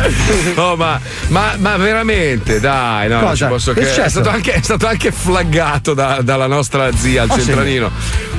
Oh, 0.56 0.76
ma, 0.76 1.00
ma- 1.28 1.54
ma 1.58 1.76
veramente, 1.76 2.60
dai, 2.60 3.08
no, 3.08 3.20
non 3.20 3.22
ci 3.22 3.28
Cosa? 3.30 3.46
posso 3.48 3.72
credere. 3.72 4.04
È 4.04 4.08
stato, 4.08 4.28
anche, 4.28 4.52
è 4.52 4.60
stato 4.62 4.86
anche 4.86 5.10
flaggato 5.12 5.94
da- 5.94 6.20
dalla 6.22 6.46
nostra 6.46 6.90
zia 6.94 7.22
al 7.22 7.30
Ah, 7.30 7.38
sì? 7.38 7.44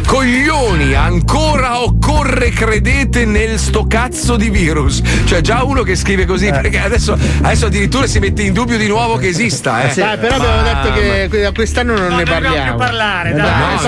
Coglioni, 0.06 0.94
ancora 0.94 1.82
occorre 1.82 2.50
credete 2.52 3.26
nel 3.26 3.58
sto 3.60 3.86
cazzo 3.88 4.36
di 4.38 4.50
virus. 4.50 5.02
Cioè, 5.26 5.42
già 5.42 5.64
uno 5.64 5.82
che 5.84 5.96
scrive 5.96 6.24
Eh. 6.24 6.26
così, 6.26 6.50
perché 6.50 6.80
adesso, 6.80 7.18
adesso 7.42 7.66
addirittura 7.66 8.06
si 8.08 8.20
mette 8.20 8.44
in 8.44 8.54
dubbio 8.54 8.78
di 8.78 8.88
nuovo 8.88 9.18
che 9.18 9.28
esista. 9.28 9.82
Eh. 9.90 9.94
Dai, 9.94 10.18
però 10.18 10.36
abbiamo 10.36 10.56
Ma- 10.62 10.62
detto 10.84 10.94
che 10.94 11.28
que- 11.30 11.52
quest'anno 11.54 11.98
non, 11.98 12.16
ne 12.16 12.24
parliamo. 12.24 12.64
più 12.64 12.76
parlare, 12.76 13.30
Eh, 13.32 13.34
dai. 13.34 13.50
No, 13.50 13.68
non 13.68 13.80
sì, 13.80 13.86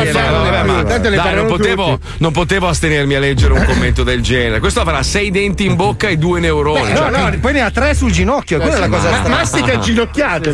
più. 0.63 0.73
ma- 0.73 0.83
Tanto 0.83 1.09
ne 1.09 1.15
dai, 1.15 1.35
non 1.35 1.47
potevo, 1.47 1.85
tutti. 1.99 2.07
non 2.17 2.31
potevo 2.31 2.67
astenermi 2.67 3.13
a 3.13 3.19
leggere 3.19 3.53
un 3.53 3.63
commento 3.65 4.03
del 4.03 4.21
genere. 4.21 4.59
Questo 4.59 4.81
avrà 4.81 5.03
sei 5.03 5.29
denti 5.31 5.65
in 5.65 5.75
bocca 5.75 6.07
e 6.07 6.17
due 6.17 6.39
neuroni. 6.39 6.91
No, 6.91 6.97
Cioè, 6.97 7.09
no, 7.11 7.37
poi 7.39 7.53
ne 7.53 7.61
ha 7.61 7.71
tre 7.71 7.93
sul 7.93 8.11
ginocchio, 8.11 8.57
quella 8.59 8.75
è 8.75 8.79
la 8.79 8.87
cosa 8.89 9.09
Ma- 9.11 9.17
strana. 9.17 9.35
mastica 9.35 9.79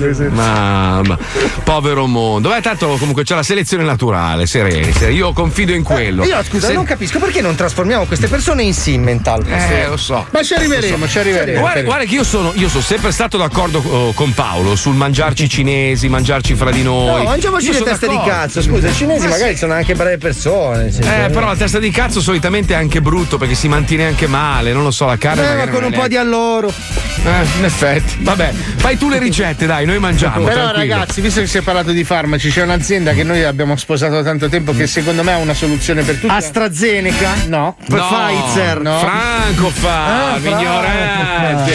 esempio. 0.10 0.42
Mamma, 0.42 1.18
povero 1.64 2.06
mondo. 2.06 2.50
Beh, 2.50 2.62
tanto 2.62 2.88
comunque 2.98 3.24
c'è 3.24 3.34
la 3.36 3.44
selezione 3.44 3.84
naturale, 3.84 4.46
sereni. 4.46 4.92
sereni. 4.92 5.16
Io 5.16 5.32
confido 5.54 5.74
in 5.74 5.84
quello. 5.84 6.26
Io 6.26 6.44
scusa, 6.44 6.68
Se- 6.68 6.74
non 6.74 6.84
capisco 6.84 7.20
perché 7.20 7.40
non 7.40 7.54
trasformiamo 7.54 8.06
queste 8.06 8.28
persone 8.28 8.64
in 8.64 8.74
simmental. 8.74 9.46
Eh, 9.48 9.88
lo 9.88 9.98
so. 9.98 10.26
Ma 10.32 10.42
ci 10.42 10.56
arriveremo, 10.56 11.08
ci 11.08 11.20
arriveremo. 11.20 11.60
Guarda, 11.60 11.82
guarda 11.84 12.06
che 12.06 12.16
io 12.16 12.24
sono, 12.24 12.52
io 12.56 12.68
sono 12.68 12.82
sempre 12.82 13.12
stato 13.12 13.38
d'accordo 13.38 13.82
oh, 13.86 14.14
con 14.14 14.34
Paolo 14.34 14.76
sul 14.76 14.96
mangiarci 14.96 15.48
cinesi, 15.48 16.10
mangiarci 16.10 16.56
fra 16.56 16.72
di 16.72 16.82
noi. 16.82 17.22
No, 17.22 17.30
mangiamoci 17.30 17.68
Io 17.68 17.74
le 17.74 17.84
teste 17.84 18.08
di 18.08 18.20
cazzo. 18.26 18.62
Scusa, 18.64 18.88
i 18.88 18.94
cinesi 18.94 19.26
Ma 19.26 19.32
magari 19.32 19.52
sì. 19.52 19.60
sono 19.60 19.74
anche 19.74 19.94
brave 19.94 20.18
persone. 20.18 20.92
sì. 20.92 21.02
Eh, 21.02 21.30
però 21.30 21.46
la 21.46 21.56
testa 21.56 21.78
di 21.78 21.92
cazzo 21.92 22.20
solitamente 22.20 22.74
è 22.74 22.78
anche 22.78 23.00
brutto 23.02 23.38
perché 23.38 23.54
si 23.54 23.68
mantiene 23.68 24.08
anche 24.08 24.26
male, 24.26 24.74
non 24.74 24.84
lo 24.84 24.92
so, 24.92 25.06
la 25.06 25.18
carne. 25.18 25.52
Eh, 25.52 25.56
ma 25.56 25.68
con 25.68 25.84
un 25.84 25.92
po' 25.92 26.08
di 26.08 26.18
alloro. 26.18 26.70
Eh, 26.70 27.58
in 27.58 27.66
effetti. 27.66 28.18
Vabbè, 28.20 28.52
fai 28.78 28.98
tu 28.98 29.08
le 29.08 29.20
ricette, 29.20 29.68
dai, 29.68 29.86
noi 29.86 30.00
mangiamo. 30.00 30.44
Però 30.44 30.72
tranquillo. 30.72 30.96
ragazzi, 30.96 31.22
visto 31.22 31.40
che 31.42 31.48
si 31.48 31.60
è 31.60 31.62
parlato 31.62 31.92
di 31.92 32.04
farmaci, 32.04 32.50
c'è 32.50 32.64
un'azienda 32.64 33.14
che 33.14 33.24
noi 33.24 33.44
abbiamo 33.44 33.76
sposato 33.78 34.14
da 34.14 34.24
tanto 34.24 34.50
tempo 34.50 34.74
che 34.74 34.88
secondo 34.88 35.24
me 35.24 35.34
ha 35.34 35.38
una 35.44 35.54
soluzione 35.54 36.02
per 36.04 36.16
tutti. 36.16 36.34
AstraZeneca? 36.34 37.34
No. 37.48 37.76
No, 37.88 37.98
Pfizer? 38.00 38.82
No. 38.82 38.98
Franco 39.00 39.70
fa, 39.70 40.34
Ah, 40.34 40.38
ignorante. 40.38 41.74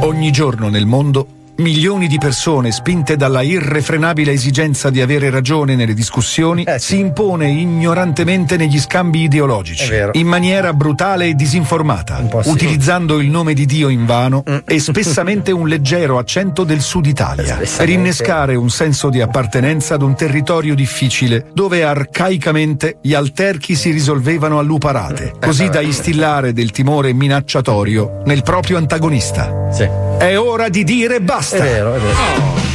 Ogni 0.00 0.30
giorno 0.30 0.68
nel 0.68 0.86
mondo 0.86 1.26
milioni 1.58 2.06
di 2.06 2.18
persone 2.18 2.70
spinte 2.70 3.16
dalla 3.16 3.42
irrefrenabile 3.42 4.32
esigenza 4.32 4.90
di 4.90 5.00
avere 5.00 5.28
ragione 5.28 5.74
nelle 5.74 5.94
discussioni 5.94 6.64
si 6.76 6.98
impone 6.98 7.48
ignorantemente 7.48 8.56
negli 8.56 8.78
scambi 8.78 9.22
ideologici, 9.22 9.92
in 10.12 10.26
maniera 10.26 10.72
brutale 10.72 11.26
e 11.26 11.34
disinformata, 11.34 12.42
sì. 12.42 12.48
utilizzando 12.48 13.18
il 13.18 13.28
nome 13.28 13.54
di 13.54 13.66
Dio 13.66 13.88
invano 13.88 14.44
e 14.64 14.78
spessamente 14.78 15.50
un 15.50 15.66
leggero 15.66 16.18
accento 16.18 16.62
del 16.62 16.80
sud 16.80 17.06
Italia, 17.06 17.58
per 17.76 17.88
innescare 17.88 18.54
un 18.54 18.70
senso 18.70 19.08
di 19.08 19.20
appartenenza 19.20 19.94
ad 19.94 20.02
un 20.02 20.14
territorio 20.14 20.76
difficile 20.76 21.46
dove 21.52 21.82
arcaicamente 21.82 22.98
gli 23.02 23.14
alterchi 23.14 23.74
si 23.74 23.90
risolvevano 23.90 24.58
a 24.58 24.62
luparate, 24.62 25.34
così 25.40 25.68
da 25.68 25.80
instillare 25.80 26.52
del 26.52 26.70
timore 26.70 27.12
minacciatorio 27.12 28.22
nel 28.26 28.42
proprio 28.44 28.76
antagonista. 28.76 29.70
Sì. 29.72 30.06
È 30.18 30.36
ora 30.38 30.68
di 30.68 30.84
dire 30.84 31.20
basta. 31.20 31.47
È 31.50 31.60
vero, 31.60 31.94
è 31.94 31.98
vero. 31.98 32.68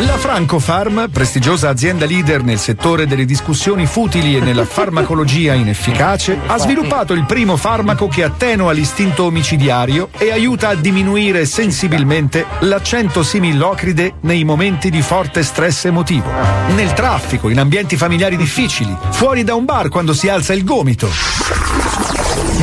La 0.00 0.18
Francofarm, 0.18 1.08
prestigiosa 1.10 1.70
azienda 1.70 2.04
leader 2.04 2.44
nel 2.44 2.58
settore 2.58 3.06
delle 3.06 3.24
discussioni 3.24 3.86
futili 3.86 4.36
e 4.36 4.40
nella 4.40 4.64
farmacologia 4.66 5.54
inefficace, 5.54 6.38
ha 6.46 6.58
sviluppato 6.58 7.14
il 7.14 7.24
primo 7.24 7.56
farmaco 7.56 8.06
che 8.06 8.22
attenua 8.22 8.72
l'istinto 8.72 9.24
omicidiario 9.24 10.10
e 10.18 10.30
aiuta 10.30 10.68
a 10.68 10.74
diminuire 10.74 11.46
sensibilmente 11.46 12.44
l'accento 12.60 13.22
similocride 13.22 14.16
nei 14.20 14.44
momenti 14.44 14.90
di 14.90 15.02
forte 15.02 15.42
stress 15.42 15.86
emotivo. 15.86 16.30
Nel 16.74 16.92
traffico, 16.92 17.48
in 17.48 17.58
ambienti 17.58 17.96
familiari 17.96 18.36
difficili, 18.36 18.94
fuori 19.10 19.42
da 19.42 19.54
un 19.54 19.64
bar 19.64 19.88
quando 19.88 20.12
si 20.12 20.28
alza 20.28 20.52
il 20.52 20.62
gomito. 20.62 21.08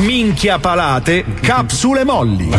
Minchia 0.02 0.60
palate, 0.60 1.24
capsule 1.42 2.04
molli. 2.04 2.50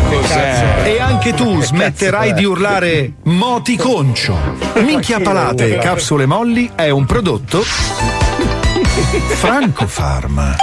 E 0.83 0.99
anche 0.99 1.33
tu 1.33 1.61
smetterai 1.63 2.33
di 2.33 2.45
urlare 2.45 3.13
moti 3.23 3.75
concio. 3.77 4.37
Minchia 4.75 5.19
palate, 5.19 5.77
capsule 5.77 6.25
molli 6.25 6.71
è 6.75 6.89
un 6.89 7.05
prodotto 7.05 7.63
Francofarm. 9.35 10.55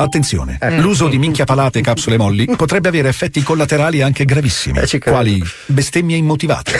Attenzione, 0.00 0.58
l'uso 0.78 1.08
di 1.08 1.18
minchia 1.18 1.44
palate 1.44 1.80
e 1.80 1.82
capsule 1.82 2.16
molli 2.16 2.46
potrebbe 2.56 2.88
avere 2.88 3.08
effetti 3.08 3.42
collaterali 3.42 4.00
anche 4.00 4.24
gravissimi, 4.24 4.80
quali? 5.00 5.42
Bestemmie 5.66 6.16
immotivate? 6.16 6.72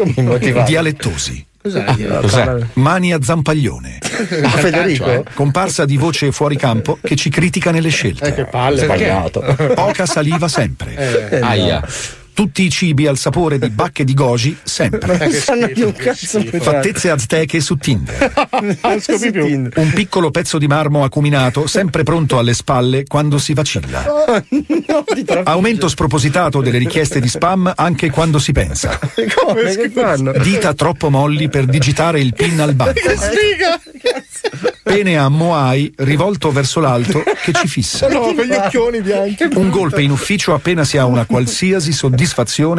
dialettosi, 0.64 1.46
Cos'è? 1.62 1.84
Cos'è? 2.20 2.56
mani 2.74 3.12
a 3.12 3.18
zampaglione, 3.22 3.98
Ah, 4.42 4.48
Federico? 4.48 5.04
Cioè, 5.04 5.22
comparsa 5.34 5.84
di 5.84 5.96
voce 5.98 6.32
fuori 6.32 6.56
campo 6.56 6.98
che 7.02 7.16
ci 7.16 7.28
critica 7.28 7.70
nelle 7.70 7.90
scelte. 7.90 8.28
Eh, 8.28 8.34
che 8.34 8.44
palle, 8.46 8.82
sbagliato. 8.84 9.42
Poca 9.74 10.06
saliva 10.06 10.48
sempre. 10.48 11.28
Eh, 11.30 11.40
Aia. 11.40 11.82
Tutti 12.40 12.62
i 12.62 12.70
cibi 12.70 13.06
al 13.06 13.18
sapore 13.18 13.58
di 13.58 13.68
bacche 13.68 14.02
di 14.02 14.14
goji 14.14 14.56
sempre. 14.62 15.18
Non 15.18 15.30
sanno 15.30 15.68
più 15.68 15.88
un 15.88 15.92
cazzo 15.92 16.42
Fattezze 16.42 17.10
azteche 17.10 17.60
su 17.60 17.76
Tinder. 17.76 18.32
Non 18.80 19.00
scopi 19.00 19.30
più. 19.30 19.44
Un 19.74 19.90
piccolo 19.92 20.30
pezzo 20.30 20.56
di 20.56 20.66
marmo 20.66 21.04
acuminato 21.04 21.66
sempre 21.66 22.02
pronto 22.02 22.38
alle 22.38 22.54
spalle 22.54 23.04
quando 23.04 23.36
si 23.36 23.52
vacilla. 23.52 24.34
Aumento 25.44 25.86
spropositato 25.88 26.62
delle 26.62 26.78
richieste 26.78 27.20
di 27.20 27.28
spam 27.28 27.70
anche 27.76 28.10
quando 28.10 28.38
si 28.38 28.52
pensa. 28.52 28.98
Come 29.34 29.76
che 29.76 29.90
fanno? 29.90 30.32
Dita 30.32 30.72
troppo 30.72 31.10
molli 31.10 31.50
per 31.50 31.66
digitare 31.66 32.20
il 32.20 32.32
pin 32.32 32.58
al 32.60 32.74
banco. 32.74 33.00
Che 33.00 33.16
sfiga! 33.16 33.80
Pene 34.82 35.18
a 35.18 35.28
Moai 35.28 35.92
rivolto 35.98 36.50
verso 36.50 36.80
l'alto 36.80 37.22
che 37.22 37.52
ci 37.52 37.68
fissa. 37.68 38.08
No, 38.08 38.34
con 38.34 38.44
gli 38.44 38.52
occhioni 38.52 39.00
bianchi. 39.02 39.48
Un 39.54 39.70
golpe 39.70 40.02
in 40.02 40.10
ufficio 40.10 40.54
appena 40.54 40.84
si 40.84 40.96
ha 40.96 41.04
una 41.04 41.26
qualsiasi 41.26 41.92
soddisfazione 41.92 42.28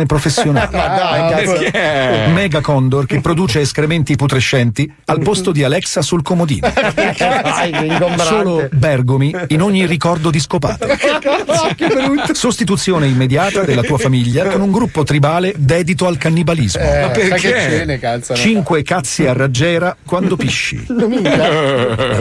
professionale. 0.05 0.69
Ma 0.75 0.87
dai, 0.87 1.29
cazzo. 1.31 1.59
Perché? 1.59 2.31
Mega 2.33 2.61
Condor 2.61 3.05
che 3.05 3.21
produce 3.21 3.61
escrementi 3.61 4.15
putrescenti 4.15 4.91
al 5.05 5.19
posto 5.19 5.51
di 5.51 5.63
Alexa 5.63 6.01
sul 6.01 6.21
comodino. 6.21 6.71
Solo 8.17 8.67
bergomi 8.71 9.33
in 9.47 9.61
ogni 9.61 9.85
ricordo 9.85 10.29
di 10.29 10.39
brutto. 10.39 12.33
Sostituzione 12.33 13.07
immediata 13.07 13.63
della 13.63 13.81
tua 13.81 13.97
famiglia 13.97 14.45
con 14.45 14.61
un 14.61 14.71
gruppo 14.71 15.03
tribale 15.03 15.53
dedito 15.57 16.07
al 16.07 16.17
cannibalismo. 16.17 16.81
Eh, 16.81 17.39
cene, 17.39 17.99
cazzo. 17.99 18.35
Cinque 18.35 18.83
cazzi 18.83 19.25
a 19.25 19.33
raggiera 19.33 19.95
quando 20.05 20.35
pisci. 20.35 20.85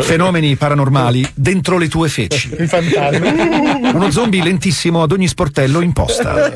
Fenomeni 0.01 0.57
paranormali 0.57 1.28
dentro 1.35 1.78
le 1.78 1.89
tue 1.89 2.09
feci. 2.09 2.57
Uno 3.93 4.11
zombie 4.11 4.43
lentissimo 4.43 5.02
ad 5.02 5.12
ogni 5.12 5.28
sportello 5.28 5.81
in 5.81 5.93
posta. 5.93 6.51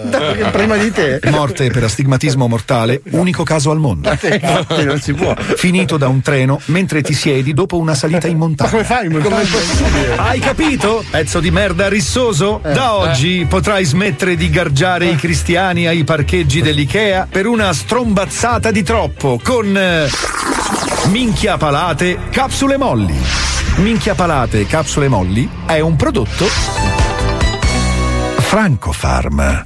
Prima 0.64 0.82
di 0.82 0.92
te. 0.92 1.20
Morte 1.30 1.68
per 1.68 1.84
astigmatismo 1.84 2.48
mortale, 2.48 3.02
unico 3.10 3.42
caso 3.42 3.70
al 3.70 3.78
mondo. 3.78 4.10
Infatti, 4.10 4.84
non 4.84 4.98
si 4.98 5.12
può. 5.12 5.34
Finito 5.36 5.98
da 5.98 6.08
un 6.08 6.22
treno 6.22 6.58
mentre 6.66 7.02
ti 7.02 7.12
siedi 7.12 7.52
dopo 7.52 7.76
una 7.76 7.94
salita 7.94 8.28
in 8.28 8.38
montagna. 8.38 8.70
Come 8.70 8.84
fai? 8.84 9.10
Come 9.10 9.42
è 9.42 9.46
possibile? 9.46 10.16
Hai 10.16 10.38
capito? 10.38 11.04
Pezzo 11.10 11.40
di 11.40 11.50
merda 11.50 11.90
rissoso? 11.90 12.62
Da 12.62 12.94
oggi 12.94 13.44
potrai 13.46 13.84
smettere 13.84 14.36
di 14.36 14.48
gargiare 14.48 15.04
i 15.04 15.16
cristiani 15.16 15.86
ai 15.86 16.02
parcheggi 16.02 16.62
dell'IKEA 16.62 17.28
per 17.30 17.44
una 17.44 17.70
strombazzata 17.74 18.70
di 18.70 18.82
troppo 18.82 19.38
con 19.42 19.76
eh, 19.76 20.08
Minchia 21.10 21.58
Palate 21.58 22.20
Capsule 22.30 22.78
Molli. 22.78 23.18
Minchia 23.76 24.14
Palate 24.14 24.64
Capsule 24.64 25.08
Molli 25.08 25.46
è 25.66 25.80
un 25.80 25.94
prodotto 25.96 26.46
Francofarm. 28.38 29.64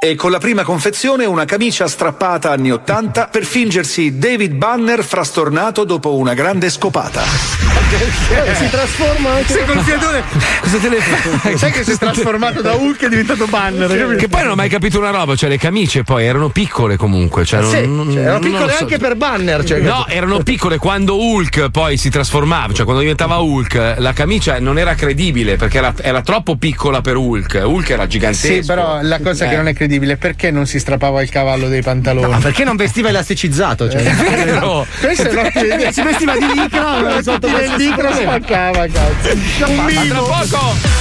E 0.00 0.14
con 0.14 0.30
la 0.30 0.38
prima 0.38 0.62
confezione 0.62 1.24
una 1.24 1.44
camicia 1.44 1.88
strappata 1.88 2.52
anni 2.52 2.70
80 2.70 3.26
per 3.32 3.44
fingersi 3.44 4.16
David 4.16 4.52
Banner 4.54 5.02
frastornato 5.02 5.82
dopo 5.82 6.14
una 6.14 6.34
grande 6.34 6.70
scopata. 6.70 7.20
Eh, 7.24 8.54
si 8.54 8.70
trasforma 8.70 9.30
anche. 9.30 9.52
Sei 9.54 9.64
col 9.66 9.80
fiatone. 9.80 10.22
Cosa 10.62 10.76
te 10.78 10.88
le 10.88 11.00
fai? 11.00 11.58
Sai 11.58 11.72
che 11.72 11.82
si 11.82 11.90
è 11.92 11.96
trasformato 11.96 12.60
da 12.62 12.74
Hulk 12.74 13.02
e 13.02 13.06
è 13.06 13.08
diventato 13.08 13.46
banner. 13.46 14.14
Che 14.14 14.28
poi 14.28 14.42
non 14.42 14.52
ho 14.52 14.54
mai 14.54 14.68
capito 14.68 14.98
una 14.98 15.10
roba, 15.10 15.34
cioè 15.34 15.48
le 15.48 15.58
camicie 15.58 16.04
poi 16.04 16.24
erano 16.26 16.50
piccole 16.50 16.96
comunque. 16.96 17.44
Cioè, 17.44 17.60
non- 17.60 17.70
Sì, 17.72 17.86
non- 17.88 18.12
cioè, 18.12 18.20
erano 18.22 18.38
non 18.38 18.50
piccole 18.52 18.72
so. 18.74 18.78
anche 18.82 18.98
per 18.98 19.16
banner. 19.16 19.64
Cioè, 19.64 19.80
No, 19.80 20.06
erano 20.06 20.44
piccole 20.44 20.78
quando 20.78 21.16
Hulk 21.20 21.70
poi 21.70 21.96
si 21.96 22.08
trasformava, 22.08 22.72
cioè 22.72 22.84
quando 22.84 23.02
diventava 23.02 23.38
Hulk, 23.38 23.94
la 23.98 24.12
camicia 24.12 24.60
non 24.60 24.78
era 24.78 24.94
credibile 24.94 25.56
perché 25.56 25.78
era, 25.78 25.92
era 26.00 26.22
troppo 26.22 26.54
piccola 26.56 27.00
per 27.00 27.16
Hulk. 27.16 27.62
Hulk 27.64 27.90
era 27.90 28.06
gigantesco. 28.06 28.60
Sì, 28.60 28.64
però 28.64 29.00
la 29.02 29.18
cosa 29.20 29.46
Eh. 29.46 29.48
che 29.48 29.56
non 29.56 29.66
è 29.66 29.72
credibile, 29.72 29.86
perché 30.18 30.50
non 30.50 30.66
si 30.66 30.78
strappava 30.78 31.22
il 31.22 31.30
cavallo 31.30 31.68
dei 31.68 31.82
pantaloni? 31.82 32.32
No, 32.32 32.38
perché 32.38 32.64
non 32.64 32.76
vestiva 32.76 33.08
elasticizzato? 33.08 33.88
Cioè. 33.88 34.02
È 34.02 34.14
vero. 34.14 34.86
Questo 35.00 35.28
è 35.28 35.32
una 35.32 35.92
Si 35.92 36.02
vestiva 36.02 36.36
di 36.36 36.46
licra, 36.54 37.22
sotto 37.22 37.46
il 37.46 37.74
licra 37.76 38.12
spaccava, 38.12 38.86
cazzo. 38.86 39.66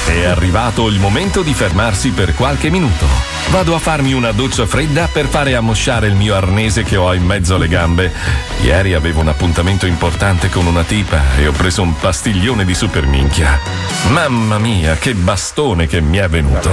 È 0.06 0.24
arrivato 0.24 0.88
il 0.88 1.00
momento 1.00 1.42
di 1.42 1.54
fermarsi 1.54 2.12
per 2.12 2.34
qualche 2.36 2.70
minuto. 2.70 3.06
Vado 3.50 3.76
a 3.76 3.80
farmi 3.80 4.14
una 4.14 4.32
doccia 4.32 4.66
fredda 4.66 5.08
per 5.12 5.26
fare 5.26 5.56
ammosciare 5.56 6.08
il 6.08 6.16
mio 6.16 6.36
arnese 6.36 6.84
che 6.84 6.98
ho 6.98 7.14
in 7.14 7.24
mezzo 7.24 7.56
alle 7.56 7.70
gambe. 7.70 8.12
Ieri 8.62 8.94
avevo 8.94 9.22
un 9.22 9.30
appuntamento 9.30 9.86
importante 9.86 10.50
con 10.50 10.66
una 10.66 10.84
tipa 10.84 11.22
e 11.38 11.48
ho 11.48 11.54
preso 11.54 11.82
un 11.82 11.96
pastiglione 11.96 12.66
di 12.66 12.76
super 12.76 13.06
minchia. 13.06 13.60
Mamma 14.10 14.58
mia, 14.58 14.96
che 14.96 15.14
bastone 15.14 15.88
che 15.88 16.02
mi 16.02 16.18
è 16.18 16.28
venuto. 16.28 16.70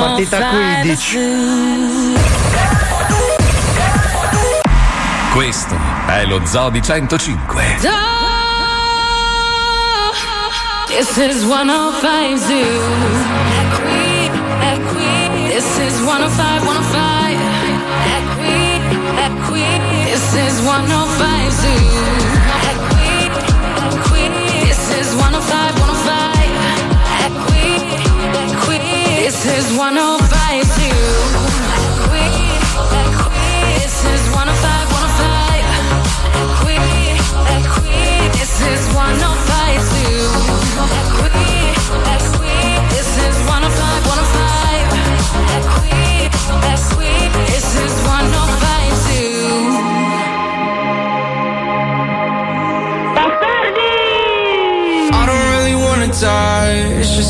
Partita 0.00 0.27
15. 0.28 1.18
Questo 5.32 5.74
è 6.06 6.24
lo 6.26 6.44
Zoo 6.44 6.68
di 6.70 6.82
105. 6.82 7.78
This 10.88 11.16
is 11.16 11.44
105 11.44 12.36
Zoo. 12.36 12.56
Equi, 13.60 14.30
equi. 14.60 15.48
This 15.48 15.78
is 15.78 16.00
105, 16.00 16.60
105. 16.60 17.36
Equi, 18.16 18.80
equi. 19.24 19.64
This 20.10 20.34
is 20.34 20.60
105 20.60 21.50
Zoo. 21.50 21.68
Equi, 22.70 23.30
equi. 23.86 24.24
This 24.66 24.88
is 24.98 25.14
105, 25.14 25.72
105. 25.72 25.77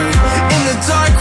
in 0.00 0.60
the 0.64 0.86
dark. 0.86 1.11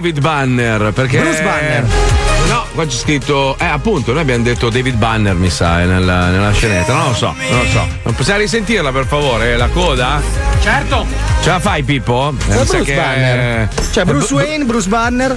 David 0.00 0.20
Banner? 0.20 0.92
Perché 0.92 1.18
Bruce 1.18 1.42
Banner. 1.42 1.84
No, 2.48 2.66
qua 2.72 2.86
c'è 2.86 2.96
scritto. 2.96 3.56
Eh, 3.58 3.64
appunto, 3.64 4.12
noi 4.12 4.20
abbiamo 4.22 4.44
detto 4.44 4.70
David 4.70 4.94
Banner, 4.94 5.34
mi 5.34 5.50
sa, 5.50 5.82
eh, 5.82 5.86
nella, 5.86 6.28
nella 6.28 6.52
scenetta. 6.52 6.92
Non 6.94 7.08
lo 7.08 7.14
so, 7.14 7.34
non 7.50 7.58
lo 7.64 7.68
so. 7.68 7.84
Non 8.04 8.14
possiamo 8.14 8.38
risentirla 8.38 8.92
per 8.92 9.06
favore? 9.06 9.56
La 9.56 9.66
coda? 9.66 10.22
Certo. 10.62 11.04
Ce 11.42 11.48
la 11.48 11.58
fai, 11.58 11.82
Pippo? 11.82 12.32
Eh, 12.48 12.54
Bruce 12.54 12.82
che- 12.82 12.94
Banner. 12.94 13.68
C'è 13.90 14.04
Bruce 14.04 14.26
Bru- 14.28 14.36
Wayne, 14.40 14.64
Bruce 14.66 14.88
Banner. 14.88 15.36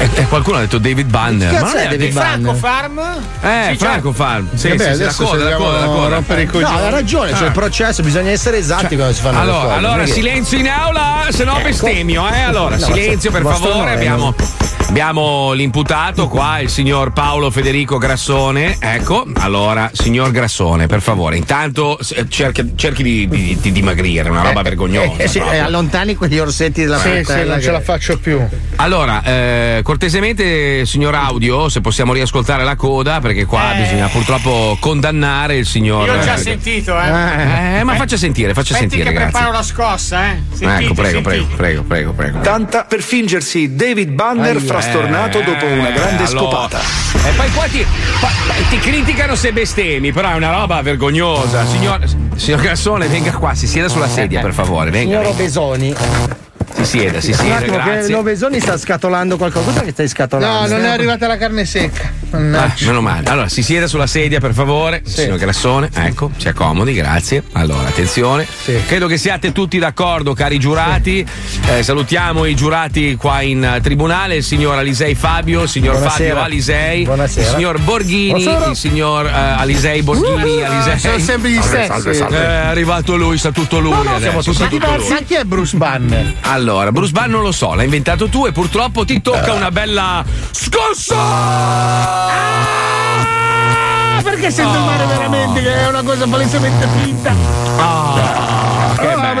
E, 0.00 0.08
e 0.14 0.26
qualcuno 0.28 0.56
ha 0.56 0.60
detto 0.60 0.78
David 0.78 1.10
Banner. 1.10 1.52
Ma 1.52 1.60
non 1.60 1.76
è 1.76 1.88
David 1.88 2.10
Franco 2.12 2.52
Banner? 2.52 2.56
Farm? 2.56 2.98
Eh, 3.42 3.68
Sì, 3.72 3.76
Franco 3.76 4.12
Farm. 4.12 4.48
Sì, 4.54 4.68
Vabbè, 4.68 4.92
sì, 4.94 4.94
sì, 4.96 5.04
la 5.04 5.12
coda, 5.12 5.44
la 5.44 5.56
coda, 5.56 5.78
la 5.80 5.84
coda. 5.86 6.08
rompere 6.14 6.42
i 6.42 6.48
No, 6.50 6.66
ha 6.68 6.88
ragione, 6.88 7.32
c'è 7.32 7.42
Ah. 7.42 7.46
il 7.46 7.52
processo, 7.52 8.02
bisogna 8.02 8.30
essere 8.30 8.56
esatti 8.56 8.94
quando 8.96 9.12
si 9.12 9.20
fanno 9.20 9.36
le 9.36 9.42
Allora, 9.42 9.62
cose. 9.64 9.74
allora 9.74 10.02
che- 10.04 10.10
silenzio 10.12 10.58
in 10.58 10.68
aula, 10.68 11.26
se 11.28 11.44
no 11.44 11.52
Ecco. 11.58 11.62
bestemmio, 11.64 12.26
eh? 12.32 12.40
Allora, 12.40 12.76
No, 12.78 12.84
silenzio 12.86 13.30
per 13.30 13.42
favore. 13.42 13.90
eh, 13.90 13.94
Abbiamo, 13.94 14.34
abbiamo 14.88 15.52
l'imputato 15.52 16.28
qua, 16.28 16.60
il 16.60 16.70
signor 16.70 17.12
Paolo 17.12 17.50
Federico 17.50 17.98
Grassone. 17.98 18.76
Ecco, 18.80 19.26
allora, 19.36 19.90
signor 19.92 20.30
Grassone, 20.30 20.86
per 20.86 21.02
favore, 21.02 21.36
intanto 21.36 21.98
eh, 22.14 22.26
cerchi, 22.28 22.72
cerchi 22.74 23.02
di, 23.02 23.28
di- 23.28 23.58
di 23.60 23.70
dimagrire, 23.72 24.30
una 24.30 24.42
roba 24.42 24.62
vergognosa. 24.62 25.22
Eh, 25.22 25.28
sì, 25.28 25.38
eh, 25.38 25.58
allontani 25.58 26.14
quegli 26.14 26.38
orsetti 26.38 26.80
della 26.82 26.98
Sì, 26.98 27.22
sì, 27.24 27.32
non 27.44 27.60
ce 27.60 27.66
che- 27.66 27.70
la 27.70 27.80
faccio 27.80 28.18
più. 28.18 28.40
Allora, 28.76 29.22
eh, 29.22 29.80
cortesemente, 29.90 30.86
signor 30.86 31.16
Audio, 31.16 31.68
se 31.68 31.80
possiamo 31.80 32.12
riascoltare 32.12 32.62
la 32.62 32.76
coda, 32.76 33.18
perché 33.18 33.44
qua 33.44 33.74
Eh. 33.74 33.82
bisogna 33.82 34.06
purtroppo 34.06 34.76
condannare 34.78 35.56
il 35.56 35.66
signor. 35.66 36.06
Io 36.06 36.14
ho 36.14 36.20
già 36.20 36.34
eh, 36.34 36.38
sentito, 36.38 36.96
eh. 36.96 37.78
eh, 37.80 37.82
ma 37.82 37.96
faccia 37.96 38.16
sentire, 38.16 38.54
faccia 38.54 38.74
Aspetti 38.74 38.90
sentire, 38.90 39.10
che 39.10 39.16
grazie. 39.16 39.32
preparo 39.32 39.52
la 39.52 39.64
scossa, 39.64 40.30
eh. 40.30 40.42
Sentite, 40.54 40.84
ecco, 40.84 40.94
prego, 40.94 41.20
prego, 41.22 41.46
prego, 41.56 41.82
prego, 41.82 42.12
prego. 42.12 42.38
Tanta 42.38 42.84
per 42.84 43.02
fingersi 43.02 43.74
David 43.74 44.10
Banner 44.10 44.54
Aia. 44.54 44.64
frastornato 44.64 45.40
dopo 45.40 45.66
una 45.66 45.90
grande 45.90 46.22
Eh, 46.22 46.26
allora. 46.26 46.68
scopata. 46.68 46.78
E 47.26 47.32
poi 47.32 47.50
qua 47.50 47.64
ti, 47.64 47.84
ti 48.68 48.78
criticano 48.78 49.34
se 49.34 49.52
bestemi, 49.52 50.12
però 50.12 50.30
è 50.30 50.34
una 50.34 50.52
roba 50.52 50.80
vergognosa. 50.82 51.66
Signor, 51.66 51.98
signor 52.36 52.60
Gassone, 52.60 53.08
venga 53.08 53.32
qua, 53.32 53.56
si 53.56 53.66
sieda 53.66 53.88
sulla 53.88 54.08
sedia, 54.08 54.40
per 54.40 54.52
favore. 54.52 54.90
Venga, 54.90 55.18
Signor 55.20 55.34
venga. 55.34 56.48
Si 56.80 56.98
sieda, 56.98 57.20
si 57.20 57.30
Un 57.30 57.36
sieda, 57.36 57.56
attimo, 57.56 57.78
che 57.82 58.08
l'Obesoni 58.08 58.58
sta 58.60 58.78
scatolando 58.78 59.36
qualcosa. 59.36 59.70
Cos'è 59.70 59.84
che 59.84 59.90
stai 59.92 60.08
scatolando? 60.08 60.68
No, 60.68 60.76
non 60.76 60.86
è 60.86 60.88
arrivata 60.88 61.26
la 61.26 61.36
carne 61.36 61.64
secca. 61.66 62.10
Ah, 62.30 62.72
meno 62.82 63.00
male. 63.00 63.28
Allora, 63.28 63.48
si 63.48 63.62
sieda 63.62 63.86
sulla 63.86 64.06
sedia, 64.06 64.40
per 64.40 64.54
favore. 64.54 65.02
Signor 65.04 65.36
Grassone, 65.36 65.90
ecco, 65.92 66.30
si 66.36 66.48
accomodi, 66.48 66.94
grazie. 66.94 67.42
Allora, 67.52 67.88
attenzione. 67.88 68.46
Credo 68.86 69.06
che 69.08 69.18
siate 69.18 69.52
tutti 69.52 69.78
d'accordo, 69.78 70.32
cari 70.32 70.58
giurati. 70.58 71.26
Eh, 71.66 71.82
salutiamo 71.82 72.44
i 72.46 72.54
giurati 72.54 73.16
qua 73.16 73.42
in 73.42 73.62
eh, 73.62 73.80
tribunale, 73.82 74.36
il 74.36 74.42
signor 74.44 74.78
Alisei 74.78 75.14
Fabio, 75.14 75.62
il 75.62 75.68
signor 75.68 75.96
Buonasera. 75.96 76.28
Fabio 76.30 76.44
Alisei, 76.44 77.04
Buonasera. 77.04 77.46
il 77.46 77.54
signor 77.54 77.78
Borghini, 77.80 78.42
Buonasera. 78.42 78.70
il 78.70 78.76
signor 78.76 79.26
eh, 79.26 79.30
Alisei 79.32 80.02
Borghini, 80.02 80.62
Alisei. 80.62 80.98
sono 80.98 81.18
sempre 81.18 81.50
gli 81.50 81.60
stessi. 81.60 82.08
Eh, 82.08 82.28
è 82.30 82.36
arrivato 82.66 83.16
lui, 83.16 83.36
sa 83.38 83.50
tutto 83.50 83.80
lui. 83.80 83.90
No, 83.92 84.02
no, 84.02 84.18
siamo 84.18 84.42
tutti 84.42 84.66
diversi. 84.68 84.98
lui. 84.98 85.08
Ma 85.10 85.18
chi 85.26 85.34
è 85.34 85.44
Bruce 85.44 85.76
Banner? 85.76 86.34
Allora, 86.42 86.68
Bruce 86.92 87.12
Banner 87.12 87.30
non 87.30 87.42
lo 87.42 87.52
so, 87.52 87.74
l'hai 87.74 87.84
inventato 87.84 88.28
tu 88.28 88.46
e 88.46 88.52
purtroppo 88.52 89.04
ti 89.04 89.20
tocca 89.22 89.52
una 89.52 89.70
bella 89.70 90.24
scossa! 90.50 91.16
Ah, 94.16 94.22
perché 94.22 94.50
sento 94.50 94.78
Oh. 94.78 94.84
male 94.84 95.06
veramente 95.06 95.62
che 95.62 95.74
è 95.74 95.88
una 95.88 96.02
cosa 96.02 96.26
palesemente 96.26 96.86
finta? 97.02 97.30
Ah, 97.78 98.14
Ah, 98.14 98.79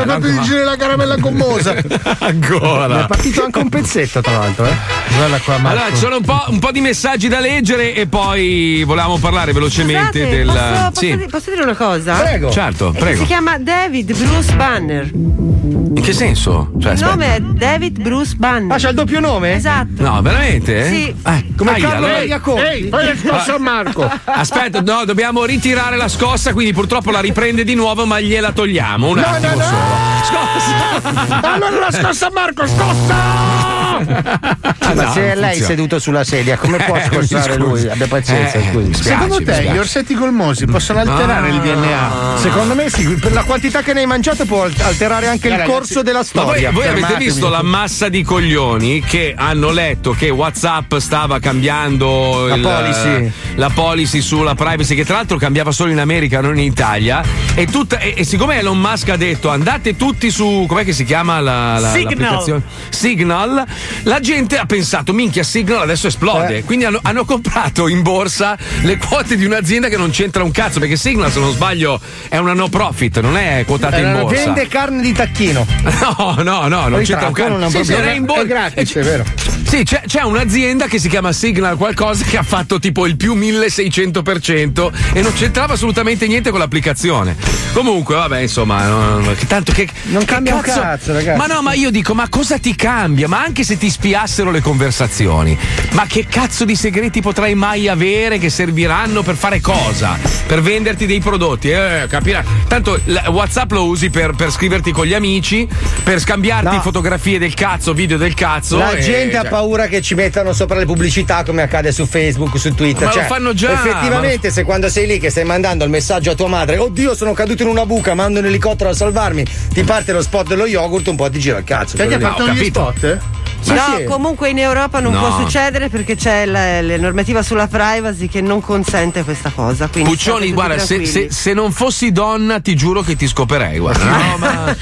mi 0.04 0.12
ha 0.12 0.18
bello, 0.18 0.28
fatto 0.34 0.40
digere 0.42 0.64
la 0.64 0.76
caramella 0.76 1.16
gommosa. 1.16 1.74
Ancora. 2.20 3.04
È 3.04 3.06
partito 3.06 3.44
anche 3.44 3.58
un 3.58 3.68
pezzetto, 3.68 4.20
tra 4.20 4.38
l'altro, 4.38 4.66
eh. 4.66 4.74
Guarda 5.16 5.38
qua, 5.38 5.58
Marco. 5.58 5.78
Allora, 5.78 5.94
ci 5.94 6.00
sono 6.00 6.16
un 6.16 6.24
po', 6.24 6.44
un 6.48 6.58
po' 6.58 6.70
di 6.70 6.80
messaggi 6.80 7.28
da 7.28 7.40
leggere 7.40 7.94
e 7.94 8.06
poi 8.06 8.82
volevamo 8.84 9.18
parlare 9.18 9.52
velocemente 9.52 10.18
Scusate, 10.20 10.36
del. 10.36 10.46
posso, 10.46 10.90
posso 10.90 11.00
sì. 11.00 11.26
posso 11.30 11.50
dire 11.50 11.62
una 11.62 11.74
cosa? 11.74 12.14
Prego. 12.14 12.50
Certo, 12.50 12.92
Eh, 12.94 12.98
prego. 12.98 13.18
Si 13.20 13.26
chiama 13.26 13.58
David 13.58 14.16
Bruce 14.16 14.54
Banner. 14.54 15.10
In 15.12 16.00
che 16.02 16.12
senso? 16.12 16.72
Cioè, 16.80 16.92
Il 16.92 17.02
aspetta. 17.02 17.10
nome 17.14 17.34
è 17.36 17.40
David 17.40 18.00
Bruce 18.00 18.34
Banner. 18.36 18.76
Ah, 18.76 18.78
c'ha 18.78 18.88
il 18.90 18.94
doppio 18.94 19.20
nome? 19.20 19.54
Esatto. 19.54 20.02
No, 20.02 20.22
veramente? 20.22 20.86
Sì. 20.88 21.14
Eh, 21.26 21.44
Come 21.56 21.72
aia, 21.72 21.88
Carlo 21.88 22.06
Maria 22.06 22.38
Conti. 22.40 22.62
Ehi, 22.62 22.88
fai 22.88 23.04
la 23.06 23.14
scossa 23.16 23.54
a 23.54 23.58
Marco. 23.58 24.08
Aspetta, 24.24 24.80
no, 24.80 25.04
dobbiamo 25.04 25.44
ritirare 25.44 25.96
la 25.96 26.08
scossa, 26.08 26.52
quindi 26.52 26.72
purtroppo 26.72 27.10
la 27.10 27.20
riprende 27.20 27.64
di 27.64 27.74
nuovo, 27.74 28.06
ma 28.06 28.20
gliela 28.20 28.52
togliamo. 28.52 29.08
Un 29.08 29.16
No, 29.16 29.24
attimo 29.26 29.54
no, 29.54 29.56
no. 29.56 29.89
Scossa! 30.22 31.52
Allora 31.52 31.78
la 31.78 31.90
scossa 31.90 32.30
Marco, 32.30 32.66
scossa! 32.66 33.79
Ah, 34.00 34.94
ma 34.94 35.04
No, 35.04 35.12
se 35.12 35.20
è 35.20 35.34
lei 35.34 35.50
funziona. 35.50 35.66
seduto 35.66 35.98
sulla 35.98 36.24
sedia, 36.24 36.56
come 36.56 36.78
può 36.78 36.96
Eh, 36.96 37.04
scossare 37.04 37.52
mi 37.58 37.64
lui? 37.64 37.88
Abbia 37.88 38.06
pazienza, 38.06 38.58
Eh, 38.58 38.62
scusi. 38.70 38.86
mi 38.88 38.94
spiace, 38.94 39.08
Secondo 39.20 39.42
te 39.44 39.62
gli 39.72 39.78
orsetti 39.78 40.14
colmosi 40.14 40.66
possono 40.66 40.98
alterare 41.00 41.48
il 41.50 41.60
DNA? 41.60 42.36
Secondo 42.38 42.74
me 42.74 42.88
sì, 42.90 43.06
per 43.20 43.32
la 43.32 43.44
quantità 43.44 43.82
che 43.82 43.92
ne 43.92 44.00
hai 44.00 44.06
mangiato 44.06 44.44
può 44.46 44.64
alterare 44.64 45.26
anche 45.28 45.46
il 45.48 45.52
Ragazzi, 45.54 45.70
corso 45.70 46.02
della 46.02 46.24
Ma 46.34 46.42
voi, 46.42 46.44
storia. 46.58 46.70
voi 46.72 46.86
avete 46.88 47.16
visto 47.16 47.48
la 47.48 47.62
massa 47.62 48.08
di 48.08 48.22
coglioni 48.22 49.00
che 49.02 49.34
hanno 49.36 49.70
letto 49.70 50.12
che 50.12 50.30
WhatsApp 50.30 50.96
stava 50.96 51.38
cambiando 51.38 52.46
La 52.48 52.54
il- 52.56 52.62
policy. 52.62 53.32
la 53.56 53.70
policy 53.72 54.20
sulla 54.20 54.54
privacy, 54.54 54.94
che 54.94 55.04
tra 55.04 55.16
l'altro 55.16 55.36
cambiava 55.36 55.70
solo 55.72 55.90
in 55.92 56.00
America, 56.00 56.40
non 56.40 56.58
in 56.58 56.64
Italia. 56.64 57.22
E, 57.54 57.66
tutta- 57.66 57.98
e- 57.98 58.14
e 58.16 58.24
siccome 58.24 58.58
Elon 58.58 58.78
Musk 58.78 59.08
ha 59.10 59.16
detto 59.16 59.48
andate 59.50 59.96
tutti 59.96 60.30
su 60.30 60.64
com'è 60.68 60.84
che 60.84 60.92
si 60.92 61.04
chiama 61.04 61.40
la, 61.40 61.78
la- 61.78 61.90
Signal. 61.92 62.10
l'applicazione? 62.18 62.62
Signal, 62.88 63.64
la 64.04 64.20
gente 64.20 64.58
ha 64.58 64.66
pensato, 64.66 65.12
minchia, 65.12 65.42
Signal 65.42 65.82
adesso 65.82 66.06
esplode. 66.06 66.58
Eh. 66.58 66.64
Quindi 66.64 66.84
hanno, 66.84 66.98
hanno 67.02 67.24
comprato 67.24 67.88
in 67.88 68.02
borsa 68.02 68.56
le 68.82 68.96
quote 68.98 69.36
di 69.36 69.44
un'azienda 69.44 69.88
che 69.88 69.96
non 69.96 70.10
c'entra 70.10 70.42
un 70.42 70.50
cazzo, 70.50 70.78
perché 70.78 70.96
Signal, 70.96 71.30
se 71.30 71.40
non 71.40 71.52
sbaglio, 71.52 72.00
è 72.28 72.36
una 72.38 72.52
no 72.54 72.68
profit, 72.68 73.20
non 73.20 73.36
è 73.36 73.64
quotata 73.66 73.98
in 73.98 74.06
Eh, 74.06 74.20
borsa. 74.20 74.44
Vende 74.44 74.68
carne 74.68 75.02
di 75.02 75.12
tacchino. 75.12 75.66
No, 76.00 76.36
no, 76.42 76.68
no, 76.68 76.88
non 76.88 77.02
c'entra 77.02 77.28
un 77.28 77.34
Ritratto, 77.34 77.48
non 77.48 77.62
è 77.62 77.66
un 77.66 77.72
cazzo. 77.72 77.78
Sì, 77.78 77.84
sì, 77.84 77.92
problema. 77.92 78.12
è 78.12 78.16
in 78.16 78.24
bo- 78.24 78.34
È 78.34 78.46
gratis, 78.46 78.94
è 78.94 79.02
vero. 79.02 79.24
Sì, 79.66 79.84
c'è, 79.84 80.02
c'è 80.06 80.22
un'azienda 80.22 80.86
che 80.86 80.98
si 80.98 81.08
chiama 81.08 81.32
Signal 81.32 81.76
qualcosa 81.76 82.24
che 82.24 82.36
ha 82.38 82.42
fatto 82.42 82.78
tipo 82.80 83.06
il 83.06 83.16
più 83.16 83.34
1600% 83.36 84.90
e 85.12 85.22
non 85.22 85.32
c'entrava 85.32 85.74
assolutamente 85.74 86.26
niente 86.26 86.50
con 86.50 86.58
l'applicazione. 86.58 87.36
Comunque, 87.72 88.14
vabbè, 88.16 88.40
insomma, 88.40 88.86
non, 88.86 89.34
che 89.38 89.46
tanto 89.46 89.72
che 89.72 89.88
Non 90.04 90.20
che 90.20 90.26
cambia 90.26 90.54
un 90.54 90.60
cazzo, 90.60 91.12
ragazzi. 91.12 91.38
Ma 91.38 91.46
no, 91.46 91.62
ma 91.62 91.74
io 91.74 91.90
dico, 91.90 92.14
ma 92.14 92.28
cosa 92.28 92.58
ti 92.58 92.74
cambia? 92.74 93.28
Ma 93.28 93.42
anche 93.42 93.62
se 93.64 93.76
ti 93.80 93.88
spiassero 93.88 94.50
le 94.50 94.60
conversazioni, 94.60 95.56
ma 95.92 96.04
che 96.06 96.26
cazzo 96.28 96.66
di 96.66 96.76
segreti 96.76 97.22
potrai 97.22 97.54
mai 97.54 97.88
avere 97.88 98.36
che 98.36 98.50
serviranno 98.50 99.22
per 99.22 99.36
fare 99.36 99.62
cosa? 99.62 100.18
Per 100.46 100.60
venderti 100.60 101.06
dei 101.06 101.20
prodotti? 101.20 101.70
Eh, 101.70 102.04
capirai. 102.06 102.44
Tanto 102.68 103.00
WhatsApp 103.28 103.70
lo 103.72 103.86
usi 103.86 104.10
per, 104.10 104.32
per 104.34 104.50
scriverti 104.50 104.92
con 104.92 105.06
gli 105.06 105.14
amici, 105.14 105.66
per 106.04 106.20
scambiarti 106.20 106.74
No. 106.76 106.82
fotografie 106.82 107.38
del 107.38 107.54
cazzo, 107.54 107.94
video 107.94 108.18
del 108.18 108.34
cazzo. 108.34 108.76
La 108.76 108.92
e- 108.92 109.00
gente 109.00 109.38
ha 109.38 109.40
cioè- 109.40 109.50
paura 109.50 109.86
che 109.86 110.02
ci 110.02 110.14
mettano 110.14 110.52
sopra 110.52 110.76
le 110.76 110.84
pubblicità 110.84 111.42
come 111.42 111.62
accade 111.62 111.90
su 111.90 112.04
Facebook, 112.04 112.58
su 112.58 112.74
Twitter. 112.74 113.04
Ma 113.04 113.08
lo 113.08 113.12
Cioè, 113.14 113.24
fanno 113.24 113.54
già, 113.54 113.72
Effettivamente, 113.72 114.50
se 114.50 114.62
quando 114.62 114.90
sei 114.90 115.06
lì 115.06 115.18
che 115.18 115.30
stai 115.30 115.44
mandando 115.44 115.84
il 115.84 115.90
messaggio 115.90 116.32
a 116.32 116.34
tua 116.34 116.48
madre, 116.48 116.76
oddio, 116.76 117.14
sono 117.14 117.32
caduto 117.32 117.62
in 117.62 117.68
una 117.70 117.86
buca, 117.86 118.12
mando 118.12 118.40
un 118.40 118.44
elicottero 118.44 118.90
a 118.90 118.94
salvarmi, 118.94 119.42
ti 119.72 119.82
parte 119.84 120.12
lo 120.12 120.20
spot 120.20 120.48
dello 120.48 120.66
yogurt, 120.66 121.06
un 121.06 121.16
po' 121.16 121.30
ti 121.30 121.38
gira 121.38 121.56
il 121.56 121.64
cazzo. 121.64 121.96
Perché 121.96 122.16
ha 122.16 122.20
fatto 122.20 122.46
gli 122.50 122.64
spot? 122.66 123.18
Sì, 123.60 123.74
no, 123.74 123.96
sì. 123.98 124.04
comunque 124.04 124.48
in 124.48 124.58
Europa 124.58 125.00
non 125.00 125.12
No. 125.12 125.18
può 125.20 125.38
succedere 125.40 125.88
perché 125.90 126.16
c'è 126.16 126.46
la, 126.46 126.80
la 126.80 126.96
normativa 126.96 127.42
sulla 127.42 127.66
privacy 127.66 128.26
che 128.28 128.40
non 128.40 128.60
consente 128.60 129.22
questa 129.22 129.50
cosa. 129.54 129.86
Puccioni, 129.88 130.52
guarda, 130.52 130.78
se, 130.78 131.04
se- 131.04 131.30
se 131.30 131.52
non 131.52 131.70
fossi 131.72 132.10
donna, 132.10 132.60
ti 132.60 132.74
giuro 132.74 133.02
che 133.02 133.16
ti 133.16 133.26
scoperei. 133.28 133.78
Guarda. 133.78 134.04
No, 134.30 134.36
ma... 134.38 134.76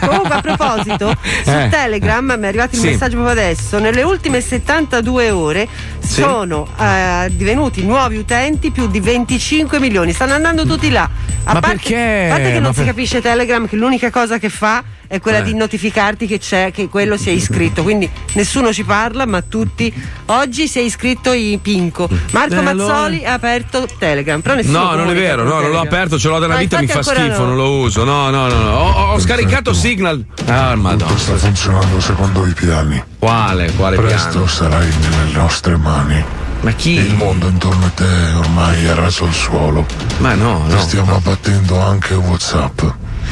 Comunque 0.00 0.34
a 0.34 0.40
proposito, 0.40 1.14
su 1.44 1.50
Eh. 1.50 1.68
Telegram 1.70 2.24
mi 2.38 2.44
è 2.44 2.48
arrivato 2.48 2.74
il 2.74 2.80
Sì. 2.80 2.86
messaggio 2.88 3.16
proprio 3.16 3.32
adesso, 3.32 3.78
nelle 3.78 4.02
ultime 4.02 4.40
72 4.40 5.30
ore 5.30 5.68
Sì. 6.00 6.20
sono 6.22 6.66
eh, 6.78 7.28
divenuti 7.30 7.84
nuovi 7.84 8.16
utenti 8.18 8.70
più 8.70 8.88
di 8.88 9.00
25 9.00 9.78
milioni, 9.80 10.12
stanno 10.12 10.34
andando 10.34 10.66
tutti 10.66 10.90
là. 10.90 11.08
A 11.44 11.52
Ma 11.54 11.60
parte, 11.60 11.76
perché? 11.76 12.26
a 12.26 12.34
parte 12.34 12.48
che 12.48 12.54
Ma 12.54 12.60
non 12.60 12.72
si 12.74 12.80
per- 12.80 12.88
capisce 12.88 13.20
Telegram 13.22 13.66
che 13.66 13.76
l'unica 13.76 14.10
cosa 14.10 14.38
che 14.38 14.48
fa 14.50 14.82
è 15.08 15.18
quella 15.20 15.38
Eh. 15.38 15.42
di 15.42 15.54
notificarti 15.54 16.26
che 16.26 16.38
c'è, 16.38 16.70
che 16.70 16.88
quello 16.88 17.16
si 17.16 17.30
è 17.30 17.32
iscritto. 17.32 17.82
Quindi 17.82 18.08
nessuno 18.34 18.72
ci 18.72 18.84
parla, 18.84 19.26
ma 19.26 19.42
tutti. 19.42 19.92
Oggi 20.26 20.68
si 20.68 20.78
è 20.78 20.82
iscritto 20.82 21.32
in 21.32 21.60
Pinco. 21.60 22.08
Marco 22.32 22.54
Eh, 22.54 22.58
allora? 22.58 22.92
Mazzoli 22.94 23.24
ha 23.24 23.32
aperto 23.32 23.88
Telegram. 23.98 24.40
Però 24.40 24.54
nessuno 24.54 24.78
No, 24.78 24.94
non 24.94 25.10
è 25.10 25.14
vero, 25.14 25.42
no, 25.42 25.60
non 25.60 25.70
l'ho 25.70 25.80
aperto, 25.80 26.18
ce 26.18 26.28
l'ho 26.28 26.38
da 26.38 26.46
una 26.46 26.54
No, 26.54 26.60
vita, 26.60 26.78
mi 26.78 26.86
fa 26.86 27.02
schifo, 27.02 27.38
no. 27.40 27.46
non 27.46 27.56
lo 27.56 27.70
uso. 27.78 28.04
No, 28.04 28.30
no, 28.30 28.46
no, 28.48 28.62
no. 28.62 28.70
Ho, 28.70 29.12
ho 29.14 29.18
scaricato 29.18 29.72
Signal. 29.72 30.24
Ah, 30.46 30.76
madonna. 30.76 31.16
Sta 31.16 31.34
funzionando 31.36 31.98
secondo 32.00 32.46
i 32.46 32.52
piani. 32.52 33.02
Quale? 33.18 33.72
Quale 33.72 33.96
Presto 33.96 34.28
piano? 34.30 34.46
sarai 34.46 34.88
nelle 35.00 35.32
nostre 35.32 35.76
mani. 35.76 36.22
Ma 36.60 36.72
chi? 36.72 36.90
Il 36.94 37.14
mondo 37.14 37.46
intorno 37.48 37.86
a 37.86 37.90
te 37.90 38.04
ormai 38.36 38.84
è 38.84 38.92
raso 38.94 39.24
al 39.24 39.32
suolo. 39.32 39.86
Ma 40.18 40.34
no, 40.34 40.64
E 40.68 40.72
no. 40.72 40.80
stiamo 40.80 41.14
abbattendo 41.14 41.80
anche 41.80 42.14
WhatsApp. 42.14 42.80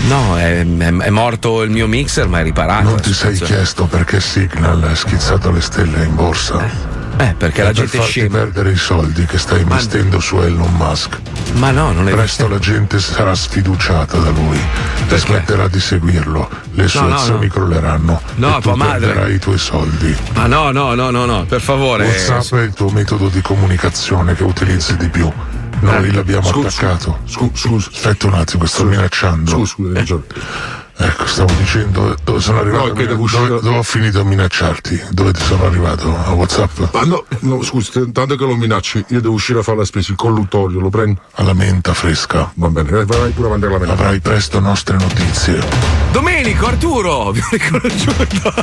No, 0.09 0.37
è, 0.39 0.61
è- 0.61 0.97
è 0.97 1.11
morto 1.11 1.63
il 1.63 1.71
mio 1.71 1.87
mixer, 1.89 2.29
ma 2.29 2.41
è 2.41 2.43
riparato. 2.43 2.85
Non 2.91 3.01
ti 3.01 3.13
sei 3.13 3.37
chiesto 3.39 3.87
perché 3.87 4.21
Signal 4.21 4.83
è 4.91 4.95
schizzato 4.95 5.51
le 5.51 5.61
stelle 5.61 6.05
in 6.05 6.15
borsa? 6.15 6.95
Eh, 7.19 7.35
perché 7.37 7.63
la 7.63 7.71
È 7.71 7.73
per 7.73 7.81
gente 7.81 7.97
farti 7.97 8.11
scema. 8.13 8.39
perdere 8.39 8.73
i 8.73 8.77
soldi 8.77 9.25
che 9.25 9.39
stai 9.39 9.63
investendo 9.63 10.21
su 10.21 10.39
Elon 10.39 10.71
Musk. 10.77 11.19
Ma 11.55 11.71
no, 11.71 11.91
non 11.93 12.09
è 12.09 12.13
Presto 12.13 12.47
la 12.47 12.59
gente 12.59 12.99
sarà 13.01 13.35
sfiduciata 13.35 14.19
da 14.19 14.29
lui 14.31 14.61
e 15.09 15.17
smetterà 15.17 15.67
di 15.67 15.81
seguirlo. 15.81 16.49
Le 16.73 16.87
sue 16.89 17.01
No, 17.01 17.09
no, 17.09 17.15
azioni 17.15 17.47
no. 17.47 17.53
crolleranno 17.53 18.21
No, 18.35 18.59
e 18.59 18.61
tu 18.61 18.71
madre. 18.75 19.07
perderai 19.07 19.35
i 19.35 19.39
tuoi 19.39 19.59
soldi. 19.59 20.15
Ma 20.35 20.47
no, 20.47 20.71
no, 20.73 20.95
no, 20.95 21.11
no, 21.11 21.25
no, 21.25 21.45
per 21.47 21.63
favore. 21.63 22.05
WhatsApp 22.05 22.61
è 22.61 22.65
il 22.65 22.75
tuo 22.75 22.91
metodo 22.91 23.29
di 23.29 23.41
comunicazione 23.41 24.35
che 24.35 24.45
utilizzi 24.45 24.97
di 24.99 25.09
più. 25.09 25.33
Noi 25.81 26.09
Eh, 26.09 26.13
l'abbiamo 26.13 26.47
scusa, 26.47 26.69
attaccato. 26.69 27.19
Scusa, 27.27 27.89
aspetta 27.93 28.27
un 28.27 28.35
attimo, 28.35 28.65
sto 28.67 28.85
minacciando. 28.85 29.51
Scusa, 29.51 29.67
scusa, 29.75 29.99
hai 29.99 30.07
Ecco, 30.99 31.27
stavo 31.27 31.53
dicendo 31.59 32.17
dove 32.25 32.41
sono 32.41 32.61
arrivato. 32.61 32.87
No, 32.87 32.93
che 32.95 33.07
devo 33.07 33.09
dove, 33.09 33.23
uscire- 33.23 33.61
dove 33.61 33.77
ho 33.77 33.83
finito 33.83 34.21
a 34.21 34.25
minacciarti? 34.25 35.03
Dove 35.11 35.33
ti 35.33 35.43
sono 35.43 35.67
arrivato? 35.67 36.17
A 36.17 36.31
WhatsApp? 36.33 36.79
Ma 36.95 37.03
no, 37.05 37.25
no, 37.41 37.63
scusi, 37.63 37.91
t- 37.91 38.13
tanto 38.13 38.35
che 38.35 38.45
lo 38.47 38.57
minacci, 38.57 39.05
io 39.09 39.21
devo 39.21 39.35
uscire 39.35 39.59
a 39.59 39.63
fare 39.63 39.77
la 39.77 39.85
spesa, 39.85 40.11
il 40.13 40.17
colluttorio, 40.17 40.81
lo 40.81 40.89
prendo. 40.89 41.21
Alla 41.35 41.53
menta 41.53 41.93
fresca. 41.93 42.51
Va 42.55 42.69
bene, 42.71 43.01
eh, 43.01 43.05
vai 43.05 43.31
pure 43.33 43.49
avanti 43.49 43.67
alla 43.67 43.77
menta. 43.77 43.93
Avrai 43.93 44.21
presto 44.21 44.59
nostre 44.59 44.97
notizie. 44.97 45.63
Domenico, 46.13 46.67
Arturo, 46.67 47.31
vi 47.31 47.41
ho 47.41 47.49
riconosciuto. 47.51 48.55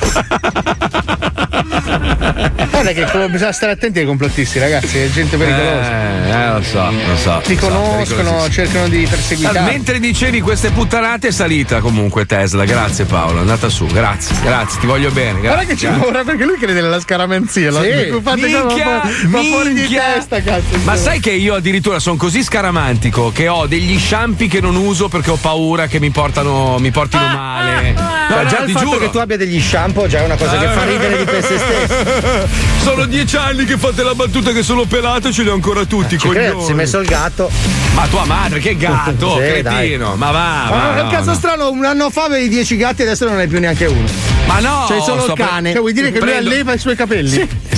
Guarda 2.83 3.05
che 3.21 3.27
bisogna 3.29 3.51
stare 3.53 3.71
attenti 3.71 3.99
ai 3.99 4.05
complottisti, 4.05 4.59
ragazzi, 4.59 4.97
è 4.99 5.09
gente 5.09 5.37
pericolosa. 5.37 5.91
Eh, 6.25 6.29
eh, 6.29 6.51
lo 6.51 6.61
so, 6.63 6.91
lo 6.91 7.15
so. 7.15 7.41
Ti 7.45 7.55
so, 7.57 7.67
conoscono, 7.67 8.49
cercano 8.49 8.89
di 8.89 9.07
perseguitare. 9.09 9.57
Allora, 9.57 9.71
mentre 9.73 9.99
dicevi 9.99 10.41
queste 10.41 10.69
puttanate 10.71 11.29
è 11.29 11.31
salita 11.31 11.79
comunque 11.79 12.25
Tesla, 12.25 12.65
grazie 12.65 13.05
Paolo, 13.05 13.37
è 13.37 13.39
andata 13.41 13.69
su, 13.69 13.85
grazie, 13.85 14.35
grazie, 14.43 14.81
ti 14.81 14.85
voglio 14.85 15.11
bene. 15.11 15.39
Guarda 15.39 15.63
che 15.63 15.77
ci 15.77 15.85
grazie. 15.85 16.03
vorrà 16.03 16.23
perché 16.25 16.43
lui 16.43 16.57
crede 16.57 16.81
nella 16.81 16.99
scaramanzia. 16.99 17.71
la- 17.71 17.81
Sì. 17.81 18.19
fate 18.21 18.41
Minchia, 18.41 18.85
ma, 18.85 19.01
ma 19.27 19.43
fuori 19.43 19.73
di 19.73 19.79
minchia. 19.81 20.03
testa, 20.15 20.41
cazzo. 20.41 20.77
Ma 20.83 20.95
sai 20.97 21.19
che 21.21 21.31
io 21.31 21.55
addirittura 21.55 21.99
sono 21.99 22.17
così 22.17 22.43
scaramantico 22.43 23.31
che 23.31 23.47
ho 23.47 23.65
degli 23.65 23.97
shampoo 23.97 24.47
che 24.47 24.59
non 24.59 24.75
uso 24.75 25.07
perché 25.07 25.29
ho 25.31 25.37
paura 25.37 25.87
che 25.87 25.99
mi 26.01 26.09
portano 26.11 26.77
mi 26.79 26.91
portino 26.91 27.25
male. 27.27 27.91
No, 27.93 28.01
Ma 28.01 28.45
già 28.45 28.57
ti 28.57 28.71
il 28.71 28.71
fatto 28.71 28.85
giuro. 28.85 28.97
che 28.99 29.09
tu 29.09 29.17
abbia 29.19 29.37
degli 29.37 29.61
shampoo 29.61 30.07
già 30.07 30.19
è 30.19 30.25
una 30.25 30.35
cosa 30.35 30.57
che 30.57 30.67
fa 30.67 30.83
ridere 30.85 31.17
di 31.17 31.23
per 31.23 31.43
se 31.45 31.57
stesso. 31.57 32.72
Sono 32.83 33.05
dieci 33.05 33.37
anni 33.37 33.63
che 33.63 33.77
fate 33.77 34.03
la 34.03 34.13
battuta 34.13 34.51
che 34.51 34.61
sono 34.61 34.83
pelato 34.85 35.29
e 35.29 35.31
ce 35.31 35.43
li 35.43 35.49
ho 35.49 35.53
ancora 35.53 35.85
tutti, 35.85 36.17
Ci 36.17 36.27
credo, 36.27 36.61
si 36.63 36.71
è 36.71 36.73
messo 36.75 36.99
il 36.99 37.07
gatto. 37.07 37.49
Ma 37.95 38.05
tua 38.07 38.25
madre, 38.25 38.59
che 38.59 38.75
gatto, 38.75 39.35
Sì, 39.39 39.61
cretino. 39.61 40.09
dai. 40.09 40.17
Ma 40.17 40.31
va, 40.31 40.65
Ma 40.69 40.69
va, 40.69 40.97
è 40.97 40.99
un 41.01 41.05
no, 41.07 41.11
cazzo 41.11 41.29
no. 41.29 41.35
strano, 41.35 41.69
un 41.71 41.85
anno 41.85 42.09
fa 42.09 42.25
avevi 42.25 42.49
10 42.49 42.75
gatti 42.75 43.01
e 43.01 43.05
adesso 43.05 43.25
non 43.25 43.37
hai 43.37 43.47
più 43.47 43.59
neanche 43.59 43.85
uno. 43.85 44.05
Ma 44.47 44.59
no! 44.59 44.85
C'hai 44.89 45.01
solo 45.01 45.21
sto 45.21 45.31
il 45.31 45.35
pre- 45.37 45.45
cane. 45.45 45.71
Cioè, 45.71 45.79
vuoi 45.79 45.93
dire 45.93 46.11
che 46.11 46.19
lui 46.19 46.27
Prendo- 46.29 46.49
alleva 46.49 46.73
i 46.73 46.77
suoi 46.79 46.95
capelli? 46.95 47.49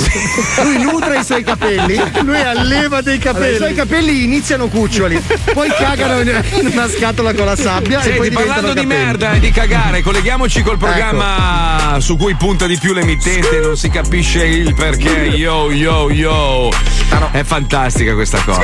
Lui 0.64 0.82
nutre 0.82 1.20
i 1.20 1.24
suoi 1.26 1.44
capelli. 1.44 2.02
Lui 2.24 2.40
alleva 2.42 3.02
dei 3.02 3.16
Allora, 3.16 3.32
capelli. 3.34 3.54
I 3.54 3.58
suoi 3.58 3.74
capelli 3.76 4.24
iniziano 4.24 4.68
cuccioli, 4.68 5.22
poi 5.54 5.68
cagano 5.78 6.22
in 6.22 6.42
una 6.72 6.88
scatola 6.88 7.34
con 7.34 7.46
la 7.46 7.56
sabbia 7.58 8.00
e 8.00 8.04
Senti, 8.04 8.18
poi 8.20 8.30
parlando 8.32 8.74
di 8.74 8.82
capelli. 8.82 9.04
merda 9.04 9.34
e 9.34 9.40
di 9.40 9.52
cagare, 9.52 10.02
colleghiamoci 10.02 10.64
col 10.64 10.78
programma 10.78 11.98
su 12.00 12.16
cui 12.16 12.34
punta 12.36 12.66
di 12.66 12.78
più 12.78 12.94
l'emittente, 12.94 13.60
non 13.60 13.76
si 13.78 13.90
capisce 13.90 14.46
il 14.46 14.74
perché. 14.74 14.95
Yo, 14.98 15.72
yo, 15.72 16.10
yo. 16.12 16.70
È 17.32 17.44
fantastica 17.44 18.14
questa 18.14 18.42
cosa. 18.44 18.62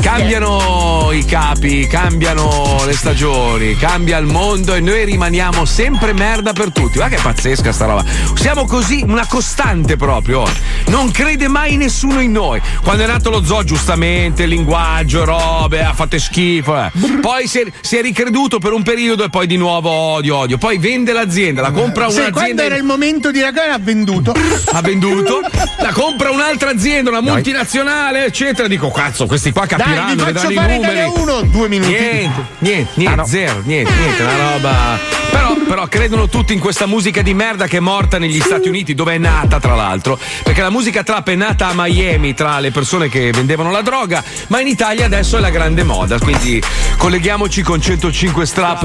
Cambiano 0.00 1.10
i 1.12 1.24
capi, 1.24 1.86
cambiano 1.86 2.82
le 2.84 2.92
stagioni, 2.92 3.76
cambia 3.76 4.18
il 4.18 4.26
mondo 4.26 4.74
e 4.74 4.80
noi 4.80 5.04
rimaniamo 5.04 5.64
sempre 5.64 6.12
merda 6.12 6.52
per 6.52 6.72
tutti. 6.72 6.98
Guarda 6.98 7.16
che 7.16 7.22
pazzesca 7.22 7.72
sta 7.72 7.86
roba. 7.86 8.04
Siamo 8.34 8.66
così, 8.66 9.02
una 9.06 9.26
costante 9.26 9.96
proprio. 9.96 10.42
Non 10.86 11.10
crede 11.10 11.48
mai 11.48 11.76
nessuno 11.76 12.20
in 12.20 12.32
noi. 12.32 12.60
Quando 12.82 13.04
è 13.04 13.06
nato 13.06 13.30
lo 13.30 13.42
zoo, 13.44 13.62
giustamente, 13.64 14.46
linguaggio, 14.46 15.24
robe, 15.24 15.82
ha 15.84 15.94
fatto 15.94 16.18
schifo. 16.18 16.76
eh. 16.76 16.90
Poi 17.20 17.46
si 17.46 17.60
è, 17.60 17.66
si 17.80 17.96
è 17.96 18.02
ricreduto 18.02 18.58
per 18.58 18.72
un 18.72 18.82
periodo 18.82 19.24
e 19.24 19.30
poi 19.30 19.46
di 19.46 19.56
nuovo 19.56 19.88
odio, 19.90 20.36
odio. 20.36 20.58
Poi 20.58 20.78
vende 20.78 21.12
l'azienda, 21.12 21.62
la 21.62 21.70
compra 21.70 22.08
Sì, 22.10 22.16
un'azienda. 22.18 22.32
quando 22.40 22.62
era 22.62 22.76
il 22.76 22.82
momento 22.84 23.30
di 23.30 23.40
ragare 23.40 23.70
ha 23.70 23.78
venduto. 23.78 24.32
ha 24.72 24.80
venduto, 24.82 25.40
la 25.78 25.92
compra 25.92 26.30
un'altra 26.30 26.70
azienda, 26.70 27.10
una 27.10 27.20
multinazionale, 27.20 28.26
eccetera. 28.26 28.68
Dico, 28.68 28.90
cazzo, 28.90 29.26
questi 29.26 29.52
qua 29.52 29.66
Dai, 29.66 29.78
capiranno, 29.78 30.24
vi 30.24 30.32
faccio 30.32 30.48
vedranno 30.48 30.50
i 30.50 30.54
fare 30.54 30.74
numeri. 30.76 30.98
Italia 30.98 31.22
1, 31.22 31.42
due 31.42 31.68
minuti. 31.68 31.90
Niente, 31.92 32.44
niente, 32.58 32.90
niente, 32.94 33.12
Ah, 33.12 33.16
no. 33.16 33.26
zero, 33.26 33.60
niente, 33.64 33.92
niente, 33.92 34.22
una 34.22 34.50
roba. 34.50 34.98
Però, 35.30 35.54
però 35.66 35.86
credono 35.88 36.28
tutti 36.28 36.52
in 36.52 36.60
questa 36.60 36.86
musica 36.86 37.22
di 37.22 37.34
merda 37.34 37.66
che 37.66 37.78
è 37.78 37.80
morta 37.80 38.18
negli 38.18 38.40
Stati 38.40 38.68
Uniti, 38.68 38.94
dove 38.94 39.14
è 39.14 39.18
nata, 39.18 39.58
tra 39.58 39.74
l'altro. 39.74 40.18
Perché 40.42 40.62
la 40.62 40.70
musica 40.70 41.02
trap 41.02 41.28
è 41.28 41.34
nata 41.34 41.68
a 41.68 41.72
Miami 41.74 42.34
tra 42.34 42.60
le 42.60 42.70
persone 42.70 43.08
che 43.08 43.30
vendevano 43.32 43.70
la 43.70 43.82
droga, 43.82 44.22
ma 44.48 44.60
in 44.60 44.68
Italia 44.68 45.06
adesso 45.06 45.36
è 45.36 45.40
la 45.40 45.50
grande 45.50 45.82
moda. 45.82 46.18
Quindi 46.18 46.62
colleghiamoci 46.96 47.62
con 47.62 47.80
105 47.80 48.46
strap. 48.46 48.82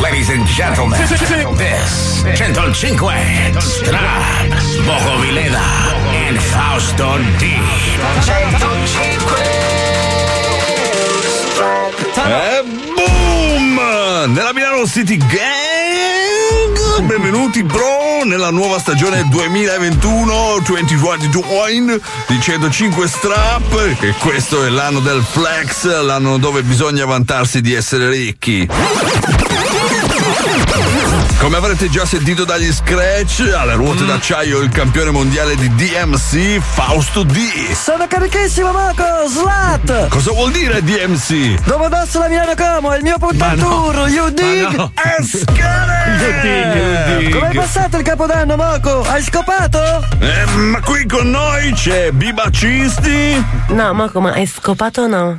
Ladies 0.00 0.30
and 0.30 0.46
gentlemen, 0.46 0.98
this 1.06 2.07
105 2.34 3.14
Strap, 3.58 4.48
Boco 4.84 5.18
Vileda 5.20 5.60
and 6.28 6.38
Fausto 6.38 7.18
D. 7.38 7.44
E 12.24 12.62
boom! 12.94 13.80
Nella 14.32 14.52
Milano 14.52 14.86
City 14.86 15.16
Gang! 15.16 17.06
Benvenuti 17.06 17.62
bro 17.62 18.24
nella 18.24 18.50
nuova 18.50 18.78
stagione 18.78 19.22
2021-2022 19.22 22.00
di 22.26 22.38
105 22.40 23.08
Strap 23.08 23.96
e 24.00 24.14
questo 24.18 24.64
è 24.64 24.68
l'anno 24.68 25.00
del 25.00 25.22
flex, 25.22 26.02
l'anno 26.02 26.38
dove 26.38 26.62
bisogna 26.62 27.04
vantarsi 27.04 27.60
di 27.60 27.74
essere 27.74 28.08
ricchi. 28.10 28.68
Come 31.38 31.56
avrete 31.56 31.88
già 31.88 32.04
sentito 32.04 32.44
dagli 32.44 32.70
scratch, 32.72 33.52
alle 33.56 33.74
ruote 33.74 34.04
d'acciaio 34.04 34.58
il 34.58 34.70
campione 34.70 35.12
mondiale 35.12 35.54
di 35.54 35.72
DMC, 35.72 36.58
Fausto 36.60 37.22
D. 37.22 37.38
Sono 37.72 38.08
carichissimo, 38.08 38.72
Moco! 38.72 39.04
Slat! 39.28 40.08
Cosa 40.08 40.32
vuol 40.32 40.50
dire 40.50 40.82
DMC? 40.82 41.62
Dopo 41.64 41.88
Dosso 41.88 42.18
la 42.18 42.28
Milano 42.28 42.54
Como, 42.56 42.92
è 42.92 42.96
il 42.96 43.04
mio 43.04 43.18
puntaturo, 43.18 44.08
you 44.08 44.30
dig? 44.30 44.68
no. 44.74 44.92
Come 47.30 47.46
hai 47.46 47.54
passato 47.54 47.98
il 47.98 48.02
capodanno, 48.02 48.56
Moco? 48.56 49.02
Hai 49.02 49.22
scopato? 49.22 50.04
Eh, 50.18 50.44
ma 50.56 50.80
qui 50.80 51.06
con 51.06 51.30
noi 51.30 51.72
c'è 51.72 52.10
Biba 52.10 52.50
Cisti. 52.50 53.44
No, 53.68 53.94
ma 53.94 54.10
come 54.10 54.32
hai 54.32 54.46
scopato 54.46 55.02
o 55.02 55.06
no? 55.06 55.38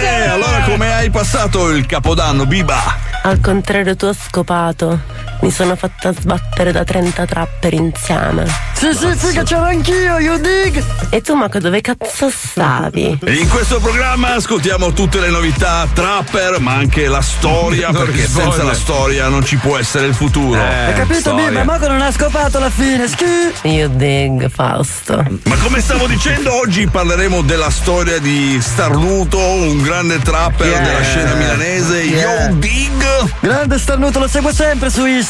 Eh, 0.00 0.28
allora 0.28 0.60
come 0.60 0.94
hai 0.94 1.10
passato 1.10 1.68
il 1.70 1.84
capodanno, 1.86 2.46
Biba? 2.46 3.14
Al 3.26 3.40
contrario, 3.40 3.96
tu 3.96 4.06
ho 4.06 4.12
scopato. 4.36 5.25
Mi 5.40 5.50
sono 5.50 5.76
fatta 5.76 6.12
sbattere 6.12 6.72
da 6.72 6.82
30 6.82 7.24
trapper 7.26 7.72
insieme. 7.74 8.44
Sì, 8.74 8.88
sì, 8.92 9.14
sì, 9.16 9.32
che 9.32 9.42
c'ero 9.44 9.62
anch'io, 9.64 10.18
you 10.18 10.38
dig? 10.38 10.82
E 11.10 11.20
tu, 11.20 11.34
Marco, 11.34 11.58
dove 11.60 11.80
cazzo 11.80 12.28
stavi? 12.30 13.18
In 13.26 13.48
questo 13.48 13.78
programma 13.78 14.34
ascoltiamo 14.34 14.92
tutte 14.92 15.20
le 15.20 15.28
novità 15.28 15.86
trapper, 15.92 16.58
ma 16.60 16.72
anche 16.74 17.06
la 17.06 17.20
storia, 17.22 17.88
Non 17.92 18.02
perché 18.04 18.22
risponde. 18.22 18.50
senza 18.50 18.64
la 18.64 18.74
storia 18.74 19.28
non 19.28 19.44
ci 19.44 19.56
può 19.56 19.78
essere 19.78 20.06
il 20.06 20.14
futuro. 20.14 20.60
Hai 20.60 20.94
capito, 20.94 21.34
Bimba? 21.34 21.64
Moco 21.64 21.86
non 21.88 22.00
ha 22.02 22.10
scopato 22.10 22.56
alla 22.58 22.70
fine, 22.70 23.06
schi! 23.06 23.24
You 23.68 23.88
dig, 23.94 24.50
Fausto. 24.50 25.24
Ma 25.44 25.56
come 25.62 25.80
stavo 25.80 26.06
dicendo, 26.06 26.54
oggi 26.58 26.86
parleremo 26.88 27.42
della 27.42 27.70
storia 27.70 28.18
di 28.18 28.58
Starnuto, 28.60 29.38
un 29.38 29.80
grande 29.82 30.18
trapper 30.20 30.66
Yeah. 30.66 30.80
della 30.82 31.02
scena 31.02 31.34
milanese, 31.34 31.98
Yeah. 32.02 32.48
Yo 32.48 32.54
Big. 32.54 33.04
Grande 33.40 33.78
starnuto, 33.78 34.18
lo 34.18 34.28
seguo 34.28 34.52
sempre 34.52 34.90
su 34.90 35.04
Instagram. 35.06 35.24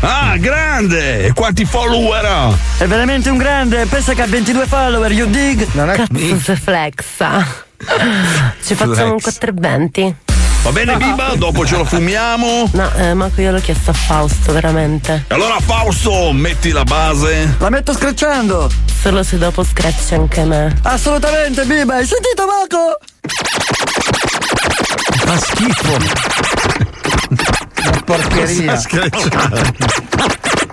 Ah, 0.00 0.36
grande! 0.36 1.24
E 1.26 1.32
quanti 1.32 1.64
follower 1.64 2.24
ha? 2.24 2.52
È 2.78 2.86
veramente 2.86 3.30
un 3.30 3.38
grande, 3.38 3.86
pensa 3.86 4.12
che 4.12 4.22
ha 4.22 4.26
22 4.26 4.66
follower, 4.66 5.10
you 5.12 5.28
dig? 5.28 5.66
Cazzo 5.94 6.38
se 6.40 6.56
flexa. 6.56 7.46
Ci 8.62 8.74
facciamo 8.74 9.12
un 9.14 9.18
Flex. 9.20 9.38
420? 9.38 10.14
Va 10.62 10.72
bene, 10.72 10.96
Biba? 10.98 11.32
Dopo 11.36 11.64
ce 11.64 11.76
lo 11.78 11.86
fumiamo. 11.86 12.68
No, 12.74 12.92
eh, 12.96 13.14
Marco, 13.14 13.40
io 13.40 13.50
l'ho 13.50 13.60
chiesto 13.60 13.92
a 13.92 13.94
Fausto, 13.94 14.52
veramente. 14.52 15.24
E 15.28 15.34
allora, 15.34 15.58
Fausto, 15.58 16.32
metti 16.32 16.70
la 16.70 16.84
base. 16.84 17.54
La 17.58 17.70
metto 17.70 17.94
screcciando. 17.94 18.70
Solo 19.00 19.22
se 19.22 19.38
dopo 19.38 19.64
screcci 19.64 20.12
anche 20.14 20.44
me. 20.44 20.76
Assolutamente, 20.82 21.64
Biba, 21.64 21.94
hai 21.94 22.04
sentito 22.06 22.44
Marco? 22.44 22.98
Fa 25.24 25.38
schifo. 25.38 26.89
Porcheria. 28.10 28.78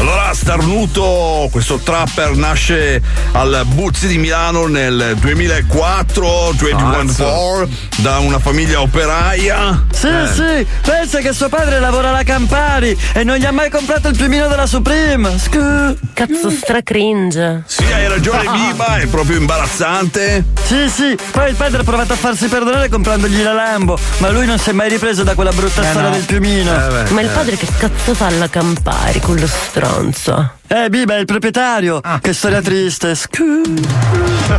Allora, 0.00 0.32
Starnuto, 0.32 1.48
questo 1.52 1.76
trapper 1.76 2.34
nasce 2.34 3.02
al 3.32 3.64
Buzzi 3.66 4.06
di 4.06 4.16
Milano 4.16 4.66
nel 4.66 5.14
2004, 5.20 6.52
2014, 6.56 7.90
da 7.96 8.18
una 8.20 8.38
famiglia 8.38 8.80
operaia. 8.80 9.84
Sì, 9.92 10.06
Eh. 10.08 10.26
sì, 10.32 10.66
pensa 10.80 11.18
che 11.18 11.34
suo 11.34 11.50
padre 11.50 11.78
lavora 11.80 12.08
alla 12.08 12.22
Campari 12.22 12.98
e 13.12 13.24
non 13.24 13.36
gli 13.36 13.44
ha 13.44 13.52
mai 13.52 13.68
comprato 13.68 14.08
il 14.08 14.16
piumino 14.16 14.48
della 14.48 14.64
Supreme. 14.66 15.38
Scu. 15.38 15.94
Cazzo 16.14 16.48
stra 16.50 16.80
cringe. 16.82 17.64
Sì, 17.66 17.84
hai 17.92 18.08
ragione, 18.08 18.44
Biba, 18.50 18.96
è 18.96 19.06
proprio 19.06 19.36
imbarazzante. 19.36 20.44
Sì, 20.64 20.88
sì, 20.88 21.16
poi 21.30 21.50
il 21.50 21.56
padre 21.56 21.82
ha 21.82 21.84
provato 21.84 22.14
a 22.14 22.16
farsi 22.16 22.46
perdonare 22.48 22.88
comprandogli 22.88 23.42
la 23.42 23.52
Lambo, 23.52 23.98
ma 24.18 24.30
lui 24.30 24.46
non 24.46 24.58
si 24.58 24.70
è 24.70 24.72
mai 24.72 24.88
ripreso 24.88 25.24
da 25.24 25.34
quella 25.34 25.52
brutta 25.52 25.82
Eh, 25.82 25.90
storia 25.90 26.08
no. 26.08 26.14
del 26.14 26.24
piumino. 26.24 26.72
Ma 27.10 27.20
il 27.20 27.28
padre 27.28 27.56
che 27.58 27.66
cazzo 27.76 28.14
fa 28.14 28.26
alla 28.26 28.48
Campari 28.48 29.20
con 29.20 29.36
lo 29.36 29.46
stronzo? 29.90 30.52
Eh, 30.68 30.88
Biba 30.88 31.16
è 31.16 31.18
il 31.18 31.24
proprietario. 31.24 32.00
Che 32.20 32.32
storia 32.32 32.62
triste. 32.62 33.14
Scu. 33.14 33.62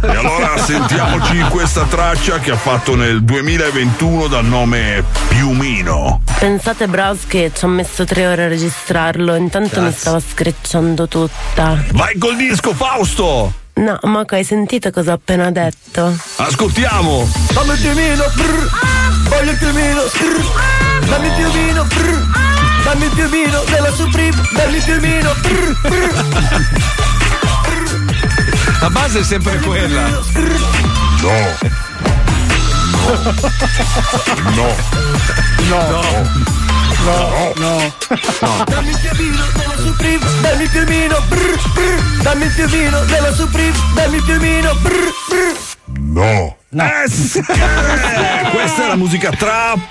E 0.02 0.16
allora 0.16 0.58
sentiamoci 0.58 1.40
questa 1.50 1.86
traccia 1.86 2.40
che 2.40 2.52
ha 2.52 2.58
fatto 2.58 2.96
nel 2.96 3.24
2021 3.24 4.28
dal 4.28 4.46
nome 4.46 5.04
Piumino. 5.30 6.22
Pensate 6.38 6.88
Bros 6.88 7.26
che 7.28 7.52
ci 7.56 7.64
ho 7.64 7.68
messo 7.68 8.04
tre 8.04 8.28
ore 8.28 8.46
a 8.46 8.48
registrarlo, 8.48 9.36
intanto 9.36 9.82
mi 9.82 9.92
stava 9.92 10.20
screcciando 10.20 11.08
tutta. 11.08 11.82
Vai 11.94 12.18
col 12.18 12.36
disco, 12.36 12.74
Fausto! 12.74 13.54
No, 13.74 13.98
Marco, 14.04 14.36
hai 14.36 14.44
sentito 14.44 14.92
cosa 14.92 15.12
ho 15.12 15.16
appena 15.16 15.50
detto? 15.50 16.14
Ascoltiamo! 16.38 17.28
Dammi 17.54 17.72
il 17.72 17.80
piumino, 17.80 18.24
brr. 18.36 18.70
voglio 19.30 19.52
il 19.52 19.58
piumino, 19.58 20.02
brr. 20.02 21.08
dammi 21.08 21.28
il 21.28 21.34
piumino, 21.34 21.84
brr. 21.86 22.51
Dammi 22.92 23.06
il 23.06 23.12
piumino 23.12 23.64
della 23.70 23.92
Supreme, 23.94 24.42
dammi 24.52 24.76
il 24.76 24.84
piumino, 24.84 25.34
brr, 25.40 25.80
brr. 25.82 26.14
La 28.82 28.90
base 28.90 29.20
è 29.20 29.24
sempre 29.24 29.58
quella. 29.60 30.10
No. 30.10 30.20
No. 34.56 34.76
No. 35.70 36.02
No. 37.06 37.54
No. 37.56 37.94
Dammi 38.66 38.90
il 38.90 38.98
piumino 38.98 39.46
della 39.56 39.78
Supreme, 39.78 40.26
dammi 40.42 40.64
il 40.64 40.70
piumino, 40.70 41.22
brr, 41.30 41.72
brr. 41.72 42.22
dammi 42.24 42.44
il 42.44 42.52
piumino 42.52 43.06
della 43.06 43.34
Supreme, 43.34 43.78
dammi 43.94 44.18
il 44.18 44.24
piumino, 44.24 44.76
brr, 44.76 45.12
brr. 45.30 45.56
No. 45.98 46.61
Eh, 46.74 47.10
sì. 47.10 47.40
Eh, 47.40 47.44
questa 48.56 48.86
è 48.86 48.88
la 48.88 48.96
musica 48.96 49.30
trap, 49.32 49.90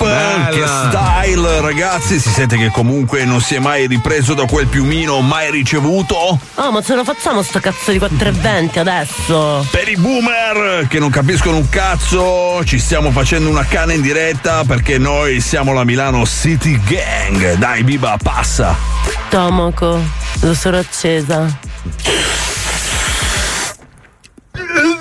che 0.51 0.65
style 0.67 1.61
ragazzi, 1.61 2.19
si 2.19 2.31
sente 2.31 2.57
che 2.57 2.71
comunque 2.71 3.27
non 3.27 3.43
si 3.43 3.55
è 3.55 3.59
mai 3.59 3.87
ripreso 3.87 4.33
da 4.33 4.47
quel 4.47 4.67
piumino 4.67 5.21
mai 5.21 5.51
ricevuto. 5.51 6.39
Oh, 6.55 6.73
ma 6.73 6.81
ce 6.83 6.95
lo 6.95 7.05
facciamo 7.05 7.43
sto 7.43 7.61
cazzo 7.61 7.91
di 7.93 7.99
420 7.99 8.79
adesso? 8.79 9.67
Per 9.71 9.89
i 9.89 9.97
boomer 9.97 10.87
che 10.89 10.99
non 10.99 11.11
capiscono 11.11 11.57
un 11.57 11.69
cazzo, 11.69 12.65
ci 12.65 12.79
stiamo 12.79 13.11
facendo 13.11 13.51
una 13.51 13.67
canna 13.67 13.93
in 13.93 14.01
diretta 14.01 14.65
perché 14.65 14.97
noi 14.97 15.43
siamo 15.43 15.75
la 15.75 15.85
Milano 15.85 16.25
City 16.25 16.81
Gang. 16.83 17.57
Dai, 17.57 17.85
Biba, 17.85 18.17
passa. 18.23 18.75
Stomaco, 19.27 20.01
lo 20.41 20.55
sono 20.55 20.79
accesa. 20.79 21.59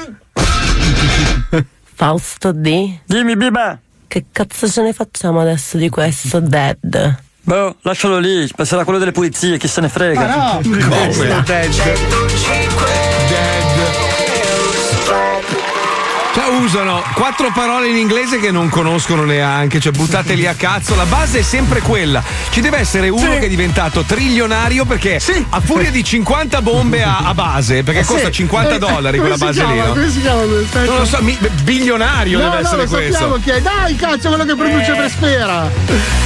Fausto 2.00 2.54
D. 2.54 3.00
Dimmi, 3.04 3.36
Biba. 3.36 3.78
Che 4.08 4.26
cazzo 4.32 4.70
ce 4.70 4.82
ne 4.84 4.94
facciamo 4.94 5.42
adesso 5.42 5.76
di 5.76 5.90
questo 5.90 6.40
dead? 6.40 7.18
Boh, 7.42 7.76
lascialo 7.82 8.20
lì, 8.20 8.50
passerà 8.56 8.86
quello 8.86 9.00
delle 9.00 9.12
pulizie, 9.12 9.58
chi 9.58 9.68
se 9.68 9.82
ne 9.82 9.90
frega. 9.90 10.26
Ma 10.26 10.54
no, 10.54 10.62
Come? 10.62 11.44
Cioè 16.32 16.46
usano 16.62 17.04
quattro 17.16 17.52
parole 17.52 17.90
in 17.90 17.98
inglese 17.98 18.40
che 18.40 18.52
non 18.52 18.70
conoscono 18.70 19.24
neanche, 19.24 19.80
cioè 19.80 19.92
buttateli 19.92 20.46
a 20.46 20.54
cazzo, 20.54 20.96
la 20.96 21.06
base 21.06 21.40
è 21.40 21.42
sempre 21.42 21.82
quella. 21.82 22.24
Ci 22.52 22.62
deve 22.62 22.78
essere 22.78 23.10
uno 23.10 23.32
che 23.32 23.46
è 23.46 23.50
diventato 23.50 24.04
trilionario 24.04 24.86
perché 24.86 25.20
a 25.50 25.60
furia 25.60 25.90
di 25.90 26.04
50 26.04 26.62
bombe 26.62 27.02
a, 27.04 27.18
a 27.26 27.34
base, 27.34 27.82
perché 27.84 28.02
Eh 28.02 28.04
sì. 28.04 28.12
costa 28.14 28.30
50 28.32 28.76
Eh, 28.76 28.78
dollari 28.80 29.18
come 29.18 29.36
quella 29.36 29.36
si 29.38 29.44
base 29.44 29.66
lì, 29.66 29.74
chiama? 29.74 29.88
no? 29.88 29.94
Come 29.94 30.10
si 30.12 30.22
chiama? 30.22 30.42
Aspetta. 30.44 30.86
Non 30.86 30.98
lo 31.00 31.06
so, 31.06 31.18
mi- 31.22 31.38
bilionario 31.64 32.38
no, 32.38 32.44
deve 32.44 32.56
no, 32.56 32.68
essere 32.68 32.84
lo 32.84 32.90
questo. 32.90 33.12
sappiamo 33.14 33.36
chi 33.42 33.50
è. 33.50 33.62
Dai, 33.62 33.96
cazzo, 33.96 34.28
quello 34.30 34.46
che 34.46 34.56
produce 34.56 34.94
per 34.94 35.10
Sfera. 35.10 35.70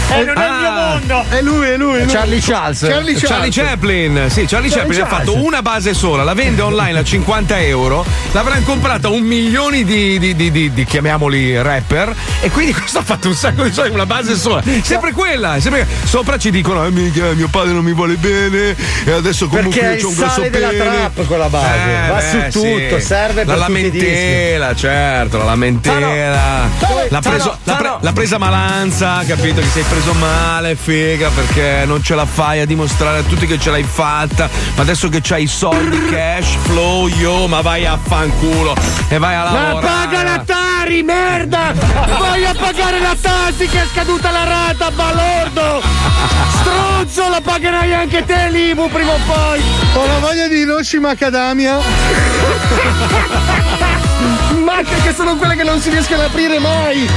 Eh, 0.10 0.24
non 0.26 0.38
è 0.38 0.46
il 0.48 0.54
mio 0.60 0.72
mondo. 0.72 1.26
È 1.30 1.42
lui, 1.42 1.68
è 1.68 1.78
lui. 1.78 1.96
è 1.96 2.04
lui. 2.04 2.12
Charlie 2.12 2.40
Charles. 2.42 2.80
Charlie 2.82 3.14
Charles. 3.14 3.30
Charlie 3.30 3.52
Chaplin, 3.52 4.26
sì, 4.30 4.46
Charlie, 4.46 4.70
Charlie 4.70 4.70
Chaplin 4.70 5.02
ha 5.02 5.08
Charles. 5.08 5.26
fatto 5.32 5.44
una 5.44 5.62
base 5.62 5.94
sola, 5.94 6.24
la 6.24 6.34
vende 6.34 6.62
online 6.62 7.00
a 7.00 7.04
50 7.04 7.62
euro, 7.62 8.06
l'avranno 8.34 8.64
comprata 8.66 9.08
un 9.10 9.22
milione 9.22 9.84
di, 9.84 9.93
di- 9.94 10.36
di- 10.36 10.52
di- 10.52 10.74
di, 10.74 10.86
chiamiamoli 10.86 11.62
rapper, 11.62 12.14
e 12.42 12.50
quindi 12.50 12.74
questo 12.78 13.00
ha 13.00 13.04
fatto 13.04 13.28
un 13.28 13.36
sacco 13.36 13.64
di 13.64 13.72
soldi, 13.72 13.92
una 13.94 14.06
base 14.06 14.36
sola. 14.36 14.62
Sempre 14.82 15.12
quella, 15.12 15.60
sempre 15.60 15.88
sopra 16.04 16.38
ci 16.38 16.50
dicono: 16.52 16.86
"Eh, 16.86 16.92
mica, 16.92 17.32
mio 17.34 17.48
padre 17.48 17.74
non 17.74 17.84
mi 17.84 17.94
vuole 17.94 18.16
bene, 18.16 18.76
e 19.06 19.12
adesso 19.12 19.48
comunque 19.48 19.80
Perché 19.80 19.96
è 19.96 20.00
io 20.00 20.08
ho 20.08 20.10
il 20.10 20.16
un 20.18 20.22
grosso 20.22 20.36
sale 20.36 20.50
della 20.50 20.68
pene." 20.70 20.84
trap 20.84 21.26
quella 21.28 21.50
base. 21.50 21.68
Va 22.10 22.22
su 22.22 22.38
beh, 22.38 22.50
tutto, 22.90 23.00
serve 23.00 23.44
la 23.46 23.52
per 23.54 23.58
lamentela, 23.58 24.76
certo, 24.76 25.38
la 25.38 25.44
lamentela. 25.46 26.70
L'ha, 27.10 27.20
preso- 27.20 27.58
l'ha 27.64 27.76
pre- 27.76 27.96
l'ha 28.00 28.12
presa 28.14 28.38
Malanza, 28.38 29.24
capito 29.26 29.62
che 29.62 29.68
sei 29.68 29.84
preso 29.84 30.14
male, 30.14 30.76
figa, 30.76 31.30
perché 31.30 31.84
non 31.86 32.02
ce 32.04 32.16
la 32.16 32.26
fai 32.26 32.60
a 32.60 32.66
dimostrare 32.66 33.20
a 33.20 33.22
tutti 33.24 33.46
che 33.46 33.60
ce 33.60 33.70
l'hai 33.72 33.84
fatta. 33.84 34.50
Ma 34.76 34.82
adesso 34.82 35.10
che 35.10 35.20
c'hai 35.22 35.44
i 35.44 35.48
soldi, 35.48 36.04
cash, 36.06 36.56
flow, 36.64 37.08
yo, 37.08 37.48
ma 37.48 37.62
vai 37.62 37.86
a 37.86 37.98
fanculo 38.02 38.76
e 39.08 39.18
vai 39.18 39.36
a 39.36 39.44
lavorare. 39.44 39.83
Paga 39.84 40.24
la 40.24 40.44
Tari, 40.46 41.04
merda! 41.04 41.74
Vai 42.18 42.46
a 42.46 42.54
pagare 42.54 43.00
la 43.00 43.16
Tasi 43.20 43.68
che 43.68 43.82
è 43.82 43.86
scaduta 43.92 44.32
la 44.32 44.44
rata, 44.44 44.90
balordo! 44.92 45.84
Stronzo, 46.60 47.30
la 47.30 47.42
pagherai 47.42 47.94
anche 47.94 48.24
te 48.26 48.50
l'Imu 48.50 48.90
prima 48.90 49.12
o 49.12 49.20
poi! 49.26 49.62
Ho 49.96 50.06
la 50.06 50.20
voglia 50.20 50.48
di 50.48 50.56
Hiroshi 50.58 51.00
Macadamia. 51.00 51.80
Macchie 54.64 55.02
che 55.02 55.14
sono 55.14 55.36
quelle 55.36 55.56
che 55.56 55.64
non 55.64 55.80
si 55.80 55.90
riescono 55.90 56.22
ad 56.22 56.30
aprire 56.30 56.60
mai! 56.60 57.08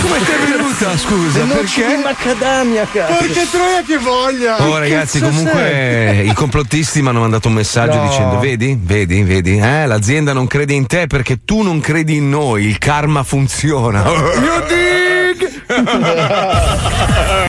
Come 0.00 0.18
ti 0.18 0.30
è 0.30 0.38
venuta, 0.50 0.96
scusa? 0.96 1.40
Perché? 1.44 1.96
macadamia, 2.02 2.86
cazzo. 2.90 3.16
Perché 3.18 3.46
troia 3.50 3.82
che 3.86 3.98
voglia! 3.98 4.62
Oh 4.62 4.78
ragazzi, 4.78 5.20
comunque 5.20 5.52
sei? 5.60 6.28
i 6.28 6.32
complottisti 6.34 7.02
mi 7.02 7.08
hanno 7.08 7.20
mandato 7.20 7.48
un 7.48 7.54
messaggio 7.54 7.96
No. 7.96 8.08
dicendo: 8.08 8.38
Vedi, 8.38 8.78
vedi, 8.80 9.22
vedi, 9.22 9.58
eh, 9.58 9.86
l'azienda 9.86 10.32
non 10.32 10.46
crede 10.46 10.74
in 10.74 10.86
te 10.86 11.06
perché 11.06 11.40
tu 11.44 11.62
non 11.62 11.80
credi 11.80 12.16
in 12.16 12.28
noi, 12.28 12.64
il 12.66 12.78
karma 12.78 13.22
funziona. 13.22 14.02
You 14.06 14.62
dig! 14.66 15.62